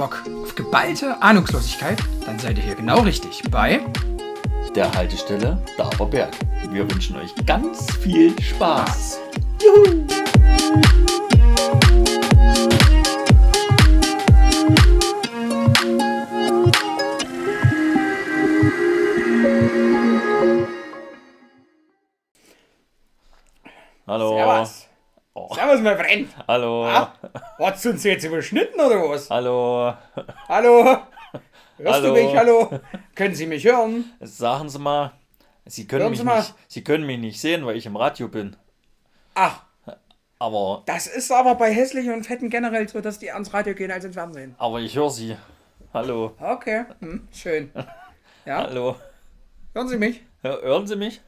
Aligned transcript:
Bock 0.00 0.22
auf 0.42 0.54
geballte 0.54 1.20
Ahnungslosigkeit? 1.20 1.98
Dann 2.24 2.38
seid 2.38 2.56
ihr 2.56 2.64
hier 2.64 2.74
genau 2.74 3.00
richtig 3.00 3.42
bei 3.50 3.80
der 4.74 4.90
Haltestelle 4.94 5.62
Daberberg. 5.76 6.34
Wir 6.70 6.90
wünschen 6.90 7.18
euch 7.18 7.34
ganz 7.44 7.94
viel 7.96 8.34
Spaß. 8.40 9.20
Juhu! 9.62 10.06
Hallo. 24.06 24.36
Servus. 24.38 24.86
Oh. 25.34 25.54
Servus, 25.54 25.80
mein 25.82 25.98
Freund. 25.98 26.28
Hallo. 26.48 26.86
Ah, 26.86 27.12
hat's 27.66 27.84
uns 27.86 28.04
jetzt 28.04 28.24
überschnitten 28.24 28.80
oder 28.80 29.08
was? 29.08 29.30
Hallo. 29.30 29.94
Hallo? 30.48 30.84
Hörst 30.84 32.02
Hallo. 32.02 32.14
du 32.14 32.22
mich? 32.22 32.34
Hallo? 32.36 32.80
Können 33.14 33.34
Sie 33.34 33.46
mich 33.46 33.64
hören? 33.64 34.04
Sagen 34.20 34.68
Sie 34.68 34.78
mal, 34.78 35.12
Sie 35.66 35.86
können, 35.86 36.02
Hören 36.02 36.10
mich 36.10 36.20
Sie 36.20 36.24
mal. 36.26 36.38
Nicht, 36.40 36.54
Sie 36.68 36.84
können 36.84 37.06
mich 37.06 37.18
nicht 37.18 37.40
sehen, 37.40 37.64
weil 37.64 37.76
ich 37.76 37.86
im 37.86 37.96
Radio 37.96 38.28
bin. 38.28 38.56
Ach, 39.34 39.62
Aber, 40.38 40.82
das 40.86 41.06
ist 41.06 41.30
aber 41.30 41.54
bei 41.54 41.72
hässlichen 41.72 42.12
und 42.12 42.24
fetten 42.24 42.50
generell 42.50 42.88
so, 42.88 43.00
dass 43.00 43.18
die 43.18 43.30
ans 43.30 43.52
Radio 43.54 43.74
gehen 43.74 43.90
als 43.90 44.04
ins 44.04 44.14
Fernsehen. 44.16 44.54
aber 44.58 44.80
ich 44.80 44.96
höre 44.96 45.10
Sie. 45.10 45.36
Hallo. 45.94 46.34
Okay, 46.40 46.84
hm, 47.00 47.28
schön. 47.32 47.70
Ja, 48.44 48.58
Hallo. 48.64 48.96
hören 49.74 49.88
Sie 49.88 49.96
mich? 49.98 50.22
Hör, 50.42 50.60
hören 50.62 50.86
Sie 50.86 50.96
mich? 50.96 51.20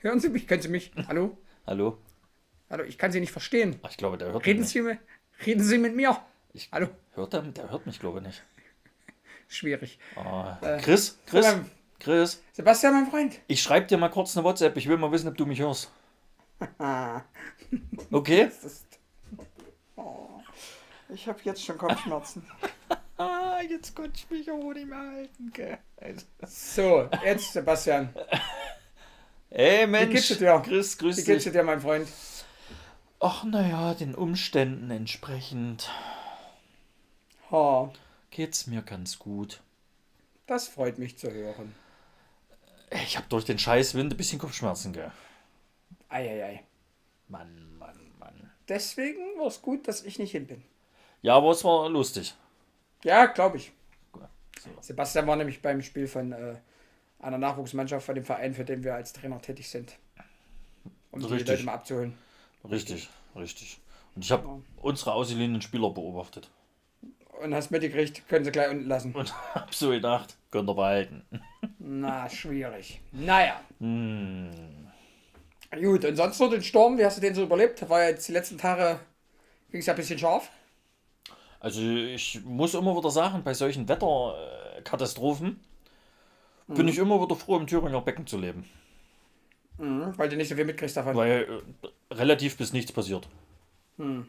Hören 0.00 0.20
Sie 0.20 0.28
mich? 0.28 0.46
Können 0.46 0.62
Sie 0.62 0.68
mich? 0.68 0.92
Hallo? 1.08 1.36
Hallo. 1.66 1.98
Hallo, 2.70 2.84
ich 2.84 2.96
kann 2.98 3.12
Sie 3.12 3.20
nicht 3.20 3.32
verstehen. 3.32 3.78
Ach, 3.82 3.90
ich 3.90 3.96
glaube, 3.96 4.18
der 4.18 4.32
hört 4.32 4.44
Reden 4.46 4.60
mich. 4.60 4.70
Sie 4.70 4.80
mit, 4.82 4.98
reden 5.46 5.62
Sie 5.62 5.78
mit 5.78 5.94
mir? 5.94 6.16
Ich, 6.52 6.68
Hallo? 6.72 6.88
Hört 7.14 7.32
der, 7.32 7.42
der 7.42 7.70
hört 7.70 7.86
mich, 7.86 7.98
glaube 8.00 8.18
ich, 8.20 8.26
nicht. 8.26 8.42
Schwierig. 9.48 9.98
Ah, 10.16 10.56
Chris, 10.82 11.18
Chris. 11.26 11.46
Chris, 12.00 12.42
Sebastian, 12.52 12.92
mein 12.94 13.06
Freund. 13.06 13.40
ich 13.46 13.62
schreibe 13.62 13.86
dir 13.86 13.96
mal 13.96 14.10
kurz 14.10 14.36
eine 14.36 14.44
WhatsApp. 14.44 14.76
Ich 14.76 14.88
will 14.88 14.96
mal 14.98 15.10
wissen, 15.12 15.28
ob 15.28 15.36
du 15.36 15.46
mich 15.46 15.60
hörst. 15.60 15.90
Okay? 18.10 18.42
ist... 18.64 18.86
Oh, 19.96 20.40
ich 21.08 21.26
habe 21.26 21.38
jetzt 21.44 21.64
schon 21.64 21.78
Kopfschmerzen. 21.78 22.46
Ah, 23.16 23.60
jetzt 23.60 23.94
konnte 23.94 24.12
ich 24.16 24.28
mich 24.28 24.50
auch 24.50 24.72
nicht 24.72 24.88
mehr 24.88 24.98
halten, 24.98 25.52
gell? 25.52 25.78
So, 26.48 27.08
jetzt 27.24 27.52
Sebastian. 27.52 28.12
Ey, 29.50 29.86
Mensch. 29.86 30.12
geht's 30.12 30.36
dir? 30.36 30.60
Chris, 30.64 30.98
grüß 30.98 31.18
Wie 31.18 31.22
geht's 31.22 31.44
dich. 31.44 31.52
dir, 31.52 31.62
mein 31.62 31.80
Freund? 31.80 32.08
Ach, 33.26 33.42
naja, 33.44 33.94
den 33.94 34.14
Umständen 34.14 34.90
entsprechend 34.90 35.90
Ha, 37.50 37.90
geht's 38.30 38.66
mir 38.66 38.82
ganz 38.82 39.18
gut. 39.18 39.62
das 40.46 40.68
freut 40.68 40.98
mich 40.98 41.16
zu 41.16 41.30
hören. 41.32 41.74
Ich 42.90 43.16
habe 43.16 43.26
durch 43.30 43.46
den 43.46 43.58
scheiß 43.58 43.94
Wind 43.94 44.12
ein 44.12 44.16
bisschen 44.18 44.38
Kopfschmerzen, 44.38 44.92
gell? 44.92 45.10
Eieiei. 46.10 46.64
Mann, 47.28 47.78
Mann, 47.78 47.98
Mann. 48.18 48.50
Deswegen 48.68 49.38
war 49.38 49.46
es 49.46 49.62
gut, 49.62 49.88
dass 49.88 50.04
ich 50.04 50.18
nicht 50.18 50.32
hin 50.32 50.46
bin. 50.46 50.62
Ja, 51.22 51.36
aber 51.36 51.50
es 51.52 51.64
war 51.64 51.88
lustig. 51.88 52.34
Ja, 53.04 53.24
glaube 53.24 53.56
ich. 53.56 53.72
So. 54.62 54.68
Sebastian 54.82 55.26
war 55.26 55.36
nämlich 55.36 55.62
beim 55.62 55.80
Spiel 55.80 56.08
von 56.08 56.32
äh, 56.32 56.56
einer 57.20 57.38
Nachwuchsmannschaft 57.38 58.04
von 58.04 58.14
dem 58.16 58.24
Verein, 58.24 58.52
für 58.52 58.66
den 58.66 58.84
wir 58.84 58.94
als 58.94 59.14
Trainer 59.14 59.40
tätig 59.40 59.70
sind. 59.70 59.96
Um 61.10 61.20
die 61.20 61.26
Richtig. 61.26 61.48
Leute 61.48 61.62
mal 61.64 61.74
abzuholen. 61.74 62.18
Richtig, 62.70 63.08
richtig. 63.36 63.78
Und 64.14 64.24
ich 64.24 64.32
habe 64.32 64.46
Ja. 64.46 64.60
unsere 64.82 65.12
ausgeliehenen 65.12 65.60
Spieler 65.62 65.90
beobachtet. 65.90 66.50
Und 67.42 67.52
hast 67.54 67.70
mitgekriegt, 67.70 68.26
können 68.28 68.44
sie 68.44 68.52
gleich 68.52 68.70
unten 68.70 68.86
lassen. 68.88 69.12
Und 69.12 69.32
hab 69.54 69.74
so 69.74 69.90
gedacht, 69.90 70.36
könnt 70.50 70.68
ihr 70.70 70.74
behalten. 70.74 71.24
Na, 71.78 72.28
schwierig. 72.30 73.00
Naja. 73.12 73.60
Hm. 73.80 74.50
Gut, 75.82 76.04
und 76.04 76.16
sonst 76.16 76.38
noch 76.38 76.50
den 76.50 76.62
Sturm, 76.62 76.96
wie 76.98 77.04
hast 77.04 77.16
du 77.16 77.20
den 77.20 77.34
so 77.34 77.42
überlebt? 77.42 77.88
War 77.90 78.04
jetzt 78.04 78.28
die 78.28 78.32
letzten 78.32 78.56
Tage, 78.58 79.00
ging 79.70 79.80
es 79.80 79.86
ja 79.86 79.92
ein 79.92 79.96
bisschen 79.96 80.18
scharf. 80.18 80.48
Also 81.58 81.80
ich 81.80 82.40
muss 82.44 82.74
immer 82.74 82.96
wieder 82.96 83.10
sagen, 83.10 83.42
bei 83.42 83.54
solchen 83.54 83.88
Wetterkatastrophen 83.88 85.58
bin 86.68 86.88
ich 86.88 86.98
immer 86.98 87.20
wieder 87.20 87.34
froh, 87.34 87.56
im 87.56 87.66
Thüringer 87.66 88.00
Becken 88.02 88.26
zu 88.26 88.38
leben. 88.38 88.64
Mhm, 89.78 90.12
weil 90.16 90.28
du 90.28 90.36
nicht 90.36 90.48
so 90.48 90.54
viel 90.54 90.64
mitkriegst 90.64 90.96
davon. 90.96 91.16
Weil 91.16 91.62
äh, 91.82 91.88
relativ 92.14 92.56
bis 92.56 92.72
nichts 92.72 92.92
passiert. 92.92 93.28
Hm. 93.98 94.28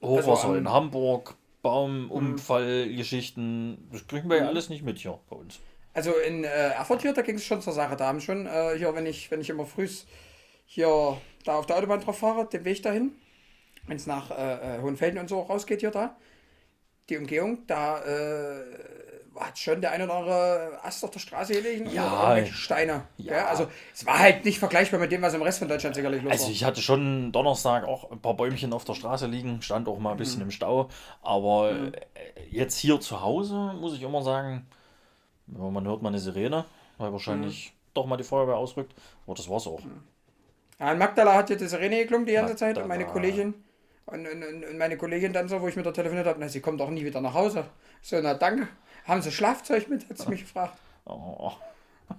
Hochwasser 0.00 0.48
Also, 0.48 0.56
in 0.56 0.70
Hamburg, 0.70 1.34
Baumunfallgeschichten, 1.62 3.88
das 3.92 4.06
kriegen 4.06 4.28
wir 4.28 4.36
ja 4.38 4.48
alles 4.48 4.68
nicht 4.68 4.82
mit 4.82 4.98
hier 4.98 5.18
bei 5.30 5.36
uns. 5.36 5.60
Also 5.94 6.12
in 6.26 6.44
äh, 6.44 6.48
Erfurt 6.48 7.02
hier, 7.02 7.12
da 7.12 7.20
ging 7.22 7.36
es 7.36 7.44
schon 7.44 7.60
zur 7.60 7.74
Sache. 7.74 7.96
Da 7.96 8.06
haben 8.06 8.20
schon 8.20 8.46
äh, 8.46 8.76
hier, 8.78 8.94
wenn 8.94 9.06
ich, 9.06 9.30
wenn 9.30 9.40
ich 9.40 9.50
immer 9.50 9.66
früh 9.66 9.88
hier 10.64 11.18
da 11.44 11.56
auf 11.56 11.66
der 11.66 11.76
Autobahn 11.76 12.00
drauf 12.00 12.18
fahre, 12.18 12.48
den 12.48 12.64
Weg 12.64 12.82
dahin, 12.82 13.12
wenn 13.86 13.96
es 13.96 14.06
nach 14.06 14.30
äh, 14.30 14.78
äh, 14.78 14.80
Hohenfelden 14.80 15.20
und 15.20 15.28
so 15.28 15.40
rausgeht 15.40 15.80
hier 15.80 15.90
da, 15.90 16.16
die 17.08 17.18
Umgehung, 17.18 17.66
da 17.66 17.98
äh, 18.00 18.62
hat 19.38 19.58
schon 19.58 19.80
der 19.80 19.92
ein 19.92 20.02
oder 20.02 20.14
andere 20.14 20.78
Ast 20.82 21.02
auf 21.04 21.10
der 21.10 21.18
Straße 21.20 21.52
gelegen 21.54 21.88
Ja. 21.90 22.34
auch 22.34 22.46
Steine. 22.46 23.04
Ja. 23.16 23.34
Ja. 23.34 23.46
Also 23.46 23.66
es 23.94 24.04
war 24.06 24.18
halt 24.18 24.44
nicht 24.44 24.58
vergleichbar 24.58 25.00
mit 25.00 25.10
dem, 25.12 25.22
was 25.22 25.34
im 25.34 25.42
Rest 25.42 25.58
von 25.60 25.68
Deutschland 25.68 25.94
sicherlich 25.94 26.22
los 26.22 26.32
Also 26.32 26.44
war. 26.46 26.52
ich 26.52 26.64
hatte 26.64 26.80
schon 26.82 27.32
Donnerstag 27.32 27.84
auch 27.84 28.10
ein 28.10 28.20
paar 28.20 28.34
Bäumchen 28.34 28.72
auf 28.72 28.84
der 28.84 28.94
Straße 28.94 29.26
liegen, 29.26 29.62
stand 29.62 29.88
auch 29.88 29.98
mal 29.98 30.12
ein 30.12 30.16
bisschen 30.18 30.42
im 30.42 30.50
Stau. 30.50 30.88
Aber 31.22 31.70
äh, 31.70 31.92
jetzt 32.50 32.76
hier 32.78 33.00
zu 33.00 33.20
Hause 33.22 33.74
muss 33.80 33.94
ich 33.94 34.02
immer 34.02 34.22
sagen, 34.22 34.66
ja, 35.46 35.58
man 35.70 35.86
hört 35.86 36.02
mal 36.02 36.08
eine 36.10 36.18
Sirene, 36.18 36.64
weil 36.98 37.12
wahrscheinlich 37.12 37.72
doch 37.94 38.06
mal 38.06 38.16
die 38.16 38.24
Feuerwehr 38.24 38.56
ausrückt. 38.56 38.94
Aber 39.26 39.34
das 39.34 39.48
war's 39.48 39.66
auch. 39.66 39.80
Ja, 40.78 40.92
in 40.92 40.98
Magdala 40.98 41.34
hat 41.34 41.48
hier 41.48 41.56
die 41.56 41.66
Sirene 41.66 41.98
geklungen 41.98 42.26
die 42.26 42.32
ganze 42.32 42.56
Zeit 42.56 42.76
und 42.78 42.88
meine. 42.88 43.06
Kollegin 43.06 43.54
und, 44.06 44.26
und, 44.26 44.64
und 44.64 44.78
meine 44.78 44.96
Kollegin 44.96 45.32
dann 45.32 45.48
so, 45.48 45.60
wo 45.60 45.68
ich 45.68 45.76
mit 45.76 45.86
der 45.86 45.92
telefoniert 45.92 46.26
habe, 46.26 46.38
na, 46.40 46.48
sie 46.48 46.60
kommt 46.60 46.80
doch 46.80 46.90
nie 46.90 47.04
wieder 47.04 47.20
nach 47.20 47.34
Hause. 47.34 47.64
So, 48.02 48.20
na 48.20 48.34
danke. 48.34 48.66
Haben 49.04 49.22
Sie 49.22 49.32
Schlafzeug 49.32 49.88
mit? 49.88 50.08
Hat 50.08 50.18
sie 50.18 50.28
mich 50.28 50.40
gefragt. 50.42 50.78
Oh. 51.04 51.52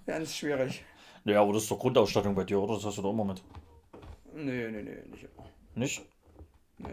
Ganz 0.05 0.35
schwierig. 0.35 0.83
Ja, 1.25 1.41
aber 1.41 1.53
das 1.53 1.63
ist 1.63 1.71
doch 1.71 1.79
Grundausstattung 1.79 2.35
bei 2.35 2.43
dir, 2.43 2.59
oder? 2.59 2.75
Das 2.75 2.85
hast 2.85 2.97
du 2.97 3.01
doch 3.01 3.11
immer 3.11 3.23
mit. 3.23 3.41
Nö, 4.33 4.71
nö, 4.71 4.81
nö, 4.83 4.95
nicht 5.09 5.23
immer. 5.23 5.45
Nicht? 5.75 6.01
Nö. 6.79 6.89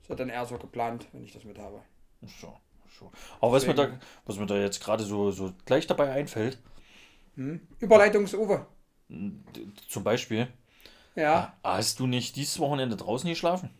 Das 0.00 0.08
wird 0.08 0.20
dann 0.20 0.28
eher 0.28 0.44
so 0.46 0.56
geplant, 0.58 1.06
wenn 1.12 1.24
ich 1.24 1.32
das 1.32 1.44
mit 1.44 1.58
habe. 1.58 1.80
So, 2.40 2.56
so. 2.98 3.10
Aber 3.40 3.52
was 3.52 3.66
mir, 3.66 3.74
da, 3.74 3.98
was 4.26 4.36
mir 4.38 4.46
da 4.46 4.56
jetzt 4.56 4.80
gerade 4.82 5.02
so, 5.02 5.30
so 5.30 5.52
gleich 5.64 5.86
dabei 5.86 6.12
einfällt, 6.12 6.58
Überleitungs-Uwe. 7.80 8.66
d- 9.08 9.66
zum 9.88 10.04
Beispiel, 10.04 10.48
Ja. 11.16 11.56
hast 11.64 11.98
du 12.00 12.06
nicht 12.06 12.36
dieses 12.36 12.58
Wochenende 12.58 12.96
draußen 12.96 13.28
geschlafen? 13.28 13.70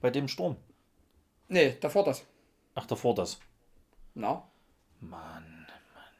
Bei 0.00 0.10
dem 0.10 0.28
Sturm? 0.28 0.56
Nee, 1.48 1.76
davor 1.80 2.04
das. 2.04 2.24
Ach, 2.76 2.86
davor 2.86 3.14
das. 3.16 3.40
Na, 4.14 4.44
Mann, 5.00 5.10
Mann, 5.10 5.42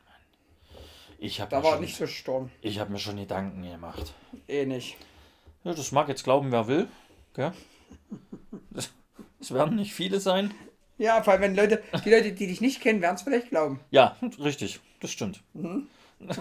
Mann. 0.05 0.85
Ich 1.19 1.41
habe 1.41 1.51
da 1.51 1.63
war 1.63 1.73
schon- 1.73 1.81
nicht 1.83 1.97
so 1.97 2.07
Sturm. 2.09 2.51
ich 2.61 2.79
hab 2.81 2.91
mir 2.91 2.99
schon 2.99 3.17
Gedanken 3.17 3.63
gemacht. 3.63 4.13
Eh 4.49 4.67
nicht. 4.67 4.97
Ja, 5.65 5.73
das 5.75 5.93
mag 5.93 6.09
jetzt 6.09 6.25
glauben, 6.25 6.51
wer 6.53 6.67
will. 6.67 6.89
Gell? 7.35 7.53
Es 9.41 9.53
werden 9.55 9.77
nicht 9.77 9.95
viele 9.95 10.19
sein. 10.19 10.53
Ja, 10.99 11.23
vor 11.23 11.35
allem, 11.35 11.43
wenn 11.43 11.55
Leute, 11.57 11.83
die 12.05 12.11
Leute, 12.11 12.33
die 12.33 12.47
dich 12.47 12.61
nicht 12.61 12.81
kennen, 12.81 13.01
werden 13.03 13.17
es 13.17 13.23
vielleicht 13.23 13.51
glauben. 13.51 13.81
Ja, 13.91 14.17
richtig, 14.41 14.81
das 15.01 15.11
stimmt. 15.13 15.43
Mhm. 15.53 15.89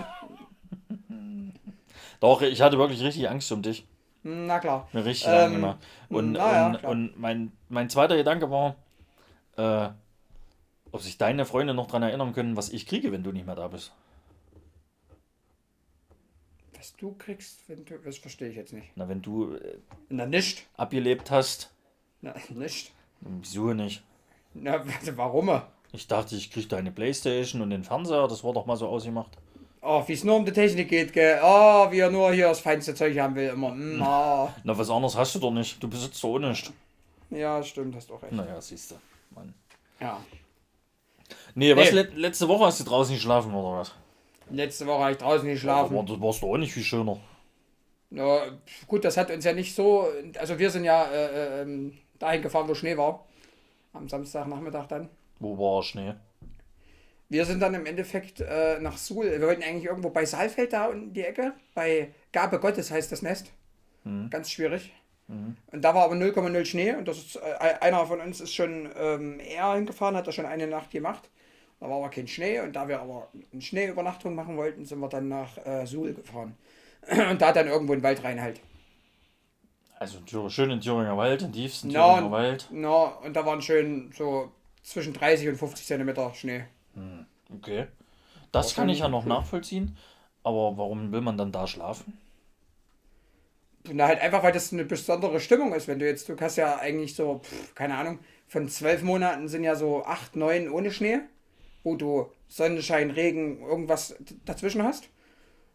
Doch, 2.22 2.42
ich 2.42 2.62
hatte 2.62 2.78
wirklich 2.78 3.02
richtig 3.04 3.30
Angst 3.30 3.52
um 3.52 3.62
dich. 3.62 3.86
Na 4.24 4.60
klar. 4.60 4.88
Mir 4.94 5.06
richtig 5.06 5.28
Ähm, 5.28 5.34
Gedanken 5.34 5.56
gemacht. 5.56 5.78
Und, 6.10 6.36
ja, 6.36 6.68
und, 6.68 6.84
und 6.86 7.20
mein, 7.20 7.52
mein 7.70 7.90
zweiter 7.90 8.16
Gedanke 8.16 8.50
war, 8.50 8.76
äh, 9.58 9.90
ob 10.92 11.02
sich 11.02 11.18
deine 11.18 11.46
Freunde 11.46 11.74
noch 11.74 11.88
daran 11.88 12.04
erinnern 12.04 12.34
können, 12.34 12.56
was 12.58 12.70
ich 12.70 12.86
kriege, 12.88 13.12
wenn 13.12 13.24
du 13.24 13.32
nicht 13.32 13.46
mehr 13.46 13.56
da 13.56 13.68
bist. 13.68 13.92
Was 16.78 16.96
du 16.96 17.14
kriegst, 17.18 17.68
wenn 17.68 17.84
du. 17.86 17.98
Das 17.98 18.18
verstehe 18.18 18.50
ich 18.50 18.56
jetzt 18.56 18.74
nicht. 18.74 18.90
Na, 18.96 19.08
wenn 19.10 19.22
du 19.22 19.56
äh, 19.56 19.78
Na, 20.10 20.26
nicht. 20.26 20.68
abgelebt 20.78 21.32
hast, 21.32 21.72
Na, 22.22 22.34
nicht. 22.50 22.92
wieso 23.22 23.74
nicht? 23.74 24.04
Na, 24.54 24.84
warum? 25.16 25.62
Ich 25.92 26.08
dachte, 26.08 26.36
ich 26.36 26.52
kriege 26.52 26.68
deine 26.68 26.92
Playstation 26.92 27.62
und 27.62 27.70
den 27.70 27.84
Fernseher, 27.84 28.28
das 28.28 28.44
war 28.44 28.54
doch 28.54 28.66
mal 28.66 28.76
so 28.78 28.88
ausgemacht. 28.88 29.38
Oh, 29.82 30.04
wie 30.08 30.14
es 30.14 30.24
nur 30.24 30.36
um 30.36 30.46
die 30.46 30.52
Technik 30.52 30.90
geht, 30.90 31.14
gell? 31.14 31.40
Oh, 31.44 31.92
wie 31.92 32.00
er 32.00 32.10
nur 32.10 32.32
hier 32.34 32.48
das 32.48 32.60
feinste 32.60 32.96
Zeug 32.96 33.18
haben 33.20 33.36
will, 33.36 33.50
immer. 33.50 33.70
Mm, 33.70 34.02
oh. 34.06 34.50
Na, 34.64 34.78
was 34.78 34.90
anderes 34.90 35.16
hast 35.16 35.36
du 35.36 35.40
doch 35.40 35.52
nicht. 35.52 35.82
Du 35.82 35.88
besitzt 35.88 36.24
doch 36.24 36.30
ohne 36.30 36.50
nichts. 36.50 36.72
Ja, 37.30 37.62
stimmt, 37.64 37.96
hast 37.96 38.10
doch 38.10 38.22
recht. 38.22 38.34
Naja, 38.34 38.60
siehst 38.62 38.92
du. 38.92 38.96
Mann. 39.34 39.54
Ja. 40.00 40.20
Nee, 41.56 41.76
was 41.76 41.92
Nee. 41.92 42.02
le 42.02 42.10
letzte 42.16 42.48
Woche 42.48 42.66
hast 42.66 42.80
du 42.80 42.84
draußen 42.84 43.16
geschlafen 43.16 43.54
oder 43.54 43.80
was? 43.80 43.94
Letzte 44.50 44.86
Woche 44.86 45.00
habe 45.00 45.12
ich 45.14 45.18
draußen 45.18 45.48
geschlafen. 45.48 45.98
Aber 45.98 46.08
das 46.08 46.22
warst 46.22 46.42
du 46.44 46.54
auch 46.54 46.58
nicht 46.58 46.74
viel 46.74 46.84
schöner. 46.84 47.18
Ja, 48.12 48.44
gut, 48.88 49.04
das 49.04 49.18
hat 49.18 49.32
uns 49.32 49.44
ja 49.44 49.54
nicht 49.54 49.74
so. 49.74 50.08
Also, 50.38 50.60
wir 50.60 50.70
sind 50.70 50.84
ja 50.84 51.06
äh, 51.06 51.26
äh, 51.26 51.62
ähm, 51.62 51.98
dahin 52.20 52.42
gefahren, 52.42 52.68
wo 52.68 52.76
Schnee 52.76 52.96
war. 52.96 53.26
Am 53.94 54.08
Samstagnachmittag 54.08 54.88
dann. 54.88 55.10
Wo 55.40 55.58
war 55.58 55.82
Schnee? 55.82 56.14
Wir 57.30 57.46
sind 57.46 57.60
dann 57.62 57.74
im 57.74 57.86
Endeffekt 57.86 58.42
äh, 58.42 58.80
nach 58.80 58.98
Suhl. 58.98 59.32
Wir 59.32 59.42
wollten 59.42 59.64
eigentlich 59.64 59.86
irgendwo 59.86 60.10
bei 60.12 60.26
Saalfeld 60.26 60.74
da 60.74 60.86
unten 60.88 61.14
die 61.14 61.24
Ecke. 61.24 61.54
Bei 61.74 62.14
Gabe 62.32 62.60
Gottes 62.60 62.92
heißt 62.92 63.12
das 63.12 63.22
Nest. 63.24 63.52
Mhm. 64.04 64.30
Ganz 64.30 64.52
schwierig. 64.52 64.92
Und 65.28 65.58
da 65.82 65.96
war 65.96 66.04
aber 66.04 66.14
0,0 66.14 66.66
Schnee 66.66 66.94
und 66.94 67.08
das 67.08 67.18
ist, 67.18 67.38
äh, 67.38 67.40
einer 67.82 68.06
von 68.06 68.22
uns 68.22 68.42
ist 68.42 68.54
schon 68.54 68.88
ähm, 68.96 69.40
eher 69.40 69.74
hingefahren, 69.74 70.16
hat 70.16 70.28
da 70.28 70.32
schon 70.32 70.46
eine 70.46 70.68
Nacht 70.68 70.92
gemacht. 70.92 71.32
Da 71.80 71.90
war 71.90 71.98
aber 71.98 72.10
kein 72.10 72.28
Schnee 72.28 72.60
und 72.60 72.74
da 72.74 72.88
wir 72.88 73.02
aber 73.02 73.30
eine 73.52 73.62
Schneeübernachtung 73.62 74.34
machen 74.34 74.58
wollten, 74.58 74.86
sind 74.86 75.00
wir 75.00 75.10
dann 75.10 75.28
nach 75.28 75.58
äh, 75.66 75.86
Suhl 75.86 76.14
gefahren. 76.14 76.56
Und 77.30 77.40
da 77.40 77.52
dann 77.52 77.68
irgendwo 77.68 77.94
in 77.94 78.00
den 78.00 78.04
Wald 78.04 78.24
rein 78.24 78.42
halt. 78.42 78.60
Also 80.00 80.18
schön 80.50 80.72
in 80.72 80.82
Thüringer 80.82 81.16
Wald, 81.16 81.44
im 81.44 81.54
tiefsten 81.54 81.90
Thüringer 81.90 82.32
Wald. 82.32 82.68
na, 82.72 83.04
und 83.24 83.34
da 83.36 83.46
waren 83.46 83.62
schön 83.62 84.12
so 84.12 84.52
zwischen 84.82 85.14
30 85.14 85.50
und 85.50 85.58
50 85.58 85.86
Zentimeter 85.86 86.34
Schnee. 86.34 86.66
Okay. 87.54 87.88
Das 88.52 88.74
kann 88.74 88.90
ich 88.90 89.00
ja 89.00 89.08
noch 89.08 89.24
cool. 89.24 89.30
nachvollziehen. 89.30 89.98
Aber 90.44 90.78
warum 90.78 91.12
will 91.12 91.22
man 91.22 91.38
dann 91.38 91.52
da 91.52 91.66
schlafen? 91.68 92.18
Na, 93.92 94.08
halt 94.08 94.20
einfach, 94.20 94.44
weil 94.44 94.52
das 94.52 94.74
eine 94.74 94.86
besondere 94.86 95.40
Stimmung 95.40 95.74
ist. 95.74 95.88
Wenn 95.88 96.00
du 96.00 96.06
jetzt, 96.06 96.28
du 96.30 96.36
hast 96.40 96.56
ja 96.56 96.78
eigentlich 96.78 97.16
so, 97.16 97.40
pff, 97.40 97.76
keine 97.76 97.96
Ahnung, 97.98 98.20
von 98.48 98.68
zwölf 98.70 99.02
Monaten 99.04 99.48
sind 99.48 99.64
ja 99.64 99.76
so 99.76 100.06
acht, 100.06 100.36
neun 100.36 100.70
ohne 100.70 100.92
Schnee, 100.92 101.20
wo 101.86 101.96
du 101.96 102.32
Sonnenschein, 102.50 103.12
Regen, 103.12 103.62
irgendwas 103.62 104.16
dazwischen 104.44 104.84
hast. 104.84 105.10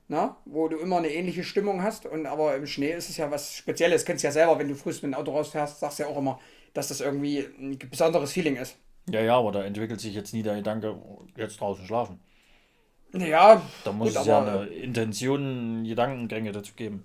Na, 0.08 0.36
wo 0.44 0.66
du 0.66 0.76
immer 0.76 0.98
eine 0.98 1.08
ähnliche 1.08 1.44
Stimmung 1.44 1.84
hast. 1.84 2.04
Und 2.04 2.26
aber 2.26 2.56
im 2.56 2.66
Schnee 2.66 2.92
ist 2.92 3.08
es 3.08 3.16
ja 3.16 3.30
was 3.30 3.54
Spezielles. 3.54 4.04
Kennst 4.04 4.24
du 4.24 4.26
ja 4.26 4.32
selber, 4.32 4.58
wenn 4.58 4.68
du 4.68 4.74
frühst 4.74 5.04
mit 5.04 5.12
dem 5.12 5.14
Auto 5.14 5.30
rausfährst, 5.30 5.78
sagst 5.78 6.00
du 6.00 6.02
ja 6.02 6.08
auch 6.08 6.18
immer, 6.18 6.40
dass 6.74 6.88
das 6.88 7.00
irgendwie 7.00 7.46
ein 7.58 7.78
besonderes 7.78 8.32
Feeling 8.32 8.56
ist. 8.56 8.76
Ja, 9.08 9.20
ja, 9.20 9.36
aber 9.38 9.52
da 9.52 9.62
entwickelt 9.62 10.00
sich 10.00 10.14
jetzt 10.14 10.34
nie 10.34 10.42
der 10.42 10.56
Gedanke, 10.56 11.00
jetzt 11.36 11.60
draußen 11.60 11.86
schlafen. 11.86 12.18
Ja, 13.12 13.62
Da 13.84 13.92
muss 13.92 14.08
gut, 14.08 14.20
es 14.20 14.26
ja 14.26 14.38
aber, 14.38 14.60
eine 14.62 14.70
Intention, 14.70 15.84
Gedankengänge 15.84 16.50
dazu 16.52 16.74
geben. 16.74 17.04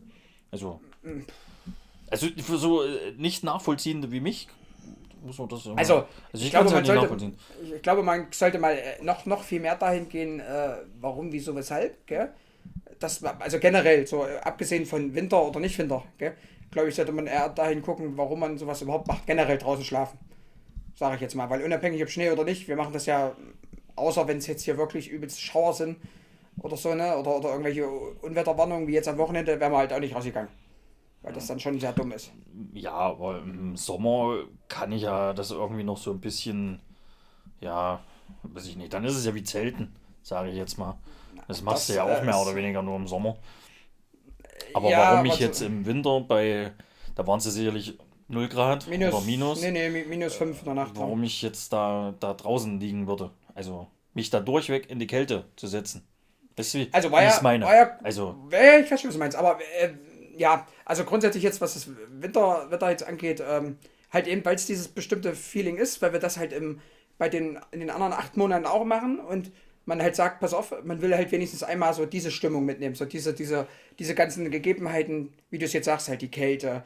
Also, 0.51 0.79
also 2.09 2.27
für 2.37 2.57
so 2.57 2.83
äh, 2.83 3.13
nicht 3.17 3.43
Nachvollziehende 3.43 4.11
wie 4.11 4.19
mich 4.19 4.47
muss 5.25 5.37
man 5.39 5.49
das 5.49 5.65
immer, 5.65 5.77
Also, 5.77 5.95
also 5.95 6.05
ich, 6.33 6.45
ich 6.45 6.51
glaube, 6.51 6.71
halt 6.71 6.87
man 6.87 6.97
sollte- 6.99 7.27
ich 7.75 7.81
glaube, 7.81 8.03
man 8.03 8.27
sollte 8.31 8.59
mal 8.59 8.73
äh, 8.73 9.03
noch, 9.03 9.25
noch 9.25 9.43
viel 9.43 9.59
mehr 9.59 9.75
dahin 9.75 10.07
gehen, 10.09 10.39
äh, 10.39 10.77
warum, 11.01 11.31
wieso, 11.31 11.55
weshalb, 11.55 12.05
gell? 12.07 12.29
Das, 12.99 13.23
also 13.23 13.59
generell, 13.59 14.07
so 14.07 14.25
äh, 14.25 14.37
abgesehen 14.37 14.85
von 14.85 15.13
Winter 15.13 15.43
oder 15.43 15.59
nicht 15.59 15.77
Winter, 15.77 16.03
gell? 16.17 16.35
glaube 16.71 16.89
ich, 16.89 16.95
sollte 16.95 17.11
man 17.11 17.27
eher 17.27 17.49
dahin 17.49 17.81
gucken, 17.81 18.17
warum 18.17 18.39
man 18.39 18.57
sowas 18.57 18.81
überhaupt 18.81 19.07
macht, 19.07 19.25
generell 19.25 19.57
draußen 19.57 19.83
schlafen. 19.85 20.17
Sage 20.95 21.15
ich 21.15 21.21
jetzt 21.21 21.35
mal, 21.35 21.49
weil 21.49 21.63
unabhängig 21.63 22.01
ob 22.03 22.09
Schnee 22.09 22.31
oder 22.31 22.43
nicht, 22.43 22.67
wir 22.67 22.75
machen 22.75 22.93
das 22.93 23.05
ja, 23.05 23.35
außer 23.95 24.27
wenn 24.27 24.37
es 24.37 24.47
jetzt 24.47 24.63
hier 24.63 24.77
wirklich 24.77 25.09
übelst 25.09 25.41
Schauer 25.41 25.73
sind 25.73 25.97
oder 26.61 26.77
so, 26.77 26.93
ne? 26.95 27.17
Oder, 27.17 27.37
oder 27.37 27.49
irgendwelche 27.49 27.87
Unwetterwarnungen, 27.87 28.87
wie 28.87 28.93
jetzt 28.93 29.07
am 29.07 29.17
Wochenende, 29.17 29.59
wären 29.59 29.71
wir 29.71 29.77
halt 29.77 29.93
auch 29.93 29.99
nicht 29.99 30.15
rausgegangen. 30.15 30.49
Weil 31.25 31.33
das 31.33 31.47
dann 31.47 31.59
schon 31.59 31.79
sehr 31.79 31.91
dumm 31.91 32.11
ist. 32.11 32.31
Ja, 32.73 32.93
aber 32.93 33.39
im 33.39 33.75
Sommer 33.75 34.43
kann 34.67 34.91
ich 34.91 35.01
ja 35.01 35.33
das 35.33 35.49
irgendwie 35.49 35.83
noch 35.83 35.97
so 35.97 36.11
ein 36.11 36.19
bisschen, 36.21 36.79
ja, 37.61 37.99
weiß 38.43 38.67
ich 38.67 38.75
nicht, 38.75 38.93
dann 38.93 39.03
ist 39.05 39.15
es 39.15 39.25
ja 39.25 39.33
wie 39.33 39.43
Zelten, 39.43 39.91
sage 40.21 40.49
ich 40.49 40.55
jetzt 40.55 40.77
mal. 40.77 40.97
Das 41.47 41.63
machst 41.63 41.89
das, 41.89 41.95
du 41.95 41.99
ja 41.99 42.03
auch 42.03 42.21
äh, 42.21 42.25
mehr 42.25 42.37
oder 42.39 42.55
weniger 42.55 42.83
nur 42.83 42.95
im 42.95 43.07
Sommer. 43.07 43.37
Aber 44.73 44.89
Ja, 44.89 44.99
warum 44.99 45.25
ich 45.25 45.31
aber 45.33 45.41
so- 45.41 45.45
jetzt 45.47 45.61
im 45.61 45.85
Winter 45.85 46.21
bei, 46.21 46.71
da 47.15 47.25
waren 47.25 47.39
ja 47.39 47.49
sicherlich 47.49 47.97
0 48.27 48.47
Grad 48.47 48.87
Minus, 48.87 49.13
oder 49.15 49.25
Minus, 49.25 49.61
Nee, 49.61 49.71
nee, 49.71 49.89
mi- 49.89 50.05
minus 50.05 50.35
5 50.35 50.59
in 50.59 50.65
der 50.65 50.73
Nacht. 50.75 50.91
warum 50.95 51.23
ich 51.23 51.41
jetzt 51.41 51.73
da, 51.73 52.13
da 52.19 52.33
draußen 52.35 52.79
liegen 52.79 53.07
würde. 53.07 53.31
Also 53.55 53.87
mich 54.13 54.29
da 54.29 54.39
durchweg 54.39 54.89
in 54.91 54.99
die 54.99 55.07
Kälte 55.07 55.45
zu 55.55 55.67
setzen. 55.67 56.05
Weißt 56.55 56.73
du, 56.73 56.77
wie 56.79 56.89
Also 56.91 57.11
war 57.11 57.23
ja, 57.23 57.39
meine? 57.41 57.65
war 57.65 57.75
ja, 57.75 57.99
Also, 58.03 58.35
ja, 58.51 58.79
ich 58.79 58.87
verstehe, 58.87 59.09
was 59.09 59.15
du 59.15 59.19
meinst, 59.19 59.37
aber 59.37 59.59
äh, 59.81 59.89
ja, 60.37 60.67
also 60.85 61.03
grundsätzlich 61.05 61.43
jetzt, 61.43 61.61
was 61.61 61.73
das 61.75 61.89
Winter, 62.09 62.69
Wetter 62.71 62.89
jetzt 62.89 63.07
angeht, 63.07 63.43
ähm, 63.47 63.77
halt 64.11 64.27
eben, 64.27 64.43
weil 64.45 64.55
es 64.55 64.65
dieses 64.65 64.87
bestimmte 64.87 65.35
Feeling 65.35 65.77
ist, 65.77 66.01
weil 66.01 66.13
wir 66.13 66.19
das 66.19 66.37
halt 66.37 66.53
im, 66.53 66.81
bei 67.17 67.29
den, 67.29 67.59
in 67.71 67.79
den 67.79 67.89
anderen 67.89 68.13
acht 68.13 68.37
Monaten 68.37 68.65
auch 68.65 68.85
machen 68.85 69.19
und 69.19 69.51
man 69.85 70.01
halt 70.01 70.15
sagt, 70.15 70.39
pass 70.39 70.53
auf, 70.53 70.73
man 70.83 71.01
will 71.01 71.15
halt 71.15 71.31
wenigstens 71.31 71.63
einmal 71.63 71.93
so 71.93 72.05
diese 72.05 72.31
Stimmung 72.31 72.65
mitnehmen, 72.65 72.95
so 72.95 73.05
diese, 73.05 73.33
diese, 73.33 73.67
diese 73.99 74.15
ganzen 74.15 74.49
Gegebenheiten, 74.51 75.33
wie 75.51 75.59
du 75.59 75.65
es 75.65 75.73
jetzt 75.73 75.85
sagst, 75.85 76.09
halt 76.09 76.21
die 76.21 76.31
Kälte, 76.31 76.83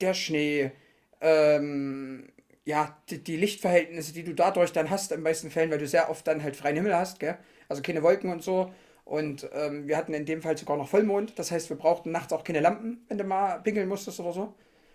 der 0.00 0.14
Schnee, 0.14 0.72
ähm, 1.20 2.28
ja, 2.64 2.96
die, 3.10 3.22
die 3.22 3.36
Lichtverhältnisse, 3.36 4.12
die 4.12 4.24
du 4.24 4.34
dadurch 4.34 4.72
dann 4.72 4.90
hast, 4.90 5.12
in 5.12 5.22
meisten 5.22 5.50
Fällen, 5.50 5.70
weil 5.70 5.78
du 5.78 5.86
sehr 5.86 6.10
oft 6.10 6.26
dann 6.26 6.42
halt 6.42 6.56
freien 6.56 6.76
Himmel 6.76 6.96
hast, 6.96 7.20
gell? 7.20 7.38
Also 7.68 7.82
keine 7.82 8.02
Wolken 8.02 8.30
und 8.30 8.42
so. 8.42 8.72
Und 9.06 9.48
ähm, 9.54 9.86
wir 9.86 9.96
hatten 9.96 10.12
in 10.14 10.26
dem 10.26 10.42
Fall 10.42 10.58
sogar 10.58 10.76
noch 10.76 10.88
Vollmond. 10.88 11.38
Das 11.38 11.52
heißt, 11.52 11.70
wir 11.70 11.76
brauchten 11.76 12.10
nachts 12.10 12.32
auch 12.32 12.42
keine 12.42 12.58
Lampen, 12.58 13.04
wenn 13.08 13.16
du 13.16 13.24
mal 13.24 13.60
pinkeln 13.60 13.88
musstest 13.88 14.18
oder 14.18 14.32
so. 14.32 14.52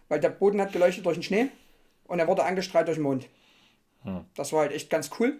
Weil 0.09 0.19
der 0.19 0.29
Boden 0.29 0.59
hat 0.59 0.73
geleuchtet 0.73 1.05
durch 1.05 1.15
den 1.15 1.23
Schnee 1.23 1.47
und 2.07 2.19
er 2.19 2.27
wurde 2.27 2.43
angestrahlt 2.43 2.87
durch 2.89 2.97
den 2.97 3.03
Mond. 3.03 3.29
Hm. 4.03 4.25
Das 4.35 4.51
war 4.51 4.61
halt 4.61 4.73
echt 4.73 4.89
ganz 4.89 5.09
cool. 5.17 5.39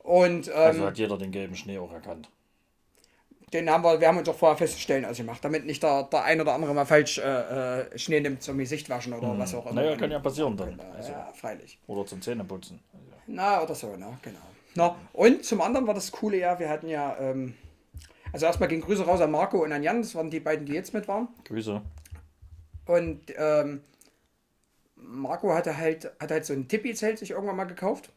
Und 0.00 0.48
ähm, 0.48 0.54
also 0.54 0.86
hat 0.86 0.98
jeder 0.98 1.16
den 1.16 1.32
gelben 1.32 1.56
Schnee 1.56 1.78
auch 1.78 1.90
erkannt. 1.90 2.28
den 3.54 3.70
haben 3.70 3.82
wir, 3.82 3.98
wir 3.98 4.08
haben 4.08 4.18
uns 4.18 4.28
auch 4.28 4.36
vorher 4.36 4.58
feststellen 4.58 5.06
ausgemacht, 5.06 5.42
damit 5.42 5.64
nicht 5.64 5.82
der, 5.82 6.02
der 6.02 6.24
ein 6.24 6.38
oder 6.38 6.52
andere 6.52 6.74
mal 6.74 6.84
falsch 6.84 7.16
äh, 7.16 7.22
äh, 7.80 7.98
Schnee 7.98 8.20
nimmt 8.20 8.42
zum 8.42 8.58
Gesicht 8.58 8.90
waschen 8.90 9.14
oder 9.14 9.38
was 9.38 9.54
auch 9.54 9.64
immer. 9.64 9.80
Naja, 9.80 9.96
kann 9.96 10.10
ja 10.10 10.18
passieren 10.18 10.54
dann. 10.56 10.78
Also, 10.94 11.12
ja, 11.12 11.32
freilich. 11.34 11.78
Oder 11.86 12.04
zum 12.04 12.20
Zähneputzen. 12.20 12.80
Also, 12.92 13.06
Na, 13.26 13.62
oder 13.62 13.74
so, 13.74 13.96
ne, 13.96 14.18
genau. 14.20 14.38
Na, 14.74 14.96
und 15.14 15.46
zum 15.46 15.62
anderen 15.62 15.86
war 15.86 15.94
das 15.94 16.12
Coole 16.12 16.36
ja, 16.38 16.58
wir 16.58 16.68
hatten 16.68 16.88
ja, 16.88 17.16
ähm, 17.18 17.54
also 18.32 18.46
erstmal 18.46 18.68
gehen 18.68 18.80
Grüße 18.80 19.04
raus 19.04 19.20
an 19.20 19.30
Marco 19.30 19.62
und 19.62 19.72
an 19.72 19.82
Jan, 19.82 20.02
das 20.02 20.14
waren 20.14 20.30
die 20.30 20.40
beiden, 20.40 20.66
die 20.66 20.72
jetzt 20.72 20.94
mit 20.94 21.06
waren. 21.08 21.28
Grüße. 21.44 21.82
Und 22.86 23.20
ähm, 23.36 23.82
Marco 24.96 25.52
hatte 25.54 25.76
halt, 25.76 26.12
hat 26.18 26.30
halt 26.30 26.44
so 26.44 26.52
ein 26.52 26.68
Tippi-Zelt 26.68 27.18
sich 27.18 27.30
irgendwann 27.30 27.56
mal 27.56 27.64
gekauft. 27.64 28.10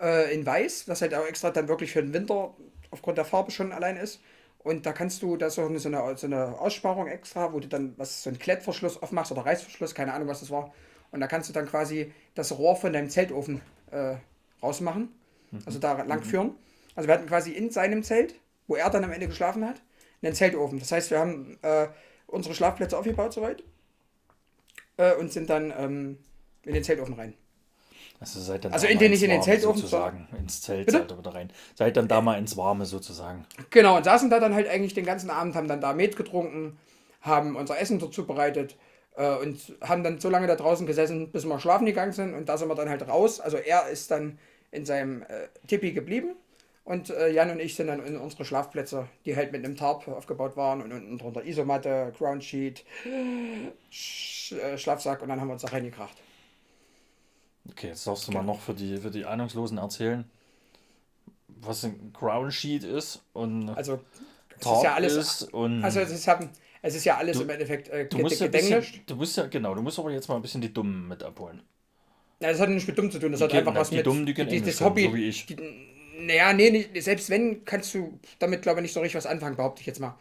Äh, 0.00 0.34
in 0.34 0.44
weiß, 0.44 0.88
was 0.88 1.02
halt 1.02 1.14
auch 1.14 1.26
extra 1.26 1.50
dann 1.50 1.68
wirklich 1.68 1.92
für 1.92 2.02
den 2.02 2.12
Winter 2.12 2.54
aufgrund 2.90 3.18
der 3.18 3.24
Farbe 3.24 3.50
schon 3.50 3.72
allein 3.72 3.96
ist. 3.96 4.20
Und 4.58 4.86
da 4.86 4.92
kannst 4.92 5.22
du, 5.22 5.36
da 5.36 5.46
ist 5.46 5.58
auch 5.58 5.68
so, 5.76 5.88
eine, 5.88 6.16
so 6.16 6.26
eine 6.26 6.58
Aussparung 6.58 7.06
extra, 7.06 7.52
wo 7.52 7.60
du 7.60 7.68
dann 7.68 7.92
was 7.98 8.22
so 8.22 8.30
einen 8.30 8.38
Klettverschluss 8.38 9.02
aufmachst 9.02 9.30
oder 9.30 9.44
Reißverschluss, 9.44 9.94
keine 9.94 10.14
Ahnung, 10.14 10.26
was 10.26 10.40
das 10.40 10.50
war. 10.50 10.72
Und 11.10 11.20
da 11.20 11.26
kannst 11.26 11.50
du 11.50 11.52
dann 11.52 11.66
quasi 11.66 12.12
das 12.34 12.56
Rohr 12.56 12.74
von 12.74 12.92
deinem 12.92 13.10
Zeltofen 13.10 13.60
äh, 13.90 14.16
rausmachen, 14.62 15.10
also 15.66 15.78
da 15.78 16.02
lang 16.02 16.22
führen. 16.22 16.54
Also 16.96 17.08
wir 17.08 17.14
hatten 17.14 17.26
quasi 17.26 17.52
in 17.52 17.70
seinem 17.70 18.02
Zelt, 18.02 18.34
wo 18.66 18.76
er 18.76 18.90
dann 18.90 19.04
am 19.04 19.12
Ende 19.12 19.28
geschlafen 19.28 19.64
hat, 19.66 19.80
einen 20.22 20.34
Zeltofen. 20.34 20.78
Das 20.78 20.92
heißt, 20.92 21.10
wir 21.10 21.18
haben 21.18 21.58
äh, 21.62 21.88
unsere 22.26 22.54
Schlafplätze 22.54 22.96
aufgebaut 22.96 23.32
soweit 23.32 23.62
äh, 24.96 25.14
und 25.14 25.32
sind 25.32 25.50
dann 25.50 25.72
ähm, 25.76 26.18
in 26.64 26.74
den 26.74 26.84
Zeltofen 26.84 27.14
rein. 27.14 27.34
Also 28.20 28.40
seid 28.40 28.64
dann 28.64 28.72
Also 28.72 28.86
da 28.86 28.92
in 28.92 28.98
den 28.98 29.10
nicht 29.10 29.22
in 29.22 29.30
den 29.30 29.42
Zeltofen, 29.42 29.76
sozusagen. 29.76 30.28
Ins 30.38 30.62
Zelt 30.62 30.90
seid 30.90 31.10
ihr 31.10 31.34
rein. 31.34 31.52
Seid 31.74 31.96
dann 31.96 32.08
da 32.08 32.20
mal 32.20 32.38
ins 32.38 32.56
Warme 32.56 32.86
sozusagen. 32.86 33.44
Genau, 33.70 33.96
und 33.96 34.04
saßen 34.04 34.30
da 34.30 34.40
dann 34.40 34.54
halt 34.54 34.68
eigentlich 34.68 34.94
den 34.94 35.04
ganzen 35.04 35.30
Abend, 35.30 35.54
haben 35.54 35.68
dann 35.68 35.80
da 35.80 35.92
Met 35.92 36.16
getrunken, 36.16 36.78
haben 37.20 37.56
unser 37.56 37.78
Essen 37.78 37.98
dort 37.98 38.14
zubereitet 38.14 38.76
äh, 39.16 39.34
und 39.36 39.76
haben 39.82 40.02
dann 40.04 40.20
so 40.20 40.30
lange 40.30 40.46
da 40.46 40.56
draußen 40.56 40.86
gesessen, 40.86 41.32
bis 41.32 41.44
wir 41.44 41.58
schlafen 41.58 41.86
gegangen 41.86 42.12
sind. 42.12 42.34
Und 42.34 42.48
da 42.48 42.56
sind 42.56 42.68
wir 42.68 42.74
dann 42.74 42.88
halt 42.88 43.06
raus. 43.08 43.40
Also 43.40 43.56
er 43.58 43.88
ist 43.88 44.10
dann 44.10 44.38
in 44.70 44.86
seinem 44.86 45.22
äh, 45.22 45.48
Tipi 45.66 45.92
geblieben 45.92 46.36
und 46.84 47.10
äh, 47.10 47.30
Jan 47.30 47.50
und 47.50 47.60
ich 47.60 47.74
sind 47.76 47.86
dann 47.86 48.04
in 48.04 48.16
unsere 48.16 48.44
Schlafplätze, 48.44 49.08
die 49.24 49.34
halt 49.36 49.52
mit 49.52 49.64
einem 49.64 49.76
Tarp 49.76 50.06
aufgebaut 50.08 50.56
waren 50.56 50.82
und 50.82 50.92
unten 50.92 51.18
drunter 51.18 51.44
Isomatte, 51.44 52.12
Groundsheet, 52.16 52.84
Sch 53.90 54.52
äh, 54.52 54.76
Schlafsack 54.78 55.22
und 55.22 55.28
dann 55.28 55.40
haben 55.40 55.48
wir 55.48 55.54
uns 55.54 55.62
da 55.62 55.68
reingekracht. 55.68 56.16
Okay, 57.70 57.88
jetzt 57.88 58.06
darfst 58.06 58.28
du 58.28 58.32
mal 58.32 58.42
noch 58.42 58.60
für 58.60 58.74
die, 58.74 58.98
für 58.98 59.10
die 59.10 59.24
Ahnungslosen 59.24 59.78
erzählen, 59.78 60.24
was 61.48 61.84
ein 61.84 62.12
Ground 62.12 62.52
Sheet 62.52 62.84
ist 62.84 63.22
und 63.32 63.70
Also 63.70 64.00
es 64.56 64.60
Tarp 64.62 64.76
ist 64.76 64.82
ja 64.84 64.94
alles, 64.94 65.16
ist 65.16 65.54
und 65.54 65.82
also 65.82 66.00
es 66.00 66.10
ist, 66.10 66.28
es 66.82 66.94
ist 66.94 67.04
ja 67.06 67.16
alles 67.16 67.38
Du- 67.38 67.44
im 67.44 67.50
Endeffekt 67.50 67.88
äh, 67.88 68.06
du 68.06 68.18
musst 68.18 68.40
ja 68.40 68.48
bisschen, 68.48 68.84
du 69.06 69.16
musst 69.16 69.36
ja, 69.38 69.46
genau, 69.46 69.74
du 69.74 69.80
musst 69.82 69.98
aber 69.98 70.10
jetzt 70.10 70.28
mal 70.28 70.36
ein 70.36 70.42
bisschen 70.42 70.60
die 70.60 70.72
Dummen 70.72 71.08
mit 71.08 71.22
abholen. 71.22 71.62
Ja, 72.40 72.50
das 72.50 72.60
hat 72.60 72.68
nichts 72.68 72.86
mit 72.86 72.98
dumm 72.98 73.10
zu 73.10 73.18
tun, 73.18 73.32
das 73.32 73.40
hat 73.40 73.52
Die 73.52 73.56
einfach 73.56 73.72
können- 73.72 73.80
was 73.80 73.88
die 73.90 73.96
mit 73.96 74.06
Dummen, 74.06 74.26
die 74.26 74.34
die, 74.34 74.60
das 74.60 74.80
Hobby. 74.82 75.04
so 75.04 75.14
wie 75.14 75.28
ich. 75.28 75.46
Die, 75.46 75.56
naja, 76.18 76.52
nee, 76.52 76.70
nicht, 76.70 77.02
selbst 77.02 77.30
wenn, 77.30 77.64
kannst 77.64 77.94
du 77.94 78.18
damit, 78.38 78.62
glaube 78.62 78.80
ich, 78.80 78.84
nicht 78.84 78.92
so 78.92 79.00
richtig 79.00 79.16
was 79.16 79.26
anfangen, 79.26 79.56
behaupte 79.56 79.80
ich 79.80 79.86
jetzt 79.86 80.00
mal. 80.00 80.16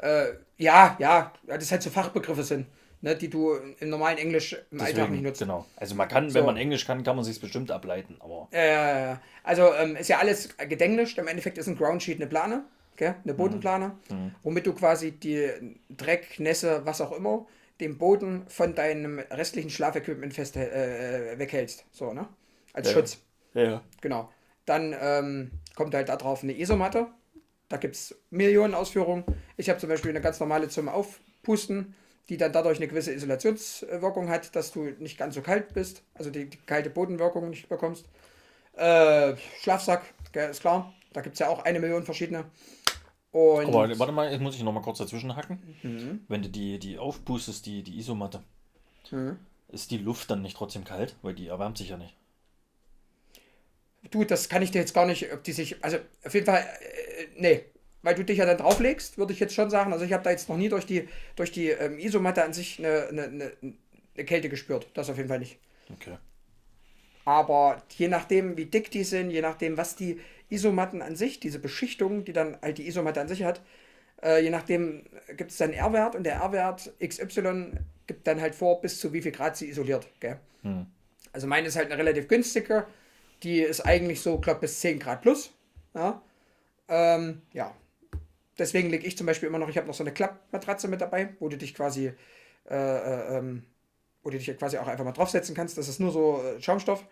Äh, 0.00 0.26
ja, 0.58 0.96
ja, 0.98 1.32
das 1.46 1.70
halt 1.72 1.82
so 1.82 1.90
Fachbegriffe 1.90 2.42
sind, 2.42 2.66
ne, 3.02 3.16
die 3.16 3.28
du 3.30 3.54
im 3.80 3.88
normalen 3.90 4.18
Englisch 4.18 4.56
im 4.70 4.80
Alltag 4.80 5.10
nicht 5.10 5.22
Deswegen, 5.22 5.22
nutzt. 5.22 5.40
genau. 5.40 5.66
Also 5.76 5.94
man 5.94 6.08
kann, 6.08 6.28
So. 6.28 6.38
wenn 6.38 6.46
man 6.46 6.56
Englisch 6.56 6.86
kann, 6.86 7.02
kann 7.02 7.16
man 7.16 7.24
sich 7.24 7.40
bestimmt 7.40 7.70
ableiten, 7.70 8.16
aber 8.20 8.48
Äh, 8.50 9.16
also 9.42 9.72
ähm, 9.74 9.96
ist 9.96 10.08
ja 10.08 10.18
alles 10.18 10.56
gedenglischt. 10.56 11.18
Im 11.18 11.28
Endeffekt 11.28 11.58
ist 11.58 11.66
ein 11.66 11.76
Groundsheet 11.76 12.16
eine 12.16 12.26
Plane, 12.26 12.64
gell? 12.96 13.14
eine 13.24 13.34
Bodenplane, 13.34 13.92
womit 14.42 14.66
du 14.66 14.72
quasi 14.74 15.12
die 15.12 15.50
Dreck, 15.88 16.38
Nässe, 16.40 16.82
was 16.84 17.00
auch 17.00 17.12
immer, 17.12 17.46
den 17.80 17.96
Boden 17.98 18.44
von 18.48 18.74
deinem 18.74 19.18
restlichen 19.30 19.70
Schlafequipment 19.70 20.34
fest 20.34 20.56
äh, 20.56 21.38
weghältst. 21.38 21.84
So, 21.92 22.12
ne? 22.12 22.28
als 22.72 22.88
Ja. 22.88 22.94
Schutz. 22.94 23.18
Ja, 23.54 23.62
ja. 23.62 23.82
Genau. 24.00 24.30
Dann 24.70 24.94
ähm, 25.00 25.50
kommt 25.74 25.96
halt 25.96 26.08
da 26.08 26.14
drauf 26.14 26.44
eine 26.44 26.56
Isomatte. 26.56 27.08
Da 27.68 27.76
gibt 27.76 27.96
es 27.96 28.14
Millionen 28.30 28.76
Ausführungen. 28.76 29.24
Ich 29.56 29.68
habe 29.68 29.80
zum 29.80 29.88
Beispiel 29.88 30.12
eine 30.12 30.20
ganz 30.20 30.38
normale 30.38 30.68
zum 30.68 30.88
Aufpusten, 30.88 31.96
die 32.28 32.36
dann 32.36 32.52
dadurch 32.52 32.78
eine 32.78 32.86
gewisse 32.86 33.12
Isolationswirkung 33.12 34.28
hat, 34.28 34.54
dass 34.54 34.70
du 34.70 34.84
nicht 35.00 35.18
ganz 35.18 35.34
so 35.34 35.40
kalt 35.40 35.74
bist, 35.74 36.04
also 36.14 36.30
die, 36.30 36.48
die 36.48 36.56
kalte 36.58 36.88
Bodenwirkung 36.88 37.50
nicht 37.50 37.68
bekommst. 37.68 38.04
Äh, 38.74 39.34
Schlafsack, 39.60 40.04
ist 40.32 40.60
klar. 40.60 40.94
Da 41.12 41.20
gibt 41.20 41.32
es 41.32 41.40
ja 41.40 41.48
auch 41.48 41.64
eine 41.64 41.80
Million 41.80 42.04
verschiedene. 42.04 42.44
Und 43.32 43.66
Aber 43.66 43.98
warte 43.98 44.12
mal, 44.12 44.30
jetzt 44.30 44.40
muss 44.40 44.54
ich 44.54 44.62
noch 44.62 44.72
mal 44.72 44.82
kurz 44.82 44.98
dazwischen 44.98 45.34
hacken. 45.34 45.58
Mhm. 45.82 46.20
Wenn 46.28 46.42
du 46.42 46.48
die, 46.48 46.78
die 46.78 46.96
aufpustest, 46.96 47.66
die, 47.66 47.82
die 47.82 47.98
Isomatte, 47.98 48.44
ist 49.66 49.90
die 49.90 49.98
Luft 49.98 50.30
dann 50.30 50.42
nicht 50.42 50.56
trotzdem 50.56 50.84
kalt? 50.84 51.16
Weil 51.22 51.34
die 51.34 51.48
erwärmt 51.48 51.76
sich 51.76 51.88
ja 51.88 51.96
nicht. 51.96 52.14
Du, 54.10 54.24
das 54.24 54.48
kann 54.48 54.62
ich 54.62 54.70
dir 54.70 54.78
jetzt 54.78 54.94
gar 54.94 55.06
nicht, 55.06 55.32
ob 55.32 55.44
die 55.44 55.52
sich, 55.52 55.82
also 55.84 55.98
auf 56.24 56.32
jeden 56.32 56.46
Fall, 56.46 56.60
äh, 56.60 57.26
nee, 57.36 57.64
weil 58.02 58.14
du 58.14 58.24
dich 58.24 58.38
ja 58.38 58.46
dann 58.46 58.56
drauflegst, 58.56 59.18
würde 59.18 59.32
ich 59.32 59.40
jetzt 59.40 59.54
schon 59.54 59.70
sagen. 59.70 59.92
Also 59.92 60.04
ich 60.04 60.12
habe 60.12 60.24
da 60.24 60.30
jetzt 60.30 60.48
noch 60.48 60.56
nie 60.56 60.68
durch 60.68 60.86
die, 60.86 61.08
durch 61.36 61.52
die 61.52 61.68
ähm, 61.68 61.98
Isomatte 61.98 62.42
an 62.42 62.52
sich 62.52 62.78
eine, 62.78 63.08
eine, 63.08 63.52
eine, 63.62 64.24
Kälte 64.24 64.48
gespürt. 64.48 64.88
Das 64.94 65.10
auf 65.10 65.16
jeden 65.16 65.28
Fall 65.28 65.38
nicht. 65.38 65.58
Okay. 65.92 66.16
Aber 67.24 67.82
je 67.96 68.08
nachdem, 68.08 68.56
wie 68.56 68.66
dick 68.66 68.90
die 68.90 69.04
sind, 69.04 69.30
je 69.30 69.42
nachdem, 69.42 69.76
was 69.76 69.96
die 69.96 70.20
Isomatten 70.48 71.02
an 71.02 71.16
sich, 71.16 71.40
diese 71.40 71.58
Beschichtung, 71.58 72.24
die 72.24 72.32
dann 72.32 72.58
halt 72.62 72.78
die 72.78 72.88
Isomatte 72.88 73.20
an 73.20 73.28
sich 73.28 73.44
hat, 73.44 73.60
äh, 74.22 74.42
je 74.42 74.50
nachdem 74.50 75.04
gibt 75.36 75.50
es 75.50 75.58
dann 75.58 75.72
R-Wert 75.72 76.16
und 76.16 76.24
der 76.24 76.34
R-Wert 76.34 76.92
XY 77.02 77.72
gibt 78.06 78.26
dann 78.26 78.40
halt 78.40 78.54
vor, 78.54 78.80
bis 78.80 78.98
zu 78.98 79.12
wie 79.12 79.22
viel 79.22 79.32
Grad 79.32 79.56
sie 79.56 79.68
isoliert. 79.68 80.08
Gell? 80.20 80.38
Hm. 80.62 80.86
Also 81.32 81.46
meine 81.46 81.68
ist 81.68 81.76
halt 81.76 81.90
eine 81.90 81.98
relativ 81.98 82.28
günstige. 82.28 82.86
Die 83.42 83.60
ist 83.60 83.80
eigentlich 83.80 84.20
so, 84.20 84.38
glaube 84.38 84.60
bis 84.60 84.80
10 84.80 84.98
Grad 84.98 85.22
plus. 85.22 85.50
Ja. 85.94 86.22
Ähm, 86.88 87.42
ja. 87.52 87.74
Deswegen 88.58 88.90
lege 88.90 89.06
ich 89.06 89.16
zum 89.16 89.26
Beispiel 89.26 89.48
immer 89.48 89.58
noch, 89.58 89.68
ich 89.68 89.76
habe 89.78 89.86
noch 89.86 89.94
so 89.94 90.02
eine 90.02 90.12
Klappmatratze 90.12 90.88
mit 90.88 91.00
dabei, 91.00 91.34
wo 91.38 91.48
du 91.48 91.56
dich 91.56 91.74
quasi, 91.74 92.12
äh, 92.68 92.74
äh, 92.74 93.38
ähm, 93.38 93.64
wo 94.22 94.30
du 94.30 94.36
dich 94.38 94.58
quasi 94.58 94.76
auch 94.76 94.86
einfach 94.86 95.04
mal 95.04 95.12
draufsetzen 95.12 95.54
kannst. 95.54 95.78
Das 95.78 95.88
ist 95.88 96.00
nur 96.00 96.12
so 96.12 96.42
äh, 96.42 96.60
Schaumstoff. 96.60 97.06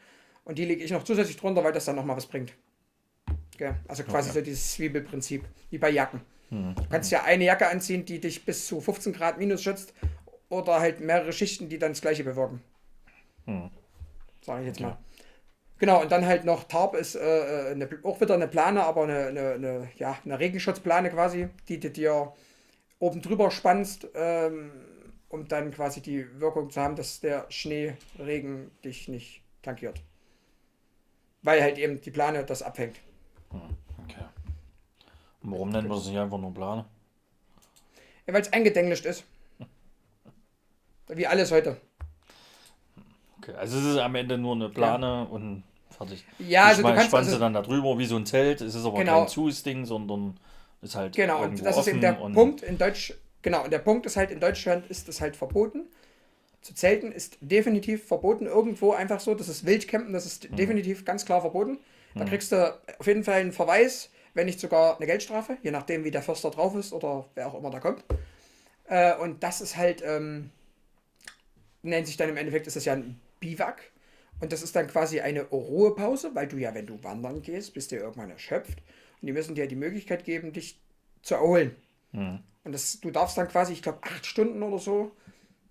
Und 0.44 0.58
die 0.58 0.64
lege 0.64 0.82
ich 0.84 0.90
noch 0.90 1.04
zusätzlich 1.04 1.36
drunter, 1.36 1.64
weil 1.64 1.72
das 1.72 1.86
dann 1.86 1.96
nochmal 1.96 2.16
was 2.16 2.26
bringt. 2.26 2.52
Gell? 3.56 3.74
Also 3.88 4.02
quasi 4.04 4.30
Okay. 4.30 4.38
so 4.38 4.44
dieses 4.44 4.72
Zwiebelprinzip, 4.72 5.44
wie 5.70 5.78
bei 5.78 5.90
Jacken. 5.90 6.20
Hm. 6.50 6.74
Du 6.74 6.88
kannst 6.88 7.10
ja 7.10 7.24
eine 7.24 7.44
Jacke 7.44 7.68
anziehen, 7.68 8.04
die 8.04 8.20
dich 8.20 8.44
bis 8.44 8.66
zu 8.66 8.80
15 8.80 9.12
Grad 9.12 9.38
minus 9.38 9.62
schützt. 9.62 9.94
Oder 10.50 10.80
halt 10.80 11.00
mehrere 11.00 11.32
Schichten, 11.32 11.68
die 11.68 11.78
dann 11.78 11.92
das 11.92 12.00
gleiche 12.00 12.24
bewirken. 12.24 12.62
Hm. 13.46 13.70
Sage 14.42 14.62
ich 14.62 14.66
jetzt 14.68 14.80
Okay. 14.80 14.84
mal. 14.90 14.98
Genau, 15.78 16.02
und 16.02 16.10
dann 16.10 16.26
halt 16.26 16.44
noch 16.44 16.64
Tarp 16.64 16.96
ist 16.96 17.14
äh, 17.14 17.70
eine, 17.70 17.88
auch 18.02 18.20
wieder 18.20 18.34
eine 18.34 18.48
Plane, 18.48 18.82
aber 18.82 19.04
eine, 19.04 19.26
eine, 19.26 19.52
eine, 19.52 19.88
ja, 19.96 20.18
eine 20.24 20.38
Regenschutzplane 20.38 21.10
quasi, 21.10 21.48
die 21.68 21.78
du 21.78 21.90
dir 21.90 22.32
oben 22.98 23.22
drüber 23.22 23.50
spannst, 23.52 24.08
ähm, 24.14 24.72
um 25.28 25.46
dann 25.46 25.70
quasi 25.70 26.00
die 26.00 26.40
Wirkung 26.40 26.70
zu 26.70 26.80
haben, 26.80 26.96
dass 26.96 27.20
der 27.20 27.46
Schneeregen 27.48 28.72
dich 28.84 29.08
nicht 29.08 29.42
tankiert. 29.62 30.00
Weil 31.42 31.62
halt 31.62 31.78
eben 31.78 32.00
die 32.00 32.10
Plane 32.10 32.44
das 32.44 32.62
abfängt. 32.62 32.96
Okay. 33.50 34.24
Und 35.42 35.52
warum 35.52 35.70
nennen 35.70 35.88
wir 35.88 35.94
das 35.94 36.06
nicht 36.06 36.18
einfach 36.18 36.38
nur 36.38 36.52
Plane? 36.52 36.86
Ja, 38.26 38.34
weil 38.34 38.42
es 38.42 38.52
eingedenglischt 38.52 39.06
ist. 39.06 39.24
Wie 41.06 41.26
alles 41.26 41.52
heute. 41.52 41.80
Okay, 43.38 43.54
also 43.54 43.78
es 43.78 43.84
ist 43.84 43.98
am 43.98 44.14
Ende 44.16 44.36
nur 44.36 44.56
eine 44.56 44.68
Plane 44.68 45.26
und 45.28 45.62
fertig. 45.90 46.24
Ja, 46.38 46.64
ich 46.64 46.68
also 46.70 46.82
du 46.82 46.88
mein, 46.88 46.94
kannst 46.96 47.08
spannst 47.08 47.28
also- 47.28 47.38
du 47.38 47.44
dann 47.44 47.54
da 47.54 47.62
drüber 47.62 47.98
wie 47.98 48.06
so 48.06 48.16
ein 48.16 48.26
Zelt. 48.26 48.60
Es 48.60 48.74
ist 48.74 48.84
aber 48.84 48.98
Genau. 48.98 49.20
kein 49.20 49.28
Zuis-Ding, 49.28 49.84
sondern 49.84 50.38
ist 50.82 50.94
halt 50.94 51.14
Genau, 51.16 51.42
und 51.42 51.64
das 51.64 51.76
ist 51.76 51.88
eben 51.88 52.00
der 52.00 52.12
Punkt 52.12 52.62
in 52.62 52.78
Deutsch. 52.78 53.14
Genau, 53.42 53.64
und 53.64 53.72
der 53.72 53.78
Punkt 53.78 54.06
ist 54.06 54.16
halt, 54.16 54.30
in 54.30 54.40
Deutschland 54.40 54.86
ist 54.88 55.08
es 55.08 55.20
halt 55.20 55.36
verboten. 55.36 55.86
Zu 56.60 56.74
zelten 56.74 57.12
ist 57.12 57.38
definitiv 57.40 58.06
verboten. 58.06 58.46
Irgendwo 58.46 58.92
einfach 58.92 59.20
so, 59.20 59.34
das 59.34 59.48
ist 59.48 59.64
Wildcampen, 59.64 60.12
das 60.12 60.26
ist 60.26 60.48
definitiv 60.58 61.04
ganz 61.04 61.24
klar 61.24 61.40
verboten. 61.40 61.78
Da 62.14 62.24
kriegst 62.24 62.50
du 62.50 62.74
auf 62.98 63.06
jeden 63.06 63.22
Fall 63.22 63.40
einen 63.40 63.52
Verweis, 63.52 64.10
wenn 64.34 64.46
nicht 64.46 64.58
sogar 64.58 64.96
eine 64.96 65.06
Geldstrafe, 65.06 65.56
je 65.62 65.70
nachdem, 65.70 66.02
wie 66.04 66.10
der 66.10 66.22
Förster 66.22 66.50
drauf 66.50 66.74
ist 66.74 66.92
oder 66.92 67.26
wer 67.36 67.46
auch 67.46 67.54
immer 67.54 67.70
da 67.70 67.78
kommt. 67.78 68.02
Äh, 68.86 69.14
und 69.16 69.42
das 69.44 69.60
ist 69.60 69.76
halt, 69.76 70.02
ähm, 70.04 70.50
nennt 71.82 72.06
sich 72.08 72.16
dann 72.16 72.28
im 72.28 72.36
Endeffekt, 72.36 72.66
ist 72.66 72.74
das 72.76 72.84
ja 72.84 72.94
ein 72.94 73.20
Biwak. 73.40 73.82
Und 74.40 74.52
das 74.52 74.62
ist 74.62 74.76
dann 74.76 74.86
quasi 74.86 75.20
eine 75.20 75.42
Ruhepause, 75.42 76.34
weil 76.34 76.46
du 76.46 76.56
ja, 76.56 76.74
wenn 76.74 76.86
du 76.86 77.02
wandern 77.02 77.42
gehst, 77.42 77.74
bist 77.74 77.90
du 77.90 77.96
ja 77.96 78.02
irgendwann 78.02 78.30
erschöpft. 78.30 78.82
Und 79.20 79.26
die 79.26 79.32
müssen 79.32 79.54
dir 79.54 79.66
die 79.66 79.76
Möglichkeit 79.76 80.24
geben, 80.24 80.52
dich 80.52 80.80
zu 81.22 81.34
erholen. 81.34 81.74
Hm. 82.12 82.40
Und 82.64 82.72
das, 82.72 83.00
du 83.00 83.10
darfst 83.10 83.36
dann 83.36 83.48
quasi, 83.48 83.72
ich 83.72 83.82
glaube, 83.82 83.98
acht 84.02 84.26
Stunden 84.26 84.62
oder 84.62 84.78
so, 84.78 85.12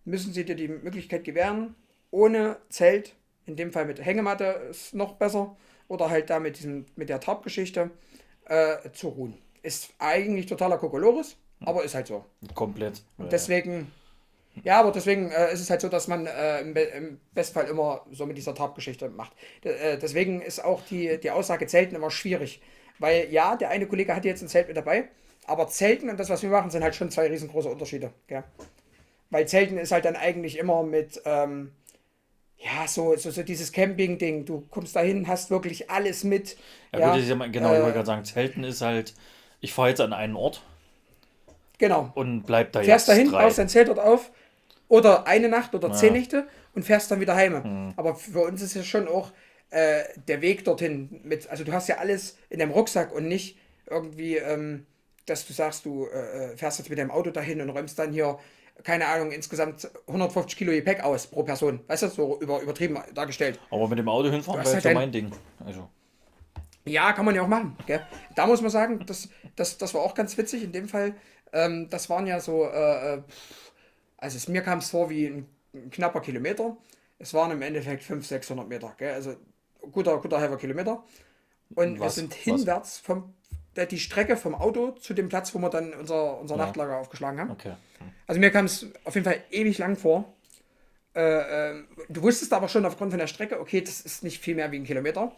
müssen 0.04 0.34
sie 0.34 0.46
dir 0.46 0.56
die 0.56 0.68
Möglichkeit 0.68 1.24
gewähren, 1.24 1.76
ohne 2.12 2.58
Zelt, 2.70 3.16
in 3.46 3.56
dem 3.56 3.72
Fall 3.72 3.86
mit 3.86 4.04
Hängematte 4.04 4.46
ist 4.70 4.94
noch 4.94 5.14
besser, 5.16 5.56
oder 5.88 6.10
halt 6.10 6.30
da 6.30 6.40
mit, 6.40 6.58
diesem, 6.58 6.86
mit 6.96 7.10
der 7.10 7.20
Tarpgeschichte, 7.20 7.92
äh, 8.46 8.92
zu 8.92 9.10
ruhen. 9.10 9.38
Ist 9.62 9.94
eigentlich 10.00 10.46
totaler 10.46 10.78
Kokolores, 10.78 11.38
aber 11.62 11.84
ist 11.84 11.96
halt 11.96 12.08
so. 12.08 12.26
komplett. 12.54 13.04
Und 13.18 13.32
deswegen, 13.32 13.92
ja, 14.64 14.80
aber 14.80 14.92
deswegen 14.92 15.32
äh, 15.32 15.52
ist 15.54 15.62
es 15.62 15.70
halt 15.70 15.82
so, 15.82 15.90
dass 15.90 16.08
man 16.08 16.26
äh, 16.26 16.62
im, 16.62 16.74
Be 16.74 16.82
im 16.82 17.20
Bestfall 17.34 17.66
immer 17.68 18.06
so 18.12 18.26
mit 18.26 18.38
dieser 18.38 18.56
Tarpgeschichte 18.56 19.10
macht. 19.10 19.34
D 19.64 19.70
äh, 19.70 19.98
deswegen 19.98 20.42
ist 20.42 20.64
auch 20.64 20.82
die, 20.90 21.20
die 21.20 21.32
Aussage 21.32 21.68
Zelten 21.68 21.96
immer 21.96 22.12
schwierig. 22.12 22.62
Weil 23.00 23.32
ja, 23.32 23.56
der 23.56 23.70
eine 23.70 23.88
Kollege 23.88 24.16
hat 24.16 24.26
jetzt 24.26 24.42
ein 24.42 24.48
Zelt 24.48 24.68
mit 24.68 24.78
dabei, 24.78 25.08
aber 25.46 25.68
Zelten 25.68 26.10
und 26.10 26.20
das, 26.20 26.30
was 26.30 26.42
wir 26.42 26.50
machen, 26.50 26.72
sind 26.72 26.84
halt 26.84 26.96
schon 26.96 27.12
zwei 27.12 27.28
riesengroße 27.28 27.70
Unterschiede. 27.70 28.12
Gell? 28.28 28.44
Weil 29.30 29.48
Zelten 29.48 29.78
ist 29.78 29.92
halt 29.92 30.06
dann 30.06 30.16
eigentlich 30.16 30.58
immer 30.58 30.84
mit, 30.84 31.22
ähm, 31.26 31.72
ja, 32.58 32.88
so, 32.88 33.16
so, 33.16 33.30
so 33.30 33.44
dieses 33.44 33.72
Camping-Ding. 33.72 34.46
Du 34.46 34.66
kommst 34.72 34.96
dahin, 34.96 35.28
hast 35.28 35.52
wirklich 35.52 35.90
alles 35.90 36.24
mit. 36.24 36.58
Ja, 36.92 37.00
gut, 37.00 37.18
das 37.18 37.24
ist 37.24 37.30
ja 37.30 37.36
mal, 37.36 37.52
genau, 37.52 37.72
ich 37.72 37.80
äh, 37.80 37.82
wollte 37.82 37.94
gerade 37.94 38.06
sagen, 38.06 38.26
Zelten 38.26 38.64
ist 38.64 38.82
halt, 38.82 39.14
ich 39.62 39.74
fahre 39.74 39.90
jetzt 39.90 40.02
an 40.02 40.14
einen 40.14 40.36
Ort 40.36 40.64
Genau. 41.78 42.12
und 42.16 42.44
bleib 42.44 42.72
da 42.72 42.82
fährst 42.82 43.08
jetzt 43.08 43.16
dahin, 43.16 43.32
drei. 43.32 43.44
baust 43.44 43.60
dein 43.60 43.70
Zelt 43.70 43.88
dort 43.88 44.00
auf 44.00 44.32
oder 44.88 45.28
eine 45.28 45.50
Nacht 45.50 45.76
oder 45.76 45.92
zehn 45.94 46.14
Ja. 46.14 46.20
Nächte 46.20 46.48
und 46.74 46.84
fährst 46.84 47.12
dann 47.12 47.20
wieder 47.20 47.36
heim. 47.36 47.54
Mhm. 47.54 47.94
Aber 47.98 48.16
für 48.16 48.42
uns 48.42 48.62
ist 48.62 48.76
ja 48.76 48.84
schon 48.84 49.08
auch 49.08 49.32
äh, 49.70 50.04
der 50.28 50.42
Weg 50.42 50.64
dorthin 50.64 51.20
mit, 51.24 51.50
also 51.50 51.64
du 51.64 51.74
hast 51.74 51.88
ja 51.90 51.98
alles 51.98 52.38
in 52.50 52.60
deinem 52.60 52.72
Rucksack 52.72 53.14
und 53.14 53.28
nicht 53.28 53.58
irgendwie, 53.90 54.38
ähm, 54.38 54.86
dass 55.26 55.46
du 55.46 55.54
sagst, 55.54 55.86
du 55.86 56.08
äh, 56.08 56.56
fährst 56.56 56.80
jetzt 56.80 56.90
mit 56.90 56.98
deinem 57.00 57.12
Auto 57.12 57.32
dahin 57.32 57.60
und 57.62 57.70
räumst 57.70 58.00
dann 58.00 58.14
hier, 58.14 58.38
keine 58.84 59.08
Ahnung, 59.08 59.32
insgesamt 59.32 59.90
150 60.08 60.58
Kilo 60.58 60.72
Gepäck 60.72 61.04
aus 61.04 61.28
pro 61.28 61.44
Person. 61.44 61.82
Weißt 61.88 62.04
du, 62.04 62.08
so 62.08 62.40
über, 62.40 62.62
übertrieben 62.62 62.98
dargestellt. 63.14 63.60
Aber 63.72 63.88
mit 63.90 64.00
dem 64.00 64.08
Auto 64.08 64.30
hinfahren 64.30 64.64
wäre 64.64 64.74
jetzt 64.74 64.84
ja 64.84 64.90
halt 64.90 64.96
mein 64.98 65.12
Ding. 65.12 65.32
Also, 65.66 65.90
Ja, 66.86 67.12
kann 67.12 67.26
man 67.26 67.36
ja 67.36 67.42
auch 67.42 67.48
machen. 67.48 67.76
Gell? 67.88 68.02
Da 68.36 68.46
muss 68.48 68.62
man 68.62 68.72
sagen, 68.72 69.04
das, 69.06 69.28
das, 69.56 69.78
das 69.78 69.94
war 69.94 70.02
auch 70.02 70.14
ganz 70.14 70.38
witzig 70.38 70.64
in 70.64 70.72
dem 70.72 70.88
Fall. 70.88 71.16
Ähm, 71.52 71.90
das 71.90 72.10
waren 72.10 72.28
ja 72.28 72.40
so, 72.40 72.66
äh, 72.66 73.16
äh, 73.16 73.22
also 74.18 74.38
es, 74.38 74.48
mir 74.48 74.62
kam 74.62 74.80
es 74.80 74.90
vor 74.90 75.10
wie 75.10 75.28
ein, 75.28 75.46
ein 75.74 75.90
knapper 75.92 76.22
Kilometer. 76.22 76.76
Es 77.20 77.34
waren 77.34 77.52
im 77.52 77.62
Endeffekt 77.62 78.04
500, 78.04 78.26
600 78.28 78.68
Meter. 78.68 78.94
Gell? 78.98 79.14
Also 79.14 79.36
guter, 79.92 80.18
guter 80.20 80.40
halber 80.40 80.58
Kilometer. 80.58 81.04
Und 81.76 81.96
wir 81.96 82.00
Was- 82.02 82.16
sind 82.16 82.32
was? 82.32 82.38
hinwärts 82.38 82.98
vom, 83.00 83.34
der, 83.76 83.86
die 83.86 84.00
Strecke 84.00 84.38
vom 84.38 84.56
Auto 84.56 84.92
zu 84.92 85.14
dem 85.14 85.30
Platz, 85.30 85.54
wo 85.54 85.60
wir 85.60 85.70
dann 85.70 85.94
unser, 85.94 86.40
unser 86.40 86.56
Ja. 86.56 86.66
Nachtlager 86.66 86.98
aufgeschlagen 86.98 87.40
haben. 87.40 87.52
okay. 87.52 87.74
Also 88.28 88.40
mir 88.40 88.52
kam 88.52 88.66
es 88.66 88.86
auf 89.06 89.16
jeden 89.16 89.26
Fall 89.26 89.42
ewig 89.52 89.78
lang 89.78 89.96
vor. 89.96 90.34
Äh, 91.16 91.72
ähm, 91.72 91.88
du 92.10 92.22
wusstest 92.22 92.54
aber 92.54 92.68
schon 92.68 92.86
aufgrund 92.86 93.12
von 93.12 93.20
der 93.20 93.28
Strecke, 93.28 93.60
okay, 93.60 93.82
das 93.82 94.02
ist 94.02 94.24
nicht 94.24 94.40
viel 94.40 94.56
mehr 94.56 94.72
wie 94.72 94.78
ein 94.78 94.84
Kilometer. 94.84 95.32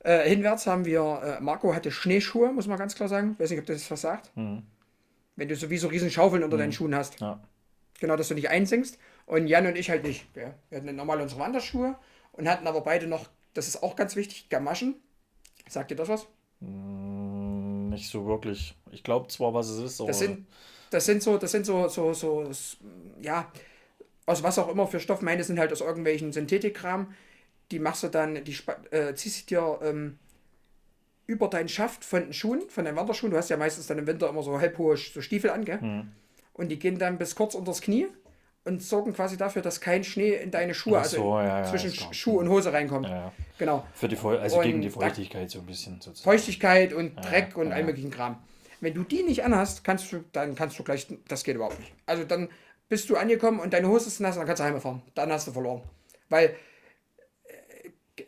Äh, 0.00 0.28
hinwärts 0.28 0.66
haben 0.66 0.84
wir, 0.84 1.00
äh, 1.38 1.42
Marco 1.42 1.74
hatte 1.74 1.90
Schneeschuhe, 1.90 2.52
muss 2.52 2.66
man 2.66 2.78
ganz 2.78 2.94
klar 2.94 3.08
sagen. 3.08 3.36
Weiß 3.38 3.50
nicht, 3.50 3.60
ob 3.60 3.66
das 3.66 3.90
was 3.90 4.00
sagt. 4.00 4.36
Mhm. 4.36 4.62
Wenn 5.36 5.48
du 5.48 5.56
sowieso 5.56 5.88
riesen 5.88 6.10
Schaufeln 6.10 6.42
unter 6.42 6.56
deinen 6.58 6.72
Schuhen 6.72 6.94
hast. 6.94 7.20
Ja. 7.20 7.40
Genau, 8.00 8.16
dass 8.16 8.28
du 8.28 8.34
nicht 8.34 8.48
einsinkst. 8.50 8.98
Und 9.26 9.46
Jan 9.46 9.66
und 9.66 9.76
ich 9.76 9.88
halt 9.90 10.04
nicht. 10.04 10.32
Gell? 10.34 10.54
Wir 10.68 10.78
hatten 10.78 10.94
normal 10.96 11.20
unsere 11.20 11.40
Wanderschuhe 11.40 11.96
und 12.32 12.48
hatten 12.48 12.66
aber 12.66 12.80
beide 12.82 13.06
noch, 13.06 13.28
das 13.54 13.68
ist 13.68 13.82
auch 13.82 13.96
ganz 13.96 14.16
wichtig, 14.16 14.48
Gamaschen. 14.50 14.96
Sagt 15.68 15.90
dir 15.90 15.94
das 15.96 16.08
was? 16.08 16.26
Mm, 16.60 17.88
Nicht 17.88 18.10
so 18.10 18.26
wirklich. 18.26 18.76
Ich 18.90 19.02
glaube 19.02 19.28
zwar, 19.28 19.54
was 19.54 19.68
es 19.68 19.78
ist, 19.82 20.00
aber 20.00 20.08
Das 20.08 20.18
sind, 20.18 20.46
das 20.90 21.06
sind 21.06 21.22
so, 21.22 21.38
das 21.38 21.52
sind 21.52 21.64
so, 21.66 21.88
so, 21.88 22.12
so, 22.12 22.42
s- 22.50 22.76
ja, 23.20 23.50
aus 24.26 24.42
was 24.42 24.58
auch 24.58 24.68
immer 24.68 24.86
für 24.86 25.00
Stoff. 25.00 25.22
Meine 25.22 25.44
sind 25.44 25.58
halt 25.58 25.72
aus 25.72 25.80
irgendwelchen 25.80 26.32
Synthetikkram. 26.32 27.14
Die 27.70 27.78
machst 27.78 28.02
du 28.02 28.08
dann, 28.08 28.44
die 28.44 28.56
äh, 28.90 29.14
ziehst 29.14 29.50
du 29.50 29.54
dir 29.54 29.78
ähm, 29.82 30.18
über 31.26 31.48
deinen 31.48 31.68
Schaft 31.68 32.04
von 32.04 32.20
den 32.24 32.32
Schuhen, 32.32 32.62
von 32.68 32.84
deinen 32.84 32.96
Wanderschuhen. 32.96 33.30
Du 33.32 33.38
hast 33.38 33.48
ja 33.48 33.56
meistens 33.56 33.86
dann 33.86 33.98
im 33.98 34.06
Winter 34.06 34.28
immer 34.28 34.42
so 34.42 34.60
halbhohe 34.60 34.96
so 34.96 35.20
Stiefel 35.22 35.50
an, 35.50 35.64
gell? 35.64 35.80
Mhm. 35.80 36.12
Und 36.54 36.68
die 36.68 36.78
gehen 36.78 36.98
dann 36.98 37.18
bis 37.18 37.34
kurz 37.34 37.54
unters 37.54 37.80
Knie. 37.82 38.06
und 38.64 38.82
sorgen 38.82 39.12
quasi 39.12 39.36
dafür, 39.36 39.60
dass 39.60 39.78
kein 39.82 40.04
Schnee 40.04 40.36
in 40.36 40.50
deine 40.50 40.72
Schuhe, 40.72 40.98
Ach 40.98 41.04
so, 41.04 41.34
also 41.34 41.46
ja, 41.46 41.60
ja, 41.60 41.70
zwischen. 41.70 42.14
Schuh 42.14 42.38
und 42.38 42.48
Hose 42.48 42.72
reinkommt. 42.72 43.06
Ja. 43.06 43.30
Genau. 43.58 43.86
Für 43.92 44.08
die 44.08 44.16
Feu 44.16 44.38
also 44.38 44.60
gegen 44.60 44.76
Und 44.76 44.80
die 44.82 44.88
da- 44.88 45.00
Feuchtigkeit 45.00 45.50
so 45.50 45.58
ein 45.58 45.66
bisschen 45.66 46.00
sozusagen. 46.00 46.24
Feuchtigkeit 46.24 46.94
und 46.94 47.14
Dreck 47.16 47.58
und 47.58 47.68
ja. 47.68 47.74
all 47.74 47.84
möglichen 47.84 48.10
Kram. 48.10 48.42
Wenn 48.80 48.94
du 48.94 49.02
die 49.02 49.22
nicht 49.22 49.44
anhast, 49.44 49.84
kannst 49.84 50.10
du, 50.12 50.24
dann 50.32 50.54
kannst 50.54 50.78
du 50.78 50.82
gleich, 50.82 51.06
das 51.28 51.44
geht 51.44 51.56
überhaupt 51.56 51.78
nicht. 51.78 51.92
Also 52.06 52.24
dann 52.24 52.48
bist 52.88 53.10
du 53.10 53.16
angekommen 53.16 53.60
und 53.60 53.72
deine 53.74 53.88
Hose 53.88 54.06
ist 54.08 54.20
nass, 54.20 54.36
dann 54.36 54.46
kannst 54.46 54.60
du 54.60 54.64
heimfahren. 54.64 55.02
Dann 55.14 55.30
hast 55.30 55.46
du 55.46 55.52
verloren. 55.52 55.82
Weil 56.30 56.54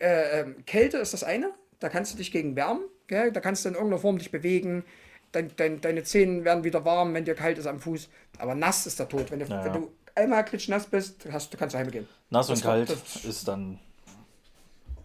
äh, 0.00 0.40
äh, 0.40 0.54
Kälte 0.66 0.98
ist 0.98 1.12
das 1.14 1.24
eine, 1.24 1.52
da 1.78 1.88
kannst 1.88 2.12
du 2.12 2.18
dich 2.18 2.32
gegen 2.32 2.56
wärmen, 2.56 2.82
gell? 3.06 3.32
da 3.32 3.40
kannst 3.40 3.64
du 3.64 3.68
in 3.70 3.74
irgendeiner 3.74 4.00
Form 4.00 4.18
dich 4.18 4.30
bewegen, 4.30 4.84
dein, 5.32 5.50
dein, 5.56 5.80
deine 5.80 6.02
Zähne 6.04 6.44
werden 6.44 6.64
wieder 6.64 6.84
warm, 6.84 7.14
wenn 7.14 7.24
dir 7.24 7.34
kalt 7.34 7.58
ist 7.58 7.66
am 7.66 7.80
Fuß. 7.80 8.08
Aber 8.38 8.54
nass 8.54 8.86
ist 8.86 8.98
der 8.98 9.08
Tod. 9.08 9.30
Wenn 9.30 9.38
du, 9.40 9.46
Ja, 9.46 9.64
wenn 9.64 9.72
ja. 9.74 9.78
du 9.80 9.90
einmal 10.14 10.44
klitschnass 10.44 10.86
bist, 10.86 11.26
hast, 11.30 11.52
du 11.52 11.56
kannst 11.58 11.74
du 11.74 11.78
heimgehen. 11.78 12.08
Nass 12.30 12.48
und 12.48 12.58
Das 12.58 12.64
kalt 12.64 12.90
das- 12.90 13.24
ist 13.24 13.46
dann. 13.48 13.78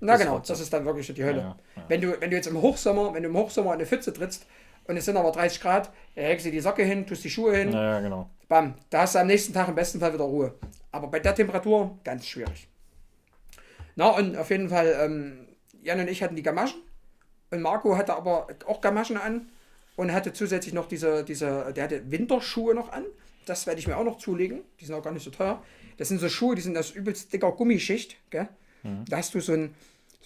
Na 0.04 0.18
genau, 0.18 0.36
Rotze. 0.38 0.54
das 0.54 0.60
ist 0.62 0.74
dann 0.74 0.84
wirklich 0.86 1.14
die 1.14 1.24
Hölle. 1.24 1.40
Ja. 1.42 1.56
Wenn, 1.88 2.02
du, 2.02 2.20
wenn 2.20 2.32
du 2.32 2.36
jetzt 2.36 2.48
im 2.48 2.60
Hochsommer, 2.60 3.14
wenn 3.14 3.22
du 3.22 3.30
im 3.30 3.38
Hochsommer 3.38 3.70
in 3.70 3.76
eine 3.76 3.86
Pfütze 3.86 4.12
trittst 4.12 4.48
und 4.86 4.98
es 4.98 5.06
sind 5.06 5.16
aber 5.16 5.32
30 5.32 5.62
Grad, 5.62 5.92
hängst 6.16 6.46
du 6.48 6.50
die 6.52 6.60
Socke 6.60 6.84
hin, 6.84 7.06
tust 7.06 7.24
die 7.24 7.30
Schuhe 7.30 7.56
hin, 7.56 7.72
Ja, 7.72 7.84
ja, 7.84 8.00
genau. 8.00 8.28
bam, 8.48 8.74
da 8.90 9.02
hast 9.02 9.14
du 9.14 9.20
am 9.20 9.28
nächsten 9.28 9.54
Tag 9.54 9.68
im 9.68 9.76
besten 9.76 10.00
Fall 10.00 10.12
wieder 10.12 10.24
Ruhe. 10.24 10.56
Aber 10.92 11.08
bei 11.08 11.20
der 11.20 11.36
Temperatur 11.36 12.00
ganz 12.04 12.26
schwierig. 12.26 12.68
Na 13.96 14.08
und 14.10 14.36
auf 14.38 14.50
jeden 14.50 14.70
Fall, 14.70 14.96
ähm, 15.00 15.48
Jan 15.84 16.00
und 16.00 16.08
ich 16.10 16.24
hatten 16.24 16.36
die 16.36 16.42
Gamaschen 16.44 16.82
und 17.52 17.62
Marco 17.62 17.96
hatte 17.96 18.16
aber 18.16 18.48
auch 18.66 18.82
Gamaschen 18.82 19.18
an 19.18 19.50
und 19.96 20.12
hatte 20.12 20.34
zusätzlich 20.34 20.74
noch 20.74 20.88
diese, 20.88 21.24
diese, 21.24 21.74
der 21.76 21.84
hatte 21.86 22.12
Winterschuhe 22.12 22.74
noch 22.74 22.92
an. 22.92 23.06
Das 23.46 23.68
werde 23.68 23.80
ich 23.80 23.88
mir 23.88 23.98
auch 23.98 24.04
noch 24.04 24.18
zulegen. 24.18 24.62
Die 24.80 24.86
sind 24.86 24.96
auch 24.96 25.04
gar 25.04 25.12
nicht 25.12 25.24
so 25.24 25.32
teuer. 25.32 25.64
Das 25.98 26.08
sind 26.08 26.20
so 26.20 26.30
Schuhe, 26.30 26.56
die 26.56 26.62
sind 26.62 26.78
aus 26.78 26.92
übelst 26.92 27.34
dicker 27.34 27.52
Gummischicht. 27.52 28.18
Gell? 28.30 28.48
Da 29.10 29.18
hast 29.18 29.34
du 29.36 29.42
so 29.42 29.54
ein, 29.54 29.76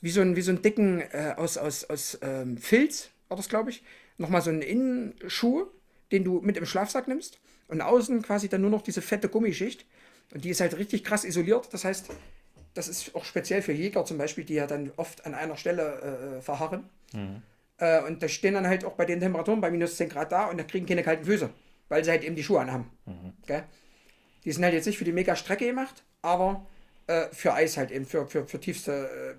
wie 0.01 0.09
so 0.09 0.21
einen, 0.21 0.35
wie 0.35 0.41
so 0.41 0.51
einen 0.51 0.61
dicken, 0.61 1.01
äh, 1.01 1.33
aus, 1.37 1.57
aus, 1.57 1.83
aus 1.85 2.17
ähm, 2.21 2.57
Filz, 2.57 3.09
war 3.27 3.37
das 3.37 3.49
glaube 3.49 3.69
ich, 3.71 3.83
nochmal 4.17 4.41
so 4.41 4.49
einen 4.49 4.61
Innenschuh, 4.61 5.65
den 6.11 6.23
du 6.23 6.41
mit 6.41 6.57
im 6.57 6.65
Schlafsack 6.65 7.07
nimmst. 7.07 7.39
Und 7.67 7.81
außen 7.81 8.21
quasi 8.21 8.47
dann 8.47 8.61
nur 8.61 8.69
noch 8.69 8.83
diese 8.83 9.01
fette 9.01 9.27
Gummischicht. 9.27 9.85
Und 10.33 10.43
die 10.45 10.49
ist 10.49 10.61
halt 10.61 10.77
richtig 10.77 11.03
krass 11.03 11.25
isoliert. 11.25 11.73
Das 11.73 11.83
heißt, 11.83 12.09
das 12.75 12.87
ist 12.87 13.15
auch 13.15 13.25
speziell 13.25 13.61
für 13.61 13.71
Jäger 13.71 14.05
zum 14.05 14.17
Beispiel, 14.17 14.43
die 14.43 14.53
ja 14.53 14.67
dann 14.67 14.91
oft 14.97 15.25
an 15.25 15.33
einer 15.33 15.57
Stelle 15.57 16.37
äh, 16.37 16.41
verharren. 16.41 16.87
Äh, 17.77 18.01
und 18.03 18.23
da 18.23 18.27
stehen 18.27 18.53
dann 18.53 18.67
halt 18.67 18.85
auch 18.85 18.93
bei 18.93 19.05
den 19.05 19.19
Temperaturen 19.19 19.61
bei 19.61 19.69
minus 19.71 19.97
10 19.97 20.09
Grad 20.09 20.31
da 20.31 20.45
und 20.45 20.57
da 20.57 20.63
kriegen 20.63 20.85
keine 20.85 21.03
kalten 21.03 21.25
Füße, 21.25 21.49
weil 21.89 22.03
sie 22.03 22.11
halt 22.11 22.23
eben 22.23 22.35
die 22.35 22.43
Schuhe 22.43 22.59
anhaben. 22.59 22.91
Gell? 23.45 23.63
Die 24.43 24.51
sind 24.51 24.63
halt 24.63 24.73
jetzt 24.73 24.85
nicht 24.85 24.97
für 24.97 25.03
die 25.03 25.11
mega 25.11 25.35
Strecke 25.35 25.65
gemacht, 25.65 26.03
aber 26.21 26.65
äh, 27.07 27.25
für 27.31 27.53
Eis 27.53 27.77
halt 27.77 27.91
eben, 27.91 28.05
für, 28.05 28.27
für, 28.27 28.47
für 28.47 28.59
tiefste 28.59 28.91
äh, 28.91 29.35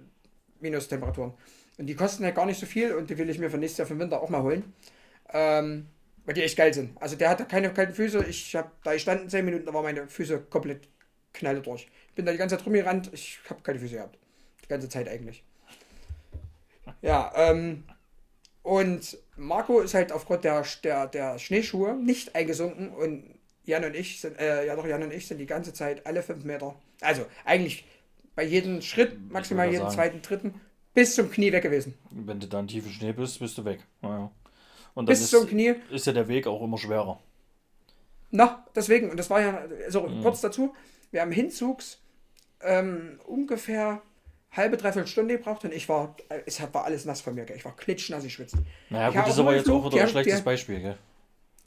Minustemperaturen. 0.60 1.34
Und 1.78 1.86
die 1.86 1.94
kosten 1.94 2.24
halt 2.24 2.34
gar 2.34 2.46
nicht 2.46 2.58
so 2.58 2.66
viel 2.66 2.94
und 2.94 3.10
die 3.10 3.18
will 3.18 3.28
ich 3.28 3.38
mir 3.38 3.50
für 3.50 3.58
nächstes 3.58 3.78
Jahr 3.78 3.86
für 3.86 3.94
den 3.94 4.00
Winter 4.00 4.22
auch 4.22 4.30
mal 4.30 4.42
holen. 4.42 4.72
Ähm, 5.32 5.86
weil 6.24 6.34
die 6.34 6.42
echt 6.42 6.56
geil 6.56 6.74
sind. 6.74 7.00
Also 7.00 7.16
der 7.16 7.30
hatte 7.30 7.44
keine 7.44 7.72
kalten 7.72 7.94
Füße. 7.94 8.24
Ich 8.24 8.54
habe 8.56 8.70
da 8.82 8.92
gestanden 8.92 9.30
10 9.30 9.44
Minuten, 9.44 9.66
da 9.66 9.72
waren 9.72 9.84
meine 9.84 10.08
Füße 10.08 10.40
komplett 10.50 10.88
knalle 11.32 11.60
durch. 11.60 11.86
Ich 12.08 12.14
bin 12.14 12.26
da 12.26 12.32
die 12.32 12.38
ganze 12.38 12.56
Zeit 12.56 12.66
rumgerannt, 12.66 13.10
ich 13.12 13.38
habe 13.48 13.62
keine 13.62 13.78
Füße 13.78 13.94
gehabt. 13.94 14.18
Die 14.64 14.68
ganze 14.68 14.88
Zeit 14.88 15.08
eigentlich. 15.08 15.44
Ja, 17.02 17.32
ähm, 17.36 17.84
und 18.66 19.16
Marco 19.36 19.80
ist 19.80 19.94
halt 19.94 20.10
aufgrund 20.10 20.42
der, 20.42 20.64
der, 20.82 21.06
der 21.06 21.38
Schneeschuhe 21.38 21.94
nicht 21.94 22.34
eingesunken 22.34 22.90
und 22.90 23.22
Jan 23.64 23.84
und 23.84 23.94
ich 23.94 24.20
sind, 24.20 24.38
äh, 24.40 24.66
ja 24.66 24.74
doch, 24.74 24.84
Jan 24.86 25.02
und 25.04 25.12
ich 25.12 25.26
sind 25.28 25.38
die 25.38 25.46
ganze 25.46 25.72
Zeit 25.72 26.04
alle 26.06 26.22
fünf 26.22 26.44
Meter. 26.44 26.74
Also 27.00 27.26
eigentlich 27.44 27.84
bei 28.34 28.42
jedem 28.44 28.82
Schritt, 28.82 29.30
maximal 29.30 29.66
jeden 29.66 29.82
sagen. 29.82 29.94
zweiten, 29.94 30.22
dritten, 30.22 30.60
bis 30.94 31.14
zum 31.14 31.30
Knie 31.30 31.52
weg 31.52 31.62
gewesen. 31.62 31.94
Wenn 32.10 32.40
du 32.40 32.48
dann 32.48 32.66
tief 32.66 32.86
im 32.86 32.92
Schnee 32.92 33.12
bist, 33.12 33.38
bist 33.38 33.56
du 33.56 33.64
weg. 33.64 33.80
Ja, 34.02 34.08
ja. 34.08 34.30
Und 34.94 35.06
dann 35.06 35.12
Bis 35.12 35.20
ist, 35.20 35.30
zum 35.30 35.46
Knie. 35.46 35.74
ist 35.90 36.06
ja 36.06 36.12
der 36.12 36.26
Weg 36.26 36.46
auch 36.48 36.62
immer 36.62 36.78
schwerer. 36.78 37.20
Na, 38.32 38.66
deswegen, 38.74 39.10
und 39.10 39.16
das 39.16 39.30
war 39.30 39.40
ja, 39.40 39.62
also 39.84 40.02
Mhm. 40.02 40.22
kurz 40.22 40.40
dazu, 40.40 40.74
wir 41.12 41.20
haben 41.20 41.32
Hinzugs 41.32 42.00
ähm, 42.62 43.20
ungefähr 43.26 44.02
halbe, 44.56 44.76
dreiviertel 44.76 45.08
Stunde 45.08 45.36
gebraucht 45.36 45.64
und 45.64 45.72
ich 45.72 45.88
war, 45.88 46.16
äh, 46.28 46.40
es 46.46 46.60
war 46.72 46.84
alles 46.84 47.04
nass 47.04 47.20
von 47.20 47.34
mir, 47.34 47.44
gell. 47.44 47.56
ich 47.56 47.64
war 47.64 47.76
klitschnass 47.76 48.24
geschwitzt. 48.24 48.56
Naja, 48.90 49.08
Ich 49.08 49.14
gut, 49.14 49.24
das 49.24 49.34
ist 49.34 49.38
aber 49.38 49.56
jetzt 49.56 49.68
auch 49.68 49.90
wieder 49.90 50.02
ein 50.02 50.08
schlechtes 50.08 50.42
Beispiel, 50.42 50.80
gell? 50.80 50.98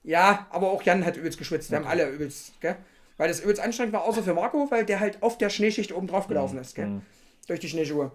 Ja, 0.03 0.47
aber 0.49 0.71
auch 0.71 0.81
Jan 0.83 1.05
hat 1.05 1.17
übelst 1.17 1.37
geschwitzt, 1.37 1.71
wir 1.71 1.77
haben 1.77 1.87
alle 1.87 2.09
übelst, 2.09 2.59
gell? 2.61 2.77
Weil 3.17 3.27
das 3.27 3.41
übelst 3.41 3.61
anstrengend 3.61 3.93
war, 3.93 4.05
außer 4.05 4.23
für 4.23 4.33
Marco, 4.33 4.71
weil 4.71 4.85
der 4.85 4.99
halt 4.99 5.21
auf 5.21 5.37
der 5.37 5.49
Schneeschicht 5.49 5.91
oben 5.91 6.07
drauf 6.07 6.27
gelaufen 6.27 6.57
ist, 6.57 6.75
gell? 6.75 7.01
Durch 7.47 7.59
die 7.59 7.69
Schneeschuhe. 7.69 8.11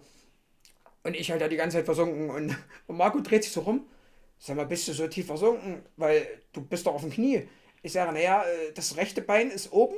Und 1.03 1.15
ich 1.15 1.31
halt 1.31 1.43
da 1.43 1.49
die 1.49 1.57
ganze 1.57 1.77
Zeit 1.77 1.85
versunken 1.85 2.31
und, 2.31 2.57
und 2.87 2.97
Marco 2.97 3.21
dreht 3.21 3.45
sich 3.45 3.53
so 3.53 3.61
rum. 3.61 3.87
Sag 4.39 4.57
mal, 4.57 4.67
bist 4.67 4.89
du 4.89 4.93
so 4.93 5.07
tief 5.07 5.27
versunken? 5.27 5.83
Weil 5.97 6.27
du 6.53 6.63
bist 6.63 6.87
doch 6.87 6.95
auf 6.95 7.03
dem 7.03 7.11
Knie. 7.11 7.47
Ich 7.83 7.93
sage, 7.93 8.13
naja, 8.13 8.43
äh, 8.43 8.73
das 8.75 8.97
rechte 8.97 9.21
Bein 9.23 9.51
ist 9.51 9.73
oben 9.73 9.95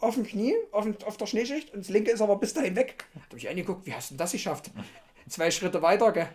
auf 0.00 0.14
dem 0.14 0.24
Knie, 0.24 0.54
auf, 0.72 0.84
dem, 0.84 0.96
auf 1.04 1.16
der 1.16 1.26
Schneeschicht 1.26 1.72
und 1.74 1.80
das 1.80 1.88
linke 1.88 2.10
ist 2.10 2.20
aber 2.20 2.36
bis 2.36 2.54
dahin 2.54 2.76
weg. 2.76 3.04
Da 3.14 3.20
habe 3.26 3.38
ich 3.38 3.48
angeguckt, 3.48 3.86
wie 3.86 3.92
hast 3.92 4.10
du 4.10 4.14
denn 4.14 4.18
das 4.18 4.32
geschafft? 4.32 4.70
Zwei 5.28 5.50
Schritte 5.50 5.82
weiter, 5.82 6.12
gell? 6.12 6.28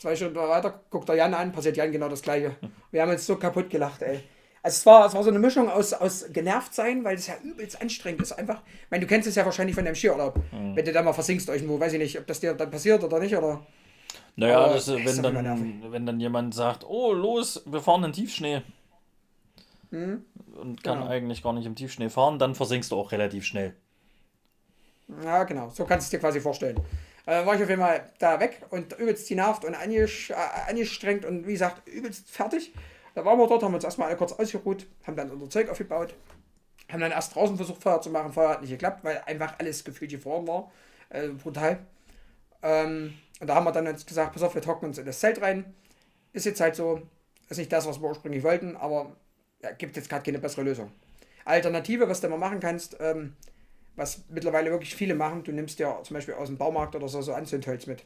Zwei 0.00 0.14
Schritte 0.14 0.36
weiter, 0.36 0.80
guckt 0.90 1.08
der 1.08 1.16
Jan 1.16 1.34
an, 1.34 1.52
passiert 1.52 1.76
Jan 1.76 1.90
genau 1.90 2.08
das 2.08 2.22
gleiche. 2.22 2.56
Wir 2.90 3.02
haben 3.02 3.10
uns 3.10 3.26
so 3.26 3.36
kaputt 3.36 3.70
gelacht, 3.70 4.02
ey. 4.02 4.20
Also 4.62 4.78
es 4.78 4.86
war, 4.86 5.06
es 5.06 5.14
war 5.14 5.22
so 5.22 5.30
eine 5.30 5.38
Mischung 5.38 5.70
aus, 5.70 5.92
aus 5.92 6.26
genervt 6.32 6.74
sein, 6.74 7.04
weil 7.04 7.14
es 7.14 7.28
ja 7.28 7.34
übelst 7.42 7.80
anstrengend 7.80 8.20
ist. 8.20 8.32
Einfach, 8.32 8.62
ich 8.66 8.90
meine, 8.90 9.02
du 9.02 9.06
kennst 9.06 9.28
es 9.28 9.36
ja 9.36 9.44
wahrscheinlich 9.44 9.76
von 9.76 9.84
deinem 9.84 9.94
Skiurlaub. 9.94 10.40
Wenn 10.50 10.84
du 10.84 10.92
da 10.92 11.02
mal 11.02 11.12
versinkst 11.12 11.48
irgendwo, 11.48 11.78
weiß 11.78 11.92
ich 11.92 12.00
nicht, 12.00 12.18
ob 12.18 12.26
das 12.26 12.40
dir 12.40 12.52
dann 12.52 12.70
passiert 12.70 13.02
oder 13.04 13.20
nicht, 13.20 13.36
oder. 13.36 13.64
Naja, 14.34 14.72
das, 14.72 14.88
wenn, 14.88 15.22
dann, 15.22 15.82
wenn 15.92 16.04
dann 16.04 16.18
jemand 16.18 16.52
sagt, 16.52 16.84
oh, 16.84 17.12
los, 17.12 17.62
wir 17.64 17.80
fahren 17.80 18.04
in 18.04 18.12
Tiefschnee. 18.12 18.62
Und 19.90 20.82
kann 20.82 20.98
Genau. 20.98 21.08
eigentlich 21.08 21.42
gar 21.42 21.52
nicht 21.52 21.66
im 21.66 21.74
Tiefschnee 21.74 22.08
fahren, 22.08 22.38
dann 22.38 22.54
versinkst 22.54 22.90
du 22.90 22.96
auch 22.96 23.12
relativ 23.12 23.44
schnell. 23.44 23.74
Ja, 25.22 25.44
genau, 25.44 25.68
so 25.70 25.84
kannst 25.84 26.06
du 26.06 26.08
es 26.08 26.10
dir 26.10 26.18
quasi 26.18 26.40
vorstellen. 26.40 26.80
Äh, 27.26 27.44
war 27.46 27.54
ich 27.54 27.62
auf 27.62 27.68
jeden 27.68 27.80
Fall 27.80 28.10
da 28.18 28.38
weg 28.40 28.62
und 28.70 28.92
übelst 28.98 29.28
genervt 29.28 29.64
und 29.64 29.74
angesch 29.74 30.30
äh, 30.30 30.34
angestrengt 30.68 31.24
und 31.24 31.46
wie 31.46 31.52
gesagt, 31.52 31.86
übelst 31.88 32.30
fertig. 32.30 32.72
Da 33.14 33.24
waren 33.24 33.38
wir 33.38 33.46
dort, 33.46 33.62
haben 33.62 33.74
uns 33.74 33.84
erstmal 33.84 34.08
alle 34.08 34.16
kurz 34.16 34.32
ausgeruht, 34.32 34.86
haben 35.06 35.16
dann 35.16 35.30
unser 35.30 35.48
Zeug 35.48 35.68
aufgebaut, 35.70 36.14
haben 36.90 37.00
dann 37.00 37.12
erst 37.12 37.34
draußen 37.34 37.56
versucht, 37.56 37.82
Feuer 37.82 38.00
zu 38.00 38.10
machen. 38.10 38.32
Feuer 38.32 38.50
hat 38.50 38.60
nicht 38.60 38.70
geklappt, 38.70 39.04
weil 39.04 39.22
einfach 39.26 39.58
alles 39.58 39.84
gefühlt 39.84 40.10
gefroren 40.10 40.46
war. 40.46 40.70
Äh, 41.08 41.28
brutal. 41.28 41.78
Ähm, 42.62 43.14
und 43.40 43.46
da 43.46 43.54
haben 43.54 43.64
wir 43.64 43.72
dann 43.72 43.86
uns 43.86 44.06
gesagt, 44.06 44.32
pass 44.32 44.42
auf, 44.42 44.54
wir 44.54 44.62
trocknen 44.62 44.90
uns 44.90 44.98
in 44.98 45.06
das 45.06 45.20
Zelt 45.20 45.40
rein. 45.40 45.74
Ist 46.32 46.46
jetzt 46.46 46.60
halt 46.60 46.76
so, 46.76 47.02
ist 47.48 47.58
nicht 47.58 47.72
das, 47.72 47.86
was 47.86 48.00
wir 48.00 48.08
ursprünglich 48.08 48.42
wollten, 48.42 48.76
aber 48.76 49.16
ja, 49.62 49.72
gibt 49.72 49.96
jetzt 49.96 50.08
gerade 50.08 50.22
keine 50.24 50.38
bessere 50.38 50.62
Lösung. 50.64 50.92
Alternative, 51.44 52.08
was 52.08 52.20
du 52.20 52.28
mal 52.28 52.38
machen 52.38 52.60
kannst, 52.60 52.96
ähm, 53.00 53.34
was 53.96 54.24
mittlerweile 54.30 54.70
wirklich 54.70 54.94
viele 54.96 55.14
machen, 55.14 55.44
du 55.44 55.52
nimmst 55.52 55.78
ja 55.80 56.02
zum 56.04 56.14
Beispiel 56.14 56.34
aus 56.34 56.48
dem 56.48 56.58
Baumarkt 56.58 56.96
oder 56.96 57.08
so, 57.08 57.22
so 57.22 57.34
Anzündholz 57.34 57.86
mit. 57.86 58.04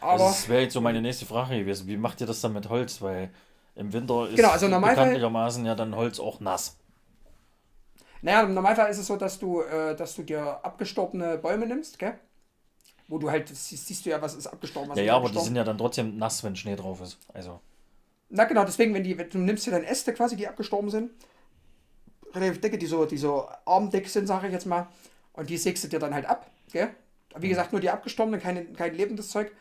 Aber 0.00 0.36
das 0.36 0.48
wäre 0.48 0.62
jetzt 0.62 0.74
so 0.74 0.80
meine 0.80 1.00
nächste 1.02 1.26
Frage 1.26 1.58
gewesen. 1.58 1.86
Wie 1.88 1.96
macht 1.96 2.20
ihr 2.20 2.26
das 2.26 2.40
dann 2.40 2.52
mit 2.52 2.68
Holz? 2.68 3.00
Weil 3.02 3.30
im 3.74 3.92
Winter 3.92 4.28
ist 4.28 4.36
Genau, 4.36 4.50
also 4.50 4.68
bekanntlichermaßen 4.82 5.64
ja 5.66 5.74
dann 5.74 5.94
Holz 5.96 6.20
auch 6.20 6.40
nass. 6.40 6.78
naja, 8.22 8.42
im 8.42 8.54
Normalfall 8.54 8.90
ist 8.90 8.98
es 8.98 9.06
so, 9.06 9.16
dass 9.16 9.38
du, 9.38 9.62
äh, 9.62 9.96
dass 9.96 10.14
du 10.16 10.22
dir 10.22 10.64
abgestorbene 10.64 11.38
Bäume 11.38 11.66
nimmst, 11.66 11.98
gell? 11.98 12.18
Wo 13.08 13.18
du 13.18 13.30
halt, 13.30 13.48
siehst, 13.48 13.88
siehst 13.88 14.06
du 14.06 14.10
ja, 14.10 14.22
was 14.22 14.34
ist 14.36 14.46
abgestorben, 14.48 14.90
was 14.90 14.98
Ja, 14.98 15.02
ist 15.02 15.08
ja, 15.08 15.16
aber 15.16 15.28
die 15.30 15.38
sind 15.38 15.56
ja 15.56 15.64
dann 15.64 15.76
trotzdem 15.78 16.16
nass, 16.18 16.42
wenn 16.44 16.56
Schnee 16.56 16.76
drauf 16.76 17.00
ist. 17.00 17.18
Also, 17.32 17.60
Na 18.34 18.44
genau, 18.44 18.64
deswegen, 18.64 18.94
wenn 18.94 19.04
die, 19.04 19.18
wenn 19.18 19.28
du 19.28 19.38
nimmst 19.38 19.66
dir 19.66 19.72
dann 19.72 19.84
Äste 19.84 20.14
quasi, 20.14 20.36
die 20.36 20.48
abgestorben 20.48 20.90
sind, 20.90 21.10
relativ 22.34 22.62
dicke, 22.62 22.78
die 22.78 22.86
so, 22.86 23.04
die 23.04 23.18
so 23.18 23.46
armdick 23.66 24.08
sind, 24.08 24.26
sage 24.26 24.46
ich 24.46 24.54
jetzt 24.54 24.64
mal, 24.64 24.88
und 25.34 25.50
die 25.50 25.58
sägst 25.58 25.84
du 25.84 25.88
dir 25.88 25.98
dann 25.98 26.14
halt 26.14 26.24
ab, 26.24 26.50
gell? 26.72 26.88
Wie 27.36 27.48
gesagt, 27.48 27.72
nur 27.72 27.80
die 27.80 27.90
abgestorbenen, 27.90 28.40
kein, 28.40 28.74
kein 28.74 28.94
lebendes 28.94 29.28
Zeug. 29.28 29.52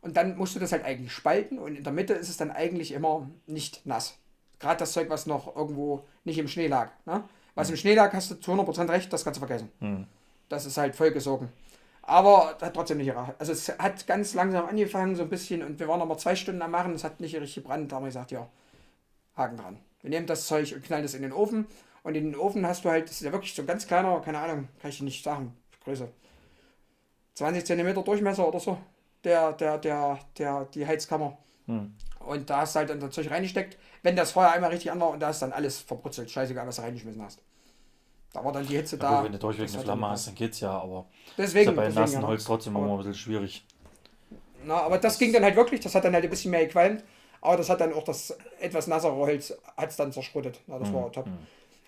Und 0.00 0.16
dann 0.16 0.36
musst 0.36 0.54
du 0.54 0.60
das 0.60 0.72
halt 0.72 0.84
eigentlich 0.84 1.12
spalten 1.12 1.58
und 1.58 1.76
in 1.76 1.84
der 1.84 1.92
Mitte 1.92 2.12
ist 2.12 2.28
es 2.28 2.36
dann 2.36 2.50
eigentlich 2.50 2.92
immer 2.92 3.28
nicht 3.46 3.86
nass. 3.86 4.16
Gerade 4.58 4.78
das 4.78 4.92
Zeug, 4.92 5.08
was 5.10 5.26
noch 5.26 5.54
irgendwo 5.56 6.04
nicht 6.24 6.38
im 6.38 6.48
Schnee 6.48 6.66
lag. 6.66 6.90
Ne? 7.06 7.22
Was 7.54 7.70
im 7.70 7.76
Schnee 7.76 7.94
lag, 7.94 8.12
hast 8.12 8.30
du 8.30 8.34
zu 8.36 8.52
100% 8.52 8.88
recht, 8.88 9.12
das 9.12 9.24
kannst 9.24 9.40
du 9.40 9.46
vergessen. 9.46 9.70
Das 10.48 10.66
ist 10.66 10.76
halt 10.76 10.96
vollgesogen. 10.96 11.48
Aber 12.08 12.54
das 12.58 12.68
hat 12.68 12.74
trotzdem 12.74 12.96
nicht 12.96 13.08
gereicht. 13.08 13.34
Also 13.38 13.52
es 13.52 13.68
hat 13.68 14.06
ganz 14.06 14.32
langsam 14.32 14.64
angefangen, 14.64 15.14
so 15.14 15.24
ein 15.24 15.28
bisschen, 15.28 15.62
und 15.62 15.78
wir 15.78 15.88
waren 15.88 16.00
aber 16.00 16.16
zwei 16.16 16.34
Stunden 16.34 16.62
am 16.62 16.70
Machen, 16.70 16.94
es 16.94 17.04
hat 17.04 17.20
nicht 17.20 17.34
richtig 17.36 17.56
gebrannt. 17.56 17.92
Da 17.92 17.96
haben 17.96 18.04
wir 18.04 18.08
gesagt, 18.08 18.30
ja, 18.30 18.48
Haken 19.36 19.58
dran. 19.58 19.78
Wir 20.00 20.08
nehmen 20.08 20.26
das 20.26 20.46
Zeug 20.46 20.72
und 20.74 20.82
knallen 20.82 21.02
das 21.02 21.12
in 21.12 21.20
den 21.20 21.34
Ofen. 21.34 21.66
Und 22.04 22.14
in 22.14 22.32
den 22.32 22.36
Ofen 22.40 22.66
hast 22.66 22.86
du 22.86 22.88
halt, 22.88 23.04
das 23.04 23.16
ist 23.16 23.20
ja 23.20 23.32
wirklich 23.32 23.54
so 23.54 23.60
ein 23.60 23.66
ganz 23.66 23.86
kleiner, 23.86 24.18
keine 24.20 24.38
Ahnung, 24.38 24.68
kann 24.80 24.90
ich 24.90 24.96
dir 24.96 25.04
nicht 25.04 25.22
sagen, 25.22 25.54
Größe. 25.84 26.08
20 27.34 27.66
cm 27.66 28.02
Durchmesser 28.02 28.48
oder 28.48 28.58
so, 28.58 28.78
der, 29.22 29.52
der, 29.52 29.76
der, 29.76 30.18
der, 30.38 30.64
die 30.64 30.86
Heizkammer. 30.86 31.36
Und 32.20 32.48
da 32.48 32.62
hast 32.62 32.74
du 32.74 32.78
halt 32.78 32.88
dann 32.88 33.00
das 33.00 33.10
Zeug 33.10 33.30
reingesteckt. 33.30 33.76
Wenn 34.02 34.16
das 34.16 34.32
Feuer 34.32 34.50
einmal 34.50 34.70
richtig 34.70 34.90
an 34.90 35.00
war 35.00 35.10
und 35.10 35.20
da 35.20 35.28
ist 35.28 35.42
dann 35.42 35.52
alles 35.52 35.78
verbrutzelt. 35.78 36.30
Scheißegal, 36.30 36.66
was 36.66 36.76
du 36.76 36.82
reingeschmissen 36.82 37.22
hast. 37.22 37.42
Da 38.32 38.44
war 38.44 38.52
dann 38.52 38.66
die 38.66 38.76
Hitze 38.76 38.96
Ja, 38.96 39.02
da. 39.02 39.16
gut, 39.16 39.24
wenn 39.24 39.32
du 39.32 39.38
durchweg 39.38 39.66
Das 39.66 39.74
eine 39.74 39.84
Flamme 39.84 40.08
hast, 40.08 40.26
dann 40.26 40.34
geht's 40.34 40.60
ja, 40.60 40.70
aber 40.70 41.06
Deswegen, 41.36 41.78
ist 41.78 41.96
ja 41.96 42.04
bei 42.04 42.10
ja. 42.10 42.22
Holz 42.26 42.44
trotzdem 42.44 42.76
immer 42.76 42.92
ein 42.92 42.98
bisschen 42.98 43.14
schwierig. 43.14 43.66
Na, 44.64 44.82
aber 44.82 44.98
das 44.98 45.18
ging 45.18 45.32
dann 45.32 45.44
halt 45.44 45.56
wirklich, 45.56 45.80
das 45.80 45.94
hat 45.94 46.04
dann 46.04 46.12
halt 46.14 46.24
ein 46.24 46.30
bisschen 46.30 46.50
mehr 46.50 46.66
gequalmt. 46.66 47.04
Aber 47.40 47.56
das 47.56 47.70
hat 47.70 47.80
dann 47.80 47.92
auch 47.92 48.02
das 48.02 48.36
etwas 48.58 48.86
nassere 48.88 49.14
Holz 49.14 49.56
hat 49.76 49.90
es 49.90 49.96
dann 49.96 50.12
zerschrottet. 50.12 50.60
Ja, 50.66 50.78
das 50.78 50.92
war 50.92 51.12
top. 51.12 51.26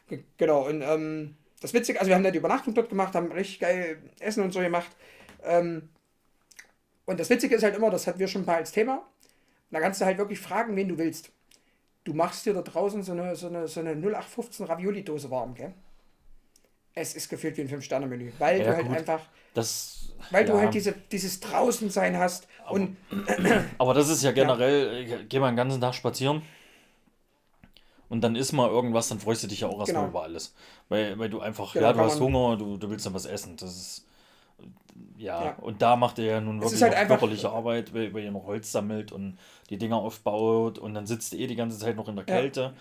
Ge- 0.09 0.22
Genau, 0.37 0.66
und 0.68 0.81
ähm, 0.83 1.37
das 1.61 1.74
Witzige, 1.74 1.98
also 1.98 2.09
wir 2.09 2.14
haben 2.14 2.22
dann 2.22 2.33
die 2.33 2.38
Übernachtung 2.38 2.72
dort 2.72 2.88
gemacht, 2.88 3.14
haben 3.14 3.33
richtig 3.33 3.59
geil 3.61 4.03
Essen 4.20 4.42
und 4.44 4.53
so 4.53 4.61
gemacht. 4.61 4.90
Ähm, 5.42 5.88
und 7.07 7.18
das 7.18 7.29
Witzige 7.29 7.57
ist 7.57 7.62
halt 7.64 7.74
immer, 7.74 7.90
das 7.90 8.07
hatten 8.07 8.18
wir 8.20 8.29
schon 8.29 8.42
ein 8.42 8.46
paar 8.46 8.57
als 8.57 8.70
Thema. 8.72 8.98
Und 8.98 9.05
da 9.72 9.81
kannst 9.81 10.00
du 10.00 10.05
halt 10.05 10.18
wirklich 10.18 10.38
fragen, 10.38 10.76
wen 10.76 10.88
du 10.88 10.96
willst. 10.98 11.33
Du 12.05 12.14
machst 12.14 12.46
dir 12.46 12.55
da 12.55 12.62
draußen 12.62 13.03
so 13.03 13.12
eine, 13.12 13.35
so 13.37 13.48
eine, 13.48 13.66
so 13.68 13.81
eine 13.81 13.90
0815 13.96 14.66
Ravioli-Dose 14.66 15.31
warm, 15.31 15.55
gell? 15.55 15.74
Es 16.94 17.14
ist 17.14 17.29
gefühlt 17.29 17.57
wie 17.57 17.62
ein 17.62 17.68
Fünf-Sterne-Menü, 17.68 18.33
weil 18.38 18.59
Ja, 18.59 18.64
du 18.64 18.74
halt 18.74 18.88
gut. 18.88 18.98
einfach, 18.98 19.20
Das, 19.55 20.12
weil 20.31 20.44
du 20.44 20.55
ja. 20.55 20.59
halt 20.59 20.74
diese, 20.74 20.92
dieses 21.12 21.40
Draußensein 21.40 22.16
hast 22.18 22.48
und 22.68 22.96
Aber 23.79 23.94
das 23.94 24.09
ist 24.09 24.22
ja 24.22 24.33
generell, 24.33 25.11
äh, 25.11 25.24
geh 25.24 25.38
mal 25.40 25.50
den 25.50 25.57
ganzen 25.57 25.81
Tag 25.81 25.94
spazieren 25.94 26.42
und 28.09 28.22
dann 28.22 28.35
isst 28.37 28.53
mal 28.53 28.68
irgendwas, 28.68 29.09
dann 29.09 29.20
freust 29.20 29.42
du 29.44 29.46
dich 29.46 29.61
ja 29.61 29.68
auch 29.68 29.79
erstmal 29.79 30.05
Genau. 30.05 30.09
über 30.09 30.22
alles. 30.22 30.55
Weil, 30.88 31.18
weil 31.18 31.31
du 31.31 31.40
einfach, 31.40 31.74
Genau, 31.74 31.87
ja, 31.87 31.92
du 31.92 32.00
hast 32.05 32.20
Hunger, 32.20 32.57
du, 32.57 32.76
du 32.76 32.90
willst 32.90 33.07
dann 33.07 33.14
was 33.14 33.26
essen. 33.26 33.57
Das 33.57 33.70
ist, 33.76 34.07
ja, 35.16 35.44
Ja. 35.46 35.56
und 35.60 35.82
da 35.82 35.96
macht 35.96 36.18
er 36.18 36.24
ja 36.24 36.40
nun 36.40 36.60
wirklich 36.60 36.82
halt 36.82 37.08
körperliche 37.08 37.50
Arbeit, 37.50 37.92
weil, 37.94 38.12
weil 38.14 38.24
ihr 38.24 38.30
noch 38.30 38.46
Holz 38.46 38.70
sammelt 38.72 39.12
und 39.12 39.38
die 39.68 39.78
Dinger 39.78 39.96
aufbaut 39.96 40.78
und 40.78 40.94
dann 40.94 41.06
sitzt 41.06 41.34
eh 41.34 41.46
die 41.46 41.56
ganze 41.56 41.78
Zeit 41.78 41.96
noch 41.96 42.08
in 42.08 42.16
der 42.16 42.24
Ja. 42.28 42.34
Kälte. 42.34 42.74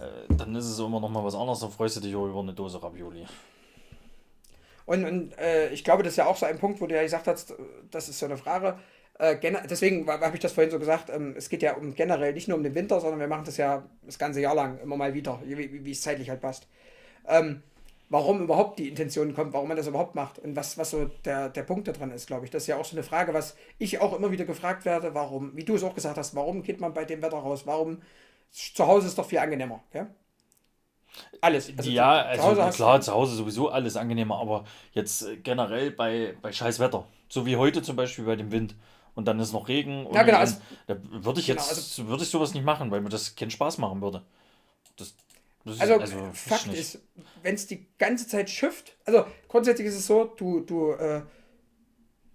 Äh, 0.00 0.34
dann 0.34 0.54
ist 0.54 0.66
es 0.66 0.78
immer 0.78 1.00
noch 1.00 1.08
mal 1.10 1.24
was 1.24 1.34
anderes, 1.34 1.60
dann 1.60 1.70
freust 1.70 1.96
du 1.96 2.00
dich 2.00 2.14
auch 2.14 2.26
über 2.26 2.40
eine 2.40 2.52
Dose 2.54 2.82
Ravioli. 2.82 3.26
Und, 4.86 5.04
und 5.04 5.38
äh, 5.38 5.70
ich 5.70 5.82
glaube, 5.82 6.02
das 6.02 6.12
ist 6.12 6.16
ja 6.18 6.26
auch 6.26 6.36
so 6.36 6.46
ein 6.46 6.58
Punkt, 6.58 6.80
wo 6.80 6.86
du 6.86 6.94
ja 6.94 7.02
gesagt 7.02 7.26
hast, 7.26 7.54
das 7.90 8.08
ist 8.08 8.18
so 8.18 8.26
eine 8.26 8.36
Frage. 8.36 8.78
Äh, 9.18 9.36
deswegen 9.68 10.06
habe 10.08 10.34
ich 10.34 10.40
das 10.40 10.52
vorhin 10.52 10.70
so 10.70 10.78
gesagt, 10.78 11.10
ähm, 11.10 11.34
es 11.36 11.48
geht 11.48 11.62
ja 11.62 11.74
um 11.74 11.94
generell 11.94 12.32
nicht 12.34 12.48
nur 12.48 12.56
um 12.56 12.62
den 12.62 12.74
Winter, 12.74 13.00
sondern 13.00 13.18
wir 13.18 13.26
machen 13.28 13.44
das 13.46 13.56
ja 13.56 13.84
das 14.02 14.18
ganze 14.18 14.40
Jahr 14.40 14.54
lang 14.54 14.78
immer 14.78 14.96
mal 14.96 15.14
wieder, 15.14 15.40
wie, 15.44 15.56
wie, 15.58 15.84
wie 15.84 15.90
es 15.90 16.02
zeitlich 16.02 16.30
halt 16.30 16.40
passt. 16.40 16.68
Ähm, 17.26 17.62
warum 18.08 18.40
überhaupt 18.42 18.78
die 18.78 18.88
Intention 18.88 19.34
kommt, 19.34 19.52
warum 19.52 19.68
man 19.68 19.76
das 19.76 19.86
überhaupt 19.88 20.14
macht 20.14 20.38
und 20.38 20.56
was, 20.56 20.78
was 20.78 20.90
so 20.90 21.06
der, 21.24 21.48
der 21.48 21.62
Punkt 21.64 21.88
da 21.88 21.92
dran 21.92 22.10
ist, 22.12 22.26
glaube 22.26 22.44
ich. 22.44 22.50
Das 22.50 22.62
ist 22.64 22.66
ja 22.68 22.76
auch 22.78 22.84
so 22.84 22.96
eine 22.96 23.02
Frage, 23.02 23.34
was 23.34 23.56
ich 23.78 24.00
auch 24.00 24.12
immer 24.16 24.30
wieder 24.30 24.44
gefragt 24.44 24.84
werde, 24.84 25.14
warum, 25.14 25.56
wie 25.56 25.64
du 25.64 25.74
es 25.74 25.82
auch 25.84 25.94
gesagt 25.94 26.16
hast, 26.18 26.34
warum 26.34 26.62
geht 26.62 26.80
man 26.80 26.94
bei 26.94 27.04
dem 27.04 27.22
Wetter 27.22 27.38
raus? 27.38 27.66
Warum 27.66 28.02
zu 28.50 28.86
Hause 28.86 29.08
ist 29.08 29.18
doch 29.18 29.26
viel 29.26 29.38
angenehmer, 29.38 29.82
gell? 29.92 30.06
Alles. 31.40 31.72
Also 31.76 31.90
ja, 31.90 32.22
zu- 32.34 32.42
also 32.42 32.70
zu 32.70 32.76
klar, 32.76 33.00
zu 33.00 33.12
Hause 33.12 33.34
sowieso 33.36 33.68
alles 33.68 33.96
angenehmer, 33.96 34.38
aber 34.40 34.64
jetzt 34.92 35.22
äh, 35.26 35.36
generell 35.36 35.90
bei, 35.90 36.34
bei 36.42 36.52
scheiß 36.52 36.78
Wetter. 36.80 37.06
So 37.28 37.46
wie 37.46 37.56
heute 37.56 37.82
zum 37.82 37.96
Beispiel 37.96 38.24
bei 38.24 38.36
dem 38.36 38.52
Wind. 38.52 38.74
Und 39.14 39.26
dann 39.26 39.40
ist 39.40 39.52
noch 39.52 39.68
Regen. 39.68 40.04
Und, 40.06 40.14
Ja, 40.14 40.22
genau, 40.24 40.38
also- 40.38 40.56
da 40.86 40.96
würde 41.10 41.40
ich 41.40 41.46
genau, 41.46 41.62
jetzt 41.62 42.06
würde 42.06 42.22
ich 42.22 42.28
sowas 42.30 42.52
nicht 42.54 42.64
machen, 42.64 42.90
weil 42.90 43.00
mir 43.00 43.08
das 43.08 43.34
keinen 43.34 43.50
Spaß 43.50 43.78
machen 43.78 44.02
würde. 44.02 44.22
Also, 45.66 46.00
weiß 46.00 46.14
Fakt 46.32 46.68
ich 46.72 46.78
ist, 46.78 46.98
wenn 47.42 47.54
es 47.54 47.66
die 47.66 47.86
ganze 47.98 48.28
Zeit 48.28 48.48
schifft, 48.48 48.96
also 49.04 49.26
grundsätzlich 49.48 49.88
ist 49.88 49.96
es 49.96 50.06
so, 50.06 50.24
du, 50.24 50.60
du, 50.60 50.92
äh, 50.92 51.22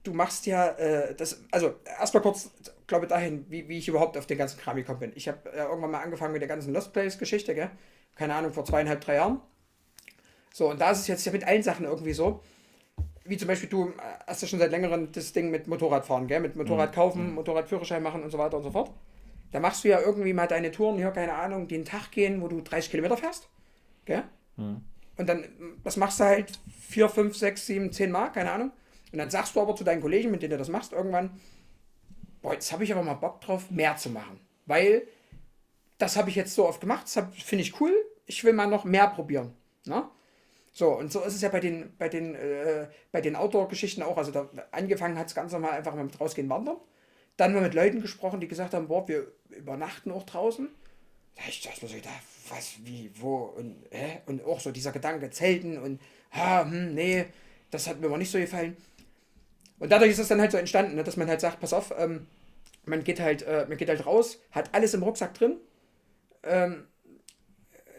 du 0.03 0.13
machst 0.13 0.45
ja, 0.45 0.69
äh, 0.71 1.15
das, 1.15 1.43
also 1.51 1.75
erstmal 1.85 2.23
kurz, 2.23 2.51
glaube 2.87 3.07
dahin, 3.07 3.45
wie, 3.49 3.69
wie 3.69 3.77
ich 3.77 3.87
überhaupt 3.87 4.17
auf 4.17 4.25
den 4.25 4.37
ganzen 4.37 4.59
Kram 4.59 4.75
gekommen 4.75 4.99
bin. 4.99 5.11
Ich 5.15 5.27
habe 5.27 5.49
ja 5.55 5.69
irgendwann 5.69 5.91
mal 5.91 6.01
angefangen 6.01 6.33
mit 6.33 6.41
der 6.41 6.49
ganzen 6.49 6.73
Lost 6.73 6.91
Place-Geschichte, 6.91 7.55
gell? 7.55 7.71
Keine 8.15 8.35
Ahnung, 8.35 8.51
vor 8.51 8.65
zweieinhalb, 8.65 8.99
drei 8.99 9.15
Jahren. 9.15 9.39
So, 10.53 10.69
und 10.69 10.81
da 10.81 10.91
ist 10.91 10.99
es 10.99 11.07
jetzt 11.07 11.25
ja 11.25 11.31
mit 11.31 11.45
allen 11.45 11.63
Sachen 11.63 11.85
irgendwie 11.85 12.11
so, 12.13 12.43
wie 13.23 13.37
zum 13.37 13.47
Beispiel 13.47 13.69
du 13.69 13.89
äh, 13.89 13.93
hast 14.27 14.41
ja 14.41 14.47
schon 14.47 14.59
seit 14.59 14.71
längerem 14.71 15.11
das 15.13 15.31
Ding 15.31 15.51
mit 15.51 15.67
Motorradfahren, 15.67 16.27
gell? 16.27 16.41
Mit 16.41 16.57
Motorrad 16.57 16.91
kaufen, 16.93 17.33
Motorradführerschein 17.33 18.03
machen 18.03 18.23
und 18.23 18.29
so 18.29 18.37
weiter 18.37 18.57
und 18.57 18.63
so 18.63 18.71
fort. 18.71 18.91
Da 19.51 19.59
machst 19.59 19.83
du 19.83 19.89
ja 19.89 19.99
irgendwie 19.99 20.33
mal 20.33 20.47
deine 20.47 20.71
Touren 20.71 20.97
hier, 20.97 21.11
keine 21.11 21.33
Ahnung, 21.33 21.67
den 21.67 21.85
Tag 21.85 22.11
gehen, 22.11 22.41
wo 22.41 22.47
du 22.47 22.61
30 22.61 22.91
Kilometer 22.91 23.17
fährst. 23.17 23.49
Gell? 24.05 24.23
Und 25.17 25.27
dann, 25.27 25.45
das 25.83 25.97
machst 25.97 26.19
du 26.19 26.23
halt 26.23 26.59
4, 26.89 27.09
5, 27.09 27.35
6, 27.35 27.65
7, 27.65 27.91
10 27.91 28.11
Mal, 28.11 28.29
keine 28.29 28.51
Ahnung. 28.51 28.71
Und 29.11 29.17
dann 29.17 29.29
sagst 29.29 29.55
du 29.55 29.61
aber 29.61 29.75
zu 29.75 29.83
deinen 29.83 30.01
Kollegen, 30.01 30.31
mit 30.31 30.41
denen 30.41 30.51
du 30.51 30.57
das 30.57 30.69
machst, 30.69 30.93
irgendwann, 30.93 31.39
boah, 32.41 32.53
jetzt 32.53 32.71
habe 32.71 32.83
ich 32.83 32.91
aber 32.93 33.03
mal 33.03 33.15
Bock 33.15 33.41
drauf, 33.41 33.69
mehr 33.69 33.97
zu 33.97 34.09
machen. 34.09 34.39
Weil 34.65 35.03
das 35.97 36.15
habe 36.15 36.29
ich 36.29 36.35
jetzt 36.35 36.55
so 36.55 36.67
oft 36.67 36.81
gemacht, 36.81 37.03
das 37.03 37.25
finde 37.43 37.63
ich 37.63 37.79
cool, 37.79 37.93
ich 38.25 38.43
will 38.43 38.53
mal 38.53 38.67
noch 38.67 38.85
mehr 38.85 39.07
probieren. 39.07 39.53
Ne? 39.85 40.09
So, 40.73 40.97
und 40.97 41.11
so 41.11 41.21
ist 41.21 41.35
es 41.35 41.41
ja 41.41 41.49
bei 41.49 41.59
den, 41.59 41.95
bei 41.97 42.07
den, 42.07 42.33
äh, 42.35 42.87
bei 43.11 43.19
den 43.19 43.35
Outdoor-Geschichten 43.35 44.01
auch. 44.03 44.17
Also 44.17 44.31
da 44.31 44.49
angefangen 44.71 45.17
hat 45.19 45.27
es 45.27 45.35
ganz 45.35 45.51
normal 45.51 45.71
einfach 45.71 45.93
mal 45.93 46.05
mit 46.05 46.19
rausgehen 46.19 46.49
wandern. 46.49 46.77
Dann 47.35 47.53
mal 47.53 47.61
mit 47.61 47.73
Leuten 47.73 48.01
gesprochen, 48.01 48.39
die 48.39 48.47
gesagt 48.47 48.73
haben, 48.73 48.87
boah, 48.87 49.07
wir 49.07 49.27
übernachten 49.51 50.11
auch 50.11 50.23
draußen. 50.23 50.69
Da 51.35 51.43
ich 51.47 51.61
dachte 51.61 51.85
mir 51.85 51.89
so 51.89 51.95
gedacht, 51.95 52.21
was, 52.49 52.73
wie, 52.83 53.11
wo 53.15 53.53
und, 53.57 53.75
hä? 53.91 54.21
und 54.25 54.43
auch 54.43 54.59
so 54.59 54.71
dieser 54.71 54.91
Gedanke, 54.91 55.29
Zelten 55.29 55.77
und, 55.77 56.01
ha, 56.31 56.63
hm, 56.63 56.93
nee, 56.93 57.25
das 57.69 57.87
hat 57.87 57.99
mir 57.99 58.07
aber 58.07 58.17
nicht 58.17 58.31
so 58.31 58.37
gefallen. 58.37 58.75
Und 59.79 59.91
dadurch 59.91 60.11
ist 60.11 60.19
es 60.19 60.27
dann 60.27 60.41
halt 60.41 60.51
so 60.51 60.57
entstanden, 60.57 60.95
ne, 60.95 61.03
dass 61.03 61.17
man 61.17 61.27
halt 61.27 61.41
sagt, 61.41 61.59
pass 61.59 61.73
auf, 61.73 61.93
ähm, 61.97 62.27
man 62.85 63.03
geht 63.03 63.19
halt, 63.19 63.43
äh, 63.43 63.65
man 63.67 63.77
geht 63.77 63.89
halt 63.89 64.05
raus, 64.05 64.39
hat 64.51 64.73
alles 64.73 64.93
im 64.93 65.03
Rucksack 65.03 65.33
drin, 65.33 65.57
ähm, 66.43 66.85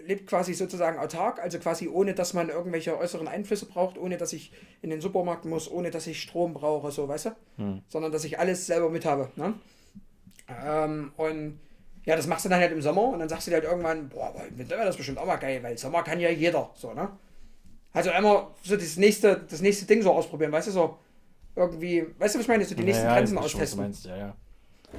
lebt 0.05 0.27
quasi 0.27 0.55
sozusagen 0.55 0.99
autark, 0.99 1.39
also 1.39 1.59
quasi 1.59 1.89
ohne, 1.89 2.15
dass 2.15 2.35
man 2.35 2.49
irgendwelche 2.49 2.99
äußeren 2.99 3.29
Einflüsse 3.29 3.67
braucht, 3.67 3.99
ohne 3.99 4.17
dass 4.17 4.33
ich 4.33 4.53
in 4.83 4.91
den 4.91 5.01
Supermarkt 5.01 5.45
muss, 5.45 5.71
ohne 5.71 5.91
dass 5.91 6.07
ich 6.07 6.21
Strom 6.21 6.55
brauche, 6.55 6.91
so, 6.91 7.09
weißt 7.09 7.27
du? 7.27 7.31
Sondern 7.89 8.13
dass 8.13 8.25
ich 8.25 8.39
alles 8.39 8.67
selber 8.67 8.91
mit 8.91 9.05
habe. 9.05 9.31
Ne? 9.37 9.55
Ähm, 10.65 11.13
und 11.17 11.61
ja, 12.05 12.17
das 12.17 12.27
machst 12.27 12.45
du 12.45 12.49
dann 12.49 12.61
halt 12.61 12.73
im 12.73 12.83
Sommer 12.83 13.03
und 13.03 13.21
dann 13.21 13.29
sagst 13.29 13.47
du 13.47 13.51
dir 13.51 13.57
halt 13.57 13.65
irgendwann, 13.65 14.09
boah, 14.09 14.29
aber 14.29 14.47
im 14.47 14.59
Winter 14.59 14.77
wäre 14.77 14.87
das 14.87 14.97
bestimmt 14.97 15.19
auch 15.19 15.27
mal 15.27 15.37
geil, 15.37 15.63
weil 15.63 15.79
Sommer 15.79 16.03
kann 16.03 16.19
ja 16.21 16.31
jeder, 16.31 16.71
so, 16.75 16.93
ne? 16.93 17.11
Also 17.93 18.11
einmal 18.11 18.47
so 18.63 18.77
das 18.77 18.97
nächste, 18.97 19.45
das 19.49 19.61
nächste 19.61 19.85
Ding 19.87 20.03
so 20.03 20.13
ausprobieren, 20.13 20.51
weißt 20.51 20.69
du, 20.69 20.73
so 20.73 20.99
irgendwie, 21.55 22.07
weißt 22.19 22.35
du, 22.35 22.39
was 22.39 22.45
ich 22.45 22.49
meine, 22.49 22.65
so 22.65 22.75
die 22.75 22.83
nächsten 22.85 23.05
Naja, 23.07 23.17
Grenzen 23.19 23.39
austesten. 23.39 23.81
meinst, 23.81 24.07
ja, 24.07 24.17
ja. 24.17 24.37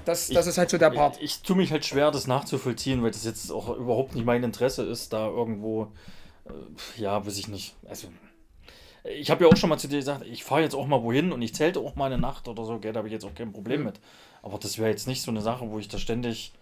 Das, 0.05 0.27
das 0.27 0.47
ist 0.47 0.57
halt 0.57 0.69
so 0.69 0.77
der 0.77 0.91
Part. 0.91 1.17
Ich, 1.17 1.23
ich 1.23 1.41
tue 1.41 1.55
mich 1.55 1.71
halt 1.71 1.85
schwer, 1.85 2.11
das 2.11 2.27
nachzuvollziehen, 2.27 3.03
weil 3.03 3.11
das 3.11 3.25
jetzt 3.25 3.51
auch 3.51 3.75
überhaupt 3.75 4.15
nicht 4.15 4.25
mein 4.25 4.43
Interesse 4.43 4.83
ist, 4.83 5.13
da 5.13 5.27
irgendwo, 5.27 5.91
äh, 6.45 7.01
ja, 7.01 7.25
weiß 7.25 7.37
ich 7.37 7.47
nicht. 7.47 7.75
Also, 7.87 8.09
ich 9.05 9.29
habe 9.31 9.43
ja 9.43 9.49
auch 9.51 9.57
schon 9.57 9.69
mal 9.69 9.77
zu 9.77 9.87
dir 9.87 9.97
gesagt, 9.97 10.25
ich 10.25 10.43
fahre 10.43 10.61
jetzt 10.61 10.75
auch 10.75 10.87
mal 10.87 11.03
wohin 11.03 11.31
und 11.31 11.41
ich 11.41 11.53
zelte 11.55 11.79
auch 11.79 11.95
mal 11.95 12.05
eine 12.05 12.17
Nacht 12.17 12.47
oder 12.47 12.63
so, 12.63 12.79
gell, 12.79 12.93
da 12.93 12.99
habe 12.99 13.07
ich 13.07 13.13
jetzt 13.13 13.25
auch 13.25 13.35
kein 13.35 13.51
Problem 13.51 13.81
Mhm. 13.81 13.85
mit. 13.87 13.99
Aber 14.43 14.59
das 14.59 14.77
wäre 14.77 14.89
jetzt 14.89 15.07
nicht 15.07 15.23
so 15.23 15.31
eine 15.31 15.41
Sache, 15.41 15.71
wo 15.71 15.79
ich 15.79 15.87
da 15.87 15.97
ständig 15.97 16.53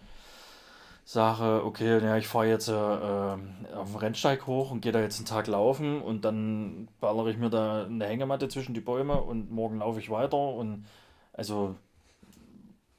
sage, 1.04 1.64
okay, 1.64 1.98
ja, 2.02 2.16
ich 2.16 2.28
fahre 2.28 2.46
jetzt 2.48 2.68
äh, 2.68 2.72
äh, 2.72 3.36
auf 3.74 3.88
den 3.90 3.96
Rennsteig 3.96 4.46
hoch 4.46 4.70
und 4.70 4.80
gehe 4.82 4.92
da 4.92 5.00
jetzt 5.00 5.16
einen 5.18 5.26
Tag 5.26 5.48
laufen 5.48 6.00
und 6.00 6.24
dann 6.24 6.88
ballere 7.00 7.30
ich 7.30 7.36
mir 7.36 7.50
da 7.50 7.84
eine 7.84 8.06
Hängematte 8.06 8.48
zwischen 8.48 8.72
die 8.72 8.80
Bäume 8.80 9.20
und 9.20 9.50
morgen 9.50 9.78
laufe 9.80 9.98
ich 9.98 10.10
weiter 10.10 10.36
und 10.38 10.86
also 11.32 11.74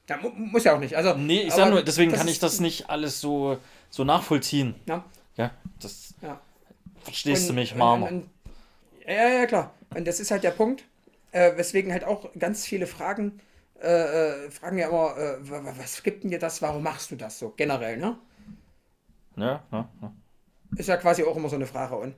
Ja, 0.06 0.18
mu 0.18 0.28
muss 0.34 0.64
ja 0.64 0.74
auch 0.74 0.78
nicht. 0.80 0.94
Also, 0.96 1.14
Nee, 1.14 1.40
ich 1.40 1.52
aber 1.54 1.62
sag 1.62 1.70
nur, 1.70 1.82
deswegen 1.82 2.12
kann 2.12 2.28
ich 2.28 2.38
das 2.38 2.60
nicht 2.60 2.90
alles 2.90 3.22
so, 3.22 3.56
so 3.88 4.04
nachvollziehen. 4.04 4.74
Ja. 4.86 5.02
Ja, 5.36 5.50
das 5.80 6.12
Ja. 6.20 6.38
verstehst 7.02 7.46
du 7.46 7.50
Und- 7.50 7.54
mich, 7.56 7.72
und- 7.72 7.78
Marmer. 7.78 8.08
und- 8.08 8.28
Ja, 9.06 9.28
ja, 9.30 9.46
klar. 9.46 9.72
Und 9.94 10.06
das 10.06 10.20
ist 10.20 10.30
halt 10.30 10.44
der 10.44 10.50
Punkt, 10.50 10.84
äh, 11.32 11.56
weswegen 11.56 11.90
halt 11.90 12.04
auch 12.04 12.28
ganz 12.38 12.66
viele 12.66 12.86
Fragen, 12.86 13.40
äh, 13.82 14.44
äh, 14.46 14.50
fragen 14.50 14.78
ja 14.78 14.88
immer, 14.88 15.16
äh, 15.16 15.50
wa- 15.50 15.64
wa- 15.64 15.74
was 15.76 16.02
gibt 16.02 16.22
denn 16.24 16.30
dir 16.30 16.38
das, 16.38 16.62
warum 16.62 16.82
machst 16.82 17.10
du 17.10 17.16
das 17.16 17.38
so, 17.38 17.50
generell, 17.50 17.96
ne? 17.96 18.18
Ja, 19.36 19.64
ja, 19.72 19.90
ja. 20.00 20.12
Ist 20.76 20.88
ja 20.88 20.96
quasi 20.96 21.24
auch 21.24 21.36
immer 21.36 21.48
so 21.48 21.56
eine 21.56 21.66
Frage. 21.66 21.96
Und 21.96 22.14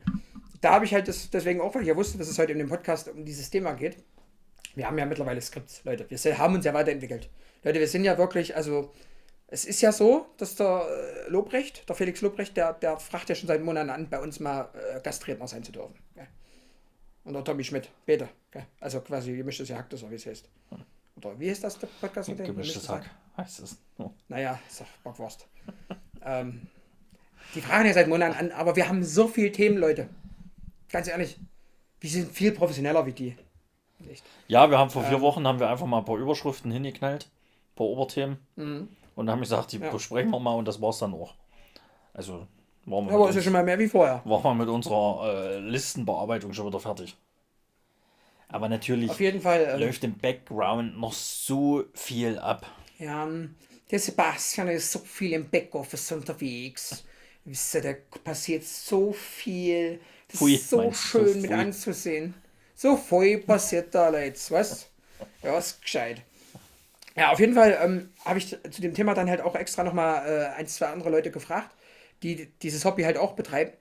da 0.61 0.73
habe 0.73 0.85
ich 0.85 0.95
halt 0.95 1.09
das, 1.09 1.31
deswegen 1.31 1.61
auch, 1.61 1.75
weil 1.75 1.83
ich 1.83 1.88
ja 1.88 1.97
wusste, 1.97 2.19
dass 2.19 2.29
es 2.29 2.38
heute 2.38 2.53
in 2.53 2.59
dem 2.59 2.69
Podcast 2.69 3.09
um 3.09 3.25
dieses 3.25 3.51
Thema 3.51 3.73
geht. 3.73 3.97
Wir 4.75 4.87
haben 4.87 4.99
ja 4.99 5.07
mittlerweile 5.07 5.40
Skripts, 5.40 5.83
Leute. 5.85 6.07
Wir 6.09 6.38
haben 6.38 6.55
uns 6.55 6.64
ja 6.64 6.75
weiterentwickelt. 6.75 7.31
Leute, 7.64 7.81
wir 7.81 7.88
sind 7.88 8.05
ja 8.05 8.19
wirklich, 8.19 8.55
also 8.55 8.92
es 9.49 9.64
ist 9.64 9.81
ja 9.81 9.92
so, 9.92 10.27
dass 10.37 10.57
der 10.57 10.87
äh, 11.27 11.31
Lobrecht, 11.31 11.88
der 11.88 11.97
Felix 11.97 12.21
Lobrecht, 12.21 12.57
der, 12.57 12.75
der 12.75 12.99
fragt 12.99 13.29
ja 13.29 13.35
schon 13.35 13.47
seit 13.47 13.62
Monaten 13.62 13.90
an, 13.90 14.09
bei 14.11 14.21
uns 14.21 14.40
mal 14.40 14.69
äh, 14.95 15.01
Gastredner 15.01 15.49
sein 15.49 15.64
zu 15.64 15.73
dürfen. 15.73 15.95
Gell? 16.14 16.27
Und 17.25 17.33
der 17.33 17.45
Tommy 17.45 17.64
Schmidt, 17.64 17.90
bitte. 18.05 18.29
Gell? 18.51 18.66
Also 18.81 19.01
quasi 19.01 19.35
gemischtes 19.37 19.71
Hack, 19.71 19.88
das 19.90 20.01
so 20.01 20.11
wie 20.11 20.16
es 20.16 20.27
heißt. 20.27 20.49
Oder 21.17 21.39
wie 21.41 21.47
ist 21.49 21.65
das 21.65 21.79
der 21.79 21.89
Podcast? 22.01 22.29
mit? 22.29 22.45
Gemischtes 22.45 22.89
Hack 22.89 23.09
heißt 23.37 23.61
es. 23.61 23.79
Oh. 23.99 24.11
Naja, 24.29 24.59
ist 24.69 24.81
doch 24.81 24.87
Bockwurst. 25.05 25.47
ähm, 26.25 26.63
die 27.55 27.61
fragen 27.61 27.87
ja 27.87 27.95
seit 27.95 28.09
Monaten 28.09 28.35
an, 28.37 28.51
aber 28.53 28.77
wir 28.77 28.89
haben 28.89 29.03
so 29.05 29.29
viele 29.29 29.53
Themen, 29.53 29.79
Leute. 29.79 30.09
Ganz 30.91 31.09
ehrlich, 31.09 31.39
wir 32.01 32.11
sind 32.11 32.31
viel 32.33 32.53
professioneller 32.53 33.05
wie 33.07 33.13
die. 33.13 33.37
Echt. 34.11 34.25
Ja, 34.49 34.71
wir 34.71 34.79
haben 34.79 34.91
vor 34.91 35.03
Ähm. 35.05 35.09
vier 35.09 35.21
Wochen 35.21 35.47
haben 35.47 35.59
wir 35.59 35.69
einfach 35.71 35.87
mal 35.87 35.99
ein 35.99 36.05
paar 36.05 36.17
Überschriften 36.19 36.71
hingeknallt, 36.71 37.25
ein 37.25 37.77
paar 37.77 37.87
Oberthemen. 37.87 38.39
Und 39.15 39.31
haben 39.31 39.41
gesagt, 39.41 39.73
die 39.73 39.79
Mhm. 39.79 39.85
Ja. 39.85 39.91
besprechen 39.91 40.31
wir 40.31 40.41
mal 40.41 40.55
und 40.55 40.67
das 40.69 40.81
war's 40.83 40.99
dann 40.99 41.15
auch. 41.15 41.35
Also, 42.13 42.47
Waren 42.85 43.07
wir, 43.07 43.15
Aber 43.15 43.29
ist 43.31 43.35
ja 43.37 43.43
schon 43.43 43.53
mal 43.53 43.65
mehr 43.65 43.79
wie 43.81 43.89
vorher. 43.89 44.23
waren 44.25 44.45
wir 44.45 44.55
mit 44.55 44.69
unserer 44.69 45.25
äh, 45.27 45.59
Listenbearbeitung 45.59 46.53
schon 46.53 46.67
wieder 46.69 46.79
fertig. 46.79 47.17
Aber 48.49 48.69
natürlich 48.69 49.11
Auf 49.11 49.21
jeden 49.21 49.41
Fall. 49.41 49.69
ähm, 49.75 49.81
läuft 49.81 50.05
im 50.05 50.17
Background 50.17 50.99
noch 50.99 51.13
so 51.13 51.85
viel 51.95 52.39
ab. 52.39 52.71
Ja, 52.99 53.25
ähm, 53.25 53.55
der 53.91 53.99
Sebastian 53.99 54.69
ist 54.69 54.91
so 54.91 55.01
viel 55.01 55.33
im 55.33 55.49
Backoffice 55.49 56.13
unterwegs. 56.13 57.05
Wisst 57.45 57.75
ihr, 57.75 57.83
da 57.83 57.95
passiert 58.25 58.65
so 58.65 59.13
viel. 59.13 60.01
Das 60.29 60.39
Pfui, 60.39 60.55
ist 60.55 60.71
so 60.71 60.93
schön 60.93 61.35
so 61.35 61.39
mit 61.41 61.53
anzusehen. 61.53 62.35
So 62.75 62.97
viel 62.97 63.39
passiert 63.39 63.95
da, 63.95 64.09
Leute, 64.09 64.39
weißt 64.51 64.91
Ja, 65.43 65.59
ist 65.59 65.81
gescheit. 65.81 66.23
Ja, 67.17 67.33
auf 67.33 67.41
jeden 67.41 67.55
Fall 67.55 67.79
ähm, 67.81 68.11
habe 68.25 68.39
ich 68.39 68.49
zu 68.49 68.83
dem 68.83 68.93
Thema 68.93 69.15
dann 69.15 69.31
halt 69.31 69.41
auch 69.41 69.55
extra 69.55 69.83
nochmal 69.83 70.27
äh, 70.29 70.59
ein, 70.59 70.67
zwei 70.67 70.89
andere 70.89 71.09
Leute 71.09 71.31
gefragt, 71.31 71.71
die 72.23 72.47
dieses 72.61 72.85
Hobby 72.85 73.05
halt 73.05 73.17
auch 73.17 73.33
betreiben. 73.35 73.73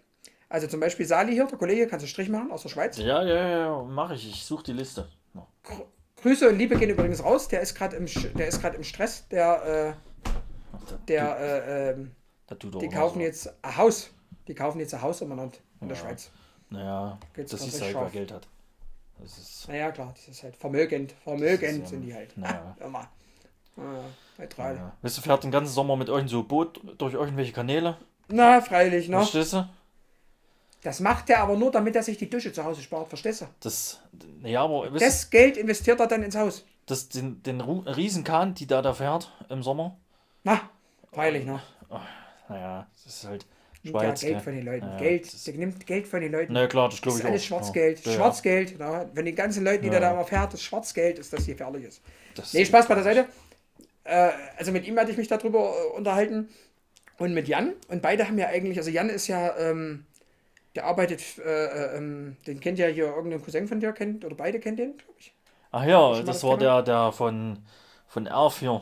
Also 0.49 0.67
zum 0.67 0.79
Beispiel 0.79 1.05
Sali 1.05 1.33
hier, 1.33 1.45
der 1.45 1.57
Kollege, 1.57 1.87
kannst 1.87 2.03
du 2.03 2.07
Strich 2.07 2.29
machen 2.29 2.51
aus 2.51 2.61
der 2.63 2.69
Schweiz. 2.69 2.97
Ja, 2.97 3.23
ja, 3.23 3.47
ja, 3.49 3.83
mache 3.83 4.15
ich. 4.15 4.29
Ich 4.29 4.45
suche 4.45 4.63
die 4.63 4.73
Liste. 4.73 5.07
Ja. 5.33 5.45
Gr- 5.63 5.85
Grüße 6.21 6.47
und 6.49 6.57
Liebe 6.57 6.77
gehen 6.77 6.89
übrigens 6.89 7.23
raus. 7.23 7.47
Der 7.47 7.61
ist 7.61 7.75
gerade 7.75 7.95
im, 7.97 8.05
der 8.35 8.47
ist 8.47 8.61
gerade 8.61 8.77
im 8.77 8.83
Stress. 8.83 9.27
Der, 9.29 9.95
äh, 9.95 10.29
der, 11.07 11.39
äh, 11.39 11.91
ähm, 11.91 12.11
Die 12.81 12.89
kaufen 12.89 13.15
so. 13.19 13.21
jetzt 13.21 13.53
ein 13.63 13.77
Haus. 13.77 14.11
Die 14.47 14.53
kaufen 14.55 14.79
jetzt 14.79 14.93
ein 14.93 15.01
Haus 15.01 15.21
umbenannt 15.21 15.61
in 15.81 15.87
der 15.89 15.97
Ja. 15.97 16.03
Schweiz. 16.03 16.29
Naja, 16.69 17.19
Geht's 17.33 17.51
das 17.51 17.61
ist 17.67 17.81
halt, 17.81 17.93
wer 17.93 18.01
scharf. 18.01 18.11
Geld 18.11 18.31
hat. 18.31 18.47
Das 19.19 19.37
ist. 19.37 19.67
Naja, 19.67 19.91
klar, 19.91 20.13
das 20.15 20.27
ist 20.27 20.43
halt 20.43 20.55
vermögend. 20.55 21.13
Vermögend 21.23 21.79
ja- 21.83 21.85
sind 21.85 22.01
die 22.01 22.13
halt. 22.13 22.37
naja. 22.37 22.75
Immer. 22.83 23.07
Ah, 23.77 23.81
neutral. 24.37 24.75
Ja. 24.75 24.91
Weißt 25.01 25.17
du, 25.17 25.21
fährt 25.21 25.43
den 25.43 25.51
ganzen 25.51 25.73
Sommer 25.73 25.95
mit 25.95 26.07
irgend 26.07 26.29
so 26.29 26.43
Boot 26.43 26.81
durch 26.97 27.13
irgendwelche 27.13 27.51
Kanäle. 27.51 27.97
Na, 28.29 28.61
freilich, 28.61 29.09
ne? 29.09 29.17
Verstehst 29.17 29.53
du? 29.53 29.67
Das 30.85 30.99
macht 30.99 31.31
er 31.31 31.39
aber 31.39 31.57
nur, 31.57 31.71
damit 31.71 31.95
er 31.95 32.03
sich 32.03 32.15
die 32.17 32.29
Dusche 32.29 32.53
zu 32.53 32.63
Hause 32.63 32.83
spart, 32.83 33.07
verstehst 33.07 33.41
du? 33.41 33.45
Das. 33.59 34.01
Naja, 34.41 34.61
aber 34.63 34.87
du, 34.91 34.99
Das 34.99 35.31
Geld 35.31 35.57
investiert 35.57 35.99
er 35.99 36.05
dann 36.05 36.21
ins 36.21 36.35
Haus. 36.35 36.63
das, 36.85 37.09
den, 37.09 37.41
den 37.41 37.59
Riesenkahn, 37.59 38.53
die 38.53 38.67
da, 38.67 38.83
da 38.83 38.93
fährt 38.93 39.31
im 39.49 39.63
Sommer. 39.63 39.97
Na, 40.43 40.61
freilich, 41.11 41.43
ne? 41.43 41.59
Naja, 42.47 42.85
das 42.93 43.15
ist 43.15 43.27
halt 43.27 43.47
Nimmt 43.81 43.95
ja 43.95 44.01
Schweiz. 44.09 44.21
Geld 44.21 44.41
von 44.43 44.53
den 44.53 44.63
Leuten. 44.65 44.85
Ja, 44.85 44.97
Geld, 44.97 45.25
das- 45.33 45.43
der 45.43 45.53
nimmt 45.55 45.85
Geld 45.87 46.07
von 46.07 46.21
den 46.21 46.31
Leuten. 46.31 46.53
Na 46.53 46.67
klar, 46.67 46.89
das 46.89 46.95
das 46.95 47.01
glaube 47.01 47.17
ist 47.17 47.23
ich 47.23 47.29
alles 47.31 47.41
auch. 47.41 47.47
Schwarzgeld. 47.47 48.05
Ja. 48.05 48.11
Ja, 48.11 48.17
Schwarzgeld. 48.17 48.79
Ja. 48.79 49.09
Wenn 49.13 49.25
den 49.25 49.35
ganzen 49.35 49.63
Leuten, 49.63 49.81
die 49.83 49.89
Ja. 49.89 49.99
da 49.99 50.11
immer 50.11 50.23
fährt, 50.25 50.53
das 50.53 50.61
Schwarzgeld 50.61 51.17
ist, 51.17 51.33
das 51.33 51.47
gefährlich 51.47 51.85
ist. 51.85 52.01
Das, 52.35 52.53
Nee, 52.53 52.63
Spaß 52.65 52.87
bei 52.87 52.93
der 52.93 53.03
Seite. 53.03 53.25
Äh, 54.03 54.29
also 54.57 54.71
mit 54.71 54.85
ihm 54.87 54.99
hatte 54.99 55.09
ich 55.09 55.17
mich 55.17 55.27
darüber 55.29 55.73
äh, 55.73 55.97
unterhalten 55.97 56.49
und 57.17 57.33
mit 57.33 57.47
Jan. 57.47 57.73
Und 57.87 58.03
beide 58.03 58.27
haben 58.27 58.37
ja 58.37 58.47
eigentlich, 58.49 58.77
also 58.77 58.91
Jan 58.91 59.09
ist 59.09 59.25
ja, 59.27 59.57
ähm, 59.57 60.05
der 60.75 60.85
arbeitet, 60.85 61.21
äh, 61.39 61.65
äh, 61.65 61.97
ähm, 61.97 62.37
den 62.47 62.59
kennt 62.59 62.79
ja 62.79 62.87
hier 62.87 63.05
irgendein 63.05 63.41
Cousin 63.41 63.67
von 63.67 63.79
dir, 63.79 63.93
kennt, 63.93 64.25
oder 64.25 64.35
beide 64.35 64.59
kennt 64.59 64.79
den, 64.79 64.97
glaube 64.97 65.13
ich. 65.19 65.33
Ach 65.71 65.85
ja, 65.85 66.11
das 66.11 66.25
das 66.25 66.43
war 66.43 66.57
der, 66.57 66.81
der 66.81 67.11
von, 67.11 67.59
von 68.07 68.27
R4. 68.27 68.81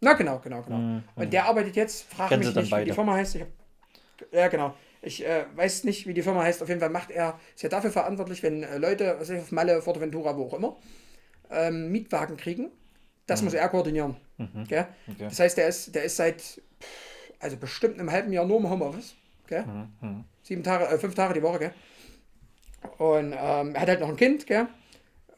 Na 0.00 0.14
genau, 0.14 0.38
genau, 0.38 0.62
genau. 0.62 0.76
Mhm. 0.76 1.04
Und 1.14 1.32
der 1.32 1.46
arbeitet 1.46 1.76
jetzt, 1.76 2.04
frag 2.12 2.28
Kennen 2.28 2.44
mich 2.44 2.54
nicht, 2.54 2.56
wie 2.56 2.64
die 2.64 2.70
beide? 2.70 2.94
Firma 2.94 3.14
heißt. 3.14 3.34
Ich 3.36 3.42
hab, 3.42 3.48
ja, 4.32 4.48
genau. 4.48 4.74
Ich 5.02 5.26
äh, 5.26 5.44
weiß 5.54 5.84
nicht, 5.84 6.06
wie 6.06 6.14
die 6.14 6.22
Firma 6.22 6.42
heißt. 6.42 6.62
Auf 6.62 6.68
jeden 6.68 6.80
Fall 6.80 6.90
macht 6.90 7.10
er, 7.10 7.38
ist 7.54 7.62
ja 7.62 7.68
dafür 7.68 7.90
verantwortlich, 7.90 8.42
wenn 8.42 8.62
äh, 8.62 8.78
Leute, 8.78 9.16
was 9.18 9.28
weiß 9.28 9.36
ich, 9.36 9.42
auf 9.42 9.52
Malle, 9.52 9.80
Forteventura, 9.82 10.36
wo 10.36 10.46
auch 10.46 10.54
immer, 10.54 10.76
ähm, 11.50 11.90
Mietwagen 11.90 12.36
kriegen. 12.36 12.70
Das 13.26 13.42
muss 13.42 13.54
er 13.54 13.68
koordinieren. 13.68 14.16
Mhm. 14.38 14.62
Okay. 14.62 14.86
Das 15.18 15.38
heißt, 15.38 15.56
der 15.56 15.68
ist, 15.68 15.94
der 15.94 16.04
ist 16.04 16.16
seit, 16.16 16.60
also 17.38 17.56
bestimmt 17.56 17.98
einem 17.98 18.10
halben 18.10 18.32
Jahr 18.32 18.44
nur 18.44 18.58
im 18.58 18.68
Homeoffice. 18.68 19.14
Gell? 19.46 19.64
Mhm. 20.00 20.24
Sieben 20.50 20.64
Tage, 20.64 20.86
äh, 20.86 20.98
fünf 20.98 21.14
Tage 21.14 21.34
die 21.34 21.44
Woche, 21.44 21.60
gell? 21.60 21.74
Und 22.98 23.32
ähm, 23.38 23.72
er 23.72 23.80
hat 23.80 23.88
halt 23.88 24.00
noch 24.00 24.08
ein 24.08 24.16
Kind, 24.16 24.48
gell? 24.48 24.66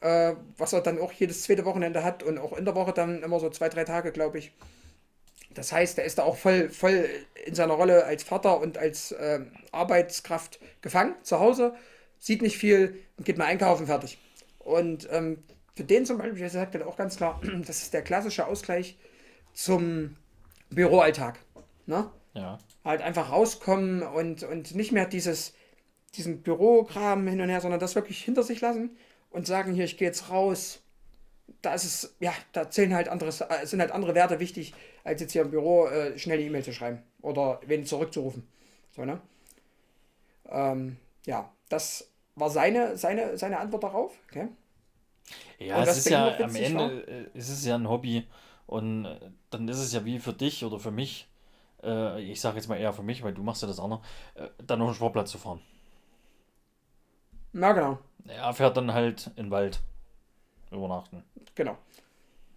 Äh, 0.01 0.33
was 0.57 0.73
er 0.73 0.81
dann 0.81 0.99
auch 0.99 1.11
jedes 1.11 1.43
zweite 1.43 1.65
Wochenende 1.65 2.03
hat 2.03 2.23
und 2.23 2.39
auch 2.39 2.57
in 2.57 2.65
der 2.65 2.73
Woche 2.73 2.93
dann 2.93 3.21
immer 3.21 3.39
so 3.39 3.51
zwei, 3.51 3.69
drei 3.69 3.83
Tage, 3.83 4.11
glaube 4.11 4.39
ich. 4.39 4.53
Das 5.53 5.71
heißt, 5.71 5.99
er 5.99 6.05
ist 6.05 6.17
da 6.17 6.23
auch 6.23 6.35
voll, 6.35 6.71
voll 6.71 7.07
in 7.45 7.53
seiner 7.53 7.75
Rolle 7.75 8.05
als 8.05 8.23
Vater 8.23 8.59
und 8.59 8.79
als 8.79 9.13
ähm, 9.19 9.51
Arbeitskraft 9.71 10.59
gefangen 10.81 11.13
zu 11.21 11.39
Hause, 11.39 11.75
sieht 12.17 12.41
nicht 12.41 12.57
viel 12.57 12.97
und 13.15 13.23
geht 13.23 13.37
mal 13.37 13.45
einkaufen, 13.45 13.85
fertig. 13.85 14.17
Und 14.57 15.07
ähm, 15.11 15.43
für 15.75 15.83
den 15.83 16.07
zum 16.07 16.17
Beispiel, 16.17 16.41
das 16.41 16.53
sagt 16.53 16.73
er 16.73 16.87
auch 16.87 16.97
ganz 16.97 17.17
klar, 17.17 17.39
das 17.67 17.83
ist 17.83 17.93
der 17.93 18.01
klassische 18.01 18.47
Ausgleich 18.47 18.97
zum 19.53 20.17
Büroalltag. 20.71 21.37
Ne? 21.85 22.09
Ja. 22.33 22.57
Halt 22.83 23.01
einfach 23.01 23.31
rauskommen 23.31 24.03
und, 24.03 24.43
und 24.43 24.75
nicht 24.75 24.91
mehr 24.91 25.05
dieses, 25.05 25.53
diesen 26.15 26.41
Bürokram 26.41 27.27
hin 27.27 27.41
und 27.41 27.49
her, 27.49 27.61
sondern 27.61 27.79
das 27.79 27.95
wirklich 27.95 28.23
hinter 28.23 28.43
sich 28.43 28.61
lassen 28.61 28.97
und 29.29 29.47
sagen, 29.47 29.73
hier, 29.73 29.85
ich 29.85 29.97
gehe 29.97 30.07
jetzt 30.07 30.29
raus. 30.29 30.81
Da 31.61 31.73
ist 31.73 31.83
es, 31.83 32.15
ja, 32.19 32.33
da 32.51 32.69
zählen 32.69 32.93
halt 32.93 33.09
andere, 33.09 33.29
äh, 33.29 33.65
sind 33.65 33.79
halt 33.79 33.91
andere 33.91 34.15
Werte 34.15 34.39
wichtig, 34.39 34.73
als 35.03 35.21
jetzt 35.21 35.33
hier 35.33 35.41
im 35.41 35.51
Büro 35.51 35.87
äh, 35.87 36.17
schnell 36.17 36.37
die 36.37 36.45
E-Mail 36.45 36.63
zu 36.63 36.73
schreiben 36.73 37.03
oder 37.21 37.59
wen 37.65 37.85
zurückzurufen. 37.85 38.47
So, 38.91 39.05
ne? 39.05 39.19
Ähm, 40.49 40.97
ja, 41.25 41.51
das 41.69 42.09
war 42.35 42.49
seine, 42.49 42.97
seine, 42.97 43.37
seine 43.37 43.59
Antwort 43.59 43.83
darauf. 43.83 44.13
Okay? 44.29 44.47
Ja, 45.59 45.77
Und 45.77 45.87
es 45.87 45.97
ist 45.97 46.09
ja 46.09 46.37
am 46.37 46.55
Ende 46.55 47.29
äh, 47.33 47.37
ist 47.37 47.49
es 47.49 47.65
ja 47.65 47.75
ein 47.75 47.89
Hobby 47.89 48.27
und 48.67 49.05
äh, 49.05 49.19
dann 49.49 49.67
ist 49.67 49.77
es 49.77 49.93
ja 49.93 50.03
wie 50.05 50.19
für 50.19 50.33
dich 50.33 50.63
oder 50.63 50.79
für 50.79 50.91
mich, 50.91 51.27
äh, 51.83 52.21
ich 52.21 52.39
sage 52.41 52.57
jetzt 52.57 52.67
mal 52.67 52.77
eher 52.77 52.93
für 52.93 53.03
mich, 53.03 53.23
weil 53.23 53.33
du 53.33 53.43
machst 53.43 53.61
ja 53.61 53.67
das 53.67 53.79
andere, 53.79 54.01
äh, 54.35 54.47
dann 54.65 54.81
auf 54.81 54.89
den 54.91 54.95
Sportplatz 54.95 55.31
zu 55.31 55.37
fahren. 55.37 55.61
Na, 57.51 57.71
genau. 57.73 57.99
Er 58.27 58.53
fährt 58.53 58.77
dann 58.77 58.93
halt 58.93 59.27
in 59.35 59.45
den 59.45 59.51
Wald 59.51 59.81
übernachten. 60.71 61.23
Genau. 61.55 61.77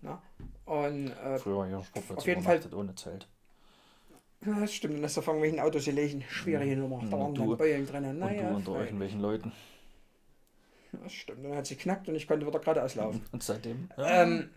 Na? 0.00 0.22
Und 0.64 1.08
äh, 1.10 1.38
Früher 1.38 1.66
hier 1.66 1.82
Sportplatz 1.82 2.18
Auf 2.18 2.26
jeden 2.26 2.40
übernachtet 2.42 2.74
ohne 2.74 2.94
Zelt. 2.94 3.28
Ja, 4.44 4.60
Das 4.60 4.72
stimmt, 4.74 4.94
und 4.96 5.02
das 5.02 5.16
ist 5.16 5.24
von 5.24 5.34
irgendwelchen 5.36 5.60
Autos 5.60 5.84
gelegen. 5.84 6.24
Schwierige 6.28 6.76
Nummer. 6.76 6.98
Da 6.98 7.04
Und 7.04 7.12
waren 7.12 7.34
dann 7.34 7.56
Beulen 7.56 7.86
drin. 7.86 8.04
Und 8.04 8.18
Naja, 8.18 8.50
du 8.50 8.56
unter 8.56 8.80
irgendwelchen 8.80 9.20
Leuten. 9.20 9.52
das 10.92 11.12
stimmt. 11.12 11.44
Dann 11.44 11.56
hat 11.56 11.66
sie 11.66 11.76
knackt 11.76 12.08
und 12.08 12.14
ich 12.14 12.26
konnte 12.26 12.46
wieder 12.46 12.58
geradeaus 12.58 12.94
laufen. 12.94 13.24
Und 13.32 13.42
seitdem. 13.42 13.90
Ähm, 13.98 14.50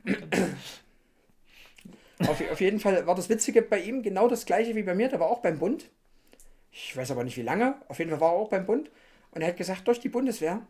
auf, 2.27 2.51
auf 2.51 2.61
jeden 2.61 2.79
Fall 2.79 3.05
war 3.07 3.15
das 3.15 3.29
Witzige 3.29 3.61
bei 3.61 3.79
ihm 3.79 4.03
genau 4.03 4.27
das 4.27 4.45
gleiche 4.45 4.75
wie 4.75 4.83
bei 4.83 4.95
mir. 4.95 5.09
Der 5.09 5.19
war 5.19 5.27
auch 5.27 5.39
beim 5.39 5.59
Bund. 5.59 5.89
Ich 6.71 6.95
weiß 6.95 7.11
aber 7.11 7.23
nicht 7.23 7.37
wie 7.37 7.41
lange. 7.41 7.75
Auf 7.87 7.99
jeden 7.99 8.11
Fall 8.11 8.19
war 8.19 8.33
er 8.33 8.37
auch 8.37 8.49
beim 8.49 8.65
Bund. 8.65 8.91
Und 9.31 9.41
er 9.41 9.49
hat 9.49 9.57
gesagt, 9.57 9.87
durch 9.87 9.99
die 9.99 10.09
Bundeswehr 10.09 10.61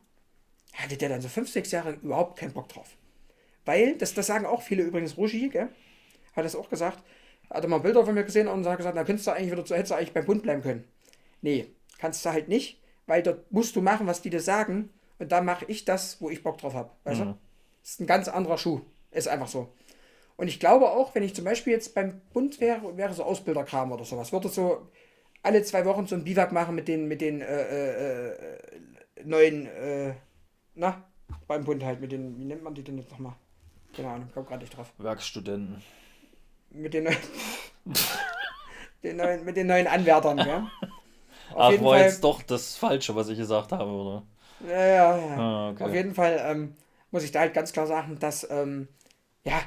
hatte 0.74 0.98
der 0.98 1.10
dann 1.10 1.22
so 1.22 1.28
fünf, 1.28 1.50
sechs 1.50 1.72
Jahre 1.72 1.94
überhaupt 1.94 2.38
keinen 2.38 2.54
Bock 2.54 2.70
drauf. 2.70 2.96
Weil, 3.66 3.98
das, 3.98 4.14
das 4.14 4.28
sagen 4.28 4.46
auch 4.46 4.62
viele 4.62 4.84
übrigens, 4.84 5.18
Ruschi, 5.18 5.50
gell? 5.50 5.70
Hat 6.36 6.46
das 6.46 6.56
auch 6.56 6.70
gesagt. 6.70 7.04
Hat 7.50 7.64
er 7.64 7.70
mal 7.70 7.80
Bilder 7.80 8.06
von 8.06 8.14
mir 8.14 8.24
gesehen 8.24 8.48
und 8.48 8.66
hat 8.66 8.78
gesagt, 8.78 8.96
na 8.96 9.04
könntest 9.04 9.28
du 9.28 9.32
eigentlich 9.32 9.52
wieder 9.52 9.66
zu, 9.66 9.76
hättest 9.76 9.92
du 9.92 9.96
eigentlich 9.96 10.14
beim 10.14 10.26
Bund 10.26 10.44
bleiben 10.44 10.62
können. 10.62 10.86
Nee, 11.42 11.68
kannst 11.98 12.24
du 12.24 12.30
halt 12.30 12.48
nicht, 12.48 12.80
weil 13.08 13.24
dort 13.24 13.52
musst 13.52 13.76
du 13.76 13.82
machen, 13.82 14.08
was 14.08 14.22
die 14.22 14.30
dir 14.30 14.42
sagen. 14.42 14.90
Und 15.18 15.32
da 15.32 15.42
mache 15.42 15.66
ich 15.66 15.84
das, 15.84 16.22
wo 16.22 16.30
ich 16.30 16.44
Bock 16.44 16.60
drauf 16.60 16.74
habe. 16.76 16.92
Weißt 17.04 17.22
du? 17.22 17.38
Das 17.82 17.92
ist 17.92 18.00
ein 18.02 18.08
ganz 18.08 18.28
anderer 18.28 18.58
Schuh. 18.58 18.82
Ist 19.12 19.28
einfach 19.28 19.48
so. 19.48 19.74
Und 20.40 20.48
ich 20.48 20.62
glaube 20.62 20.90
auch, 20.90 21.14
wenn 21.16 21.24
ich 21.24 21.36
zum 21.36 21.44
Beispiel 21.44 21.74
jetzt 21.74 21.94
beim 21.94 22.22
Bund 22.32 22.62
wäre, 22.62 22.96
wäre 22.96 23.14
so 23.14 23.26
Ausbilderkram 23.26 23.92
oder 23.92 24.06
sowas, 24.06 24.32
würde 24.32 24.48
so 24.48 24.88
alle 25.44 25.64
zwei 25.64 25.84
Wochen 25.84 26.08
so 26.08 26.16
ein 26.16 26.24
Biwak 26.24 26.54
machen 26.54 26.76
mit 26.76 26.88
den, 26.88 27.10
mit 27.10 27.20
den 27.20 27.42
äh, 27.42 27.46
äh, 27.46 28.30
äh, 28.30 28.60
neuen, 29.26 29.66
äh, 29.66 30.14
na, 30.76 31.04
beim 31.46 31.66
Bund 31.66 31.84
halt, 31.84 32.00
mit 32.00 32.14
den, 32.14 32.40
wie 32.40 32.46
nennt 32.46 32.64
man 32.64 32.74
die 32.74 32.86
denn 32.86 32.98
jetzt 32.98 33.12
nochmal? 33.12 33.34
Keine 33.94 34.12
Ahnung, 34.12 34.30
komm 34.34 34.46
gerade 34.46 34.62
nicht 34.62 34.78
drauf. 34.78 34.94
Werkstudenten. 34.98 35.84
Mit 36.70 36.94
den 36.94 37.04
neuen, 37.04 37.18
den 39.04 39.18
neuen, 39.18 39.44
mit 39.44 39.58
den 39.58 39.68
neuen 39.68 39.88
Anwärtern, 39.88 40.38
ja. 40.38 40.72
Auf 41.52 41.58
Ach, 41.58 41.72
jeden 41.72 41.84
war 41.84 41.98
Fall, 41.98 42.06
jetzt 42.06 42.24
doch 42.24 42.42
das 42.44 42.78
Falsche, 42.78 43.14
was 43.14 43.28
ich 43.28 43.38
gesagt 43.38 43.74
habe, 43.74 43.92
oder? 43.92 44.24
Ja, 44.62 44.86
ja, 44.86 45.18
ja. 45.18 45.38
Ah, 45.38 45.70
okay. 45.72 45.84
Auf 45.84 45.94
jeden 45.94 46.16
Fall 46.16 46.40
ähm, 46.46 46.76
muss 47.12 47.26
ich 47.26 47.34
da 47.34 47.42
halt 47.42 47.54
ganz 47.54 47.74
klar 47.74 47.88
sagen, 47.88 48.20
dass, 48.20 48.50
ähm, 48.50 48.88
ja, 49.44 49.60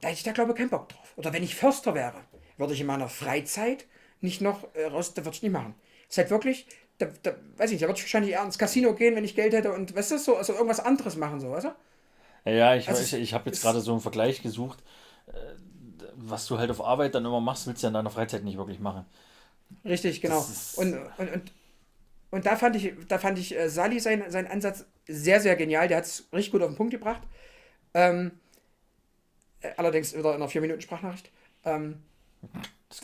da 0.00 0.08
hätte 0.08 0.18
ich 0.18 0.24
da 0.24 0.32
glaube 0.32 0.52
ich 0.52 0.58
keinen 0.58 0.70
Bock 0.70 0.88
drauf. 0.88 1.12
Oder 1.16 1.32
wenn 1.32 1.42
ich 1.42 1.54
Förster 1.54 1.94
wäre, 1.94 2.20
würde 2.56 2.74
ich 2.74 2.80
in 2.80 2.86
meiner 2.86 3.08
Freizeit 3.08 3.86
nicht 4.20 4.40
noch 4.40 4.64
äh, 4.74 4.86
raus, 4.86 5.14
da 5.14 5.24
würde 5.24 5.36
ich 5.36 5.42
nicht 5.42 5.52
machen. 5.52 5.74
ist 6.08 6.18
halt 6.18 6.30
wirklich, 6.30 6.66
da, 6.98 7.06
da 7.22 7.32
weiß 7.56 7.70
ich 7.70 7.74
nicht, 7.74 7.82
da 7.82 7.88
würde 7.88 7.98
ich 7.98 8.04
wahrscheinlich 8.04 8.32
eher 8.32 8.42
ins 8.44 8.58
Casino 8.58 8.94
gehen, 8.94 9.14
wenn 9.16 9.24
ich 9.24 9.34
Geld 9.36 9.52
hätte 9.54 9.72
und, 9.72 9.94
weißt 9.94 10.12
du, 10.12 10.18
so, 10.18 10.36
also 10.36 10.52
irgendwas 10.54 10.80
anderes 10.80 11.16
machen, 11.16 11.40
so, 11.40 11.50
weißt 11.50 11.66
du? 11.66 11.70
Ja, 12.44 12.74
ich, 12.74 12.88
Also 12.88 13.02
weiß, 13.02 13.12
es- 13.12 13.14
ich 13.14 13.34
habe 13.34 13.46
jetzt 13.50 13.60
es- 13.60 13.60
gerade 13.60 13.80
so 13.80 13.92
einen 13.92 14.00
Vergleich 14.00 14.42
gesucht. 14.42 14.82
äh, 15.28 15.32
Was 16.16 16.46
du 16.46 16.58
halt 16.58 16.70
auf 16.70 16.82
Arbeit 16.84 17.14
dann 17.14 17.24
immer 17.24 17.40
machst, 17.40 17.66
willst 17.66 17.82
du 17.82 17.86
ja 17.86 17.88
in 17.88 17.94
deiner 17.94 18.10
Freizeit 18.10 18.44
nicht 18.44 18.56
wirklich 18.58 18.80
machen. 18.80 19.04
Richtig, 19.84 20.20
genau. 20.20 20.50
Und, 20.72 20.94
und, 21.16 21.28
und, 21.30 21.52
und 22.30 22.46
da 22.46 22.56
fand 22.56 22.76
ich, 22.76 22.94
da 23.08 23.18
fand 23.18 23.38
ich 23.38 23.56
äh, 23.56 23.68
Sali 23.70 24.00
seinen 24.00 24.30
sein 24.30 24.46
Ansatz 24.46 24.86
sehr, 25.08 25.40
sehr 25.40 25.56
genial. 25.56 25.88
Der 25.88 25.98
hat 25.98 26.04
es 26.06 26.28
richtig 26.32 26.52
gut 26.52 26.62
auf 26.62 26.68
den 26.70 26.76
Punkt 26.76 26.92
gebracht. 26.92 27.22
Ähm, 27.94 28.32
äh, 28.32 28.47
allerdings 29.76 30.16
wieder 30.16 30.30
in 30.30 30.42
einer 30.42 30.50
4-Minuten-Sprachnachricht. 30.50 31.30
Ähm, 31.64 32.02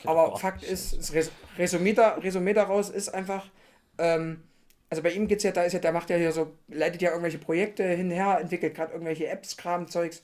Aber 0.05 0.37
Fakt 0.39 0.63
ist, 0.63 0.97
das 0.97 1.13
Res 1.13 1.31
Resümee, 1.59 1.93
da, 1.93 2.15
Resümee 2.15 2.55
daraus 2.55 2.91
ist 2.91 3.09
einfach, 3.09 3.51
ähm, 3.99 4.43
also 4.91 5.03
bei 5.03 5.11
ihm 5.11 5.27
geht 5.27 5.39
es 5.39 5.45
ja, 5.45 5.53
da 5.53 5.65
ist 5.65 5.73
ja, 5.73 5.79
der 5.79 5.93
macht 5.93 6.11
ja 6.11 6.17
hier 6.17 6.33
so, 6.33 6.53
leitet 6.69 7.03
ja 7.03 7.11
irgendwelche 7.11 7.39
Projekte 7.39 7.85
hinher, 7.85 8.39
entwickelt 8.41 8.75
gerade 8.75 8.93
irgendwelche 8.93 9.27
Apps, 9.27 9.57
Kram, 9.57 9.89
Zeugs. 9.89 10.23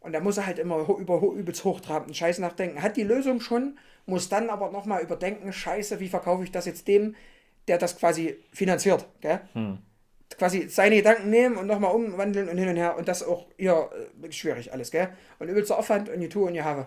Und 0.00 0.12
da 0.12 0.20
muss 0.20 0.36
er 0.36 0.46
halt 0.46 0.58
immer 0.58 0.88
über 0.88 1.20
übelst 1.20 1.64
hochtrabenden 1.64 2.14
Scheiß 2.14 2.38
nachdenken. 2.38 2.82
Hat 2.82 2.96
die 2.96 3.02
Lösung 3.02 3.40
schon, 3.40 3.78
muss 4.06 4.28
dann 4.28 4.48
aber 4.48 4.70
nochmal 4.70 5.02
überdenken, 5.02 5.52
scheiße, 5.52 5.98
wie 6.00 6.08
verkaufe 6.08 6.44
ich 6.44 6.52
das 6.52 6.66
jetzt 6.66 6.86
dem, 6.86 7.16
der 7.66 7.78
das 7.78 7.98
quasi 7.98 8.36
finanziert, 8.52 9.06
gell? 9.20 9.40
Hm. 9.52 9.78
Quasi 10.36 10.68
seine 10.68 10.96
Gedanken 10.96 11.30
nehmen 11.30 11.56
und 11.56 11.66
nochmal 11.66 11.94
umwandeln 11.94 12.48
und 12.48 12.58
hin 12.58 12.68
und 12.68 12.76
her 12.76 12.96
und 12.96 13.08
das 13.08 13.22
auch 13.22 13.46
ja 13.56 13.88
äh, 14.22 14.32
schwierig 14.32 14.72
alles, 14.72 14.90
gell? 14.90 15.08
Und 15.38 15.48
übelster 15.48 15.78
Aufwand 15.78 16.08
und 16.08 16.20
die 16.20 16.28
tue 16.28 16.46
und 16.46 16.54
die 16.54 16.62
habe. 16.62 16.86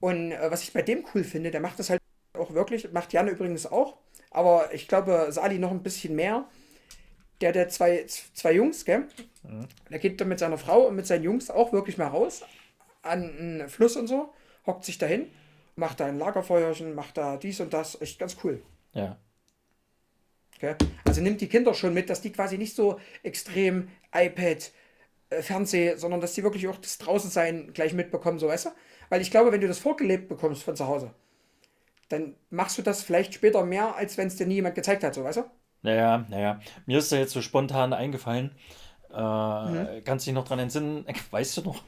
Und 0.00 0.32
äh, 0.32 0.50
was 0.50 0.62
ich 0.62 0.72
bei 0.72 0.82
dem 0.82 1.04
cool 1.14 1.24
finde, 1.24 1.50
der 1.50 1.60
macht 1.60 1.78
das 1.78 1.90
halt 1.90 2.02
auch 2.34 2.52
wirklich, 2.52 2.92
macht 2.92 3.12
Jan 3.12 3.28
übrigens 3.28 3.66
auch, 3.66 3.96
aber 4.30 4.74
ich 4.74 4.88
glaube, 4.88 5.28
Sali 5.30 5.58
noch 5.58 5.70
ein 5.70 5.82
bisschen 5.82 6.14
mehr. 6.14 6.48
Der, 7.40 7.52
der 7.52 7.68
zwei, 7.68 8.06
zwei 8.06 8.52
Jungs, 8.52 8.84
gell? 8.84 9.06
Mhm. 9.42 9.68
Der 9.90 9.98
geht 9.98 10.20
dann 10.20 10.28
mit 10.28 10.38
seiner 10.38 10.58
Frau 10.58 10.86
und 10.86 10.96
mit 10.96 11.06
seinen 11.06 11.22
Jungs 11.22 11.50
auch 11.50 11.72
wirklich 11.72 11.98
mal 11.98 12.08
raus 12.08 12.42
an 13.02 13.22
einen 13.38 13.68
Fluss 13.68 13.96
und 13.96 14.06
so, 14.06 14.32
hockt 14.66 14.84
sich 14.84 14.98
dahin, 14.98 15.30
macht 15.76 16.00
da 16.00 16.06
ein 16.06 16.18
Lagerfeuerchen, 16.18 16.94
macht 16.94 17.16
da 17.16 17.36
dies 17.36 17.60
und 17.60 17.72
das. 17.72 18.00
Echt 18.00 18.18
ganz 18.18 18.36
cool. 18.44 18.62
Ja. 18.92 19.16
Okay? 20.56 20.74
Also 21.04 21.20
nimmt 21.20 21.40
die 21.40 21.48
Kinder 21.48 21.74
schon 21.74 21.94
mit, 21.94 22.10
dass 22.10 22.20
die 22.20 22.32
quasi 22.32 22.58
nicht 22.58 22.74
so 22.74 22.98
extrem 23.22 23.88
iPad, 24.14 24.70
äh, 25.30 25.42
Fernseh, 25.42 25.96
sondern 25.96 26.20
dass 26.20 26.34
die 26.34 26.42
wirklich 26.42 26.68
auch 26.68 26.76
das 26.76 26.98
Draußensein 26.98 27.72
gleich 27.72 27.92
mitbekommen, 27.92 28.38
so 28.38 28.48
weißt 28.48 28.66
du? 28.66 28.70
Weil 29.08 29.20
ich 29.20 29.30
glaube, 29.30 29.52
wenn 29.52 29.60
du 29.60 29.68
das 29.68 29.78
vorgelebt 29.78 30.28
bekommst 30.28 30.62
von 30.62 30.76
zu 30.76 30.86
Hause, 30.86 31.12
dann 32.08 32.34
machst 32.50 32.78
du 32.78 32.82
das 32.82 33.02
vielleicht 33.02 33.34
später 33.34 33.64
mehr, 33.64 33.96
als 33.96 34.16
wenn 34.16 34.28
es 34.28 34.36
dir 34.36 34.46
nie 34.46 34.54
jemand 34.54 34.74
gezeigt 34.74 35.02
hat, 35.04 35.14
so 35.14 35.24
weißt 35.24 35.38
du? 35.38 35.44
Naja, 35.82 36.24
naja. 36.28 36.60
Mir 36.86 36.98
ist 36.98 37.12
da 37.12 37.16
jetzt 37.16 37.32
so 37.32 37.42
spontan 37.42 37.92
eingefallen. 37.92 38.52
Äh, 39.16 39.20
mhm. 39.20 40.04
Kannst 40.04 40.26
du 40.26 40.30
dich 40.30 40.34
noch 40.34 40.44
dran 40.44 40.58
entsinnen? 40.58 41.06
Weißt 41.30 41.56
du 41.56 41.62
noch? 41.62 41.82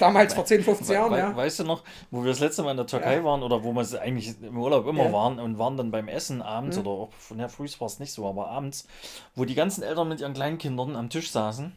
Damals 0.00 0.34
vor 0.34 0.44
10, 0.44 0.64
15 0.64 0.94
Jahren, 0.94 1.12
we 1.12 1.18
ja. 1.18 1.36
Weißt 1.36 1.60
du 1.60 1.64
noch, 1.64 1.84
wo 2.10 2.24
wir 2.24 2.30
das 2.30 2.40
letzte 2.40 2.64
Mal 2.64 2.72
in 2.72 2.78
der 2.78 2.86
Türkei 2.86 3.16
ja. 3.16 3.24
waren 3.24 3.44
oder 3.44 3.62
wo 3.62 3.72
wir 3.72 4.00
eigentlich 4.00 4.34
im 4.42 4.58
Urlaub 4.58 4.88
immer 4.88 5.04
ja. 5.04 5.12
waren 5.12 5.38
und 5.38 5.58
waren 5.58 5.76
dann 5.76 5.92
beim 5.92 6.08
Essen 6.08 6.42
abends 6.42 6.76
mhm. 6.76 6.82
oder 6.82 6.90
auch 6.90 7.12
von 7.12 7.38
der 7.38 7.48
früh 7.48 7.68
war 7.78 7.86
es 7.86 8.00
nicht 8.00 8.12
so, 8.12 8.28
aber 8.28 8.48
abends, 8.48 8.88
wo 9.36 9.44
die 9.44 9.54
ganzen 9.54 9.84
Eltern 9.84 10.08
mit 10.08 10.20
ihren 10.20 10.34
Kleinkindern 10.34 10.96
am 10.96 11.10
Tisch 11.10 11.30
saßen, 11.30 11.72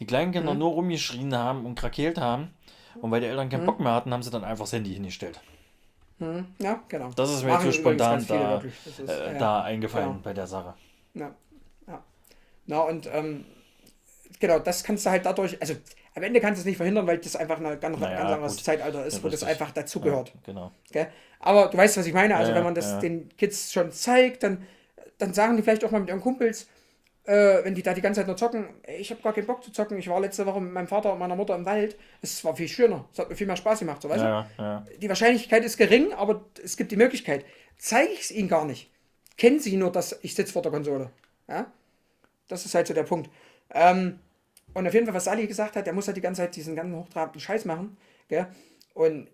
die 0.00 0.06
Kleinkinder 0.06 0.54
mhm. 0.54 0.58
nur 0.58 0.70
rumgeschrien 0.72 1.36
haben 1.36 1.64
und 1.64 1.76
krakeelt 1.76 2.18
haben 2.18 2.50
und 3.00 3.12
weil 3.12 3.20
die 3.20 3.28
Eltern 3.28 3.48
keinen 3.48 3.62
mhm. 3.62 3.66
Bock 3.66 3.78
mehr 3.78 3.92
hatten, 3.92 4.12
haben 4.12 4.24
sie 4.24 4.30
dann 4.30 4.42
einfach 4.42 4.64
das 4.64 4.72
Handy 4.72 4.92
hingestellt. 4.92 5.40
Mhm. 6.18 6.46
Ja, 6.58 6.80
genau. 6.88 7.10
Das 7.14 7.30
ist 7.30 7.44
mir 7.44 7.52
jetzt 7.52 7.62
so 7.62 7.72
spontan 7.72 8.26
da, 8.26 8.58
ist, 8.58 9.08
äh, 9.08 9.34
ja, 9.34 9.38
da 9.38 9.62
eingefallen 9.62 10.08
genau. 10.08 10.20
bei 10.24 10.32
der 10.32 10.48
Sache. 10.48 10.74
Ja. 11.14 11.30
Na, 12.66 12.80
und 12.80 13.08
ähm, 13.12 13.44
genau, 14.40 14.58
das 14.58 14.84
kannst 14.84 15.06
du 15.06 15.10
halt 15.10 15.26
dadurch, 15.26 15.60
also 15.60 15.74
am 16.14 16.22
Ende 16.22 16.40
kannst 16.40 16.58
du 16.58 16.62
es 16.62 16.66
nicht 16.66 16.76
verhindern, 16.76 17.06
weil 17.06 17.18
das 17.18 17.36
einfach 17.36 17.58
ein 17.58 17.80
ganz, 17.80 17.98
naja, 17.98 18.18
ganz 18.18 18.32
anderes 18.32 18.56
gut. 18.56 18.64
Zeitalter 18.64 19.06
ist, 19.06 19.18
ja, 19.18 19.24
wo 19.24 19.28
das 19.28 19.42
einfach 19.42 19.70
dazugehört. 19.70 20.28
Ja, 20.28 20.40
genau. 20.44 20.72
Okay? 20.90 21.06
Aber 21.40 21.68
du 21.68 21.76
weißt, 21.76 21.96
was 21.96 22.06
ich 22.06 22.12
meine. 22.12 22.36
Also, 22.36 22.50
ja, 22.50 22.56
wenn 22.56 22.64
man 22.64 22.74
das 22.74 22.98
den 22.98 23.34
Kids 23.36 23.72
schon 23.72 23.90
zeigt, 23.92 24.42
dann, 24.42 24.66
dann 25.18 25.32
sagen 25.34 25.56
die 25.56 25.62
vielleicht 25.62 25.84
auch 25.84 25.90
mal 25.90 26.00
mit 26.00 26.08
ihren 26.08 26.20
Kumpels, 26.20 26.68
äh, 27.24 27.64
wenn 27.64 27.74
die 27.74 27.82
da 27.82 27.94
die 27.94 28.00
ganze 28.00 28.20
Zeit 28.20 28.26
nur 28.26 28.36
zocken, 28.36 28.68
ich 28.86 29.10
habe 29.10 29.22
gar 29.22 29.32
keinen 29.32 29.46
Bock 29.46 29.62
zu 29.62 29.72
zocken. 29.72 29.96
Ich 29.96 30.08
war 30.08 30.20
letzte 30.20 30.44
Woche 30.44 30.60
mit 30.60 30.72
meinem 30.72 30.88
Vater 30.88 31.12
und 31.12 31.18
meiner 31.18 31.36
Mutter 31.36 31.54
im 31.54 31.64
Wald. 31.64 31.96
Es 32.20 32.44
war 32.44 32.54
viel 32.54 32.68
schöner. 32.68 33.08
Es 33.12 33.18
hat 33.18 33.28
mir 33.28 33.36
viel 33.36 33.46
mehr 33.46 33.56
Spaß 33.56 33.78
gemacht. 33.78 34.02
So, 34.02 34.08
weißt 34.08 34.22
du? 34.22 34.98
Die 34.98 35.08
Wahrscheinlichkeit 35.08 35.64
ist 35.64 35.76
gering, 35.76 36.12
aber 36.12 36.44
es 36.62 36.76
gibt 36.76 36.92
die 36.92 36.96
Möglichkeit. 36.96 37.44
Zeige 37.78 38.12
ich 38.12 38.20
es 38.22 38.30
ihnen 38.30 38.48
gar 38.48 38.64
nicht. 38.64 38.90
Kennen 39.38 39.60
sie 39.60 39.76
nur, 39.76 39.90
dass 39.90 40.18
ich 40.22 40.34
sitze 40.34 40.52
vor 40.52 40.62
der 40.62 40.72
Konsole. 40.72 41.10
Ja? 41.48 41.72
Das 42.52 42.66
ist 42.66 42.74
halt 42.74 42.86
so 42.86 42.94
der 42.94 43.02
Punkt. 43.04 43.30
Ähm, 43.70 44.18
und 44.74 44.86
auf 44.86 44.94
jeden 44.94 45.06
Fall, 45.06 45.14
was 45.14 45.24
Sally 45.24 45.46
gesagt 45.46 45.76
hat, 45.76 45.86
der 45.86 45.92
muss 45.92 46.06
halt 46.06 46.16
die 46.16 46.20
ganze 46.20 46.42
Zeit 46.42 46.54
diesen 46.56 46.76
ganzen 46.76 46.96
hochtrabenden 46.96 47.40
Scheiß 47.40 47.64
machen. 47.64 47.96
Gell? 48.28 48.46
Und 48.94 49.28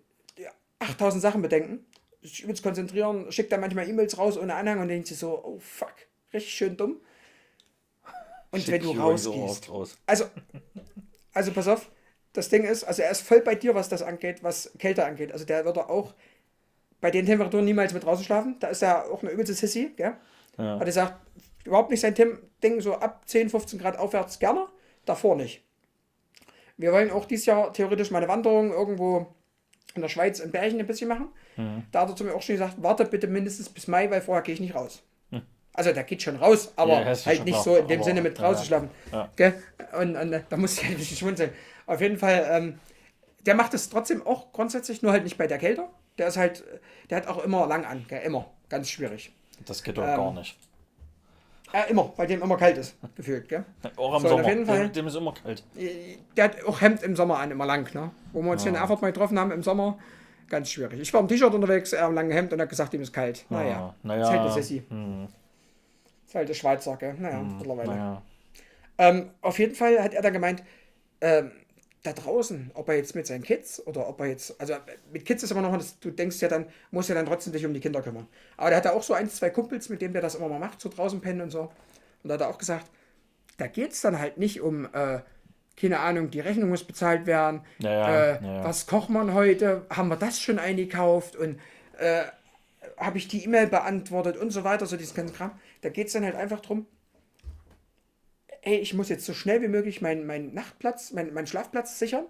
8000 0.79 1.21
Sachen 1.21 1.41
bedenken. 1.41 1.85
Ich 2.21 2.45
will 2.45 2.53
es 2.53 2.61
konzentrieren, 2.61 3.31
schickt 3.31 3.51
dann 3.51 3.61
manchmal 3.61 3.87
E-Mails 3.87 4.17
raus 4.17 4.37
ohne 4.37 4.55
Anhang 4.55 4.79
und 4.79 4.89
denkt 4.89 5.07
sich 5.07 5.17
so, 5.17 5.41
oh 5.43 5.59
fuck, 5.59 5.93
richtig 6.33 6.53
schön 6.53 6.75
dumm. 6.75 6.99
Und 8.51 8.63
Schick 8.63 8.73
wenn 8.73 8.81
du 8.81 8.91
rausgehst. 8.91 9.69
Raus. 9.69 9.97
Also, 10.05 10.25
also 11.33 11.51
pass 11.51 11.67
auf, 11.67 11.89
das 12.33 12.49
Ding 12.49 12.63
ist, 12.63 12.83
also 12.83 13.01
er 13.01 13.11
ist 13.11 13.21
voll 13.21 13.41
bei 13.41 13.55
dir, 13.55 13.75
was 13.75 13.89
das 13.89 14.01
angeht, 14.01 14.43
was 14.43 14.71
Kälte 14.79 15.05
angeht. 15.05 15.31
Also 15.31 15.45
der 15.45 15.63
wird 15.65 15.77
auch 15.77 16.13
bei 16.99 17.11
den 17.11 17.25
Temperaturen 17.25 17.65
niemals 17.65 17.93
mit 17.93 18.03
draußen 18.03 18.25
schlafen. 18.25 18.57
Da 18.59 18.67
ist 18.67 18.81
er 18.81 19.09
auch 19.11 19.21
eine 19.21 19.31
übelste 19.31 19.53
Sissy, 19.53 19.93
gell? 19.95 20.15
Ja. 20.57 20.75
Aber 20.75 20.85
er 20.85 20.91
sagt, 20.91 21.19
überhaupt 21.65 21.91
nicht 21.91 22.01
sein 22.01 22.15
Tim 22.15 22.39
Ding, 22.63 22.81
so 22.81 22.95
ab 22.95 23.23
10, 23.25 23.49
15 23.49 23.79
Grad 23.79 23.97
aufwärts 23.97 24.39
gerne, 24.39 24.67
davor 25.05 25.35
nicht. 25.35 25.63
Wir 26.77 26.91
wollen 26.93 27.11
auch 27.11 27.25
dieses 27.25 27.45
Jahr 27.45 27.73
theoretisch 27.73 28.11
mal 28.11 28.19
eine 28.19 28.27
Wanderung 28.27 28.71
irgendwo 28.71 29.27
in 29.95 30.01
der 30.01 30.09
Schweiz 30.09 30.39
in 30.39 30.51
Bergen 30.51 30.79
ein 30.79 30.87
bisschen 30.87 31.09
machen. 31.09 31.29
Mhm. 31.57 31.83
Da 31.91 32.01
hat 32.01 32.09
er 32.09 32.15
zu 32.15 32.23
mir 32.23 32.33
auch 32.33 32.41
schon 32.41 32.55
gesagt, 32.55 32.75
warte 32.77 33.05
bitte 33.05 33.27
mindestens 33.27 33.69
bis 33.69 33.87
Mai, 33.87 34.09
weil 34.09 34.21
vorher 34.21 34.43
gehe 34.43 34.53
ich 34.53 34.61
nicht 34.61 34.75
raus. 34.75 35.03
Also 35.79 35.93
der 35.93 36.03
geht 36.03 36.21
schon 36.21 36.35
raus, 36.35 36.73
aber 36.75 37.01
ja, 37.01 37.25
halt 37.25 37.45
nicht 37.45 37.61
so 37.61 37.77
in 37.77 37.87
dem 37.87 38.03
Sinne 38.03 38.21
mit 38.21 38.37
draußen 38.37 38.65
schlafen. 38.65 38.89
Ja. 39.13 39.29
Und, 39.97 40.15
und, 40.15 40.43
da 40.49 40.57
muss 40.57 40.77
ich 40.77 40.85
ein 40.85 40.97
bisschen 40.97 41.15
schmunzeln. 41.15 41.51
Auf 41.85 42.01
jeden 42.01 42.17
Fall, 42.17 42.45
ähm, 42.51 42.79
der 43.45 43.55
macht 43.55 43.73
es 43.73 43.89
trotzdem 43.89 44.25
auch 44.25 44.51
grundsätzlich, 44.51 45.01
nur 45.03 45.13
halt 45.13 45.23
nicht 45.23 45.37
bei 45.37 45.47
der 45.47 45.57
Kälte. 45.57 45.85
Der 46.17 46.27
ist 46.27 46.35
halt, 46.35 46.65
der 47.09 47.17
hat 47.17 47.27
auch 47.27 47.41
immer 47.43 47.65
lang 47.65 47.85
an, 47.85 48.05
gell? 48.09 48.21
immer. 48.23 48.51
Ganz 48.67 48.89
schwierig. 48.89 49.31
Das 49.65 49.81
geht 49.81 49.97
doch 49.97 50.03
ähm, 50.03 50.17
gar 50.17 50.33
nicht. 50.33 50.57
Ja, 51.73 51.83
immer, 51.83 52.11
weil 52.15 52.27
dem 52.27 52.41
immer 52.41 52.57
kalt 52.57 52.77
ist, 52.77 52.95
gefühlt, 53.15 53.47
gell? 53.47 53.63
Auch 53.95 54.15
im 54.15 54.21
so, 54.21 54.29
Sommer. 54.29 54.41
Auf 54.41 54.49
jeden 54.49 54.65
Fall, 54.65 54.87
dem, 54.87 54.93
dem 54.93 55.07
ist 55.07 55.15
immer 55.15 55.33
kalt. 55.33 55.63
Der 56.35 56.43
hat 56.43 56.63
auch 56.65 56.81
Hemd 56.81 57.03
im 57.03 57.15
Sommer 57.15 57.37
an, 57.37 57.51
immer 57.51 57.65
lang, 57.65 57.93
ne? 57.93 58.11
Wo 58.33 58.41
wir 58.41 58.51
uns 58.51 58.63
hier 58.63 58.71
in 58.71 58.75
Erfurt 58.75 59.01
mal 59.01 59.11
getroffen 59.11 59.37
haben 59.37 59.51
im 59.51 59.61
Sommer, 59.61 59.99
ganz 60.49 60.71
schwierig. 60.71 60.99
Ich 60.99 61.13
war 61.13 61.21
im 61.21 61.27
T-Shirt 61.27 61.53
unterwegs, 61.53 61.93
er 61.93 62.07
im 62.07 62.15
langen 62.15 62.31
Hemd 62.31 62.53
und 62.53 62.61
hat 62.61 62.69
gesagt, 62.69 62.93
ihm 62.93 63.01
ist 63.01 63.13
kalt. 63.13 63.45
Naja, 63.49 63.93
naja. 64.01 64.23
Ist 64.23 64.29
halt 64.29 64.39
eine 64.41 64.51
Sissi. 64.51 64.83
Hm. 64.89 65.27
Ist 66.25 66.35
halt 66.35 66.49
der 66.49 66.53
Schweizer, 66.53 66.95
gell? 66.97 67.15
Naja, 67.19 67.39
hm, 67.39 67.57
mittlerweile. 67.57 67.89
Naja. 67.89 68.21
Ähm, 68.97 69.29
auf 69.41 69.59
jeden 69.59 69.75
Fall 69.75 70.01
hat 70.01 70.13
er 70.13 70.21
dann 70.21 70.33
gemeint, 70.33 70.63
ähm, 71.21 71.51
da 72.03 72.13
draußen, 72.13 72.71
ob 72.75 72.87
er 72.87 72.95
jetzt 72.95 73.13
mit 73.15 73.27
seinen 73.27 73.43
Kids 73.43 73.85
oder 73.85 74.07
ob 74.07 74.21
er 74.21 74.27
jetzt, 74.27 74.59
also 74.59 74.75
mit 75.11 75.25
Kids 75.25 75.43
ist 75.43 75.51
immer 75.51 75.61
noch, 75.61 75.77
du 75.99 76.11
denkst 76.11 76.39
ja 76.41 76.47
dann, 76.47 76.65
muss 76.91 77.09
ja 77.09 77.15
dann 77.15 77.25
trotzdem 77.25 77.51
dich 77.51 77.65
um 77.65 77.73
die 77.73 77.81
Kinder 77.81 78.01
kümmern. 78.01 78.27
Aber 78.55 78.69
der 78.69 78.77
hat 78.77 78.87
auch 78.87 79.03
so 79.03 79.13
ein, 79.13 79.29
zwei 79.29 79.49
Kumpels, 79.49 79.89
mit 79.89 80.01
denen 80.01 80.13
der 80.13 80.21
das 80.21 80.35
immer 80.35 80.47
mal 80.47 80.59
macht, 80.59 80.79
so 80.79 80.89
draußen 80.89 81.19
pennen 81.19 81.41
und 81.41 81.49
so. 81.49 81.71
Und 82.23 82.29
da 82.29 82.35
hat 82.35 82.41
er 82.41 82.49
auch 82.49 82.57
gesagt, 82.57 82.85
da 83.57 83.67
geht 83.67 83.91
es 83.91 84.01
dann 84.01 84.17
halt 84.17 84.37
nicht 84.37 84.61
um, 84.61 84.85
äh, 84.93 85.19
keine 85.79 85.99
Ahnung, 85.99 86.29
die 86.29 86.39
Rechnung 86.39 86.69
muss 86.69 86.85
bezahlt 86.85 87.25
werden, 87.25 87.61
naja, 87.79 88.35
äh, 88.35 88.41
naja. 88.41 88.63
was 88.63 88.87
kocht 88.87 89.09
man 89.09 89.33
heute, 89.33 89.85
haben 89.89 90.07
wir 90.07 90.15
das 90.15 90.39
schon 90.39 90.59
eingekauft 90.59 91.35
und 91.35 91.59
äh, 91.97 92.23
habe 92.97 93.17
ich 93.17 93.27
die 93.27 93.43
E-Mail 93.43 93.67
beantwortet 93.67 94.37
und 94.37 94.51
so 94.51 94.63
weiter, 94.63 94.85
so 94.85 94.95
diesen 94.95 95.15
ganzen 95.15 95.35
Kram. 95.35 95.51
Da 95.81 95.89
geht 95.89 96.07
es 96.07 96.13
dann 96.13 96.23
halt 96.23 96.35
einfach 96.35 96.61
drum, 96.61 96.85
ey, 98.61 98.77
ich 98.77 98.93
muss 98.93 99.09
jetzt 99.09 99.25
so 99.25 99.33
schnell 99.33 99.61
wie 99.61 99.67
möglich 99.67 100.01
meinen 100.01 100.25
mein 100.25 100.53
Nachtplatz, 100.53 101.11
meinen 101.11 101.33
mein 101.33 101.47
Schlafplatz 101.47 101.99
sichern, 101.99 102.25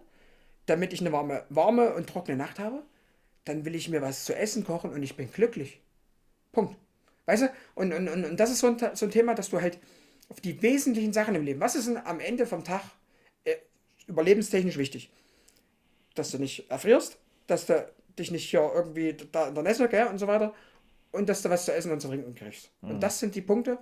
damit 0.66 0.94
ich 0.94 1.02
eine 1.02 1.12
warme, 1.12 1.46
warme 1.50 1.94
und 1.94 2.08
trockene 2.08 2.38
Nacht 2.38 2.60
habe. 2.60 2.84
Dann 3.46 3.66
will 3.66 3.76
ich 3.76 3.90
mir 3.90 4.02
was 4.02 4.26
zu 4.26 4.36
essen 4.36 4.64
kochen 4.64 4.92
und 4.92 5.02
ich 5.02 5.16
bin 5.16 5.32
glücklich. 5.32 5.82
Punkt. 6.52 6.76
Weißt 7.26 7.44
du? 7.44 7.52
Und, 7.76 7.94
und, 7.94 8.10
und, 8.10 8.26
und 8.26 8.40
das 8.40 8.52
ist 8.52 8.60
so 8.60 8.68
ein, 8.68 8.78
so 8.96 9.06
ein 9.06 9.12
Thema, 9.12 9.36
dass 9.36 9.50
du 9.50 9.62
halt 9.62 9.80
auf 10.30 10.42
die 10.42 10.62
wesentlichen 10.62 11.14
Sachen 11.14 11.36
im 11.36 11.44
Leben, 11.44 11.60
was 11.60 11.76
ist 11.76 11.88
denn 11.88 11.98
am 11.98 12.20
Ende 12.20 12.46
vom 12.46 12.64
Tag 12.64 12.82
äh, 13.44 13.56
überlebenstechnisch 14.08 14.78
wichtig? 14.78 15.12
Dass 16.16 16.32
du 16.32 16.38
nicht 16.38 16.70
erfrierst, 16.70 17.18
dass 17.48 17.66
du 17.66 17.88
dich 18.18 18.32
nicht 18.32 18.50
hier 18.50 18.72
irgendwie 18.74 19.16
da 19.32 19.48
in 19.48 19.56
der 19.56 19.64
Nässe, 19.64 19.88
gell, 19.90 20.08
und 20.08 20.20
so 20.20 20.28
weiter. 20.28 20.54
Und 21.12 21.28
dass 21.30 21.42
du 21.42 21.50
was 21.50 21.66
zu 21.66 21.74
essen 21.74 21.92
und 21.92 22.02
zu 22.02 22.08
trinken 22.08 22.36
kriegst. 22.36 22.70
Mhm. 22.82 22.92
Und 22.92 23.00
das 23.00 23.20
sind 23.20 23.34
die 23.34 23.42
Punkte. 23.42 23.80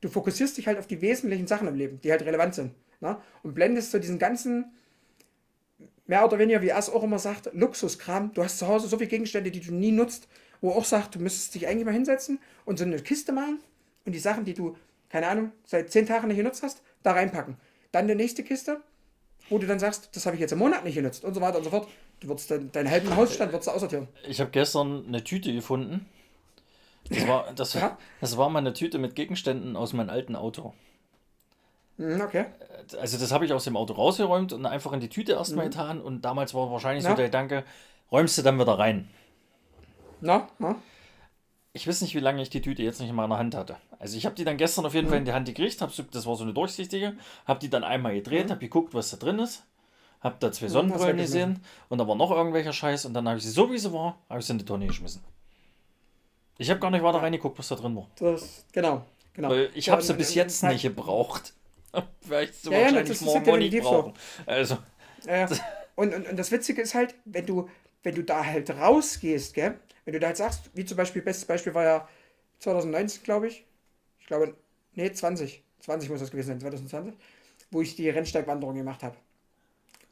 Du 0.00 0.08
fokussierst 0.08 0.56
dich 0.56 0.66
halt 0.66 0.78
auf 0.78 0.86
die 0.86 1.00
wesentlichen 1.00 1.46
Sachen 1.46 1.68
im 1.68 1.74
Leben, 1.74 2.00
die 2.00 2.10
halt 2.10 2.22
relevant 2.22 2.54
sind. 2.54 2.72
Ne? 3.00 3.16
Und 3.42 3.54
blendest 3.54 3.90
so 3.90 3.98
diesen 3.98 4.18
ganzen, 4.18 4.72
mehr 6.06 6.24
oder 6.24 6.38
weniger, 6.38 6.62
wie 6.62 6.70
es 6.70 6.90
auch 6.90 7.02
immer 7.02 7.18
sagt, 7.18 7.50
Luxuskram. 7.52 8.32
Du 8.34 8.42
hast 8.42 8.58
zu 8.58 8.68
Hause 8.68 8.88
so 8.88 8.98
viele 8.98 9.08
Gegenstände, 9.08 9.50
die 9.50 9.60
du 9.60 9.72
nie 9.72 9.92
nutzt, 9.92 10.28
wo 10.60 10.70
auch 10.70 10.84
sagt, 10.84 11.14
du 11.14 11.18
müsstest 11.18 11.54
dich 11.54 11.66
eigentlich 11.66 11.84
mal 11.84 11.92
hinsetzen 11.92 12.38
und 12.64 12.78
so 12.78 12.84
eine 12.84 12.98
Kiste 12.98 13.32
machen 13.32 13.60
und 14.04 14.14
die 14.14 14.18
Sachen, 14.18 14.44
die 14.44 14.54
du, 14.54 14.76
keine 15.10 15.28
Ahnung, 15.28 15.52
seit 15.64 15.90
zehn 15.90 16.06
Tagen 16.06 16.28
nicht 16.28 16.36
genutzt 16.36 16.62
hast, 16.62 16.82
da 17.02 17.12
reinpacken. 17.12 17.56
Dann 17.92 18.08
die 18.08 18.14
nächste 18.14 18.42
Kiste, 18.42 18.80
wo 19.48 19.58
du 19.58 19.66
dann 19.66 19.78
sagst, 19.78 20.10
das 20.14 20.26
habe 20.26 20.36
ich 20.36 20.40
jetzt 20.40 20.52
im 20.52 20.58
Monat 20.58 20.84
nicht 20.84 20.94
genutzt 20.94 21.24
und 21.24 21.34
so 21.34 21.40
weiter 21.40 21.58
und 21.58 21.64
so 21.64 21.70
fort. 21.70 21.88
Du 22.20 22.28
würdest 22.28 22.50
dann, 22.50 22.72
deinen 22.72 22.90
halben 22.90 23.14
Hausstand 23.14 23.52
würdest 23.52 23.68
du 23.68 23.72
aussortieren. 23.72 24.08
Ich 24.26 24.40
habe 24.40 24.50
gestern 24.50 25.04
eine 25.06 25.22
Tüte 25.22 25.52
gefunden. 25.52 26.06
Das 27.08 27.28
war, 27.28 27.52
das, 27.54 27.74
ja? 27.74 27.98
das 28.20 28.36
war 28.36 28.48
meine 28.50 28.72
Tüte 28.72 28.98
mit 28.98 29.14
Gegenständen 29.14 29.76
aus 29.76 29.92
meinem 29.92 30.10
alten 30.10 30.36
Auto. 30.36 30.74
Hm, 31.98 32.20
okay. 32.20 32.46
Also 33.00 33.18
das 33.18 33.32
habe 33.32 33.44
ich 33.44 33.52
aus 33.52 33.64
dem 33.64 33.76
Auto 33.76 33.94
rausgeräumt 33.94 34.52
und 34.52 34.66
einfach 34.66 34.92
in 34.92 35.00
die 35.00 35.08
Tüte 35.08 35.32
erstmal 35.32 35.66
mhm. 35.66 35.70
getan 35.70 36.00
und 36.00 36.24
damals 36.24 36.54
war 36.54 36.70
wahrscheinlich 36.70 37.04
ja. 37.04 37.10
so 37.10 37.16
der 37.16 37.26
Gedanke, 37.26 37.64
räumst 38.12 38.36
du 38.38 38.42
dann 38.42 38.58
wieder 38.58 38.78
rein. 38.78 39.08
Na, 40.20 40.48
na? 40.58 40.76
Ich 41.72 41.86
weiß 41.86 42.00
nicht, 42.00 42.14
wie 42.14 42.20
lange 42.20 42.40
ich 42.40 42.48
die 42.48 42.62
Tüte 42.62 42.82
jetzt 42.82 43.00
nicht 43.00 43.10
in 43.10 43.16
meiner 43.16 43.36
Hand 43.36 43.54
hatte. 43.54 43.76
Also 43.98 44.16
ich 44.16 44.24
habe 44.24 44.34
die 44.34 44.44
dann 44.44 44.56
gestern 44.56 44.86
auf 44.86 44.94
jeden 44.94 45.08
Fall 45.08 45.18
in 45.18 45.26
die 45.26 45.32
Hand 45.32 45.46
gekriegt, 45.46 45.80
hab 45.80 45.90
das 45.94 46.26
war 46.26 46.36
so 46.36 46.44
eine 46.44 46.54
durchsichtige, 46.54 47.14
habe 47.46 47.60
die 47.60 47.68
dann 47.68 47.84
einmal 47.84 48.14
gedreht, 48.14 48.50
habe 48.50 48.60
geguckt, 48.60 48.94
was 48.94 49.10
da 49.10 49.16
drin 49.18 49.38
ist, 49.38 49.64
habe 50.20 50.36
da 50.40 50.52
zwei 50.52 50.68
Sonnenbrillen 50.68 51.18
weggeschmissen. 51.18 51.54
gesehen 51.54 51.64
und 51.88 51.98
da 51.98 52.08
war 52.08 52.14
noch 52.14 52.30
irgendwelcher 52.30 52.72
Scheiß 52.72 53.04
und 53.04 53.14
dann 53.14 53.28
habe 53.28 53.38
ich 53.38 53.44
sie 53.44 53.50
so 53.50 53.70
wie 53.70 53.78
sie 53.78 53.92
war, 53.92 54.18
habe 54.28 54.40
ich 54.40 54.46
sie 54.46 54.52
in 54.52 54.58
die 54.58 54.64
Tonne 54.64 54.86
geschmissen. 54.86 55.22
Ich 56.58 56.70
habe 56.70 56.80
gar 56.80 56.90
nicht 56.90 57.02
weiter 57.02 57.22
reingeguckt, 57.22 57.58
was 57.58 57.68
da 57.68 57.74
drin 57.76 57.94
war. 57.96 58.08
Das, 58.18 58.64
genau, 58.72 59.04
genau. 59.34 59.50
Weil 59.50 59.70
ich 59.74 59.86
Ja, 59.86 59.92
habe 59.94 60.02
sie 60.02 60.12
und- 60.12 60.18
bis 60.18 60.34
jetzt 60.34 60.62
nicht 60.62 60.82
gebraucht. 60.82 61.52
Weil 62.22 62.44
ich 62.44 62.52
sie 62.56 62.70
Ja, 62.70 62.78
ja, 62.78 62.82
wahrscheinlich 62.84 63.08
das 63.08 63.16
ist 63.18 63.24
morgen 63.24 63.46
ja 63.46 63.52
auch 63.52 63.56
nicht 63.58 63.72
definitiv 63.72 63.84
so. 63.84 63.90
brauchen. 64.02 64.14
Also, 64.46 64.78
Ja, 65.26 65.36
ja. 65.36 65.48
Und, 65.94 66.14
und, 66.14 66.28
und 66.28 66.36
das 66.38 66.50
Witzige 66.50 66.82
ist 66.82 66.94
halt, 66.94 67.14
wenn 67.24 67.46
du, 67.46 67.68
wenn 68.02 68.14
du 68.14 68.22
da 68.22 68.44
halt 68.44 68.68
rausgehst, 68.70 69.54
gell? 69.54 69.78
wenn 70.04 70.12
du 70.12 70.20
da 70.20 70.28
halt 70.28 70.36
sagst, 70.36 70.70
wie 70.74 70.84
zum 70.84 70.96
Beispiel, 70.98 71.22
bestes 71.22 71.46
Beispiel 71.46 71.74
war 71.74 71.84
ja 71.84 72.08
2019, 72.58 73.22
glaube 73.22 73.48
ich. 73.48 73.64
Ich 74.20 74.26
glaube, 74.26 74.54
nee, 74.94 75.10
20. 75.10 75.62
20 75.80 76.10
muss 76.10 76.20
das 76.20 76.30
gewesen 76.30 76.48
sein, 76.48 76.60
2020, 76.60 77.14
wo 77.70 77.80
ich 77.80 77.96
die 77.96 78.08
Rennsteigwanderung 78.10 78.74
gemacht 78.76 79.02
habe. 79.02 79.16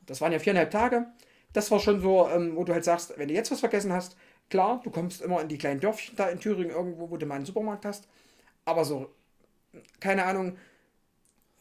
Das 0.07 0.21
waren 0.21 0.33
ja 0.33 0.39
viereinhalb 0.39 0.71
Tage. 0.71 1.07
Das 1.53 1.71
war 1.71 1.81
schon 1.81 2.01
so, 2.01 2.29
ähm, 2.29 2.57
wo 2.57 2.65
du 2.65 2.73
halt 2.73 2.85
sagst, 2.85 3.15
wenn 3.17 3.29
du 3.29 3.35
jetzt 3.35 3.51
was 3.51 3.61
vergessen 3.61 3.93
hast, 3.93 4.17
klar, 4.51 4.81
du 4.85 4.91
kommst 4.91 5.23
immer 5.23 5.41
in 5.41 5.49
die 5.49 5.59
kleinen 5.59 5.81
Dörfchen 5.81 6.17
da 6.17 6.29
in 6.29 6.41
Thüringen 6.41 6.71
irgendwo, 6.71 7.11
wo 7.11 7.17
du 7.17 7.27
mal 7.27 7.37
einen 7.37 7.47
Supermarkt 7.47 7.85
hast. 7.85 8.09
Aber 8.65 8.85
so, 8.85 9.11
keine 10.01 10.25
Ahnung, 10.25 10.57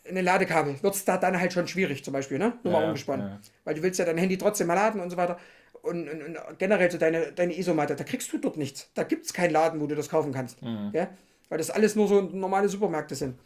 eine 0.08 0.22
Ladekabel 0.22 0.82
wird 0.84 0.96
es 0.96 1.06
da 1.06 1.18
dann 1.18 1.40
halt 1.40 1.54
schon 1.54 1.68
schwierig, 1.68 2.04
zum 2.04 2.14
Beispiel, 2.14 2.38
ne? 2.38 2.54
Nur 2.64 2.74
Ja, 2.74 2.80
mal 2.80 2.82
ja, 2.82 2.88
umgesponnen. 2.90 3.26
ja. 3.28 3.40
Weil 3.64 3.76
du 3.76 3.84
willst 3.84 4.00
ja 4.00 4.06
dein 4.06 4.18
Handy 4.18 4.38
trotzdem 4.38 4.68
mal 4.68 4.74
laden 4.74 5.00
und 5.02 5.10
so 5.10 5.18
weiter. 5.18 5.40
Und, 5.82 6.10
und, 6.10 6.38
und 6.38 6.60
generell 6.60 6.92
so 6.92 6.98
deine, 6.98 7.32
deine 7.32 7.58
Isomatte, 7.58 7.96
da 7.96 8.04
kriegst 8.04 8.32
du 8.32 8.38
dort 8.38 8.58
nichts. 8.58 8.90
Da 8.94 9.04
gibt 9.04 9.26
es 9.26 9.34
keinen 9.34 9.52
Laden, 9.52 9.80
wo 9.82 9.88
du 9.88 9.96
das 9.96 10.10
kaufen 10.10 10.34
kannst. 10.34 10.62
Mhm. 10.62 10.92
Ja? 10.94 11.10
Weil 11.50 11.58
das 11.58 11.70
alles 11.70 11.96
nur 11.96 12.08
so 12.08 12.22
normale 12.22 12.68
Supermärkte 12.70 13.16
sind. 13.16 13.38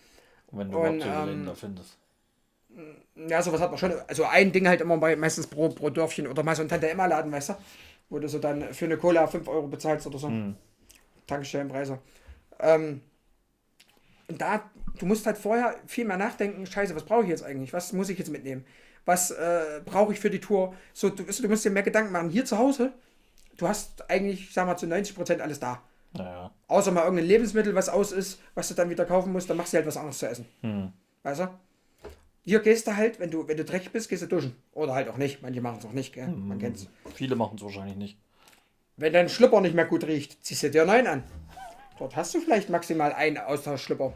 wenn 0.51 0.71
du 0.71 0.77
Und, 0.77 1.03
ähm, 1.05 1.45
da 1.45 1.53
findest. 1.55 1.97
Ja, 3.15 3.41
sowas 3.41 3.61
hat 3.61 3.71
man 3.71 3.77
schon. 3.79 3.93
Also 4.07 4.25
ein 4.25 4.51
Ding 4.51 4.67
halt 4.67 4.81
immer 4.81 4.97
bei 4.97 5.15
meistens 5.15 5.47
pro, 5.47 5.69
pro 5.69 5.89
Dörfchen 5.89 6.27
oder 6.27 6.43
mal 6.43 6.55
so 6.55 6.61
ein 6.61 6.69
Tante-Emma-Laden, 6.69 7.31
weißt 7.31 7.49
du? 7.49 7.53
Wo 8.09 8.19
du 8.19 8.29
so 8.29 8.39
dann 8.39 8.73
für 8.73 8.85
eine 8.85 8.97
Cola 8.97 9.27
5 9.27 9.47
Euro 9.47 9.67
bezahlst 9.67 10.07
oder 10.07 10.17
so. 10.17 10.29
Mhm. 10.29 10.55
Tankstellenpreise. 11.25 11.99
Ähm, 12.59 13.01
und 14.29 14.41
da, 14.41 14.69
du 14.99 15.05
musst 15.05 15.25
halt 15.25 15.37
vorher 15.37 15.75
viel 15.85 16.05
mehr 16.05 16.17
nachdenken, 16.17 16.65
scheiße, 16.65 16.95
was 16.95 17.03
brauche 17.03 17.23
ich 17.23 17.29
jetzt 17.29 17.43
eigentlich? 17.43 17.73
Was 17.73 17.93
muss 17.93 18.09
ich 18.09 18.17
jetzt 18.17 18.29
mitnehmen? 18.29 18.65
Was 19.05 19.31
äh, 19.31 19.81
brauche 19.85 20.11
ich 20.11 20.19
für 20.19 20.29
die 20.29 20.39
Tour? 20.39 20.73
So, 20.93 21.09
du, 21.09 21.23
du, 21.23 21.47
musst 21.47 21.63
dir 21.63 21.69
mehr 21.69 21.83
Gedanken 21.83 22.11
machen. 22.11 22.29
Hier 22.29 22.43
zu 22.43 22.57
Hause, 22.57 22.91
du 23.55 23.67
hast 23.67 24.09
eigentlich, 24.09 24.53
sag 24.53 24.65
mal, 24.65 24.77
zu 24.77 24.85
90% 24.85 25.39
alles 25.39 25.59
da. 25.59 25.81
Naja. 26.13 26.51
Außer 26.67 26.91
mal 26.91 27.03
irgendein 27.03 27.27
Lebensmittel, 27.27 27.75
was 27.75 27.89
aus 27.89 28.11
ist, 28.11 28.41
was 28.53 28.67
du 28.67 28.73
dann 28.73 28.89
wieder 28.89 29.05
kaufen 29.05 29.31
musst, 29.31 29.49
dann 29.49 29.57
machst 29.57 29.71
du 29.71 29.77
halt 29.77 29.87
was 29.87 29.97
anderes 29.97 30.17
zu 30.17 30.27
essen. 30.27 30.45
Hm. 30.61 30.91
Weißt 31.23 31.41
du? 31.41 31.47
Hier 32.47 32.61
gehst 32.61 32.87
du 32.87 32.95
halt, 32.95 33.19
wenn 33.19 33.29
du, 33.29 33.45
wenn 33.49 33.57
du 33.57 33.65
dreckig 33.65 33.91
bist, 33.91 34.07
gehst 34.07 34.21
du 34.23 34.27
duschen. 34.27 34.55
Oder 34.71 34.93
halt 34.93 35.09
auch 35.09 35.17
nicht. 35.17 35.41
Manche 35.41 35.59
machen 35.59 35.79
es 35.79 35.85
auch 35.85 35.91
nicht, 35.91 36.13
gell? 36.13 36.29
Man 36.29 36.57
kennt's. 36.59 36.87
Viele 37.13 37.35
machen 37.35 37.57
es 37.57 37.61
wahrscheinlich 37.61 37.97
nicht. 37.97 38.17
Wenn 38.95 39.11
dein 39.11 39.27
Schlüpper 39.27 39.59
nicht 39.59 39.75
mehr 39.75 39.83
gut 39.83 40.05
riecht, 40.05 40.45
ziehst 40.45 40.63
du 40.63 40.71
dir 40.71 40.83
einen 40.83 40.91
neuen 40.91 41.07
an. 41.07 41.23
Dort 41.99 42.15
hast 42.15 42.33
du 42.33 42.39
vielleicht 42.39 42.69
maximal 42.69 43.11
einen 43.11 43.37
Austauschschlüpper. 43.37 44.13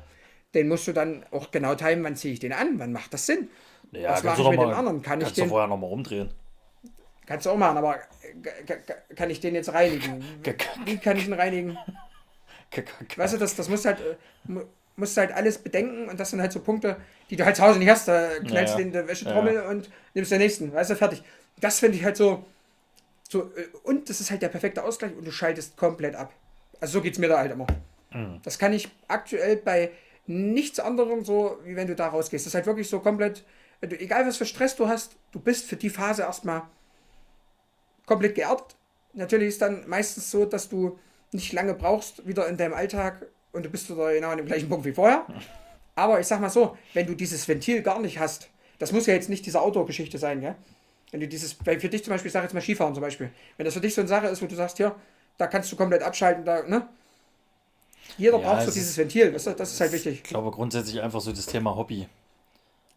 Den 0.54 0.70
musst 0.70 0.88
du 0.88 0.94
dann 0.94 1.26
auch 1.32 1.52
genau 1.52 1.76
timen, 1.76 2.06
wann 2.06 2.16
ziehe 2.16 2.34
ich 2.34 2.40
den 2.40 2.54
an, 2.54 2.80
wann 2.80 2.94
macht 2.94 3.14
das 3.14 3.26
Sinn. 3.26 3.50
Ja, 3.92 4.12
Was 4.12 4.22
kannst 4.22 4.26
mache 4.26 4.36
du 4.38 4.44
ich 4.44 4.50
mit 4.52 4.60
mal, 4.60 4.68
dem 4.68 4.78
anderen? 4.80 5.02
Kann 5.02 5.20
ich 5.20 5.26
kannst 5.26 5.38
du 5.38 5.42
den- 5.42 5.50
vorher 5.50 5.68
nochmal 5.68 5.90
rumdrehen. 5.90 6.30
Kannst 7.26 7.46
du 7.46 7.50
auch 7.50 7.58
machen, 7.58 7.78
aber 7.78 7.98
kann 9.18 9.30
ich 9.30 9.42
den 9.42 9.56
jetzt 9.56 9.74
reinigen? 9.74 10.24
Wie 10.86 10.96
kann 10.98 11.18
ich 11.18 11.28
ihn 11.28 11.34
reinigen? 11.34 11.78
Weißt 13.18 13.34
du, 13.34 13.38
das, 13.40 13.56
das 13.58 13.68
musst 13.68 13.84
du 13.84 13.90
halt, 13.90 14.00
äh, 14.00 14.16
musst 15.02 15.18
du 15.18 15.22
halt 15.22 15.34
alles 15.34 15.58
bedenken 15.58 16.08
und 16.10 16.20
das 16.20 16.30
sind 16.32 16.40
halt 16.42 16.54
so 16.54 16.62
Punkte, 16.62 16.96
die 17.30 17.36
du 17.36 17.44
halt 17.46 17.58
zu 17.58 17.64
Hause 17.64 17.80
nicht 17.80 17.90
hast. 17.90 18.08
Da 18.08 18.30
knallst 18.40 18.74
Ja, 18.74 18.76
du 18.76 18.82
ja. 18.82 18.86
in 18.88 18.94
der 18.94 19.08
Wäschetrommel 19.10 19.64
und 19.64 19.90
nimmst 20.14 20.32
den 20.32 20.40
nächsten. 20.40 20.74
Weißt 20.74 20.92
du, 20.92 20.96
fertig. 20.96 21.24
Das 21.60 21.80
finde 21.80 21.98
ich 21.98 22.06
halt 22.06 22.18
so, 22.18 22.46
so. 23.30 23.52
äh, 23.56 23.68
Und 23.84 24.10
das 24.10 24.22
ist 24.22 24.32
halt 24.32 24.42
der 24.42 24.50
perfekte 24.50 24.84
Ausgleich 24.84 25.14
und 25.18 25.26
du 25.26 25.32
schaltest 25.32 25.78
komplett 25.78 26.16
ab. 26.16 26.34
Also 26.80 26.94
so 26.94 27.02
geht 27.02 27.14
es 27.14 27.20
mir 27.20 27.28
da 27.30 27.40
halt 27.40 27.52
immer. 27.52 27.68
Das 28.44 28.60
kann 28.60 28.74
ich 28.74 28.90
aktuell 29.08 29.56
bei 29.58 29.92
nichts 30.28 30.80
anderem 30.82 31.24
so, 31.26 31.60
wie 31.64 31.76
wenn 31.78 31.88
du 31.88 31.96
da 31.96 32.08
rausgehst. 32.08 32.46
Das 32.46 32.52
ist 32.52 32.56
halt 32.56 32.66
wirklich 32.66 32.90
so 32.90 33.00
komplett, 33.00 33.44
du, 33.82 33.98
egal 34.00 34.28
was 34.28 34.38
für 34.38 34.46
Stress 34.46 34.76
du 34.76 34.88
hast, 34.90 35.16
du 35.32 35.40
bist 35.40 35.66
für 35.66 35.78
die 35.78 35.90
Phase 35.90 36.24
erstmal 36.24 36.64
komplett 38.06 38.36
geerdet. 38.36 38.76
Natürlich 39.14 39.50
ist 39.50 39.62
dann 39.62 39.88
meistens 39.88 40.32
so, 40.32 40.46
dass 40.46 40.70
du 40.70 41.00
nicht 41.32 41.54
lange 41.54 41.74
brauchst, 41.74 42.28
wieder 42.28 42.48
in 42.48 42.58
deinem 42.58 42.74
Alltag 42.74 43.26
und 43.54 43.66
du 43.66 43.70
bist 43.70 43.90
wieder 43.90 44.14
genau 44.14 44.30
an 44.30 44.38
dem 44.38 44.46
gleichen 44.46 44.70
Punkt 44.70 44.86
wie 44.86 44.94
vorher. 44.94 45.26
Aber 45.96 46.20
ich 46.20 46.28
sag 46.28 46.40
mal 46.40 46.50
so, 46.50 46.78
wenn 46.94 47.06
du 47.06 47.16
dieses 47.16 47.48
Ventil 47.48 47.82
gar 47.82 48.00
nicht 48.00 48.20
hast, 48.20 48.50
das 48.80 48.92
muss 48.92 49.06
ja 49.06 49.14
jetzt 49.14 49.30
nicht 49.30 49.46
diese 49.46 49.62
Outdoor-Geschichte 49.62 50.18
sein, 50.18 50.42
gell? 50.42 50.56
Wenn 51.12 51.20
du 51.20 51.28
dieses, 51.28 51.58
weil 51.66 51.80
für 51.80 51.90
dich 51.90 52.04
zum 52.04 52.12
Beispiel, 52.12 52.28
ich 52.28 52.34
sag 52.34 52.44
jetzt 52.44 52.54
mal 52.54 52.62
Skifahren 52.62 52.94
zum 52.94 53.02
Beispiel, 53.02 53.30
wenn 53.58 53.66
das 53.66 53.74
für 53.74 53.82
dich 53.82 53.94
so 53.94 54.02
eine 54.02 54.08
Sache 54.08 54.28
ist, 54.28 54.42
wo 54.42 54.46
du 54.48 54.56
sagst, 54.56 54.78
hier, 54.78 54.96
da 55.38 55.48
kannst 55.48 55.72
du 55.72 55.76
komplett 55.76 56.02
abschalten, 56.04 56.46
da, 56.46 56.64
ne? 56.64 56.88
Jeder 58.18 58.40
Ja, 58.40 58.50
braucht 58.50 58.64
so 58.64 58.68
es 58.70 58.74
dieses 58.76 58.98
Ventil, 58.98 59.34
weißt 59.34 59.48
du? 59.48 59.52
das 59.52 59.74
ist 59.74 59.82
halt 59.82 59.92
wichtig. 59.92 60.22
Ich 60.24 60.24
glaube 60.24 60.52
grundsätzlich 60.52 61.02
einfach 61.02 61.22
so 61.22 61.32
das 61.32 61.46
Thema 61.46 61.76
Hobby 61.76 62.08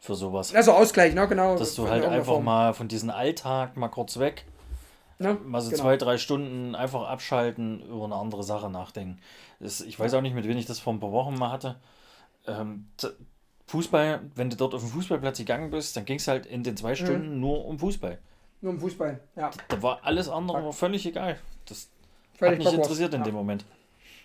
für 0.01 0.15
sowas. 0.15 0.55
Also 0.55 0.73
Ausgleich, 0.73 1.15
ne, 1.15 1.27
genau. 1.29 1.57
Dass 1.57 1.75
du 1.75 1.89
halt 1.89 2.05
einfach 2.05 2.35
Form, 2.35 2.45
mal 2.45 2.75
von 2.75 2.89
diesem 2.89 3.11
Alltag 3.11 3.77
mal 3.77 3.89
kurz 3.89 4.19
weg, 4.19 4.45
ne? 5.19 5.35
mal 5.45 5.61
so 5.61 5.71
Genau. 5.71 5.83
zwei, 5.83 5.97
drei 5.97 6.19
Stunden 6.19 6.75
einfach 6.75 7.09
abschalten, 7.09 7.81
über 7.83 8.05
eine 8.05 8.17
andere 8.17 8.43
Sache 8.43 8.71
nachdenken. 8.71 9.19
Das, 9.61 9.81
ich 9.81 9.99
weiß 9.99 10.15
auch 10.15 10.21
nicht, 10.23 10.35
mit 10.35 10.47
wem 10.47 10.57
ich 10.57 10.67
das 10.67 10.79
vor 10.79 10.93
ein 10.93 11.01
paar 11.01 11.13
Wochen 11.13 11.35
mal 11.35 11.51
hatte. 11.51 11.77
Ähm, 12.47 12.89
Fußball, 13.67 14.21
wenn 14.35 14.51
du 14.51 14.57
dort 14.57 14.75
auf 14.75 14.81
dem 14.83 14.91
Fußballplatz 14.91 15.39
gegangen 15.39 15.71
bist, 15.71 15.97
dann 15.97 16.05
ging 16.05 16.17
es 16.19 16.29
halt 16.29 16.47
in 16.47 16.63
den 16.63 16.75
Mhm. 16.75 16.79
zwei 16.79 16.95
Stunden 16.95 17.41
nur 17.41 17.65
um 17.65 17.79
Fußball. 17.79 18.19
Nur 18.61 18.73
im 18.75 18.81
Fußball, 18.81 19.21
ja. 19.37 19.51
Da 19.69 19.83
war 19.83 20.01
alles 20.05 20.29
andere 20.29 20.65
war 20.65 20.73
völlig 20.73 21.07
egal. 21.07 21.39
Das 21.67 21.89
hat 22.33 22.39
Völlig 22.39 22.59
mich 22.59 22.67
Bockwurst. 22.67 22.91
interessiert 22.91 23.15
in 23.15 23.21
ja. 23.21 23.25
dem 23.25 23.35
Moment. 23.35 23.65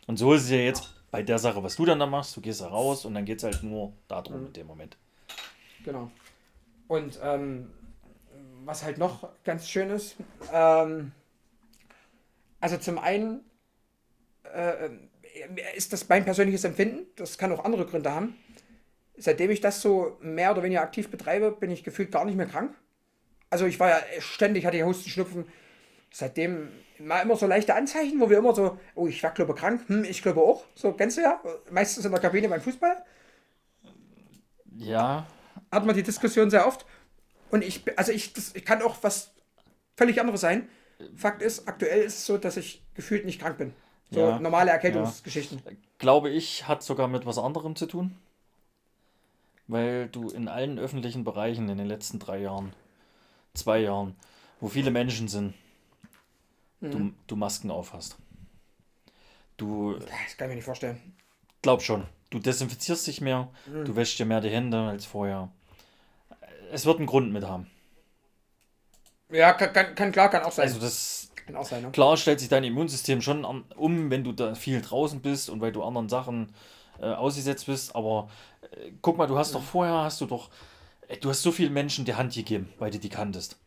Und 0.07 0.17
so 0.17 0.33
ist 0.33 0.43
es 0.43 0.49
ja 0.49 0.57
jetzt 0.57 0.93
bei 1.11 1.23
der 1.23 1.39
Sache, 1.39 1.61
was 1.63 1.75
du 1.75 1.85
dann 1.85 1.99
da 1.99 2.05
machst. 2.05 2.35
Du 2.35 2.41
gehst 2.41 2.61
da 2.61 2.67
raus 2.67 3.05
und 3.05 3.13
dann 3.15 3.25
geht 3.25 3.37
es 3.39 3.43
halt 3.43 3.63
nur 3.63 3.93
darum 4.07 4.41
Mhm. 4.41 4.47
in 4.47 4.53
dem 4.53 4.67
Moment. 4.67 4.97
Genau. 5.83 6.11
Und 6.87 7.19
ähm, 7.23 7.69
was 8.69 8.83
halt 8.83 8.99
noch 8.99 9.27
ganz 9.43 9.67
schön 9.67 9.89
ist, 9.89 10.15
ähm, 10.53 11.11
also 12.59 12.77
zum 12.77 12.99
einen 12.99 13.41
äh, 14.43 14.89
ist 15.75 15.91
das 15.93 16.07
mein 16.07 16.23
persönliches 16.23 16.63
Empfinden, 16.63 17.07
das 17.15 17.37
kann 17.37 17.51
auch 17.51 17.65
andere 17.65 17.85
Gründe 17.85 18.13
haben. 18.13 18.35
Seitdem 19.17 19.51
ich 19.51 19.61
das 19.61 19.81
so 19.81 20.17
mehr 20.21 20.51
oder 20.51 20.63
weniger 20.63 20.81
aktiv 20.81 21.09
betreibe, 21.09 21.51
bin 21.51 21.71
ich 21.71 21.83
gefühlt 21.83 22.11
gar 22.11 22.25
nicht 22.25 22.35
mehr 22.35 22.45
krank. 22.45 22.75
Also 23.49 23.65
ich 23.65 23.79
war 23.79 23.89
ja 23.89 23.99
ständig, 24.19 24.65
hatte 24.65 24.77
ja 24.77 24.85
Husten, 24.85 25.09
Schnupfen. 25.09 25.47
Seitdem 26.11 26.69
mal 26.99 27.21
immer 27.21 27.35
so 27.37 27.47
leichte 27.47 27.75
Anzeichen, 27.75 28.19
wo 28.21 28.29
wir 28.29 28.39
immer 28.39 28.55
so, 28.55 28.77
oh, 28.95 29.07
ich 29.07 29.23
war 29.23 29.31
glaube 29.31 29.55
krank, 29.55 29.83
hm, 29.87 30.03
ich 30.05 30.21
glaube 30.21 30.41
auch. 30.41 30.65
So, 30.75 30.93
kennst 30.93 31.17
du 31.17 31.21
ja, 31.21 31.41
meistens 31.71 32.05
in 32.05 32.11
der 32.11 32.21
Kabine 32.21 32.49
beim 32.49 32.61
Fußball 32.61 33.03
Ja, 34.77 35.25
hat 35.71 35.85
man 35.85 35.95
die 35.95 36.03
Diskussion 36.03 36.49
sehr 36.49 36.67
oft. 36.67 36.85
Und 37.51 37.63
ich, 37.63 37.81
also 37.97 38.11
ich, 38.11 38.33
das, 38.33 38.55
ich 38.55 38.65
kann 38.65 38.81
auch 38.81 38.97
was 39.01 39.31
völlig 39.97 40.19
anderes 40.19 40.41
sein. 40.41 40.69
Fakt 41.15 41.41
ist, 41.41 41.67
aktuell 41.67 42.01
ist 42.03 42.15
es 42.17 42.25
so, 42.25 42.37
dass 42.37 42.57
ich 42.57 42.81
gefühlt 42.93 43.25
nicht 43.25 43.39
krank 43.41 43.57
bin. 43.57 43.73
So 44.11 44.19
Ja, 44.19 44.39
normale 44.39 44.71
Erkältungsgeschichten. 44.71 45.61
glaube 45.97 46.29
ich, 46.29 46.67
hat 46.67 46.83
sogar 46.83 47.07
mit 47.07 47.25
was 47.25 47.37
anderem 47.37 47.75
zu 47.75 47.85
tun. 47.85 48.17
Weil 49.67 50.07
du 50.09 50.29
in 50.29 50.47
allen 50.47 50.79
öffentlichen 50.79 51.23
Bereichen 51.23 51.69
in 51.69 51.77
den 51.77 51.87
letzten 51.87 52.17
drei 52.19 52.39
Jahren, 52.39 52.73
zwei 53.53 53.79
Jahren, 53.79 54.15
wo 54.59 54.67
viele 54.67 54.91
Menschen 54.91 55.27
sind, 55.27 55.53
Mhm. 56.81 56.91
du, 56.91 57.13
du 57.27 57.35
Masken 57.35 57.71
aufhast. 57.71 58.15
Du 59.57 59.93
Das 59.99 60.09
kann 60.37 60.47
ich 60.47 60.49
mir 60.49 60.55
nicht 60.55 60.63
vorstellen. 60.65 60.99
glaub 61.61 61.81
schon, 61.81 62.05
du 62.29 62.39
desinfizierst 62.39 63.05
dich 63.07 63.21
mehr, 63.21 63.49
Mhm. 63.67 63.85
du 63.85 63.95
wäschst 63.95 64.17
dir 64.17 64.25
mehr 64.25 64.41
die 64.41 64.49
Hände 64.49 64.77
als 64.87 65.05
vorher. 65.05 65.51
Es 66.71 66.85
wird 66.85 66.97
einen 66.97 67.07
Grund 67.07 67.31
mit 67.33 67.45
haben. 67.45 67.67
Ja, 69.29 69.53
kann, 69.53 69.73
kann, 69.73 69.95
kann 69.95 70.11
klar, 70.11 70.29
kann 70.29 70.43
auch 70.43 70.51
sein. 70.51 70.67
Also 70.67 70.79
das 70.79 71.29
kann 71.45 71.55
auch 71.55 71.65
sein, 71.65 71.81
ne? 71.83 71.91
Klar 71.91 72.17
stellt 72.17 72.39
sich 72.39 72.49
dein 72.49 72.63
Immunsystem 72.63 73.21
schon 73.21 73.45
an, 73.45 73.63
um, 73.75 74.09
wenn 74.09 74.23
du 74.23 74.31
da 74.31 74.55
viel 74.55 74.81
draußen 74.81 75.21
bist 75.21 75.49
und 75.49 75.61
weil 75.61 75.71
du 75.71 75.83
anderen 75.83 76.09
Sachen 76.09 76.53
äh, 76.99 77.05
ausgesetzt 77.05 77.65
bist. 77.67 77.95
Aber 77.95 78.29
äh, 78.71 78.91
guck 79.01 79.17
mal, 79.17 79.27
du 79.27 79.37
hast 79.37 79.55
doch 79.55 79.63
vorher, 79.63 79.93
hast 80.03 80.21
du 80.21 80.25
doch, 80.25 80.49
äh, 81.07 81.17
du 81.17 81.29
hast 81.29 81.41
so 81.43 81.51
vielen 81.51 81.73
Menschen 81.73 82.05
die 82.05 82.15
Hand 82.15 82.33
gegeben, 82.33 82.69
weil 82.79 82.91
du 82.91 82.99
die 82.99 83.09
kanntest. 83.09 83.57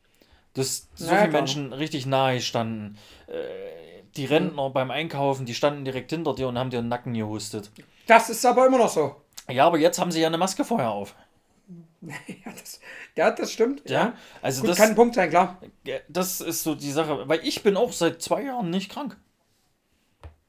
Du 0.54 0.62
hast 0.62 0.90
so 0.98 1.06
Ja, 1.06 1.16
viele. 1.16 1.32
Menschen 1.32 1.72
richtig 1.72 2.06
nahe 2.06 2.40
standen. 2.40 2.98
Äh, 3.28 4.02
die 4.16 4.26
Rentner 4.26 4.70
beim 4.70 4.90
Einkaufen, 4.90 5.46
die 5.46 5.54
standen 5.54 5.84
direkt 5.84 6.10
hinter 6.10 6.34
dir 6.34 6.48
und 6.48 6.58
haben 6.58 6.70
dir 6.70 6.82
den 6.82 6.88
Nacken 6.88 7.14
gehustet. 7.14 7.70
Das 8.06 8.30
ist 8.30 8.44
aber 8.46 8.66
immer 8.66 8.78
noch 8.78 8.88
so. 8.90 9.16
Ja, 9.48 9.66
aber 9.66 9.78
jetzt 9.78 9.98
haben 9.98 10.10
sie 10.12 10.20
ja 10.20 10.26
eine 10.28 10.38
Maske 10.38 10.64
vorher 10.64 10.90
auf. 10.90 11.14
Ja, 12.44 12.52
das, 12.52 12.80
ja, 13.16 13.30
das 13.30 13.52
stimmt. 13.52 13.88
Ja, 13.88 14.14
also 14.40 14.62
Gut, 14.62 14.70
das, 14.70 14.78
kann 14.78 14.90
ein 14.90 14.94
Punkt 14.94 15.14
sein, 15.14 15.30
klar. 15.30 15.58
Ja, 15.86 15.96
Das 16.08 16.40
ist 16.40 16.62
so 16.62 16.74
die 16.74 16.90
Sache, 16.90 17.28
weil 17.28 17.40
ich 17.44 17.62
bin 17.62 17.76
auch 17.76 17.92
seit 17.92 18.20
zwei 18.20 18.42
Jahren 18.42 18.70
nicht 18.70 18.90
krank. 18.90 19.16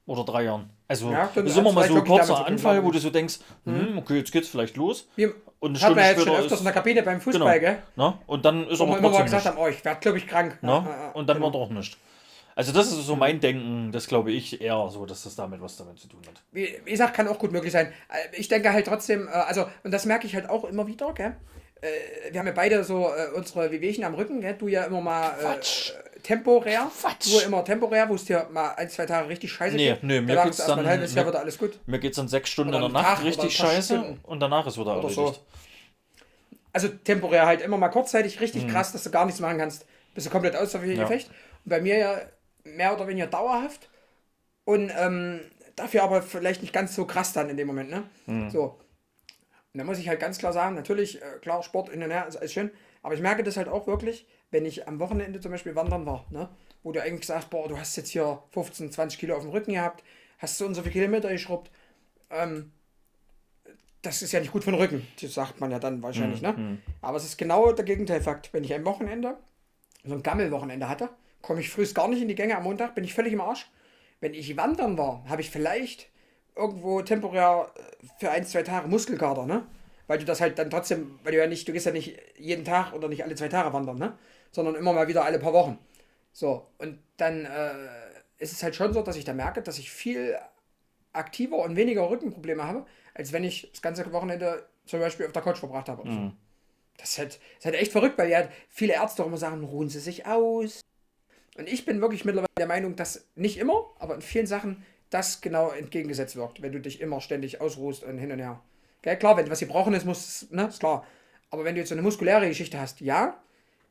oder 0.06 0.24
drei 0.24 0.43
Jahren. 0.43 0.70
Also 0.88 1.12
Ja, 1.12 1.26
ist 1.36 1.58
immer 1.58 1.72
mal 1.72 1.88
so 1.88 1.95
ein 1.95 2.06
kurzer 2.06 2.36
tun, 2.36 2.45
Anfall, 2.45 2.84
wo 2.84 2.91
du 2.91 2.99
so 2.99 3.10
denkst, 3.10 3.39
hm, 3.66 3.97
okay, 3.97 4.18
jetzt 4.18 4.32
geht's 4.32 4.49
vielleicht 4.49 4.76
los. 4.76 5.08
Wir 5.16 5.34
Und 5.60 5.72
eine 5.72 5.80
Stunde 5.80 6.01
jetzt 6.01 6.24
schon 6.24 6.36
öfters 6.36 6.51
ist, 6.51 6.60
in 6.60 6.66
der 6.66 6.74
Kabine 6.74 7.04
beim 7.04 7.22
Fußball, 7.22 7.60
genau, 7.60 7.74
gell? 7.74 7.84
ne? 7.95 8.18
Und 8.28 8.45
dann 8.45 8.68
ist 8.68 8.82
aber 8.82 8.97
immer 8.97 9.10
mal 9.10 9.24
gesagt 9.24 9.45
nicht. 9.45 9.56
haben, 9.56 9.62
oh, 9.62 9.68
ich 9.68 9.84
werde, 9.86 9.99
glaube 10.01 10.18
ich, 10.18 10.28
krank. 10.28 10.62
Ne? 10.62 10.70
Ja, 10.70 10.84
ja, 10.84 10.89
ja, 10.89 11.12
Und 11.12 11.28
dann 11.30 11.38
genau. 11.38 11.54
wird 11.54 11.56
auch 11.56 11.70
nicht. 11.70 11.97
Also 12.56 12.72
das 12.72 12.88
ist 12.91 13.06
so 13.08 13.16
mein 13.16 13.39
Denken, 13.39 13.91
das 13.91 14.08
glaube 14.08 14.32
ich 14.32 14.62
eher 14.62 14.88
so, 14.91 15.06
dass 15.06 15.24
das 15.24 15.36
damit 15.36 15.62
was 15.62 15.76
damit 15.78 15.97
zu 15.99 16.08
tun 16.08 16.22
hat. 16.28 16.41
wie, 16.51 16.80
wie 16.86 16.91
gesagt, 16.91 17.16
kann 17.16 17.28
auch 17.28 17.39
gut 17.39 17.51
möglich 17.51 17.72
sein. 17.74 17.88
Äh, 18.10 18.38
Ich 18.39 18.47
denke 18.47 18.72
halt 18.72 18.86
trotzdem, 18.88 19.28
äh, 19.28 19.32
also, 19.32 19.66
und 19.84 19.91
das 19.91 20.06
merke 20.06 20.28
ich 20.28 20.36
halt 20.36 20.49
auch 20.49 20.64
immer 20.66 20.86
wieder, 20.88 21.12
gell? 21.14 21.36
Äh, 21.82 22.32
Wir 22.32 22.39
haben 22.39 22.47
ja 22.47 22.54
beide 22.54 22.84
so 22.84 23.10
unsere 23.36 23.72
Wehwehchen 23.72 24.04
am 24.04 24.14
Rücken, 24.14 24.39
gell? 24.41 24.54
Du 24.58 24.68
ja 24.68 24.84
immer 24.86 25.01
mal 25.01 25.30
äh, 25.39 26.20
temporär. 26.22 26.89
Quatsch. 27.01 27.34
Du 27.34 27.39
immer 27.39 27.66
temporär, 27.66 28.08
wo 28.08 28.16
es 28.16 28.26
dir 28.26 28.47
mal 28.51 28.70
ein, 28.76 28.88
zwei 28.89 29.06
Tage 29.08 29.30
richtig 29.30 29.51
scheiße 29.51 29.76
Nee, 29.76 29.89
geht. 29.93 30.04
nee, 30.04 30.22
mir 30.22 30.41
geht's 30.43 30.58
dann- 30.66 30.80
ein 30.80 30.86
halbes 30.86 31.16
Jahr 31.16 31.28
wieder 31.28 31.39
alles 31.39 31.58
gut. 31.58 31.80
Mir 31.88 31.97
geht 31.99 32.12
es 32.12 32.18
dann 32.18 32.28
sechs 32.28 32.49
Stunden 32.51 32.74
Oder 32.76 32.86
in 32.86 32.93
der 32.93 33.01
Nacht 33.01 33.18
Tag 33.18 33.26
richtig 33.26 33.56
scheiße 33.58 33.97
Stunden. 33.97 34.20
und 34.24 34.39
danach 34.39 34.68
ist 34.68 34.78
wieder 34.78 34.91
Oder 34.97 35.10
erledigt. 35.10 35.16
so. 35.16 35.36
Also 36.72 36.88
temporär 36.88 37.45
halt 37.45 37.62
immer 37.62 37.78
mal 37.78 37.89
kurzzeitig 37.89 38.36
Mhm. 38.36 38.41
richtig 38.41 38.68
krass, 38.68 38.91
dass 38.91 39.04
du 39.04 39.12
gar 39.12 39.26
nichts 39.26 39.41
machen 39.41 39.58
kannst, 39.58 39.86
bis 40.16 40.24
du 40.24 40.30
komplett 40.30 40.56
außer 40.56 40.84
Ja. 40.86 41.04
Gefecht. 41.04 41.30
Und 41.66 41.70
bei 41.70 41.82
mir 41.82 41.97
ja 41.97 42.18
mehr 42.64 42.93
oder 42.93 43.07
weniger 43.07 43.28
dauerhaft. 43.28 43.89
Und 44.66 44.91
ähm, 44.97 45.41
dafür 45.76 46.03
aber 46.03 46.22
vielleicht 46.22 46.61
nicht 46.61 46.74
ganz 46.74 46.95
so 46.95 47.05
krass 47.05 47.34
dann 47.34 47.49
in 47.49 47.57
dem 47.57 47.68
Moment, 47.68 47.89
ne? 47.89 48.03
Mhm. 48.26 48.49
So. 48.49 48.80
Und 49.74 49.80
da 49.80 49.84
muss 49.84 49.97
ich 49.97 50.07
halt 50.07 50.20
ganz 50.20 50.38
klar 50.38 50.53
sagen, 50.53 50.76
natürlich, 50.76 51.22
äh, 51.22 51.39
klar, 51.41 51.64
Sport 51.64 51.89
hin 51.89 52.03
und 52.03 52.11
her 52.11 52.28
ist 52.28 52.38
alles 52.38 52.53
schön, 52.53 52.72
aber 53.01 53.16
ich 53.16 53.22
merke 53.22 53.43
das 53.43 53.57
halt 53.57 53.68
auch 53.68 53.88
wirklich, 53.88 54.28
wenn 54.51 54.66
ich 54.66 54.88
am 54.88 54.99
Wochenende 54.99 55.39
zum 55.39 55.51
Beispiel 55.51 55.76
wandern 55.76 56.05
war, 56.05 56.26
ne? 56.30 56.49
Wo 56.84 56.91
du 56.91 57.01
eigentlich 57.01 57.26
sagst, 57.26 57.49
boah, 57.49 57.68
du 57.68 57.78
hast 57.78 57.95
jetzt 57.95 58.09
hier 58.09 58.43
15, 58.51 58.91
20 58.91 59.20
Kilo 59.20 59.36
auf 59.36 59.41
dem 59.41 59.51
Rücken 59.51 59.74
gehabt, 59.74 60.03
hast 60.38 60.57
so 60.57 60.66
und 60.66 60.76
so 60.76 60.82
viele 60.82 60.93
Kilometer 60.93 61.30
geschrubbt, 61.30 61.72
ähm, 62.30 62.72
das 64.01 64.22
ist 64.22 64.34
ja 64.34 64.41
nicht 64.41 64.51
gut 64.51 64.64
für 64.64 64.72
den 64.72 64.80
Rücken, 64.80 65.07
das 65.22 65.34
sagt 65.34 65.59
man 65.61 65.72
ja 65.72 65.80
dann 65.80 66.03
wahrscheinlich, 66.03 66.41
ne? 66.41 66.78
Aber 67.01 67.18
es 67.18 67.24
ist 67.24 67.38
genau 67.38 67.72
der 67.72 67.86
Gegenteilfakt. 67.86 68.53
Wenn 68.53 68.64
ich 68.64 68.74
ein 68.74 68.86
Wochenende, 68.86 69.38
so 70.03 70.14
ein 70.14 70.22
Gammelwochenende 70.24 70.89
hatte, 70.89 71.09
komme 71.44 71.60
ich 71.60 71.70
frühst 71.70 71.94
gar 71.94 72.08
nicht 72.08 72.22
in 72.22 72.28
die 72.28 72.36
Gänge 72.36 72.58
am 72.58 72.64
Montag, 72.64 72.96
bin 72.96 73.04
ich 73.04 73.14
völlig 73.14 73.34
im 73.34 73.41
Arsch. 73.41 73.70
Wenn 74.20 74.34
ich 74.34 74.58
wandern 74.58 74.98
war, 74.98 75.24
habe 75.28 75.41
ich 75.41 75.52
vielleicht 75.52 76.10
irgendwo 76.56 77.02
temporär 77.02 77.72
äh, 77.76 78.08
für 78.20 78.32
ein, 78.32 78.46
zwei 78.46 78.64
Tage 78.64 78.88
Muskelkater, 78.88 79.46
ne? 79.46 79.68
Weil 80.08 80.20
du 80.20 80.26
das 80.26 80.41
halt 80.41 80.58
dann 80.58 80.70
trotzdem, 80.70 81.20
weil 81.24 81.34
du 81.34 81.38
ja 81.38 81.48
nicht, 81.48 81.68
du 81.68 81.74
gehst 81.74 81.86
ja 81.86 81.91
nicht 81.91 82.20
jeden 82.38 82.66
Tag 82.66 82.94
oder 82.94 83.08
nicht 83.08 83.24
alle 83.24 83.36
zwei 83.36 83.50
Tage 83.50 83.74
wandern, 83.74 83.98
ne? 83.98 84.18
Sondern 84.52 84.76
immer 84.76 84.94
mal 84.94 85.08
wieder 85.08 85.26
alle 85.26 85.39
paar 85.39 85.54
Wochen. 85.54 85.78
So, 86.32 86.68
und 86.78 87.00
dann 87.18 87.46
äh, 87.46 87.74
ist 88.38 88.54
es 88.54 88.64
halt 88.64 88.76
schon 88.76 88.94
so, 88.94 89.02
dass 89.02 89.18
ich 89.18 89.26
da 89.26 89.34
merke, 89.34 89.62
dass 89.62 89.78
ich 89.78 89.91
viel 89.91 90.38
aktiver 91.12 91.58
und 91.58 91.76
weniger 91.76 92.10
Rückenprobleme 92.10 92.64
habe, 92.64 92.86
als 93.14 93.34
wenn 93.34 93.44
ich 93.44 93.70
das 93.72 93.82
ganze 93.82 94.12
Wochenende 94.14 94.66
zum 94.86 95.00
Beispiel 95.00 95.26
auf 95.26 95.32
der 95.32 95.41
Couch 95.41 95.58
verbracht 95.58 95.89
habe. 95.89 96.04
So. 96.10 96.32
Das 96.98 97.12
ist, 97.12 97.18
halt, 97.18 97.30
das 97.30 97.60
ist 97.60 97.66
halt 97.66 97.76
echt 97.76 97.91
verrückt, 97.91 98.18
weil 98.18 98.30
ja 98.30 98.48
viele 98.70 98.94
Ärzte 98.94 99.24
auch 99.24 99.28
immer 99.28 99.38
sagen, 99.38 99.64
ruhen 99.64 99.89
Sie 99.89 100.00
sich 100.00 100.26
aus. 100.26 100.82
Und 101.58 101.68
ich 101.68 101.86
bin 101.86 102.01
wirklich 102.01 102.26
mittlerweile 102.26 102.49
der 102.58 102.68
Meinung, 102.68 102.95
dass 102.95 103.28
nicht 103.36 103.58
immer, 103.58 103.86
aber 103.99 104.16
in 104.16 104.22
vielen 104.22 104.47
Sachen 104.47 104.84
das 105.10 105.41
genau 105.41 105.70
entgegengesetzt 105.70 106.36
wirkt, 106.36 106.62
wenn 106.62 106.72
du 106.72 106.80
dich 106.80 106.99
immer 106.99 107.22
ständig 107.22 107.62
ausruhst 107.62 108.04
und 108.04 108.18
hin 108.18 108.32
und 108.32 108.39
her. 108.39 108.60
Gell, 109.04 109.18
klar, 109.18 109.38
wenn 109.38 109.49
was 109.49 109.60
gebrochen 109.60 109.93
ist, 109.93 110.06
muss, 110.06 110.49
ne, 110.49 110.68
ist 110.68 110.80
klar. 110.80 111.06
Aber 111.51 111.64
wenn 111.64 111.76
du 111.76 111.82
jetzt 111.82 111.89
so 111.89 111.95
eine 111.95 112.01
muskuläre 112.01 112.47
Geschichte 112.47 112.80
hast, 112.80 113.01
ja, 113.01 113.39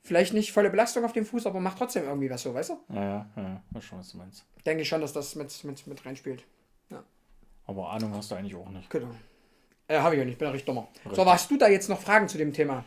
vielleicht 0.02 0.34
nicht 0.34 0.50
volle 0.50 0.70
Belastung 0.70 1.04
auf 1.04 1.12
dem 1.12 1.24
Fuß, 1.24 1.46
aber 1.46 1.60
macht 1.60 1.78
trotzdem 1.78 2.04
irgendwie 2.04 2.28
was 2.28 2.42
so, 2.42 2.52
weißt 2.52 2.70
du? 2.70 2.78
Ja, 2.88 3.02
ja, 3.04 3.30
ja, 3.36 3.62
weiß 3.70 3.84
schon, 3.84 3.98
was 4.00 4.10
du 4.10 4.18
meinst. 4.18 4.44
Denke 4.66 4.82
ich 4.82 4.88
schon, 4.88 5.00
dass 5.00 5.12
das 5.12 5.36
mit, 5.36 5.62
mit, 5.64 5.86
mit 5.86 6.04
reinspielt. 6.04 6.44
Aber 7.66 7.90
Ahnung 7.90 8.14
hast 8.14 8.30
du 8.30 8.34
eigentlich 8.34 8.54
auch 8.54 8.68
nicht. 8.68 8.90
Genau. 8.90 9.14
Äh, 9.88 9.98
habe 9.98 10.14
ich 10.14 10.18
ja 10.18 10.24
nicht, 10.24 10.38
bin 10.38 10.46
ja 10.46 10.52
richtig 10.52 10.66
dummer. 10.66 10.88
So, 10.92 11.10
Richtig. 11.10 11.20
aber 11.20 11.32
hast 11.32 11.50
du 11.50 11.56
da 11.56 11.68
jetzt 11.68 11.88
noch 11.88 12.00
Fragen 12.00 12.28
zu 12.28 12.38
dem 12.38 12.52
Thema? 12.52 12.84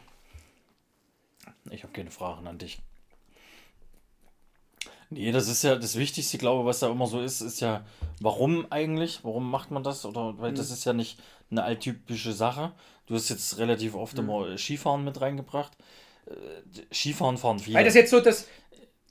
Ich 1.70 1.84
habe 1.84 1.94
keine 1.94 2.12
Fragen 2.12 2.48
an 2.48 2.58
dich. 2.58 2.82
Nee, 5.10 5.32
das 5.32 5.48
ist 5.48 5.64
ja 5.64 5.76
das 5.76 5.96
Wichtigste, 5.98 6.38
glaube 6.38 6.62
ich, 6.62 6.66
was 6.68 6.80
da 6.80 6.90
immer 6.90 7.08
so 7.08 7.22
ist, 7.22 7.42
ist 7.42 7.60
ja, 7.62 7.86
warum 8.22 8.66
eigentlich? 8.72 9.20
Warum 9.24 9.50
macht 9.50 9.72
man 9.72 9.84
das? 9.84 10.06
Oder 10.06 10.38
weil 10.40 10.52
Mhm. 10.52 10.56
das 10.56 10.72
ist 10.72 10.84
ja 10.86 10.94
nicht 10.94 11.20
eine 11.52 11.64
alltypische 11.64 12.34
Sache. 12.34 12.72
Du 13.06 13.14
hast 13.16 13.30
jetzt 13.30 13.58
relativ 13.60 13.94
Mhm. 13.94 14.00
oft 14.00 14.18
immer 14.20 14.58
Skifahren 14.58 15.04
mit 15.04 15.22
reingebracht. 15.22 15.74
Äh, 16.28 16.94
Skifahren 16.94 17.38
fahren 17.38 17.60
viele. 17.60 17.78
Weil 17.78 17.86
das 17.86 17.94
jetzt 17.94 18.10
so 18.12 18.20
das. 18.20 18.48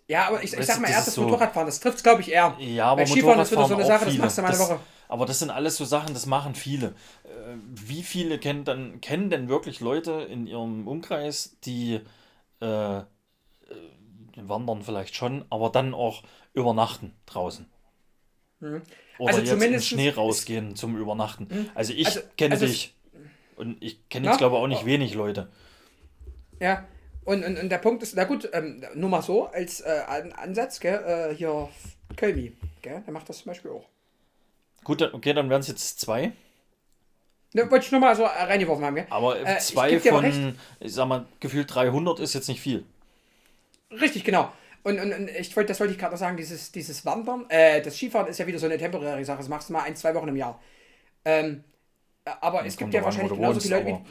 Ja, 0.09 0.29
aber 0.29 0.43
ich, 0.43 0.53
ich 0.53 0.67
sag 0.67 0.81
mal, 0.81 0.89
das 0.91 1.07
das 1.07 1.15
so- 1.15 1.23
Motorradfahren, 1.23 1.67
das 1.67 1.81
trifft 1.81 1.99
es, 1.99 2.03
glaube 2.03 2.21
ich, 2.21 2.31
eher. 2.31 2.57
Ja, 2.59 2.87
aber 2.89 3.03
Bei 3.03 3.07
Skifahren 3.07 3.41
ist 3.41 3.53
wieder 3.53 3.67
so 3.67 3.75
eine 3.75 3.87
Sache, 3.87 4.05
das 4.05 4.13
viele. 4.13 4.23
machst 4.25 4.39
du 4.39 4.43
mal 4.43 4.49
eine 4.49 4.59
Das- 4.59 4.69
Woche. 4.69 4.81
Aber 5.09 5.27
das 5.27 5.39
sind 5.39 5.51
alles 5.51 5.77
so 5.77 5.85
Sachen, 5.85 6.13
das 6.13 6.27
machen 6.27 6.55
viele. 6.55 6.89
Äh, 7.25 7.55
Wie 7.71 8.03
viele 8.03 8.39
kennen, 8.39 8.65
dann, 8.65 9.01
kennen 9.01 9.31
denn 9.31 9.49
wirklich 9.49 9.81
Leute 9.81 10.13
in 10.13 10.47
ihrem 10.47 10.89
Umkreis, 10.89 11.57
die 11.65 12.01
äh, 12.61 12.67
äh, 12.99 13.03
wandern 14.37 14.83
vielleicht 14.83 15.15
schon, 15.17 15.45
aber 15.51 15.71
dann 15.71 15.95
auch 15.95 16.23
übernachten 16.53 17.15
draußen? 17.27 17.67
Oder 18.61 18.81
Also 19.29 19.41
jetzt 19.41 19.51
zumindest 19.51 19.93
in 19.93 19.99
Schnee 19.99 20.09
ist- 20.09 20.17
rausgehen 20.17 20.77
zum 20.77 20.97
Übernachten. 20.97 21.71
Also 21.75 21.93
ich 21.93 22.07
Also- 22.07 22.21
kenne 22.37 22.55
also 22.55 22.67
dich. 22.67 22.95
Und 23.57 23.81
ich 23.83 24.09
kenne 24.09 24.27
jetzt, 24.29 24.39
glaube 24.39 24.57
ich, 24.57 24.63
auch 24.63 24.67
nicht 24.67 24.85
wenig 24.87 25.15
Leute. 25.15 25.49
Ja. 26.61 26.85
Und, 27.25 27.45
und, 27.45 27.59
und 27.59 27.69
der 27.71 27.79
Punkt 27.79 28.03
ist, 28.03 28.15
na 28.17 28.25
gut, 28.25 28.49
ähm, 28.53 28.85
nur 28.95 29.09
mal 29.09 29.23
so 29.23 29.47
als 29.47 29.81
äh, 29.81 30.03
An 30.07 30.33
Ansatz, 30.33 30.79
gell, 30.81 31.31
äh, 31.31 31.35
hier 31.35 31.69
Kölmi, 32.17 32.53
gell, 32.83 33.03
der 33.07 33.13
macht 33.13 33.29
das 33.29 33.39
zum 33.39 33.47
Beispiel 33.51 33.71
auch. 33.71 33.87
Gut, 34.83 35.01
dann, 35.01 35.15
okay, 35.15 35.33
dann 35.33 35.49
wären 35.49 35.61
es 35.61 35.69
jetzt 35.69 36.01
zwei. 36.01 36.33
Ne, 37.55 37.71
wollte 37.71 37.87
ich 37.87 37.93
nur 37.93 38.01
mal 38.01 38.15
so 38.17 38.25
reingeworfen 38.25 38.85
haben, 38.85 38.97
gell? 38.97 39.07
Aber 39.09 39.41
Äh, 39.41 39.59
zwei 39.61 39.99
von, 40.01 40.57
ich 40.81 40.93
sag 40.93 41.07
mal, 41.07 41.25
gefühlt 41.41 41.73
300 41.75 42.19
ist 42.21 42.35
jetzt 42.35 42.49
nicht 42.49 42.61
viel. 42.61 42.85
Richtig, 44.01 44.25
genau. 44.25 44.53
Und, 44.83 45.01
und, 45.01 45.13
und 45.13 45.31
ich 45.31 45.57
wollte, 45.57 45.69
das 45.69 45.81
wollte 45.81 45.93
ich 45.95 45.99
gerade 45.99 46.13
noch 46.13 46.19
sagen, 46.19 46.37
dieses, 46.37 46.71
dieses 46.71 47.07
Wandern, 47.07 47.47
äh, 47.49 47.81
das 47.81 47.97
Skifahren 47.97 48.29
ist 48.29 48.39
ja 48.39 48.47
wieder 48.47 48.59
so 48.59 48.67
eine 48.67 48.77
temporäre 48.77 49.25
Sache. 49.25 49.39
Das 49.39 49.49
machst 49.49 49.69
du 49.69 49.73
mal 49.73 49.83
ein, 49.83 49.97
zwei 49.97 50.15
Wochen 50.15 50.29
im 50.29 50.37
Jahr. 50.37 50.61
Ähm, 51.25 51.65
aber 52.25 52.65
es 52.67 52.77
gibt 52.77 52.93
ja 52.93 53.01
an, 53.01 53.07
wahrscheinlich 53.07 53.33
genauso 53.33 53.55
wohnst, 53.55 53.67
viele 53.67 53.81
Leute 53.81 54.05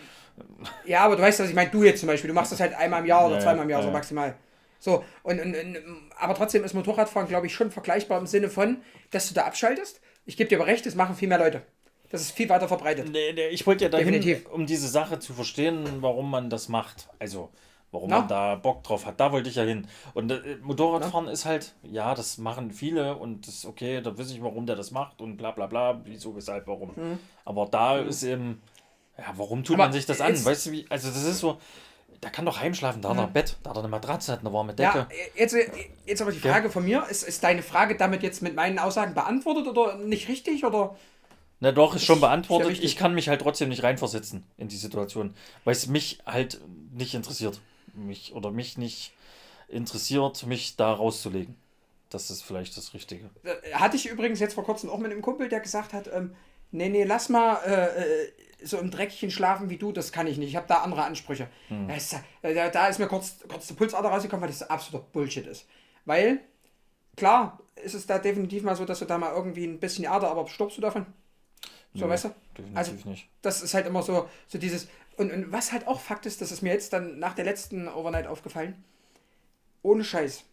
wie. 0.85 0.89
Ja, 0.89 1.01
aber 1.01 1.15
du 1.15 1.21
weißt, 1.21 1.39
was 1.39 1.49
ich 1.49 1.55
meine, 1.55 1.69
du 1.69 1.83
jetzt 1.83 1.99
zum 1.99 2.07
Beispiel, 2.07 2.27
du 2.27 2.33
machst 2.33 2.51
das 2.51 2.59
halt 2.59 2.73
einmal 2.73 3.01
im 3.01 3.05
Jahr 3.05 3.25
oder 3.27 3.35
Ja, 3.35 3.41
zweimal 3.41 3.65
im 3.65 3.69
Jahr, 3.69 3.81
ja, 3.81 3.85
so 3.85 3.91
maximal. 3.91 4.35
So, 4.79 5.03
und, 5.21 5.39
und, 5.39 5.55
und, 5.55 5.77
aber 6.17 6.33
trotzdem 6.33 6.63
ist 6.63 6.73
Motorradfahren, 6.73 7.27
glaube 7.29 7.47
ich, 7.47 7.53
schon 7.53 7.71
vergleichbar 7.71 8.19
im 8.19 8.27
Sinne 8.27 8.49
von, 8.49 8.81
dass 9.11 9.27
du 9.27 9.33
da 9.33 9.45
abschaltest. 9.45 10.01
Ich 10.25 10.37
gebe 10.37 10.49
dir 10.49 10.57
aber 10.57 10.67
recht, 10.67 10.85
das 10.85 10.95
machen 10.95 11.15
viel 11.15 11.27
mehr 11.27 11.37
Leute. 11.37 11.61
Das 12.09 12.21
ist 12.21 12.31
viel 12.31 12.49
weiter 12.49 12.67
verbreitet. 12.67 13.09
Nee, 13.11 13.33
nee, 13.33 13.47
ich 13.47 13.65
wollte 13.65 13.85
ja 13.85 13.89
dahin, 13.89 14.11
Definitiv. 14.11 14.47
um 14.49 14.65
diese 14.65 14.87
Sache 14.87 15.19
zu 15.19 15.33
verstehen, 15.33 15.85
warum 16.01 16.29
man 16.29 16.49
das 16.49 16.67
macht. 16.67 17.09
Also, 17.17 17.49
warum 17.93 18.09
Na? 18.09 18.19
man 18.19 18.27
da 18.27 18.55
Bock 18.55 18.83
drauf 18.83 19.05
hat. 19.05 19.19
Da 19.19 19.31
wollte 19.31 19.49
ich 19.49 19.55
ja 19.55 19.63
hin. 19.63 19.87
Und 20.13 20.31
äh, 20.31 20.57
Motorradfahren 20.61 21.27
ist 21.27 21.45
halt, 21.45 21.73
ja, 21.83 22.13
das 22.15 22.37
machen 22.37 22.71
viele 22.71 23.15
und 23.15 23.47
das 23.47 23.55
ist 23.55 23.65
okay, 23.65 24.01
da 24.01 24.17
weiß 24.17 24.31
ich, 24.31 24.43
warum 24.43 24.65
der 24.65 24.75
das 24.75 24.91
macht 24.91 25.21
und 25.21 25.37
bla 25.37 25.51
bla 25.51 25.67
bla, 25.67 26.01
wieso, 26.03 26.35
weshalb, 26.35 26.67
warum. 26.67 27.19
Aber 27.45 27.67
da 27.67 27.99
ist 27.99 28.23
eben, 28.23 28.61
ja, 29.17 29.25
warum 29.37 29.63
tut 29.63 29.75
Mhm. 29.75 29.81
Aber 29.81 29.89
man 29.89 29.93
sich 29.93 30.05
das 30.05 30.19
an? 30.19 30.43
Weißt 30.43 30.65
du, 30.65 30.71
wie, 30.71 30.85
also 30.89 31.07
das 31.07 31.23
ist 31.23 31.39
so, 31.39 31.59
da 32.19 32.29
kann 32.29 32.45
doch 32.45 32.59
heimschlafen, 32.59 33.01
da 33.01 33.09
hat 33.09 33.17
er 33.17 33.27
ein 33.27 33.33
Bett, 33.33 33.57
da 33.63 33.69
hat 33.69 33.77
er 33.77 33.81
eine 33.81 33.89
Matratze, 33.89 34.31
hat 34.31 34.39
eine 34.39 34.51
warme 34.53 34.73
Decke. 34.73 34.97
Ja, 34.97 35.07
jetzt, 35.35 35.55
jetzt 36.05 36.21
aber 36.21 36.31
die 36.31 36.39
Frage 36.39 36.69
von 36.69 36.83
mir, 36.83 37.05
ist, 37.09 37.23
ist 37.23 37.43
deine 37.43 37.61
Frage 37.61 37.95
damit 37.95 38.23
jetzt 38.23 38.41
mit 38.41 38.55
meinen 38.55 38.79
Aussagen 38.79 39.13
beantwortet 39.13 39.67
oder 39.67 39.97
nicht 39.97 40.27
richtig? 40.29 40.65
Oder? 40.65 40.95
Na 41.59 41.71
doch, 41.71 41.95
ist 41.95 42.05
schon 42.05 42.17
ist 42.17 42.21
ja 42.21 42.27
beantwortet. 42.27 42.83
ich 42.83 42.95
kann 42.95 43.13
mich 43.13 43.29
halt 43.29 43.41
trotzdem 43.41 43.69
nicht 43.69 43.83
reinversetzen 43.83 44.45
in 44.57 44.67
die 44.67 44.75
Situation, 44.77 45.33
weil 45.63 45.73
es 45.73 45.87
mich 45.87 46.19
halt 46.25 46.59
nicht 46.91 47.13
interessiert. 47.13 47.61
Mich 47.93 48.33
oder 48.33 48.51
mich 48.51 48.77
nicht 48.77 49.13
interessiert, 49.67 50.45
mich 50.45 50.75
da 50.75 50.93
rauszulegen. 50.93 51.55
Das 52.09 52.29
ist 52.29 52.43
vielleicht 52.43 52.77
das 52.77 52.93
Richtige. 52.93 53.29
Äh, 53.43 53.73
Hatte 53.73 53.95
ich 53.95 54.07
übrigens 54.07 54.39
jetzt 54.39 54.53
vor 54.53 54.63
kurzem 54.63 54.89
auch 54.89 54.99
mit 54.99 55.11
einem 55.11 55.21
Kumpel, 55.21 55.49
der 55.49 55.59
gesagt 55.59 55.93
hat, 55.93 56.09
ähm, 56.13 56.35
nee, 56.71 56.89
nee, 56.89 57.03
lass 57.03 57.29
mal 57.29 57.55
äh, 57.65 58.25
äh, 58.25 58.31
so 58.61 58.77
im 58.77 58.91
Dreckchen 58.91 59.31
schlafen 59.31 59.69
wie 59.69 59.77
du, 59.77 59.91
das 59.91 60.11
kann 60.11 60.27
ich 60.27 60.37
nicht. 60.37 60.49
Ich 60.49 60.55
habe 60.55 60.67
da 60.67 60.77
andere 60.81 61.03
Ansprüche. 61.03 61.49
Ist, 61.95 62.13
äh, 62.43 62.53
da, 62.53 62.69
da 62.69 62.87
ist 62.87 62.99
mir 62.99 63.07
kurz, 63.07 63.37
kurz 63.47 63.67
der 63.67 63.75
Pulsader 63.75 64.09
rausgekommen, 64.09 64.41
weil 64.41 64.49
das 64.49 64.69
absoluter 64.69 65.05
Bullshit 65.11 65.45
ist. 65.47 65.65
Weil, 66.05 66.39
klar, 67.17 67.59
ist 67.83 67.93
es 67.95 68.05
da 68.05 68.19
definitiv 68.19 68.63
mal 68.63 68.75
so, 68.75 68.85
dass 68.85 68.99
du 68.99 69.05
da 69.05 69.17
mal 69.17 69.33
irgendwie 69.33 69.65
ein 69.65 69.79
bisschen 69.79 70.05
Erde, 70.05 70.27
aber 70.27 70.47
stirbst 70.47 70.77
du 70.77 70.81
davon? 70.81 71.05
So, 71.95 72.05
Nö, 72.05 72.11
weißt 72.11 72.25
du? 72.25 72.29
Definitiv 72.57 72.77
Also, 72.77 73.09
nicht. 73.09 73.27
das 73.41 73.61
ist 73.61 73.73
halt 73.73 73.85
immer 73.87 74.01
so, 74.01 74.29
so 74.47 74.57
dieses. 74.57 74.87
Und, 75.15 75.31
und 75.31 75.51
was 75.51 75.71
halt 75.71 75.87
auch 75.87 75.99
Fakt 75.99 76.25
ist, 76.25 76.41
das 76.41 76.51
ist 76.51 76.61
mir 76.61 76.73
jetzt 76.73 76.93
dann 76.93 77.19
nach 77.19 77.33
der 77.33 77.45
letzten 77.45 77.87
Overnight 77.87 78.27
aufgefallen. 78.27 78.83
Ohne 79.81 80.03
Scheiß. 80.03 80.43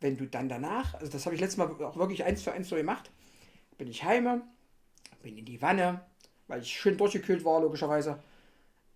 Wenn 0.00 0.16
du 0.16 0.26
dann 0.26 0.48
danach, 0.48 0.94
also 0.94 1.12
das 1.12 1.26
habe 1.26 1.36
ich 1.36 1.40
letztes 1.40 1.58
Mal 1.58 1.70
auch 1.84 1.96
wirklich 1.96 2.24
eins 2.24 2.42
zu 2.42 2.50
eins 2.50 2.68
so 2.68 2.74
gemacht, 2.74 3.10
bin 3.78 3.88
ich 3.88 4.02
heime, 4.02 4.42
bin 5.22 5.38
in 5.38 5.44
die 5.44 5.62
Wanne, 5.62 6.04
weil 6.48 6.62
ich 6.62 6.72
schön 6.72 6.98
durchgekühlt 6.98 7.44
war, 7.44 7.60
logischerweise, 7.60 8.20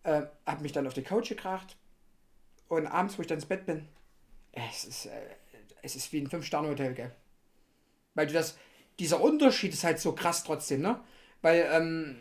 äh, 0.02 0.22
habe 0.44 0.62
mich 0.62 0.72
dann 0.72 0.86
auf 0.86 0.94
die 0.94 1.02
Couch 1.02 1.28
gekracht 1.28 1.76
und 2.68 2.86
abends, 2.86 3.16
wo 3.16 3.22
ich 3.22 3.28
dann 3.28 3.38
ins 3.38 3.46
Bett 3.46 3.66
bin, 3.66 3.86
es 4.52 4.84
ist, 4.84 5.06
äh, 5.06 5.10
es 5.82 5.94
ist 5.94 6.12
wie 6.12 6.20
ein 6.20 6.28
Fünf-Sterne-Hotel, 6.28 6.94
gell? 6.94 7.12
Weil 8.14 8.26
du 8.26 8.32
das, 8.32 8.56
dieser 8.98 9.20
Unterschied 9.20 9.72
ist 9.72 9.84
halt 9.84 10.00
so 10.00 10.12
krass 10.12 10.42
trotzdem, 10.42 10.80
ne? 10.80 11.00
Weil, 11.42 11.68
ähm, 11.70 12.16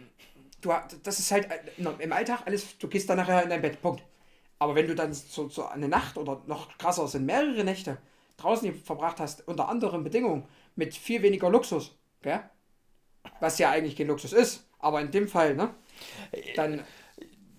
du 0.62 0.74
das 1.04 1.20
ist 1.20 1.32
halt 1.32 1.50
äh, 1.50 1.84
im 2.00 2.14
Alltag 2.14 2.42
alles, 2.46 2.78
du 2.78 2.88
gehst 2.88 3.10
dann 3.10 3.18
nachher 3.18 3.44
in 3.44 3.50
dein 3.50 3.62
Bett, 3.62 3.82
Punkt. 3.82 4.04
Aber 4.60 4.76
wenn 4.76 4.88
du 4.88 4.96
dann 4.96 5.14
so, 5.14 5.50
so 5.50 5.66
eine 5.66 5.88
Nacht 5.88 6.18
oder 6.18 6.42
noch 6.48 6.78
krasser 6.78 7.08
sind 7.08 7.26
mehrere 7.26 7.64
Nächte 7.64 7.98
draußen 8.38 8.74
verbracht 8.76 9.20
hast, 9.20 9.48
unter 9.48 9.70
anderen 9.70 10.04
Bedingungen, 10.04 10.46
mit 10.76 10.96
viel 10.96 11.22
weniger 11.22 11.50
Luxus, 11.50 11.96
gell? 12.22 12.42
Was 13.40 13.58
ja 13.58 13.72
eigentlich 13.72 13.96
kein 13.96 14.08
Luxus 14.08 14.34
ist, 14.34 14.66
aber 14.80 15.02
in 15.02 15.12
dem 15.12 15.28
Fall, 15.28 15.56
ne? 15.56 15.74
Dann. 16.56 16.84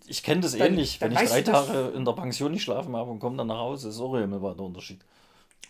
Ich 0.06 0.22
kenne 0.22 0.42
das 0.42 0.56
dann, 0.56 0.68
ähnlich, 0.68 0.98
dann 0.98 1.14
wenn 1.14 1.24
ich 1.24 1.30
drei 1.30 1.42
Tage 1.42 1.92
in 1.94 2.04
der 2.04 2.12
Pension 2.12 2.52
nicht 2.52 2.62
schlafen 2.62 2.94
habe 2.94 3.10
und 3.10 3.18
komme 3.18 3.36
dann 3.36 3.48
nach 3.48 3.58
Hause, 3.58 3.88
ist 3.88 4.00
auch 4.00 4.14
immer 4.14 4.38
der 4.38 4.64
Unterschied. 4.64 5.00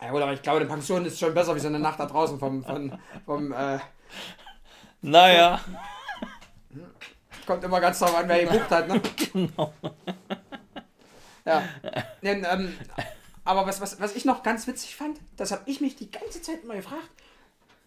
Ja 0.01 0.11
gut, 0.11 0.21
aber 0.21 0.35
ich 0.35 0.43
glaube, 0.43 0.61
eine 0.61 0.69
Pension 0.69 1.07
ist 1.07 1.19
schon 1.19 1.33
besser 1.33 1.55
wie 1.55 1.61
so 1.61 1.69
eine 1.69 1.79
Nacht 1.79 1.99
da 1.99 2.05
draußen 2.05 2.39
vom, 2.39 2.63
vom, 2.63 2.93
vom 3.25 3.53
äh, 3.53 3.79
Naja. 5.01 5.61
Kommt 7.47 7.65
immer 7.65 7.81
ganz 7.81 7.99
darauf 7.99 8.17
an, 8.17 8.29
wer 8.29 8.45
gebucht 8.45 8.71
hat, 8.71 8.89
ne? 8.89 9.01
Genau. 9.33 9.73
Ja. 11.45 11.63
Denn, 12.23 12.45
ähm, 12.51 12.77
aber 13.45 13.67
was, 13.67 13.81
was, 13.81 14.01
was 14.01 14.17
ich 14.17 14.25
noch 14.25 14.43
ganz 14.43 14.67
witzig 14.67 14.97
fand, 14.97 15.21
das 15.37 15.53
habe 15.53 15.63
ich 15.67 15.81
mich 15.81 15.95
die 15.95 16.11
ganze 16.11 16.43
Zeit 16.43 16.65
immer 16.65 16.75
gefragt 16.75 17.09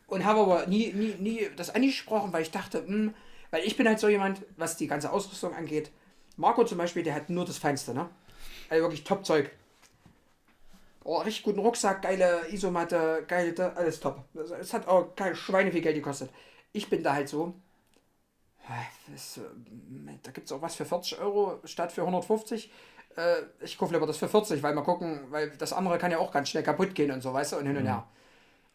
und 0.07 0.23
habe 0.23 0.39
aber 0.39 0.67
nie, 0.67 0.93
nie, 0.93 1.15
nie 1.19 1.49
das 1.55 1.75
angesprochen, 1.75 2.31
weil 2.31 2.41
ich 2.41 2.51
dachte, 2.51 2.81
mh, 2.81 2.87
hm, 2.87 3.13
weil 3.51 3.63
ich 3.65 3.75
bin 3.75 3.87
halt 3.87 3.99
so 3.99 4.07
jemand, 4.07 4.41
was 4.57 4.77
die 4.77 4.87
ganze 4.87 5.11
Ausrüstung 5.11 5.53
angeht. 5.53 5.91
Marco 6.37 6.63
zum 6.63 6.77
Beispiel, 6.77 7.03
der 7.03 7.15
hat 7.15 7.29
nur 7.29 7.45
das 7.45 7.57
Feinste, 7.57 7.93
ne? 7.93 8.09
Also 8.69 8.83
wirklich 8.83 9.03
Top-Zeug. 9.03 9.51
Oh, 11.03 11.17
richtig 11.17 11.43
guten 11.43 11.59
Rucksack, 11.59 12.03
geile 12.03 12.47
Isomatte, 12.51 13.25
geile, 13.27 13.75
alles 13.75 13.99
top. 13.99 14.23
Es 14.61 14.73
hat 14.73 14.87
auch 14.87 15.15
kein 15.15 15.35
Schweine 15.35 15.71
viel 15.71 15.81
Geld 15.81 15.95
gekostet. 15.95 16.29
Ich 16.71 16.89
bin 16.89 17.01
da 17.01 17.13
halt 17.13 17.27
so. 17.27 17.55
Das, 19.11 19.37
äh, 19.37 19.41
da 20.23 20.31
gibt 20.31 20.47
es 20.47 20.51
auch 20.51 20.61
was 20.61 20.75
für 20.75 20.85
40 20.85 21.19
Euro 21.19 21.59
statt 21.65 21.91
für 21.91 22.01
150. 22.01 22.71
Äh, 23.15 23.41
ich 23.61 23.77
kaufe 23.77 23.93
lieber 23.93 24.05
das 24.05 24.17
für 24.17 24.29
40, 24.29 24.61
weil 24.63 24.73
mal 24.73 24.83
gucken, 24.83 25.21
weil 25.29 25.51
das 25.51 25.73
andere 25.73 25.97
kann 25.97 26.11
ja 26.11 26.19
auch 26.19 26.31
ganz 26.31 26.49
schnell 26.49 26.63
kaputt 26.63 26.95
gehen 26.95 27.11
und 27.11 27.21
so, 27.21 27.33
weißt 27.33 27.53
du, 27.53 27.57
und 27.57 27.65
hin 27.65 27.77
und 27.77 27.83
mhm. 27.83 27.87
her. 27.87 28.07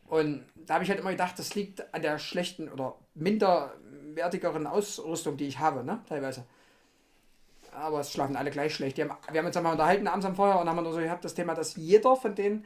Und 0.06 0.44
da 0.54 0.74
habe 0.74 0.84
ich 0.84 0.90
halt 0.90 1.00
immer 1.00 1.10
gedacht, 1.10 1.38
das 1.38 1.54
liegt 1.54 1.94
an 1.94 2.02
der 2.02 2.18
schlechten 2.18 2.68
oder 2.68 2.96
minderwertigeren 3.14 4.66
Ausrüstung, 4.66 5.36
die 5.36 5.46
ich 5.46 5.58
habe, 5.58 5.82
ne, 5.82 6.02
teilweise. 6.08 6.44
Aber 7.72 8.00
es 8.00 8.12
schlafen 8.12 8.36
alle 8.36 8.50
gleich 8.50 8.74
schlecht. 8.74 8.98
Haben, 9.00 9.10
wir 9.30 9.38
haben 9.40 9.46
uns 9.46 9.56
einmal 9.56 9.72
unterhalten 9.72 10.06
abends 10.06 10.26
am 10.26 10.36
Feuer 10.36 10.60
und 10.60 10.68
haben 10.68 10.84
so 10.92 10.98
gehabt 10.98 11.24
das 11.24 11.34
Thema, 11.34 11.54
dass 11.54 11.76
jeder 11.76 12.16
von 12.16 12.34
denen, 12.34 12.64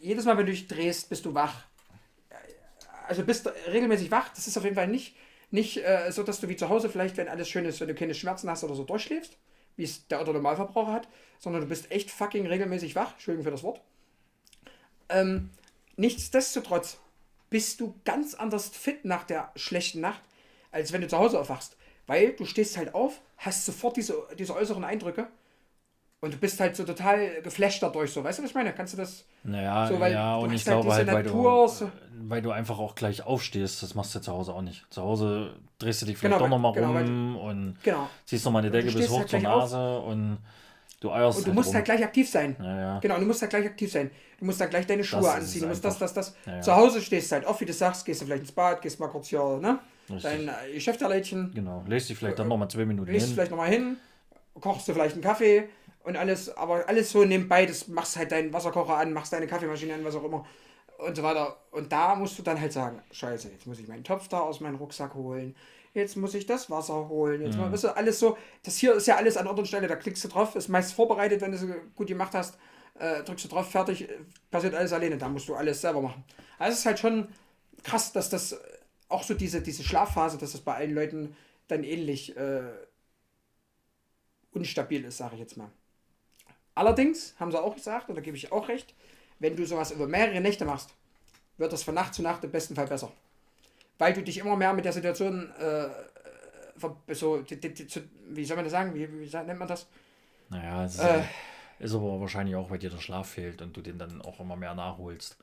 jedes 0.00 0.24
Mal, 0.24 0.36
wenn 0.36 0.46
du 0.46 0.52
dich 0.52 0.66
drehst, 0.66 1.08
bist 1.08 1.24
du 1.24 1.34
wach. 1.34 1.54
Also 3.06 3.22
bist 3.24 3.46
du 3.46 3.50
regelmäßig 3.70 4.10
wach. 4.10 4.30
Das 4.30 4.46
ist 4.46 4.56
auf 4.56 4.64
jeden 4.64 4.74
Fall 4.74 4.88
nicht, 4.88 5.14
nicht 5.54 5.78
äh, 5.78 6.10
so, 6.10 6.22
dass 6.22 6.40
du 6.40 6.48
wie 6.48 6.56
zu 6.56 6.68
Hause 6.68 6.88
vielleicht, 6.88 7.16
wenn 7.16 7.28
alles 7.28 7.48
schön 7.48 7.64
ist, 7.64 7.80
wenn 7.80 7.88
du 7.88 7.94
keine 7.94 8.14
Schmerzen 8.14 8.50
hast 8.50 8.64
oder 8.64 8.74
so 8.74 8.84
durchschläfst 8.84 9.38
wie 9.76 9.84
es 9.84 10.06
der 10.08 10.24
Normalverbraucher 10.24 10.92
hat, 10.92 11.08
sondern 11.38 11.62
du 11.62 11.68
bist 11.68 11.90
echt 11.90 12.10
fucking 12.10 12.46
regelmäßig 12.46 12.94
wach. 12.94 13.12
Entschuldigung 13.12 13.44
für 13.44 13.50
das 13.50 13.62
Wort. 13.62 13.80
Ähm, 15.08 15.50
nichtsdestotrotz 15.96 16.98
bist 17.50 17.80
du 17.80 17.94
ganz 18.04 18.34
anders 18.34 18.68
fit 18.68 19.04
nach 19.04 19.24
der 19.24 19.52
schlechten 19.56 20.00
Nacht, 20.00 20.22
als 20.70 20.92
wenn 20.92 21.00
du 21.00 21.08
zu 21.08 21.18
Hause 21.18 21.38
aufwachst. 21.38 21.76
Weil 22.06 22.32
du 22.32 22.44
stehst 22.44 22.76
halt 22.76 22.94
auf, 22.94 23.20
hast 23.38 23.64
sofort 23.64 23.96
diese, 23.96 24.26
diese 24.38 24.54
äußeren 24.54 24.84
Eindrücke 24.84 25.28
und 26.24 26.32
du 26.32 26.38
bist 26.38 26.58
halt 26.58 26.74
so 26.74 26.84
total 26.84 27.42
geflasht 27.42 27.82
dadurch, 27.82 28.10
so. 28.10 28.24
Weißt 28.24 28.38
du, 28.38 28.42
was 28.42 28.50
ich 28.50 28.54
meine? 28.54 28.72
Kannst 28.72 28.94
du 28.94 28.96
das. 28.96 29.24
Naja, 29.42 29.86
so, 29.86 30.00
weil 30.00 30.12
ja, 30.12 30.36
und 30.36 30.52
ich 30.52 30.66
halt 30.66 30.80
glaube 30.80 30.94
halt, 30.94 31.06
weil, 31.06 31.22
Natur, 31.22 31.70
du, 31.78 31.90
weil 32.28 32.40
du 32.40 32.50
einfach 32.50 32.78
auch 32.78 32.94
gleich 32.94 33.24
aufstehst. 33.26 33.82
Das 33.82 33.94
machst 33.94 34.14
du 34.14 34.20
zu 34.20 34.32
Hause 34.32 34.54
auch 34.54 34.62
nicht. 34.62 34.86
Zu 34.90 35.02
Hause 35.02 35.54
drehst 35.78 36.00
du 36.02 36.06
dich 36.06 36.16
vielleicht 36.16 36.34
genau, 36.38 36.44
doch 36.44 36.48
nochmal 36.48 36.72
genau, 36.72 36.92
rum 36.92 37.36
und 37.36 37.76
genau. 37.82 38.08
ziehst 38.24 38.44
nochmal 38.44 38.62
eine 38.62 38.70
Decke 38.70 38.90
bis 38.90 39.08
hoch 39.10 39.18
halt 39.18 39.28
zur 39.28 39.40
Nase 39.40 39.78
auf. 39.78 40.06
und 40.06 40.38
du 41.00 41.12
eierst. 41.12 41.38
Und 41.38 41.44
du 41.44 41.48
halt 41.48 41.54
musst 41.56 41.68
rum. 41.68 41.74
halt 41.74 41.84
gleich 41.84 42.02
aktiv 42.02 42.30
sein. 42.30 42.56
Ja, 42.58 42.80
ja. 42.80 42.98
Genau, 43.00 43.18
du 43.18 43.26
musst 43.26 43.42
halt 43.42 43.50
gleich 43.50 43.66
aktiv 43.66 43.92
sein. 43.92 44.10
Du 44.38 44.46
musst 44.46 44.60
dann 44.60 44.70
gleich 44.70 44.86
deine 44.86 45.04
Schuhe 45.04 45.20
das 45.20 45.34
anziehen. 45.34 45.62
Du 45.62 45.68
musst 45.68 45.84
das, 45.84 45.98
das, 45.98 46.14
das. 46.14 46.36
Ja, 46.46 46.60
zu 46.62 46.74
Hause 46.74 47.02
stehst 47.02 47.30
du 47.30 47.34
halt 47.34 47.46
auf, 47.46 47.60
wie 47.60 47.66
du 47.66 47.72
sagst, 47.72 48.06
gehst 48.06 48.22
du 48.22 48.24
vielleicht 48.24 48.42
ins 48.42 48.52
Bad, 48.52 48.80
gehst 48.80 48.98
mal 48.98 49.08
kurz 49.08 49.28
hier, 49.28 49.58
ne? 49.60 49.78
Richtig. 50.08 50.22
Dein 50.22 50.48
äh, 50.48 50.72
Geschäfterlädchen. 50.72 51.52
Genau, 51.54 51.84
lässt 51.86 52.08
dich 52.08 52.16
vielleicht 52.16 52.38
dann 52.38 52.48
nochmal 52.48 52.68
zwei 52.68 52.86
Minuten 52.86 53.12
lässt 53.12 53.26
hin. 53.26 53.28
Lässt 53.28 53.34
vielleicht 53.34 53.50
nochmal 53.50 53.68
hin, 53.68 53.96
kochst 54.60 54.88
du 54.88 54.92
vielleicht 54.94 55.14
einen 55.14 55.22
Kaffee 55.22 55.68
und 56.04 56.16
alles, 56.16 56.54
aber 56.56 56.88
alles 56.88 57.10
so 57.10 57.24
nebenbei, 57.24 57.66
das 57.66 57.88
machst 57.88 58.16
halt 58.16 58.30
deinen 58.30 58.52
Wasserkocher 58.52 58.96
an, 58.96 59.12
machst 59.12 59.32
deine 59.32 59.46
Kaffeemaschine 59.46 59.94
an, 59.94 60.04
was 60.04 60.14
auch 60.14 60.24
immer 60.24 60.46
und 60.98 61.16
so 61.16 61.22
weiter. 61.22 61.56
Und 61.70 61.90
da 61.90 62.14
musst 62.14 62.38
du 62.38 62.42
dann 62.42 62.60
halt 62.60 62.72
sagen, 62.72 63.02
scheiße, 63.10 63.50
jetzt 63.50 63.66
muss 63.66 63.78
ich 63.78 63.88
meinen 63.88 64.04
Topf 64.04 64.28
da 64.28 64.40
aus 64.40 64.60
meinem 64.60 64.76
Rucksack 64.76 65.14
holen, 65.14 65.56
jetzt 65.94 66.16
muss 66.16 66.34
ich 66.34 66.46
das 66.46 66.70
Wasser 66.70 67.08
holen, 67.08 67.42
jetzt 67.42 67.54
mhm. 67.54 67.62
mal, 67.62 67.72
weißt 67.72 67.84
du, 67.84 67.96
alles 67.96 68.18
so, 68.18 68.36
das 68.62 68.76
hier 68.76 68.94
ist 68.94 69.06
ja 69.06 69.16
alles 69.16 69.36
an 69.36 69.46
Ort 69.46 69.58
und 69.58 69.66
Stelle, 69.66 69.88
da 69.88 69.96
klickst 69.96 70.22
du 70.24 70.28
drauf, 70.28 70.54
ist 70.56 70.68
meist 70.68 70.92
vorbereitet, 70.92 71.40
wenn 71.40 71.52
du 71.52 71.56
es 71.56 71.66
gut 71.94 72.06
gemacht 72.06 72.34
hast, 72.34 72.58
äh, 72.98 73.22
drückst 73.22 73.46
du 73.46 73.48
drauf, 73.48 73.70
fertig, 73.70 74.08
passiert 74.50 74.74
alles 74.74 74.92
alleine, 74.92 75.16
da 75.16 75.28
musst 75.28 75.48
du 75.48 75.54
alles 75.54 75.80
selber 75.80 76.02
machen. 76.02 76.24
Also 76.58 76.72
es 76.74 76.80
ist 76.80 76.86
halt 76.86 76.98
schon 76.98 77.28
krass, 77.82 78.12
dass 78.12 78.28
das 78.28 78.60
auch 79.08 79.22
so 79.22 79.34
diese, 79.34 79.62
diese 79.62 79.82
Schlafphase, 79.82 80.38
dass 80.38 80.52
das 80.52 80.60
bei 80.60 80.74
allen 80.74 80.94
Leuten 80.94 81.36
dann 81.68 81.82
ähnlich 81.82 82.36
äh, 82.36 82.62
unstabil 84.52 85.04
ist, 85.04 85.16
sage 85.16 85.34
ich 85.34 85.40
jetzt 85.40 85.56
mal. 85.56 85.70
Allerdings 86.74 87.34
haben 87.38 87.50
sie 87.50 87.60
auch 87.60 87.74
gesagt, 87.74 88.08
und 88.08 88.16
da 88.16 88.20
gebe 88.20 88.36
ich 88.36 88.50
auch 88.52 88.68
recht, 88.68 88.94
wenn 89.38 89.56
du 89.56 89.66
sowas 89.66 89.90
über 89.90 90.06
mehrere 90.06 90.40
Nächte 90.40 90.64
machst, 90.64 90.90
wird 91.58 91.72
das 91.72 91.82
von 91.82 91.94
Nacht 91.94 92.14
zu 92.14 92.22
Nacht 92.22 92.42
im 92.44 92.50
besten 92.50 92.74
Fall 92.74 92.86
besser. 92.86 93.12
Weil 93.98 94.12
du 94.12 94.22
dich 94.22 94.38
immer 94.38 94.56
mehr 94.56 94.72
mit 94.72 94.84
der 94.84 94.92
Situation, 94.92 95.52
äh, 95.60 95.86
so, 97.14 97.44
wie 98.28 98.44
soll 98.44 98.56
man 98.56 98.64
das 98.64 98.72
sagen, 98.72 98.94
wie, 98.94 99.08
wie 99.08 99.36
nennt 99.36 99.58
man 99.58 99.68
das? 99.68 99.86
Naja, 100.50 100.84
es 100.84 100.94
ist, 100.96 101.00
äh, 101.00 101.22
ist 101.78 101.94
aber 101.94 102.20
wahrscheinlich 102.20 102.56
auch, 102.56 102.70
weil 102.70 102.78
dir 102.78 102.90
der 102.90 102.98
Schlaf 102.98 103.30
fehlt 103.30 103.62
und 103.62 103.76
du 103.76 103.80
den 103.80 103.98
dann 103.98 104.20
auch 104.22 104.40
immer 104.40 104.56
mehr 104.56 104.74
nachholst. 104.74 105.36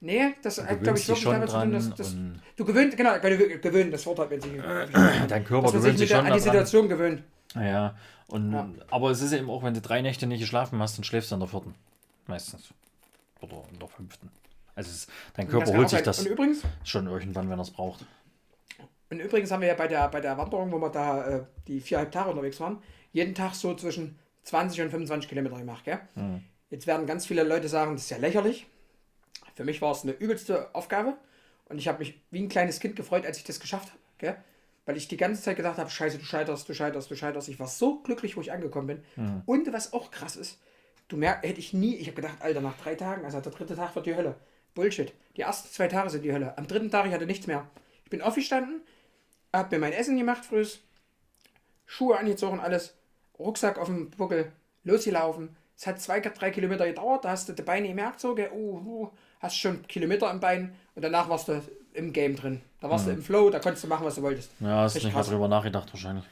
Nee, 0.00 0.34
das 0.42 0.58
hat, 0.58 0.80
glaube 0.82 0.98
ich, 0.98 1.08
wirklich 1.08 1.24
damit 1.24 1.50
zu 1.50 1.58
tun, 1.58 1.72
dass, 1.72 1.94
dass 1.94 2.16
du 2.56 2.64
gewöhnt, 2.64 2.96
genau, 2.96 3.18
gewöhnen, 3.18 3.90
das 3.90 4.06
Wort 4.06 4.20
hat 4.20 4.30
wenn 4.30 4.40
sich. 4.40 4.52
Dein 5.28 5.44
Körper 5.44 5.72
gewöhnt 5.72 5.98
sich 5.98 6.08
schon 6.08 6.24
an 6.24 6.32
die 6.32 6.40
Situation 6.40 6.88
gewöhnt. 6.88 7.22
Ja, 7.54 7.96
und, 8.26 8.52
ja. 8.52 8.68
aber 8.90 9.10
es 9.10 9.22
ist 9.22 9.32
eben 9.32 9.48
auch, 9.48 9.62
wenn 9.62 9.74
du 9.74 9.80
drei 9.80 10.02
Nächte 10.02 10.26
nicht 10.26 10.40
geschlafen 10.40 10.80
hast, 10.80 10.98
dann 10.98 11.04
schläfst 11.04 11.30
du 11.30 11.34
in 11.34 11.40
der 11.40 11.48
vierten. 11.48 11.74
Meistens. 12.26 12.74
Oder 13.40 13.62
in 13.72 13.78
der 13.78 13.88
fünften. 13.88 14.30
Also 14.74 14.90
es, 14.90 15.08
dein 15.34 15.48
Körper 15.48 15.76
holt 15.76 15.88
sich 15.88 16.02
das 16.02 16.24
übrigens, 16.24 16.62
schon 16.84 17.06
irgendwann, 17.06 17.48
wenn 17.50 17.58
er 17.58 17.62
es 17.62 17.70
braucht. 17.70 18.06
Und 19.10 19.20
übrigens 19.20 19.50
haben 19.50 19.62
wir 19.62 19.68
ja 19.68 19.74
bei 19.74 19.88
der, 19.88 20.08
bei 20.08 20.20
der 20.20 20.36
Wanderung, 20.36 20.70
wo 20.70 20.78
wir 20.78 20.90
da 20.90 21.26
äh, 21.26 21.44
die 21.66 21.80
viereinhalb 21.80 22.12
Tage 22.12 22.30
unterwegs 22.30 22.60
waren, 22.60 22.82
jeden 23.12 23.34
Tag 23.34 23.54
so 23.54 23.74
zwischen 23.74 24.18
20 24.44 24.82
und 24.82 24.90
25 24.90 25.28
Kilometer 25.28 25.56
gemacht. 25.56 25.84
Gell? 25.84 25.98
Mhm. 26.14 26.44
Jetzt 26.70 26.86
werden 26.86 27.06
ganz 27.06 27.26
viele 27.26 27.42
Leute 27.42 27.68
sagen, 27.68 27.94
das 27.94 28.02
ist 28.02 28.10
ja 28.10 28.18
lächerlich. 28.18 28.66
Für 29.54 29.64
mich 29.64 29.80
war 29.80 29.92
es 29.92 30.02
eine 30.02 30.12
übelste 30.12 30.74
Aufgabe 30.74 31.16
und 31.68 31.78
ich 31.78 31.88
habe 31.88 31.98
mich 32.00 32.20
wie 32.30 32.42
ein 32.42 32.48
kleines 32.48 32.78
Kind 32.80 32.94
gefreut, 32.94 33.24
als 33.24 33.38
ich 33.38 33.44
das 33.44 33.60
geschafft 33.60 33.88
habe. 34.20 34.38
Weil 34.88 34.96
ich 34.96 35.06
die 35.06 35.18
ganze 35.18 35.42
Zeit 35.42 35.58
gedacht 35.58 35.76
habe, 35.76 35.90
scheiße, 35.90 36.16
du 36.16 36.24
scheiterst, 36.24 36.66
du 36.66 36.72
scheiterst, 36.72 37.10
du 37.10 37.14
scheiterst. 37.14 37.50
Ich 37.50 37.60
war 37.60 37.68
so 37.68 38.00
glücklich, 38.00 38.38
wo 38.38 38.40
ich 38.40 38.52
angekommen 38.52 38.86
bin. 38.86 39.04
Mhm. 39.16 39.42
Und 39.44 39.70
was 39.70 39.92
auch 39.92 40.10
krass 40.10 40.34
ist, 40.34 40.58
du 41.08 41.18
merkst, 41.18 41.46
hätte 41.46 41.60
ich 41.60 41.74
nie, 41.74 41.96
ich 41.96 42.06
habe 42.06 42.16
gedacht, 42.16 42.40
Alter, 42.40 42.62
nach 42.62 42.78
drei 42.78 42.94
Tagen, 42.94 43.22
also 43.26 43.38
der 43.38 43.52
dritte 43.52 43.76
Tag 43.76 43.94
wird 43.94 44.06
die 44.06 44.16
Hölle. 44.16 44.36
Bullshit. 44.72 45.12
Die 45.36 45.42
ersten 45.42 45.68
zwei 45.68 45.88
Tage 45.88 46.08
sind 46.08 46.24
die 46.24 46.32
Hölle. 46.32 46.56
Am 46.56 46.66
dritten 46.66 46.90
Tag, 46.90 47.04
ich 47.04 47.12
hatte 47.12 47.26
nichts 47.26 47.46
mehr. 47.46 47.68
Ich 48.04 48.08
bin 48.08 48.22
aufgestanden, 48.22 48.80
habe 49.52 49.76
mir 49.76 49.80
mein 49.80 49.92
Essen 49.92 50.16
gemacht 50.16 50.46
früh, 50.46 50.64
Schuhe 51.84 52.16
angezogen, 52.16 52.58
alles, 52.58 52.94
Rucksack 53.38 53.76
auf 53.76 53.88
dem 53.88 54.08
Buckel, 54.08 54.52
losgelaufen. 54.84 55.54
Es 55.76 55.86
hat 55.86 56.00
zwei, 56.00 56.20
drei 56.20 56.50
Kilometer 56.50 56.86
gedauert, 56.86 57.26
da 57.26 57.32
hast 57.32 57.46
du 57.46 57.52
die 57.52 57.60
Beine 57.60 57.88
gemerkt, 57.88 58.20
so, 58.20 58.34
uh, 58.34 58.54
uh, 58.54 59.10
hast 59.40 59.58
schon 59.58 59.86
Kilometer 59.86 60.30
im 60.30 60.40
Bein 60.40 60.74
und 60.94 61.02
danach 61.02 61.28
warst 61.28 61.48
du 61.48 61.60
im 61.98 62.12
Game 62.12 62.36
drin. 62.36 62.60
Da 62.80 62.88
warst 62.88 63.06
mhm. 63.06 63.10
du 63.10 63.16
im 63.16 63.22
Flow, 63.22 63.50
da 63.50 63.58
konntest 63.58 63.84
du 63.84 63.88
machen, 63.88 64.06
was 64.06 64.14
du 64.14 64.22
wolltest. 64.22 64.50
Ja, 64.60 64.82
hast 64.82 64.96
du 64.96 65.04
nicht 65.04 65.14
mal 65.14 65.22
drüber 65.22 65.48
nachgedacht 65.48 65.92
wahrscheinlich. 65.92 66.24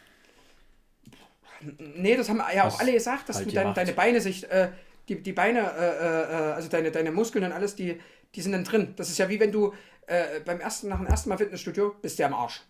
Nee, 1.96 2.16
das 2.16 2.28
haben 2.28 2.40
ja 2.54 2.68
auch 2.68 2.78
alle 2.78 2.92
gesagt, 2.92 3.28
dass 3.28 3.36
halt 3.36 3.48
du 3.48 3.52
dann 3.52 3.74
deine 3.74 3.92
Beine 3.92 4.20
sich, 4.20 4.48
äh, 4.50 4.68
die, 5.08 5.22
die 5.22 5.32
Beine, 5.32 5.60
äh, 5.60 6.50
äh, 6.50 6.52
also 6.52 6.68
deine, 6.68 6.90
deine 6.90 7.10
Muskeln 7.10 7.44
und 7.44 7.52
alles, 7.52 7.74
die, 7.74 8.00
die 8.34 8.40
sind 8.40 8.52
dann 8.52 8.64
drin. 8.64 8.94
Das 8.96 9.08
ist 9.08 9.18
ja 9.18 9.28
wie 9.28 9.40
wenn 9.40 9.52
du 9.52 9.72
äh, 10.06 10.40
beim 10.44 10.60
ersten, 10.60 10.88
nach 10.88 10.98
dem 10.98 11.06
ersten 11.06 11.28
Mal 11.28 11.38
Fitnessstudio 11.38 11.96
bist 12.00 12.18
du 12.18 12.22
ja 12.22 12.28
am 12.28 12.34
Arsch. 12.34 12.62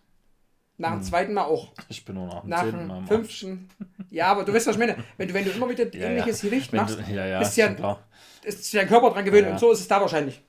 Nach 0.79 0.91
dem 0.91 1.01
hm. 1.01 1.05
zweiten 1.05 1.35
Mal 1.35 1.45
auch. 1.45 1.73
Ich 1.89 2.05
bin 2.05 2.17
nur 2.17 2.27
nach 2.45 2.63
dem, 2.63 2.87
nach 2.87 2.99
dem 2.99 3.07
fünften. 3.07 3.69
Ja, 4.11 4.29
aber 4.29 4.45
du 4.45 4.53
weißt, 4.53 4.67
was 4.67 4.77
ich 4.77 4.79
meine. 4.79 4.97
Wenn 5.17 5.29
du, 5.29 5.35
wenn 5.35 5.45
du 5.45 5.51
immer 5.51 5.69
wieder 5.69 5.85
ja, 5.95 6.09
ähnliches 6.09 6.43
ja. 6.43 6.49
Gewicht 6.49 6.73
machst, 6.73 6.99
du, 6.99 7.13
ja, 7.13 7.27
ja, 7.27 7.39
bist 7.39 7.57
ja, 7.57 7.99
ist 8.45 8.75
dein 8.75 8.87
Körper 8.87 9.11
dran 9.11 9.25
gewöhnt 9.25 9.49
und 9.49 9.59
so 9.59 9.73
ist 9.73 9.81
es 9.81 9.89
da 9.89 10.01
wahrscheinlich. 10.01 10.41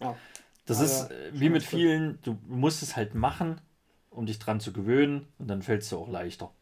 Ja. 0.00 0.16
Das 0.70 0.78
also, 0.78 1.12
ist 1.12 1.40
wie 1.40 1.48
mit 1.48 1.64
vielen, 1.64 2.20
du 2.22 2.38
musst 2.46 2.80
es 2.84 2.94
halt 2.94 3.16
machen, 3.16 3.60
um 4.08 4.26
dich 4.26 4.38
dran 4.38 4.60
zu 4.60 4.72
gewöhnen 4.72 5.26
und 5.38 5.48
dann 5.48 5.62
fällt 5.62 5.82
es 5.82 5.88
dir 5.88 5.96
auch 5.96 6.08
leichter. 6.08 6.52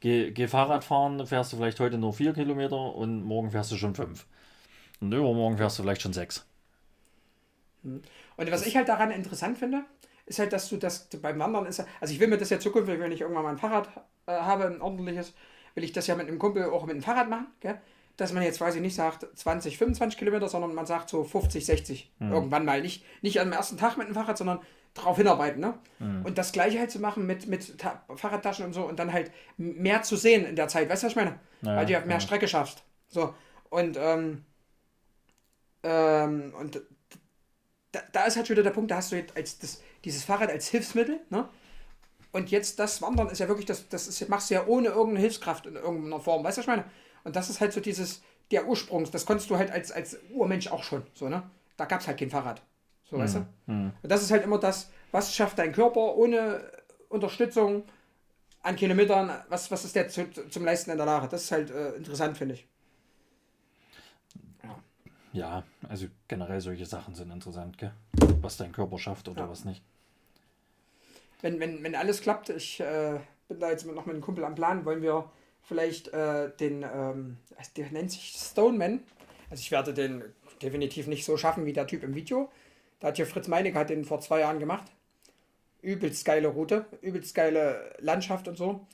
Geh, 0.00 0.30
geh 0.30 0.48
Fahrrad 0.48 0.82
fahren, 0.82 1.26
fährst 1.26 1.52
du 1.52 1.58
vielleicht 1.58 1.80
heute 1.80 1.98
nur 1.98 2.14
vier 2.14 2.32
Kilometer 2.32 2.94
und 2.94 3.22
morgen 3.24 3.50
fährst 3.50 3.72
du 3.72 3.76
schon 3.76 3.94
fünf. 3.94 4.26
Und 5.02 5.12
übermorgen 5.12 5.58
fährst 5.58 5.78
du 5.78 5.82
vielleicht 5.82 6.00
schon 6.00 6.14
sechs. 6.14 6.46
Und 7.82 8.02
was 8.38 8.64
ich 8.64 8.74
halt 8.74 8.88
daran 8.88 9.10
interessant 9.10 9.58
finde, 9.58 9.84
ist 10.24 10.38
halt, 10.38 10.54
dass 10.54 10.70
du 10.70 10.78
das 10.78 11.10
beim 11.20 11.38
Wandern 11.38 11.66
ist. 11.66 11.84
Also 12.00 12.14
ich 12.14 12.20
will 12.20 12.28
mir 12.28 12.38
das 12.38 12.48
ja 12.48 12.58
zukünftig, 12.58 12.98
wenn 12.98 13.12
ich 13.12 13.20
irgendwann 13.20 13.44
mal 13.44 13.50
ein 13.50 13.58
Fahrrad 13.58 13.88
äh, 14.24 14.32
habe, 14.32 14.64
ein 14.64 14.80
ordentliches, 14.80 15.34
will 15.74 15.84
ich 15.84 15.92
das 15.92 16.06
ja 16.06 16.14
mit 16.14 16.26
einem 16.26 16.38
Kumpel 16.38 16.64
auch 16.64 16.86
mit 16.86 16.94
dem 16.94 17.02
Fahrrad 17.02 17.28
machen, 17.28 17.48
gell? 17.60 17.78
Dass 18.16 18.32
man 18.32 18.42
jetzt 18.42 18.58
quasi 18.58 18.80
nicht 18.80 18.94
sagt 18.94 19.26
20, 19.36 19.76
25 19.78 20.18
Kilometer, 20.18 20.48
sondern 20.48 20.74
man 20.74 20.86
sagt 20.86 21.10
so 21.10 21.22
50, 21.24 21.64
60 21.66 22.12
irgendwann 22.20 22.64
mal. 22.64 22.80
Nicht, 22.80 23.04
nicht 23.22 23.40
am 23.40 23.52
ersten 23.52 23.76
Tag 23.76 23.96
mit 23.98 24.08
dem 24.08 24.14
Fahrrad, 24.14 24.38
sondern 24.38 24.60
drauf 24.94 25.18
hinarbeiten. 25.18 25.60
Ne? 25.60 25.74
Und 26.24 26.38
das 26.38 26.52
gleiche 26.52 26.78
halt 26.78 26.90
zu 26.90 26.98
machen 26.98 27.26
mit, 27.26 27.46
mit 27.46 27.78
Ta 27.78 28.02
Fahrradtaschen 28.14 28.64
und 28.64 28.72
so 28.72 28.84
und 28.84 28.98
dann 28.98 29.12
halt 29.12 29.30
mehr 29.58 30.02
zu 30.02 30.16
sehen 30.16 30.44
in 30.46 30.56
der 30.56 30.68
Zeit. 30.68 30.88
Weißt 30.88 31.02
du, 31.02 31.06
was 31.06 31.12
ich 31.12 31.16
meine? 31.16 31.38
Ja, 31.62 31.76
Weil 31.76 31.86
du 31.86 31.92
ja 31.92 32.00
mehr. 32.00 32.20
Strecke 32.20 32.48
schaffst. 32.48 32.82
So. 33.08 33.34
Und, 33.68 33.96
ähm, 34.00 34.44
ähm, 35.82 36.54
und 36.58 36.80
da, 37.92 38.00
da 38.12 38.24
ist 38.24 38.36
halt 38.36 38.46
schon 38.46 38.56
wieder 38.56 38.64
der 38.64 38.70
Punkt, 38.70 38.90
da 38.90 38.96
hast 38.96 39.12
du 39.12 39.16
jetzt 39.16 39.36
als 39.36 39.58
das, 39.58 39.82
dieses 40.04 40.24
Fahrrad 40.24 40.50
als 40.50 40.68
Hilfsmittel, 40.68 41.20
ne? 41.30 41.48
Und 42.32 42.50
jetzt 42.50 42.78
das 42.78 43.00
Wandern 43.00 43.28
ist 43.28 43.38
ja 43.38 43.48
wirklich, 43.48 43.66
das, 43.66 43.88
das 43.88 44.08
ist, 44.08 44.28
machst 44.28 44.50
du 44.50 44.54
ja 44.54 44.66
ohne 44.66 44.88
irgendeine 44.88 45.20
Hilfskraft 45.20 45.64
in 45.66 45.76
irgendeiner 45.76 46.20
Form. 46.20 46.44
Weißt 46.44 46.58
du, 46.58 46.60
was 46.60 46.64
ich 46.64 46.68
meine? 46.68 46.84
Und 47.26 47.34
das 47.34 47.50
ist 47.50 47.60
halt 47.60 47.72
so 47.72 47.80
dieses, 47.80 48.22
der 48.52 48.68
Ursprungs, 48.68 49.10
das 49.10 49.26
konntest 49.26 49.50
du 49.50 49.58
halt 49.58 49.72
als, 49.72 49.90
als 49.90 50.16
Urmensch 50.32 50.68
auch 50.68 50.84
schon, 50.84 51.02
so, 51.12 51.28
ne? 51.28 51.42
Da 51.76 51.84
gab 51.84 52.00
es 52.00 52.06
halt 52.06 52.18
kein 52.20 52.30
Fahrrad. 52.30 52.62
So, 53.04 53.18
weißt 53.18 53.36
du? 53.36 53.46
Und 53.66 53.92
das 54.02 54.22
ist 54.22 54.30
halt 54.30 54.44
immer 54.44 54.58
das, 54.58 54.90
was 55.10 55.34
schafft 55.34 55.58
dein 55.58 55.72
Körper 55.72 56.14
ohne 56.14 56.70
Unterstützung 57.08 57.82
an 58.62 58.76
Kilometern, 58.76 59.32
was, 59.48 59.70
was 59.72 59.84
ist 59.84 59.96
der 59.96 60.08
zu, 60.08 60.30
zum 60.48 60.64
Leisten 60.64 60.92
in 60.92 60.96
der 60.98 61.06
Lage? 61.06 61.26
Das 61.28 61.42
ist 61.42 61.50
halt 61.50 61.70
äh, 61.70 61.94
interessant, 61.96 62.38
finde 62.38 62.54
ich. 62.54 62.66
Ja, 65.32 65.64
also 65.88 66.06
generell 66.28 66.60
solche 66.60 66.86
Sachen 66.86 67.14
sind 67.16 67.30
interessant, 67.32 67.76
gell? 67.76 67.92
Was 68.40 68.56
dein 68.56 68.70
Körper 68.72 68.98
schafft 68.98 69.28
oder 69.28 69.42
Ja. 69.42 69.50
was 69.50 69.64
nicht. 69.64 69.82
wenn, 71.42 71.60
wenn, 71.60 71.82
wenn 71.82 71.94
alles 71.96 72.22
klappt, 72.22 72.48
ich 72.50 72.80
äh, 72.80 73.18
bin 73.48 73.60
da 73.60 73.70
jetzt 73.70 73.84
noch 73.84 74.06
mit 74.06 74.14
einem 74.14 74.22
Kumpel 74.22 74.44
am 74.44 74.54
Plan, 74.54 74.84
wollen 74.84 75.02
wir 75.02 75.30
vielleicht 75.66 76.08
äh, 76.08 76.50
den, 76.58 76.82
ähm, 76.82 77.38
also 77.56 77.70
der 77.76 77.90
nennt 77.90 78.10
sich 78.10 78.34
Stoneman. 78.36 79.00
Also 79.50 79.60
ich 79.60 79.70
werde 79.70 79.92
den 79.92 80.24
definitiv 80.62 81.06
nicht 81.06 81.24
so 81.24 81.36
schaffen 81.36 81.66
wie 81.66 81.72
der 81.72 81.86
Typ 81.86 82.02
im 82.02 82.14
Video. 82.14 82.50
Da 83.00 83.08
hat 83.08 83.16
hier 83.16 83.26
Fritz 83.26 83.48
Meinecke 83.48 83.78
hat 83.78 83.90
den 83.90 84.04
vor 84.04 84.20
zwei 84.20 84.40
Jahren 84.40 84.58
gemacht. 84.58 84.90
Übelst 85.82 86.24
geile 86.24 86.48
Route, 86.48 86.86
übelst 87.02 87.34
geile 87.34 87.94
Landschaft 87.98 88.48
und 88.48 88.56
so. 88.56 88.86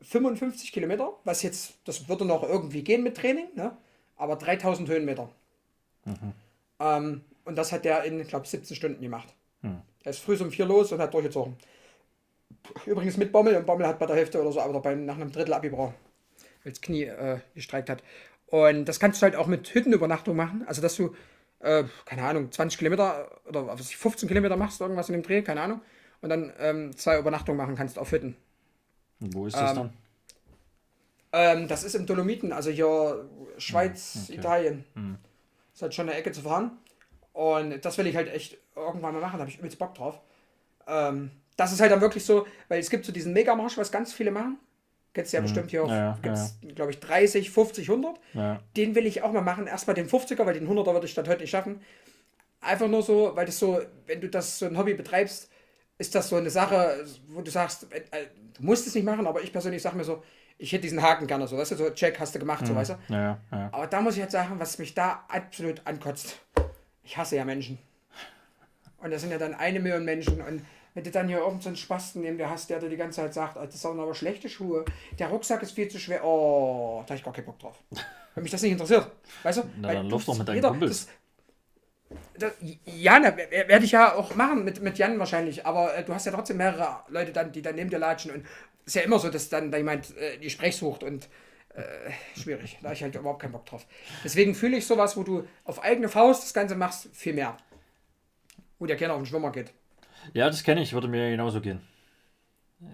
55 0.00 0.72
Kilometer, 0.72 1.12
was 1.24 1.42
jetzt, 1.42 1.74
das 1.84 2.08
würde 2.08 2.24
noch 2.24 2.42
irgendwie 2.42 2.82
gehen 2.82 3.04
mit 3.04 3.16
Training, 3.16 3.46
ne? 3.54 3.76
aber 4.16 4.34
3000 4.36 4.88
Höhenmeter. 4.88 5.28
Ähm, 6.80 7.20
und 7.44 7.56
das 7.56 7.70
hat 7.70 7.84
der 7.84 8.02
in, 8.04 8.18
ich 8.18 8.28
glaube, 8.28 8.46
17 8.46 8.74
Stunden 8.74 9.00
gemacht. 9.00 9.28
Er 10.04 10.10
ist 10.10 10.18
früh 10.18 10.36
um 10.36 10.50
vier 10.50 10.66
los 10.66 10.90
und 10.90 11.00
hat 11.00 11.14
durchgezogen. 11.14 11.56
Übrigens 12.86 13.16
mit 13.16 13.30
Bommel 13.30 13.54
und 13.56 13.66
Bommel 13.66 13.86
hat 13.86 13.98
bei 13.98 14.06
der 14.06 14.16
Hälfte 14.16 14.40
oder 14.40 14.50
so, 14.50 14.60
aber 14.60 14.94
nach 14.96 15.14
einem 15.14 15.30
Drittel 15.30 15.54
abgebrochen, 15.54 15.94
weil 16.64 16.72
das 16.72 16.80
Knie 16.80 17.04
äh, 17.04 17.38
gestreikt 17.54 17.90
hat. 17.90 18.02
Und 18.46 18.84
das 18.84 19.00
kannst 19.00 19.20
du 19.20 19.24
halt 19.24 19.36
auch 19.36 19.46
mit 19.46 19.72
Hüttenübernachtung 19.74 20.36
machen. 20.36 20.64
Also, 20.66 20.82
dass 20.82 20.96
du, 20.96 21.14
äh, 21.60 21.84
keine 22.04 22.22
Ahnung, 22.24 22.52
20 22.52 22.78
Kilometer 22.78 23.30
oder 23.46 23.66
was 23.66 23.88
ich, 23.88 23.96
15 23.96 24.28
Kilometer 24.28 24.56
machst, 24.56 24.80
irgendwas 24.80 25.08
in 25.08 25.14
dem 25.14 25.22
Dreh, 25.22 25.42
keine 25.42 25.62
Ahnung. 25.62 25.80
Und 26.20 26.28
dann 26.28 26.52
ähm, 26.58 26.96
zwei 26.96 27.18
Übernachtungen 27.18 27.56
machen 27.56 27.74
kannst 27.76 27.98
auf 27.98 28.12
Hütten. 28.12 28.36
Wo 29.20 29.46
ist 29.46 29.56
das 29.56 29.70
Ähm, 29.70 29.76
dann? 29.76 29.92
Ähm, 31.32 31.68
das 31.68 31.82
ist 31.84 31.94
im 31.94 32.06
Dolomiten, 32.06 32.52
also 32.52 32.70
hier 32.70 33.28
Schweiz, 33.58 34.14
Hm, 34.14 34.22
okay. 34.24 34.34
Italien. 34.34 34.84
Ist 35.72 35.82
halt 35.82 35.94
schon 35.94 36.08
eine 36.08 36.18
Ecke 36.18 36.32
zu 36.32 36.42
fahren. 36.42 36.72
Und 37.32 37.82
das 37.84 37.96
will 37.96 38.06
ich 38.06 38.14
halt 38.16 38.28
echt 38.32 38.58
irgendwann 38.76 39.14
mal 39.14 39.20
machen, 39.20 39.34
da 39.34 39.40
habe 39.40 39.50
ich 39.50 39.58
übelst 39.58 39.78
Bock 39.78 39.94
drauf. 39.94 40.20
Ähm, 40.86 41.30
das 41.56 41.72
ist 41.72 41.80
halt 41.80 41.90
dann 41.90 42.00
wirklich 42.02 42.24
so, 42.24 42.46
weil 42.68 42.80
es 42.80 42.90
gibt 42.90 43.04
so 43.06 43.12
diesen 43.12 43.32
Megamarsch, 43.32 43.78
was 43.78 43.90
ganz 43.90 44.12
viele 44.12 44.30
machen. 44.30 44.58
Kennst 45.14 45.32
du 45.32 45.36
ja 45.36 45.42
bestimmt 45.42 45.70
hier, 45.70 45.82
Hm. 45.82 45.88
Ja, 45.90 45.96
ja, 45.96 46.18
gibt's, 46.22 46.58
glaube 46.74 46.90
ich, 46.90 47.00
30, 47.00 47.50
50, 47.50 47.90
100. 47.90 48.18
Ja. 48.32 48.60
Den 48.76 48.94
will 48.94 49.06
ich 49.06 49.22
auch 49.22 49.32
mal 49.32 49.42
machen. 49.42 49.66
Erstmal 49.66 49.94
den 49.94 50.08
50er, 50.08 50.46
weil 50.46 50.54
den 50.54 50.66
100er 50.68 50.92
würde 50.94 51.06
ich 51.06 51.14
dann 51.14 51.28
heute 51.28 51.42
nicht 51.42 51.50
schaffen. 51.50 51.80
Einfach 52.60 52.88
nur 52.88 53.02
so, 53.02 53.32
weil 53.34 53.44
das 53.44 53.58
so, 53.58 53.80
wenn 54.06 54.20
du 54.20 54.28
das 54.28 54.58
so 54.58 54.66
ein 54.66 54.78
Hobby 54.78 54.94
betreibst, 54.94 55.50
ist 55.98 56.14
das 56.14 56.28
so 56.28 56.36
eine 56.36 56.48
Sache, 56.50 57.04
wo 57.28 57.42
du 57.42 57.50
sagst, 57.50 57.92
äh, 57.92 57.98
äh, 58.10 58.26
du 58.56 58.64
musst 58.64 58.86
es 58.86 58.94
nicht 58.94 59.04
machen, 59.04 59.26
aber 59.26 59.42
ich 59.42 59.52
persönlich 59.52 59.82
sage 59.82 59.96
mir 59.96 60.04
so, 60.04 60.22
ich 60.58 60.72
hätte 60.72 60.82
diesen 60.82 61.02
Haken 61.02 61.26
gerne 61.26 61.46
so, 61.48 61.58
weißt 61.58 61.72
du, 61.72 61.76
so 61.76 61.90
Check 61.90 62.18
hast 62.20 62.34
du 62.34 62.38
gemacht, 62.38 62.66
so 62.66 62.74
weißt 62.74 62.90
du. 62.90 63.12
Ja, 63.12 63.20
ja, 63.20 63.38
ja. 63.50 63.68
Aber 63.72 63.86
da 63.88 64.00
muss 64.00 64.14
ich 64.14 64.20
jetzt 64.20 64.32
sagen, 64.32 64.54
was 64.58 64.78
mich 64.78 64.94
da 64.94 65.24
absolut 65.28 65.82
ankotzt. 65.84 66.38
Ich 67.02 67.16
hasse 67.16 67.36
ja 67.36 67.44
Menschen. 67.44 67.78
Und 68.98 69.10
das 69.10 69.22
sind 69.22 69.32
ja 69.32 69.38
dann 69.38 69.54
eine 69.54 69.80
Million 69.80 70.04
Menschen. 70.04 70.40
Und 70.40 70.62
wenn 70.94 71.04
du 71.04 71.10
dann 71.10 71.28
hier 71.28 71.38
irgendeinen 71.38 71.62
so 71.62 71.68
einen 71.70 71.76
Spasten 71.76 72.22
neben 72.22 72.38
dir 72.38 72.50
hast, 72.50 72.70
der 72.70 72.78
dir 72.78 72.88
die 72.88 72.96
ganze 72.96 73.20
Zeit 73.20 73.34
sagt, 73.34 73.56
"Ah, 73.56 73.66
das 73.66 73.80
sind 73.80 73.98
aber 73.98 74.14
schlechte 74.14 74.48
Schuhe, 74.48 74.84
der 75.18 75.28
Rucksack 75.28 75.62
ist 75.62 75.72
viel 75.72 75.88
zu 75.88 75.98
schwer, 75.98 76.24
oh, 76.24 77.02
da 77.06 77.10
habe 77.10 77.16
ich 77.16 77.24
gar 77.24 77.32
keinen 77.32 77.46
Bock 77.46 77.58
drauf. 77.58 77.76
Wenn 78.34 78.42
mich 78.42 78.52
das 78.52 78.62
nicht 78.62 78.72
interessiert. 78.72 79.10
Weißt 79.42 79.58
du? 79.58 79.64
Na, 79.80 79.92
dann 79.92 80.08
lauf 80.08 80.24
doch 80.24 80.36
mit 80.36 80.48
deinen 80.48 80.62
Kumpels. 80.62 81.08
Das, 82.38 82.52
ja, 82.84 83.22
werde 83.22 83.84
ich 83.84 83.92
ja 83.92 84.14
auch 84.14 84.34
machen 84.34 84.64
mit, 84.64 84.82
mit 84.82 84.98
Jan 84.98 85.18
wahrscheinlich. 85.18 85.66
Aber 85.66 85.94
äh, 85.94 86.04
du 86.04 86.14
hast 86.14 86.26
ja 86.26 86.32
trotzdem 86.32 86.56
mehrere 86.58 87.00
Leute 87.08 87.32
dann, 87.32 87.52
die 87.52 87.62
dann 87.62 87.74
neben 87.74 87.90
dir 87.90 87.98
latschen. 87.98 88.32
Und 88.32 88.46
ist 88.84 88.94
ja 88.96 89.02
immer 89.02 89.18
so, 89.18 89.28
dass 89.28 89.48
dann 89.48 89.70
da 89.70 89.78
jemand 89.78 90.16
äh, 90.16 90.38
die 90.38 90.50
Sprech 90.50 90.76
sucht 90.76 91.02
und 91.04 91.28
äh, 91.74 92.38
schwierig. 92.38 92.78
Da 92.80 92.88
habe 92.88 92.94
ich 92.94 93.02
halt 93.02 93.14
überhaupt 93.14 93.40
keinen 93.40 93.52
Bock 93.52 93.66
drauf. 93.66 93.86
Deswegen 94.24 94.54
fühle 94.54 94.76
ich 94.76 94.86
sowas, 94.86 95.16
wo 95.16 95.22
du 95.22 95.46
auf 95.64 95.82
eigene 95.82 96.08
Faust 96.08 96.42
das 96.42 96.54
Ganze 96.54 96.74
machst, 96.74 97.08
viel 97.12 97.34
mehr. 97.34 97.56
Wo 98.78 98.86
der 98.86 98.96
keiner 98.96 99.14
auf 99.14 99.20
den 99.20 99.26
Schwimmer 99.26 99.52
geht. 99.52 99.72
Ja, 100.32 100.48
das 100.48 100.62
kenne 100.62 100.82
ich, 100.82 100.92
würde 100.92 101.08
mir 101.08 101.30
genauso 101.30 101.60
gehen. 101.60 101.80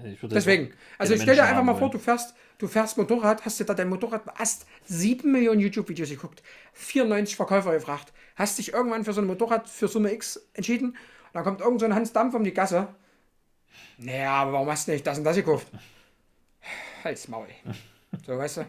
Ich 0.05 0.21
Deswegen. 0.21 0.75
Also 0.99 1.15
keine 1.15 1.23
stell 1.23 1.37
dir 1.37 1.45
einfach 1.45 1.63
mal 1.63 1.75
vor, 1.75 1.91
du 1.91 1.99
fährst, 1.99 2.35
du 2.59 2.69
fährst 2.69 2.99
Motorrad, 2.99 3.45
hast 3.45 3.59
dir 3.59 3.65
da 3.65 3.73
dein 3.73 3.89
Motorrad, 3.89 4.23
hast 4.35 4.67
7 4.85 5.31
Millionen 5.31 5.61
YouTube-Videos 5.61 6.11
geguckt, 6.11 6.43
94 6.75 7.37
Verkäufer 7.37 7.73
gefragt, 7.73 8.13
hast 8.37 8.59
dich 8.59 8.75
irgendwann 8.75 9.05
für 9.05 9.15
so 9.15 9.23
ein 9.23 9.27
Motorrad 9.27 9.69
für 9.69 9.89
Summe 9.89 10.13
X 10.13 10.47
entschieden 10.53 10.91
und 10.91 10.97
dann 11.33 11.45
kommt 11.45 11.61
irgend 11.63 11.81
so 11.81 11.87
ein 11.87 11.95
Hans 11.95 12.13
Dampf 12.13 12.35
um 12.35 12.45
die 12.45 12.53
Gasse. 12.53 12.89
Naja, 13.97 14.33
aber 14.33 14.53
warum 14.53 14.71
hast 14.71 14.89
du 14.89 14.93
nicht 14.93 15.07
das 15.07 15.19
und 15.19 15.25
das 15.25 15.37
gekauft? 15.37 15.69
Halt's 17.05 17.29
Maul. 17.29 17.49
So, 18.27 18.37
weißt 18.37 18.59
du? 18.59 18.67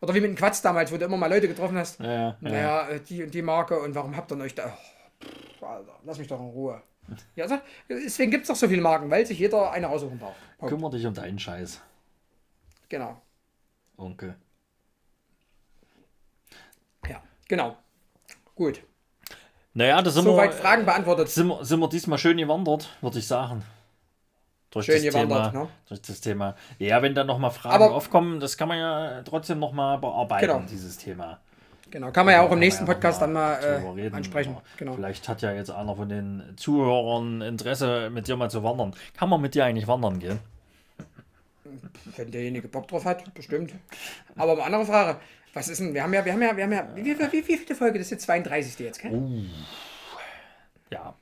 Oder 0.00 0.14
wie 0.14 0.20
mit 0.20 0.30
dem 0.30 0.36
Quatsch 0.36 0.64
damals, 0.64 0.90
wo 0.90 0.96
du 0.96 1.04
immer 1.04 1.16
mal 1.16 1.30
Leute 1.30 1.46
getroffen 1.46 1.76
hast. 1.76 2.00
Ja, 2.00 2.06
ja, 2.06 2.20
ja. 2.20 2.36
Naja, 2.40 2.88
äh, 2.88 3.00
die 3.00 3.22
und 3.22 3.34
die 3.34 3.42
Marke 3.42 3.78
und 3.78 3.94
warum 3.94 4.16
habt 4.16 4.32
ihr 4.32 4.38
euch 4.38 4.54
da. 4.54 4.76
Oh, 5.60 5.66
Alter, 5.66 5.98
lass 6.04 6.18
mich 6.18 6.28
doch 6.28 6.40
in 6.40 6.46
Ruhe. 6.46 6.82
Ja, 7.36 7.48
so, 7.48 7.58
deswegen 7.88 8.30
gibt 8.30 8.42
es 8.42 8.48
doch 8.48 8.56
so 8.56 8.68
viele 8.68 8.82
Marken, 8.82 9.10
weil 9.10 9.24
sich 9.26 9.38
jeder 9.38 9.70
eine 9.70 9.88
aussuchen 9.88 10.18
darf. 10.18 10.34
Punkt. 10.58 10.74
Kümmer 10.74 10.90
dich 10.90 11.06
um 11.06 11.14
deinen 11.14 11.38
Scheiß, 11.38 11.80
Genau. 12.88 13.20
Onkel. 13.96 14.34
Ja, 17.08 17.22
genau. 17.48 17.76
Gut. 18.54 18.82
Naja, 19.74 20.02
da 20.02 20.10
sind 20.10 20.24
Soweit 20.24 20.50
wir, 20.50 20.56
Fragen 20.58 20.84
beantwortet. 20.84 21.28
sind, 21.28 21.48
wir, 21.48 21.64
sind 21.64 21.78
wir 21.80 21.88
diesmal 21.88 22.18
schön 22.18 22.36
gewandert, 22.36 22.88
würde 23.00 23.18
ich 23.20 23.26
sagen. 23.26 23.62
Durch 24.70 24.86
Schön 24.86 24.96
das 24.96 25.04
gewandert, 25.14 25.52
Thema, 25.52 25.64
ne? 25.64 25.70
Durch 25.88 26.02
das 26.02 26.20
Thema. 26.20 26.56
Ja, 26.78 27.02
wenn 27.02 27.14
dann 27.14 27.26
nochmal 27.26 27.50
Fragen 27.50 27.82
Aber- 27.84 27.94
aufkommen, 27.94 28.40
das 28.40 28.56
kann 28.56 28.68
man 28.68 28.78
ja 28.78 29.22
trotzdem 29.22 29.58
nochmal 29.58 29.98
bearbeiten, 29.98 30.46
Genau. 30.46 30.60
dieses 30.68 30.96
Thema. 30.98 31.40
Genau. 31.90 32.12
Kann 32.12 32.26
man 32.26 32.34
ja 32.34 32.40
auch 32.42 32.48
Kann 32.48 32.54
im 32.54 32.60
nächsten 32.60 32.84
Podcast 32.84 33.20
dann 33.20 33.32
mal 33.32 33.92
äh, 33.98 34.10
ansprechen. 34.10 34.52
Aber 34.52 34.62
Genau. 34.76 34.94
Vielleicht 34.94 35.28
hat 35.28 35.42
ja 35.42 35.52
jetzt 35.52 35.70
einer 35.70 35.96
von 35.96 36.08
den 36.08 36.54
Zuhörern 36.56 37.40
Interesse, 37.42 38.10
mit 38.10 38.28
dir 38.28 38.36
mal 38.36 38.50
zu 38.50 38.62
wandern. 38.62 38.94
Kann 39.16 39.28
man 39.28 39.40
mit 39.40 39.54
dir 39.54 39.64
eigentlich 39.64 39.88
wandern 39.88 40.18
gehen? 40.18 40.38
Wenn 42.16 42.30
derjenige 42.30 42.68
Bock 42.68 42.88
drauf 42.88 43.04
hat, 43.04 43.32
bestimmt. 43.34 43.74
Aber 44.36 44.52
eine 44.52 44.64
andere 44.64 44.86
Frage. 44.86 45.20
Was 45.52 45.68
ist 45.68 45.80
denn? 45.80 45.94
Wir 45.94 46.02
haben 46.02 46.14
ja, 46.14 46.24
wir 46.24 46.32
haben 46.32 46.42
ja, 46.42 46.56
wir 46.56 46.64
haben 46.64 46.72
ja. 46.72 46.88
Wie, 46.94 47.04
wie, 47.04 47.18
wie, 47.18 47.48
wie 47.48 47.56
viele 47.56 47.74
Folge? 47.74 47.98
Das 47.98 48.06
ist 48.06 48.10
jetzt 48.12 48.24
32. 48.24 48.78
jetzt, 48.78 49.00
gell? 49.00 49.12
Oh. 49.12 49.42
Ja. 50.90 51.14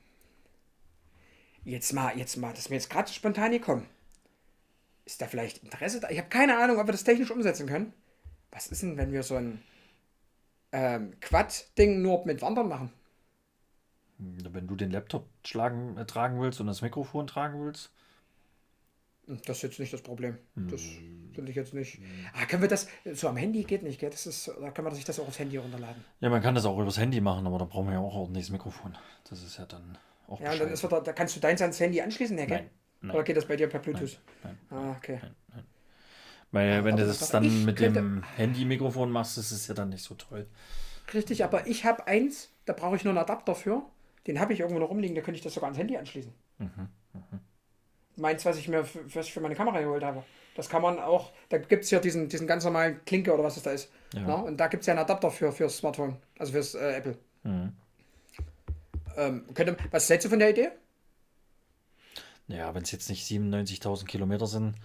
Jetzt 1.63 1.93
mal, 1.93 2.17
jetzt 2.17 2.37
mal, 2.37 2.51
das 2.51 2.59
ist 2.59 2.69
mir 2.69 2.75
jetzt 2.75 2.89
gerade 2.89 3.11
spontan 3.11 3.51
gekommen. 3.51 3.85
Ist 5.05 5.21
da 5.21 5.25
vielleicht 5.25 5.63
Interesse 5.63 5.99
da? 5.99 6.09
Ich 6.09 6.17
habe 6.19 6.29
keine 6.29 6.57
Ahnung, 6.57 6.77
ob 6.77 6.87
wir 6.87 6.91
das 6.91 7.03
technisch 7.03 7.31
umsetzen 7.31 7.67
können. 7.67 7.93
Was 8.51 8.67
ist 8.67 8.81
denn, 8.81 8.97
wenn 8.97 9.11
wir 9.11 9.23
so 9.23 9.35
ein 9.35 9.61
ähm, 10.71 11.19
Quad-Ding 11.19 12.01
nur 12.01 12.25
mit 12.25 12.41
Wandern 12.41 12.67
machen? 12.67 12.93
Wenn 14.17 14.67
du 14.67 14.75
den 14.75 14.91
Laptop 14.91 15.27
schlagen, 15.45 15.97
äh, 15.97 16.05
tragen 16.05 16.41
willst 16.41 16.59
und 16.59 16.67
das 16.67 16.81
Mikrofon 16.81 17.25
tragen 17.27 17.63
willst. 17.65 17.91
Hm, 19.27 19.39
Das 19.45 19.57
ist 19.57 19.63
jetzt 19.63 19.79
nicht 19.79 19.93
das 19.93 20.01
Problem. 20.01 20.37
Das 20.55 20.81
finde 21.33 21.51
ich 21.51 21.55
jetzt 21.55 21.73
nicht. 21.73 22.01
Ah, 22.33 22.45
können 22.45 22.61
wir 22.61 22.69
das. 22.69 22.87
So 23.13 23.29
am 23.29 23.37
Handy 23.37 23.63
geht 23.63 23.83
nicht, 23.83 23.99
gell? 23.99 24.09
Das 24.09 24.25
ist, 24.27 24.47
da 24.47 24.71
kann 24.71 24.83
man 24.83 24.93
sich 24.93 25.05
das 25.05 25.19
auch 25.19 25.27
aufs 25.27 25.39
Handy 25.39 25.57
runterladen. 25.57 26.03
Ja, 26.19 26.29
man 26.29 26.41
kann 26.41 26.55
das 26.55 26.65
auch 26.65 26.77
übers 26.79 26.97
Handy 26.97 27.21
machen, 27.21 27.47
aber 27.47 27.59
da 27.59 27.65
brauchen 27.65 27.87
wir 27.87 27.93
ja 27.93 27.99
auch 27.99 28.13
ein 28.13 28.19
ordentliches 28.19 28.49
Mikrofon. 28.49 28.97
Das 29.29 29.41
ist 29.43 29.57
ja 29.57 29.65
dann 29.65 29.97
auch 30.27 30.41
Ja, 30.41 30.55
dann 30.55 30.69
ist 30.69 30.83
wieder, 30.83 31.01
da 31.01 31.13
kannst 31.13 31.35
du 31.35 31.39
deins 31.39 31.61
ans 31.61 31.79
Handy 31.79 32.01
anschließen, 32.01 32.37
ja, 32.37 32.45
gell? 32.45 32.57
Nein, 32.57 32.69
nein. 33.01 33.15
Oder 33.15 33.23
geht 33.23 33.37
das 33.37 33.45
bei 33.45 33.55
dir 33.55 33.67
per 33.67 33.79
Bluetooth? 33.79 34.19
Ah, 34.69 34.95
okay. 34.97 35.19
Weil 36.51 36.83
wenn 36.83 36.95
du 36.95 37.03
aber 37.03 37.09
das 37.11 37.19
das- 37.19 37.29
dann 37.29 37.65
mit 37.65 37.77
könnte- 37.77 37.99
dem 37.99 38.23
Handy-Mikrofon 38.23 39.11
machst, 39.11 39.37
ist 39.37 39.51
es 39.51 39.67
ja 39.67 39.73
dann 39.75 39.89
nicht 39.89 40.03
so 40.03 40.15
toll. 40.15 40.47
Richtig, 41.13 41.43
aber 41.43 41.67
ich 41.67 41.85
habe 41.85 42.07
eins, 42.07 42.49
da 42.65 42.73
brauche 42.73 42.95
ich 42.95 43.03
nur 43.03 43.11
einen 43.11 43.19
Adapter 43.19 43.55
für. 43.55 43.83
Den 44.27 44.39
habe 44.39 44.53
ich 44.53 44.59
irgendwo 44.59 44.79
noch 44.79 44.89
rumliegen, 44.89 45.15
da 45.15 45.21
könnte 45.21 45.37
ich 45.37 45.43
das 45.43 45.53
sogar 45.53 45.67
ans 45.67 45.77
Handy 45.79 45.97
anschließen. 45.97 46.31
Mhm, 46.59 46.89
Meins, 48.17 48.43
was 48.45 48.57
ich 48.57 48.67
mir 48.67 48.83
für, 48.83 48.99
was 49.15 49.27
ich 49.27 49.33
für 49.33 49.39
meine 49.41 49.55
Kamera 49.55 49.79
geholt 49.79 50.03
habe. 50.03 50.23
Das 50.55 50.67
kann 50.67 50.81
man 50.81 50.99
auch, 50.99 51.31
da 51.47 51.57
gibt 51.57 51.85
es 51.85 51.91
ja 51.91 51.99
diesen, 51.99 52.27
diesen 52.27 52.47
ganz 52.47 52.65
normalen 52.65 53.03
Klinke 53.05 53.33
oder 53.33 53.43
was 53.43 53.55
es 53.57 53.63
da 53.63 53.71
ist. 53.71 53.89
Ja. 54.13 54.27
Ja, 54.27 54.33
und 54.35 54.57
da 54.57 54.67
gibt 54.67 54.81
es 54.81 54.87
ja 54.87 54.93
einen 54.93 54.99
Adapter 55.01 55.31
für 55.31 55.51
fürs 55.53 55.77
Smartphone, 55.77 56.17
also 56.37 56.51
fürs 56.51 56.75
äh, 56.75 56.95
Apple. 56.97 57.17
Mhm. 57.43 57.71
Ähm, 59.15 59.45
könnte, 59.53 59.77
was 59.91 60.09
hältst 60.09 60.25
du 60.25 60.29
von 60.29 60.39
der 60.39 60.49
Idee? 60.49 60.69
Ja, 62.47 62.73
wenn 62.73 62.83
es 62.83 62.91
jetzt 62.91 63.09
nicht 63.09 63.25
97.000 63.25 64.05
Kilometer 64.05 64.47
sind, 64.47 64.75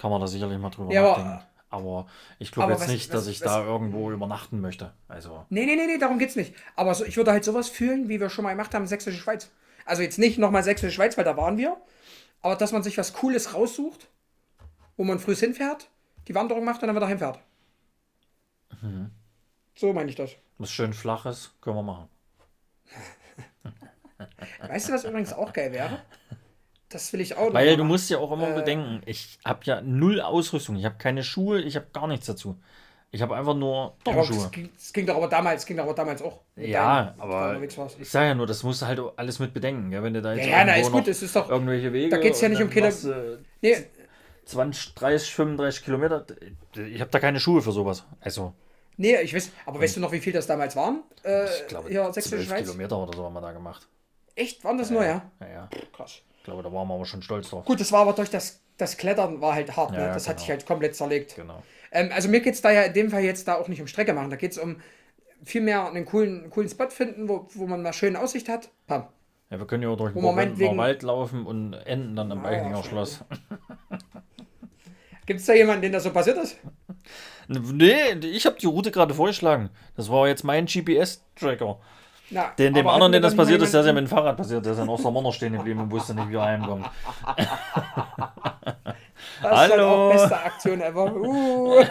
kann 0.00 0.10
man 0.10 0.20
da 0.20 0.26
sicherlich 0.26 0.58
mal 0.58 0.70
drüber 0.70 0.92
Ja, 0.92 1.02
nachdenken. 1.02 1.40
Aber 1.68 2.06
ich 2.38 2.50
glaube 2.50 2.72
jetzt 2.72 2.80
was- 2.82 2.88
nicht, 2.88 3.12
dass 3.12 3.22
was- 3.22 3.26
ich 3.28 3.40
was- 3.42 3.46
da 3.52 3.64
irgendwo 3.64 4.10
übernachten 4.10 4.60
möchte. 4.60 4.92
Also, 5.08 5.44
Nee, 5.50 5.66
nee, 5.66 5.76
nee, 5.76 5.86
nee, 5.86 5.98
darum 5.98 6.18
geht's 6.18 6.34
nicht. 6.36 6.54
Aber 6.74 6.94
so, 6.94 7.04
ich 7.04 7.16
würde 7.16 7.30
halt 7.32 7.44
sowas 7.44 7.68
fühlen, 7.68 8.08
wie 8.08 8.18
wir 8.18 8.30
schon 8.30 8.42
mal 8.44 8.50
gemacht 8.50 8.74
haben, 8.74 8.86
Sächsische 8.86 9.18
Schweiz. 9.20 9.50
Also 9.84 10.02
jetzt 10.02 10.18
nicht 10.18 10.38
nochmal 10.38 10.62
Sächsische 10.64 10.92
Schweiz, 10.92 11.16
weil 11.18 11.24
da 11.24 11.36
waren 11.36 11.58
wir. 11.58 11.76
Aber 12.42 12.56
dass 12.56 12.72
man 12.72 12.82
sich 12.82 12.96
was 12.98 13.12
Cooles 13.12 13.54
raussucht, 13.54 14.08
wo 14.96 15.04
man 15.04 15.18
früh 15.18 15.36
hinfährt, 15.36 15.90
die 16.28 16.34
Wanderung 16.34 16.64
macht 16.64 16.82
und 16.82 16.86
dann 16.88 16.96
wieder 16.96 17.06
heimfährt. 17.08 17.38
Mhm. 18.80 19.10
So 19.74 19.92
meine 19.92 20.08
ich 20.10 20.16
das. 20.16 20.30
was 20.58 20.70
schön 20.72 20.92
flaches 20.94 21.52
können 21.60 21.76
wir 21.76 21.82
machen. 21.82 22.08
Weißt 24.66 24.88
du, 24.88 24.92
was 24.92 25.04
übrigens 25.04 25.32
auch 25.32 25.52
geil 25.52 25.72
wäre? 25.72 26.02
Das 26.90 27.12
will 27.12 27.20
ich 27.20 27.36
auch 27.36 27.52
Weil 27.54 27.76
du 27.76 27.84
musst 27.84 28.10
ja 28.10 28.18
auch 28.18 28.32
immer 28.32 28.50
Äh. 28.50 28.54
bedenken, 28.54 29.00
ich 29.06 29.38
habe 29.44 29.60
ja 29.64 29.80
null 29.80 30.20
Ausrüstung. 30.20 30.76
Ich 30.76 30.84
habe 30.84 30.96
keine 30.98 31.22
Schuhe, 31.22 31.60
ich 31.60 31.76
habe 31.76 31.86
gar 31.92 32.06
nichts 32.06 32.26
dazu. 32.26 32.56
Ich 33.12 33.22
habe 33.22 33.34
einfach 33.36 33.54
nur 33.54 33.96
Turnschuhe. 34.04 34.36
es 34.36 34.50
ging, 34.92 35.04
es 35.04 35.06
doch 35.06 35.16
aber 35.16 35.28
damals, 35.28 35.66
ging 35.66 35.76
doch 35.76 35.84
aber 35.84 35.94
damals 35.94 36.22
auch. 36.22 36.40
Ja, 36.56 37.14
du 37.16 37.22
aber 37.22 37.60
ich 37.62 38.08
sage 38.08 38.26
ja 38.28 38.34
nur, 38.34 38.46
das 38.46 38.62
musst 38.62 38.82
du 38.82 38.86
halt 38.86 39.00
alles 39.16 39.38
mit 39.40 39.52
bedenken. 39.52 39.90
Ja, 39.90 40.02
wenn 40.02 40.14
du 40.14 40.22
da 40.22 40.34
jetzt 40.34 40.46
Ja, 40.46 40.58
ja, 40.58 40.64
na, 40.64 40.76
ist 40.76 40.92
gut, 40.92 41.08
es 41.08 41.22
ist 41.22 41.34
doch. 41.34 41.48
irgendwelche 41.48 41.92
Wege 41.92 42.10
da 42.10 42.18
geht's 42.18 42.40
ja 42.40 42.46
und 42.46 42.52
nicht 42.52 42.62
um 42.62 42.70
Kinder- 42.70 42.88
machst 42.88 43.04
du 43.04 43.38
Nee, 43.62 43.76
20, 44.44 44.94
30, 44.94 45.34
35 45.34 45.84
Kilometer. 45.84 46.24
Ich 46.76 47.00
habe 47.00 47.10
da 47.10 47.18
keine 47.20 47.40
Schuhe 47.40 47.62
für 47.62 47.72
sowas. 47.72 48.04
Also, 48.20 48.52
nee, 48.96 49.16
ich 49.22 49.34
weiß, 49.34 49.50
aber 49.66 49.80
weißt 49.80 49.96
du 49.96 50.00
noch, 50.00 50.12
wie 50.12 50.20
viel 50.20 50.32
das 50.32 50.46
damals 50.46 50.74
waren? 50.76 51.02
Äh, 51.24 51.44
ich 51.46 51.66
glaube, 51.68 51.88
Sächsische 52.12 52.36
12 52.36 52.48
Schweiz? 52.48 52.66
Kilometer 52.66 52.98
oder 52.98 53.16
so 53.16 53.24
haben 53.24 53.34
wir 53.34 53.40
da 53.40 53.52
gemacht. 53.52 53.86
Echt? 54.36 54.62
Waren 54.64 54.78
das 54.78 54.90
nur, 54.90 55.04
ja? 55.04 55.22
Ja, 55.40 55.48
ja. 55.48 55.68
Krass. 55.92 56.22
Ich 56.40 56.44
glaube, 56.44 56.62
da 56.62 56.72
waren 56.72 56.88
wir 56.88 56.94
aber 56.94 57.04
schon 57.04 57.20
stolz 57.22 57.50
drauf. 57.50 57.66
Gut, 57.66 57.80
das 57.80 57.92
war 57.92 58.00
aber 58.00 58.14
durch 58.14 58.30
das, 58.30 58.60
das 58.78 58.96
Klettern 58.96 59.40
war 59.42 59.54
halt 59.54 59.76
hart, 59.76 59.92
Ja, 59.92 59.98
ne? 59.98 60.06
ja, 60.06 60.14
Das 60.14 60.26
hat 60.26 60.36
genau. 60.36 60.40
sich 60.40 60.50
halt 60.50 60.66
komplett 60.66 60.96
zerlegt. 60.96 61.36
Genau. 61.36 61.62
Ähm, 61.92 62.10
also 62.14 62.28
mir 62.30 62.40
geht 62.40 62.54
es 62.54 62.62
da 62.62 62.70
ja 62.70 62.82
in 62.82 62.94
dem 62.94 63.10
Fall 63.10 63.22
jetzt 63.22 63.46
da 63.46 63.56
auch 63.56 63.68
nicht 63.68 63.80
um 63.80 63.86
Strecke 63.86 64.14
machen. 64.14 64.30
Da 64.30 64.36
geht 64.36 64.52
es 64.52 64.58
um 64.58 64.80
vielmehr 65.44 65.86
einen 65.86 66.06
coolen, 66.06 66.48
coolen 66.50 66.68
Spot 66.68 66.88
finden, 66.88 67.28
wo, 67.28 67.46
wo 67.52 67.66
man 67.66 67.82
mal 67.82 67.92
schöne 67.92 68.18
Aussicht 68.18 68.48
hat. 68.48 68.70
Pam. 68.86 69.06
Ja, 69.50 69.58
wir 69.58 69.66
können 69.66 69.82
ja 69.82 69.90
auch 69.90 69.96
durch 69.96 70.14
den 70.14 70.22
Wald 70.78 71.02
laufen 71.02 71.44
und 71.44 71.74
enden 71.74 72.16
dann 72.16 72.32
am 72.32 72.44
Ah, 72.44 72.48
Eichinger 72.48 72.82
Schloss. 72.84 73.22
Gibt 75.26 75.40
es 75.40 75.46
da 75.46 75.52
jemanden, 75.54 75.82
den 75.82 75.92
das 75.92 76.02
so 76.04 76.10
passiert 76.10 76.38
ist? 76.38 76.56
Nee, 77.48 78.12
ich 78.26 78.46
habe 78.46 78.56
die 78.58 78.66
Route 78.66 78.90
gerade 78.90 79.14
vorgeschlagen. 79.14 79.70
Das 79.96 80.10
war 80.10 80.26
jetzt 80.28 80.44
mein 80.44 80.66
GPS-Tracker. 80.66 81.80
Na, 82.30 82.52
Den, 82.56 82.74
dem 82.74 82.86
anderen, 82.86 83.12
dem 83.12 83.22
das 83.22 83.32
dann 83.32 83.38
passiert 83.38 83.60
ist, 83.62 83.74
der 83.74 83.80
ist 83.80 83.86
ja 83.86 83.92
mit 83.92 84.04
dem 84.04 84.08
Fahrrad 84.08 84.36
passiert. 84.36 84.64
Der 84.64 84.72
ist 84.72 84.78
in 84.78 84.88
Ostermonner 84.88 85.32
stehen 85.32 85.52
geblieben 85.52 85.80
und 85.80 85.90
wusste 85.90 86.14
nicht, 86.14 86.30
wie 86.30 86.36
er 86.36 86.44
heimkommt. 86.44 86.86
Das 89.42 89.52
ist 89.52 89.58
halt 89.58 89.72
Hallo. 89.72 89.88
auch 89.88 90.12
beste 90.12 90.38
Aktion 90.38 90.80
ever. 90.80 91.14
Uh, 91.14 91.84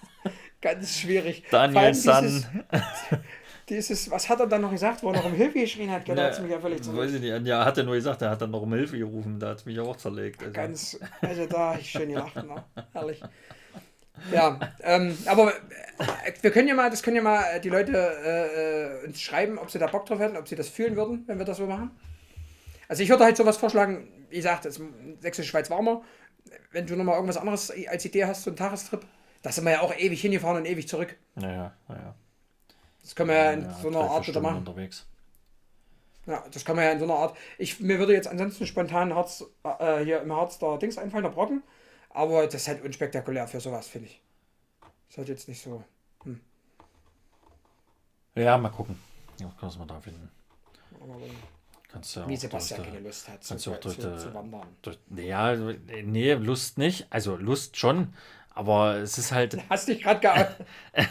ganz 0.60 0.98
schwierig. 0.98 1.44
Daniel 1.50 1.94
San. 1.94 2.44
dieses, 3.68 4.10
was 4.10 4.28
hat 4.28 4.40
er 4.40 4.46
dann 4.46 4.62
noch 4.62 4.70
gesagt, 4.70 5.02
wo 5.02 5.10
er 5.10 5.16
noch 5.16 5.24
um 5.24 5.32
Hilfe 5.32 5.60
geschrien 5.60 5.90
hat? 5.90 6.04
Gell, 6.04 6.16
Da 6.16 6.24
hat's 6.24 6.40
mich 6.40 6.50
ja 6.50 6.58
völlig 6.58 6.80
weiß 6.80 6.86
zerlegt. 6.86 7.14
ich 7.14 7.20
nicht. 7.20 7.46
Ja, 7.46 7.64
hat 7.64 7.78
er 7.78 7.84
nur 7.84 7.94
gesagt, 7.94 8.22
er 8.22 8.30
hat 8.30 8.42
dann 8.42 8.50
noch 8.50 8.62
um 8.62 8.72
Hilfe 8.72 8.98
gerufen. 8.98 9.38
Da 9.38 9.50
hat 9.50 9.58
es 9.58 9.66
mich 9.66 9.78
auch 9.78 9.96
zerlegt. 9.96 10.40
Also. 10.40 10.52
Ganz, 10.52 10.98
also 11.20 11.46
da 11.46 11.72
hab 11.74 11.80
ich 11.80 11.90
schön 11.90 12.08
gelacht, 12.08 12.34
ne? 12.36 12.64
herrlich. 12.92 13.20
Ja, 14.32 14.58
ähm, 14.82 15.16
aber 15.26 15.52
äh, 15.54 16.32
wir 16.40 16.50
können 16.50 16.68
ja 16.68 16.74
mal, 16.74 16.90
das 16.90 17.02
können 17.02 17.16
ja 17.16 17.22
mal 17.22 17.42
äh, 17.54 17.60
die 17.60 17.68
Leute 17.68 17.92
äh, 17.96 19.02
äh, 19.02 19.06
uns 19.06 19.20
schreiben, 19.20 19.58
ob 19.58 19.70
sie 19.70 19.78
da 19.78 19.86
Bock 19.86 20.06
drauf 20.06 20.18
hätten, 20.18 20.36
ob 20.36 20.48
sie 20.48 20.56
das 20.56 20.68
fühlen 20.68 20.96
würden, 20.96 21.24
wenn 21.26 21.38
wir 21.38 21.44
das 21.44 21.56
so 21.58 21.66
machen. 21.66 21.90
Also 22.88 23.02
ich 23.02 23.08
würde 23.08 23.24
halt 23.24 23.36
sowas 23.36 23.56
vorschlagen, 23.56 24.08
wie 24.30 24.36
gesagt, 24.36 24.64
das 24.64 24.80
Sächsische 25.20 25.48
Schweiz 25.48 25.70
warmer. 25.70 26.02
Wenn 26.72 26.86
du 26.86 26.96
nochmal 26.96 27.16
irgendwas 27.16 27.36
anderes 27.36 27.70
als 27.88 28.04
Idee 28.04 28.24
hast, 28.24 28.44
so 28.44 28.50
einen 28.50 28.56
Tagestrip, 28.56 29.04
da 29.42 29.52
sind 29.52 29.64
wir 29.64 29.72
ja 29.72 29.80
auch 29.80 29.94
ewig 29.94 30.20
hingefahren 30.20 30.56
und 30.58 30.66
ewig 30.66 30.88
zurück. 30.88 31.16
Naja, 31.34 31.74
naja. 31.88 32.14
Das 33.02 33.14
können 33.14 33.28
wir 33.30 33.36
ja 33.36 33.52
in 33.52 33.62
Ja, 33.62 33.78
so 33.82 33.88
einer 33.88 34.00
Art 34.00 34.26
wieder 34.26 34.40
machen. 34.40 34.58
unterwegs. 34.58 35.06
Ja, 36.26 36.44
das 36.52 36.64
kann 36.64 36.76
man 36.76 36.84
ja 36.84 36.92
in 36.92 36.98
so 36.98 37.04
einer 37.06 37.14
Art. 37.14 37.36
Ich, 37.56 37.80
mir 37.80 37.98
würde 37.98 38.12
jetzt 38.12 38.28
ansonsten 38.28 38.66
spontan 38.66 39.14
Harz, 39.14 39.44
äh, 39.64 40.04
hier 40.04 40.20
im 40.20 40.32
Harz 40.34 40.58
der 40.58 40.76
Dings 40.78 40.98
einfallen, 40.98 41.24
der 41.24 41.30
Brocken. 41.30 41.62
Aber 42.18 42.46
das 42.46 42.54
ist 42.54 42.66
halt 42.66 42.82
unspektakulär 42.82 43.46
für 43.46 43.60
sowas, 43.60 43.86
finde 43.86 44.08
ich. 44.08 44.20
Das 45.08 45.18
hat 45.18 45.28
jetzt 45.28 45.46
nicht 45.46 45.62
so. 45.62 45.84
Ja, 48.34 48.58
mal 48.58 48.70
gucken. 48.70 48.98
Ja, 49.38 49.54
was 49.60 49.78
wir 49.78 49.86
da 49.86 50.00
finden. 50.00 50.28
Kannst 51.86 52.16
du 52.16 52.26
Wie 52.28 52.36
Sebastian 52.36 52.82
keine 52.82 52.98
Lust 52.98 53.28
hat, 53.28 53.44
zu, 53.44 53.50
kannst 53.50 53.66
du 53.66 53.72
auch 53.72 53.78
durch 53.78 54.00
zu, 54.00 54.18
zu 54.18 54.34
wandern. 54.34 54.66
durch, 54.82 54.98
ja, 55.14 55.54
nee, 55.54 56.32
Lust 56.34 56.76
nicht. 56.76 57.06
Also 57.10 57.36
Lust 57.36 57.76
schon. 57.76 58.12
Aber 58.58 58.96
es 58.96 59.18
ist 59.18 59.30
halt. 59.30 59.56
Hast 59.70 59.86
dich 59.86 60.02
gerade 60.02 60.18
geoutet. 60.18 60.56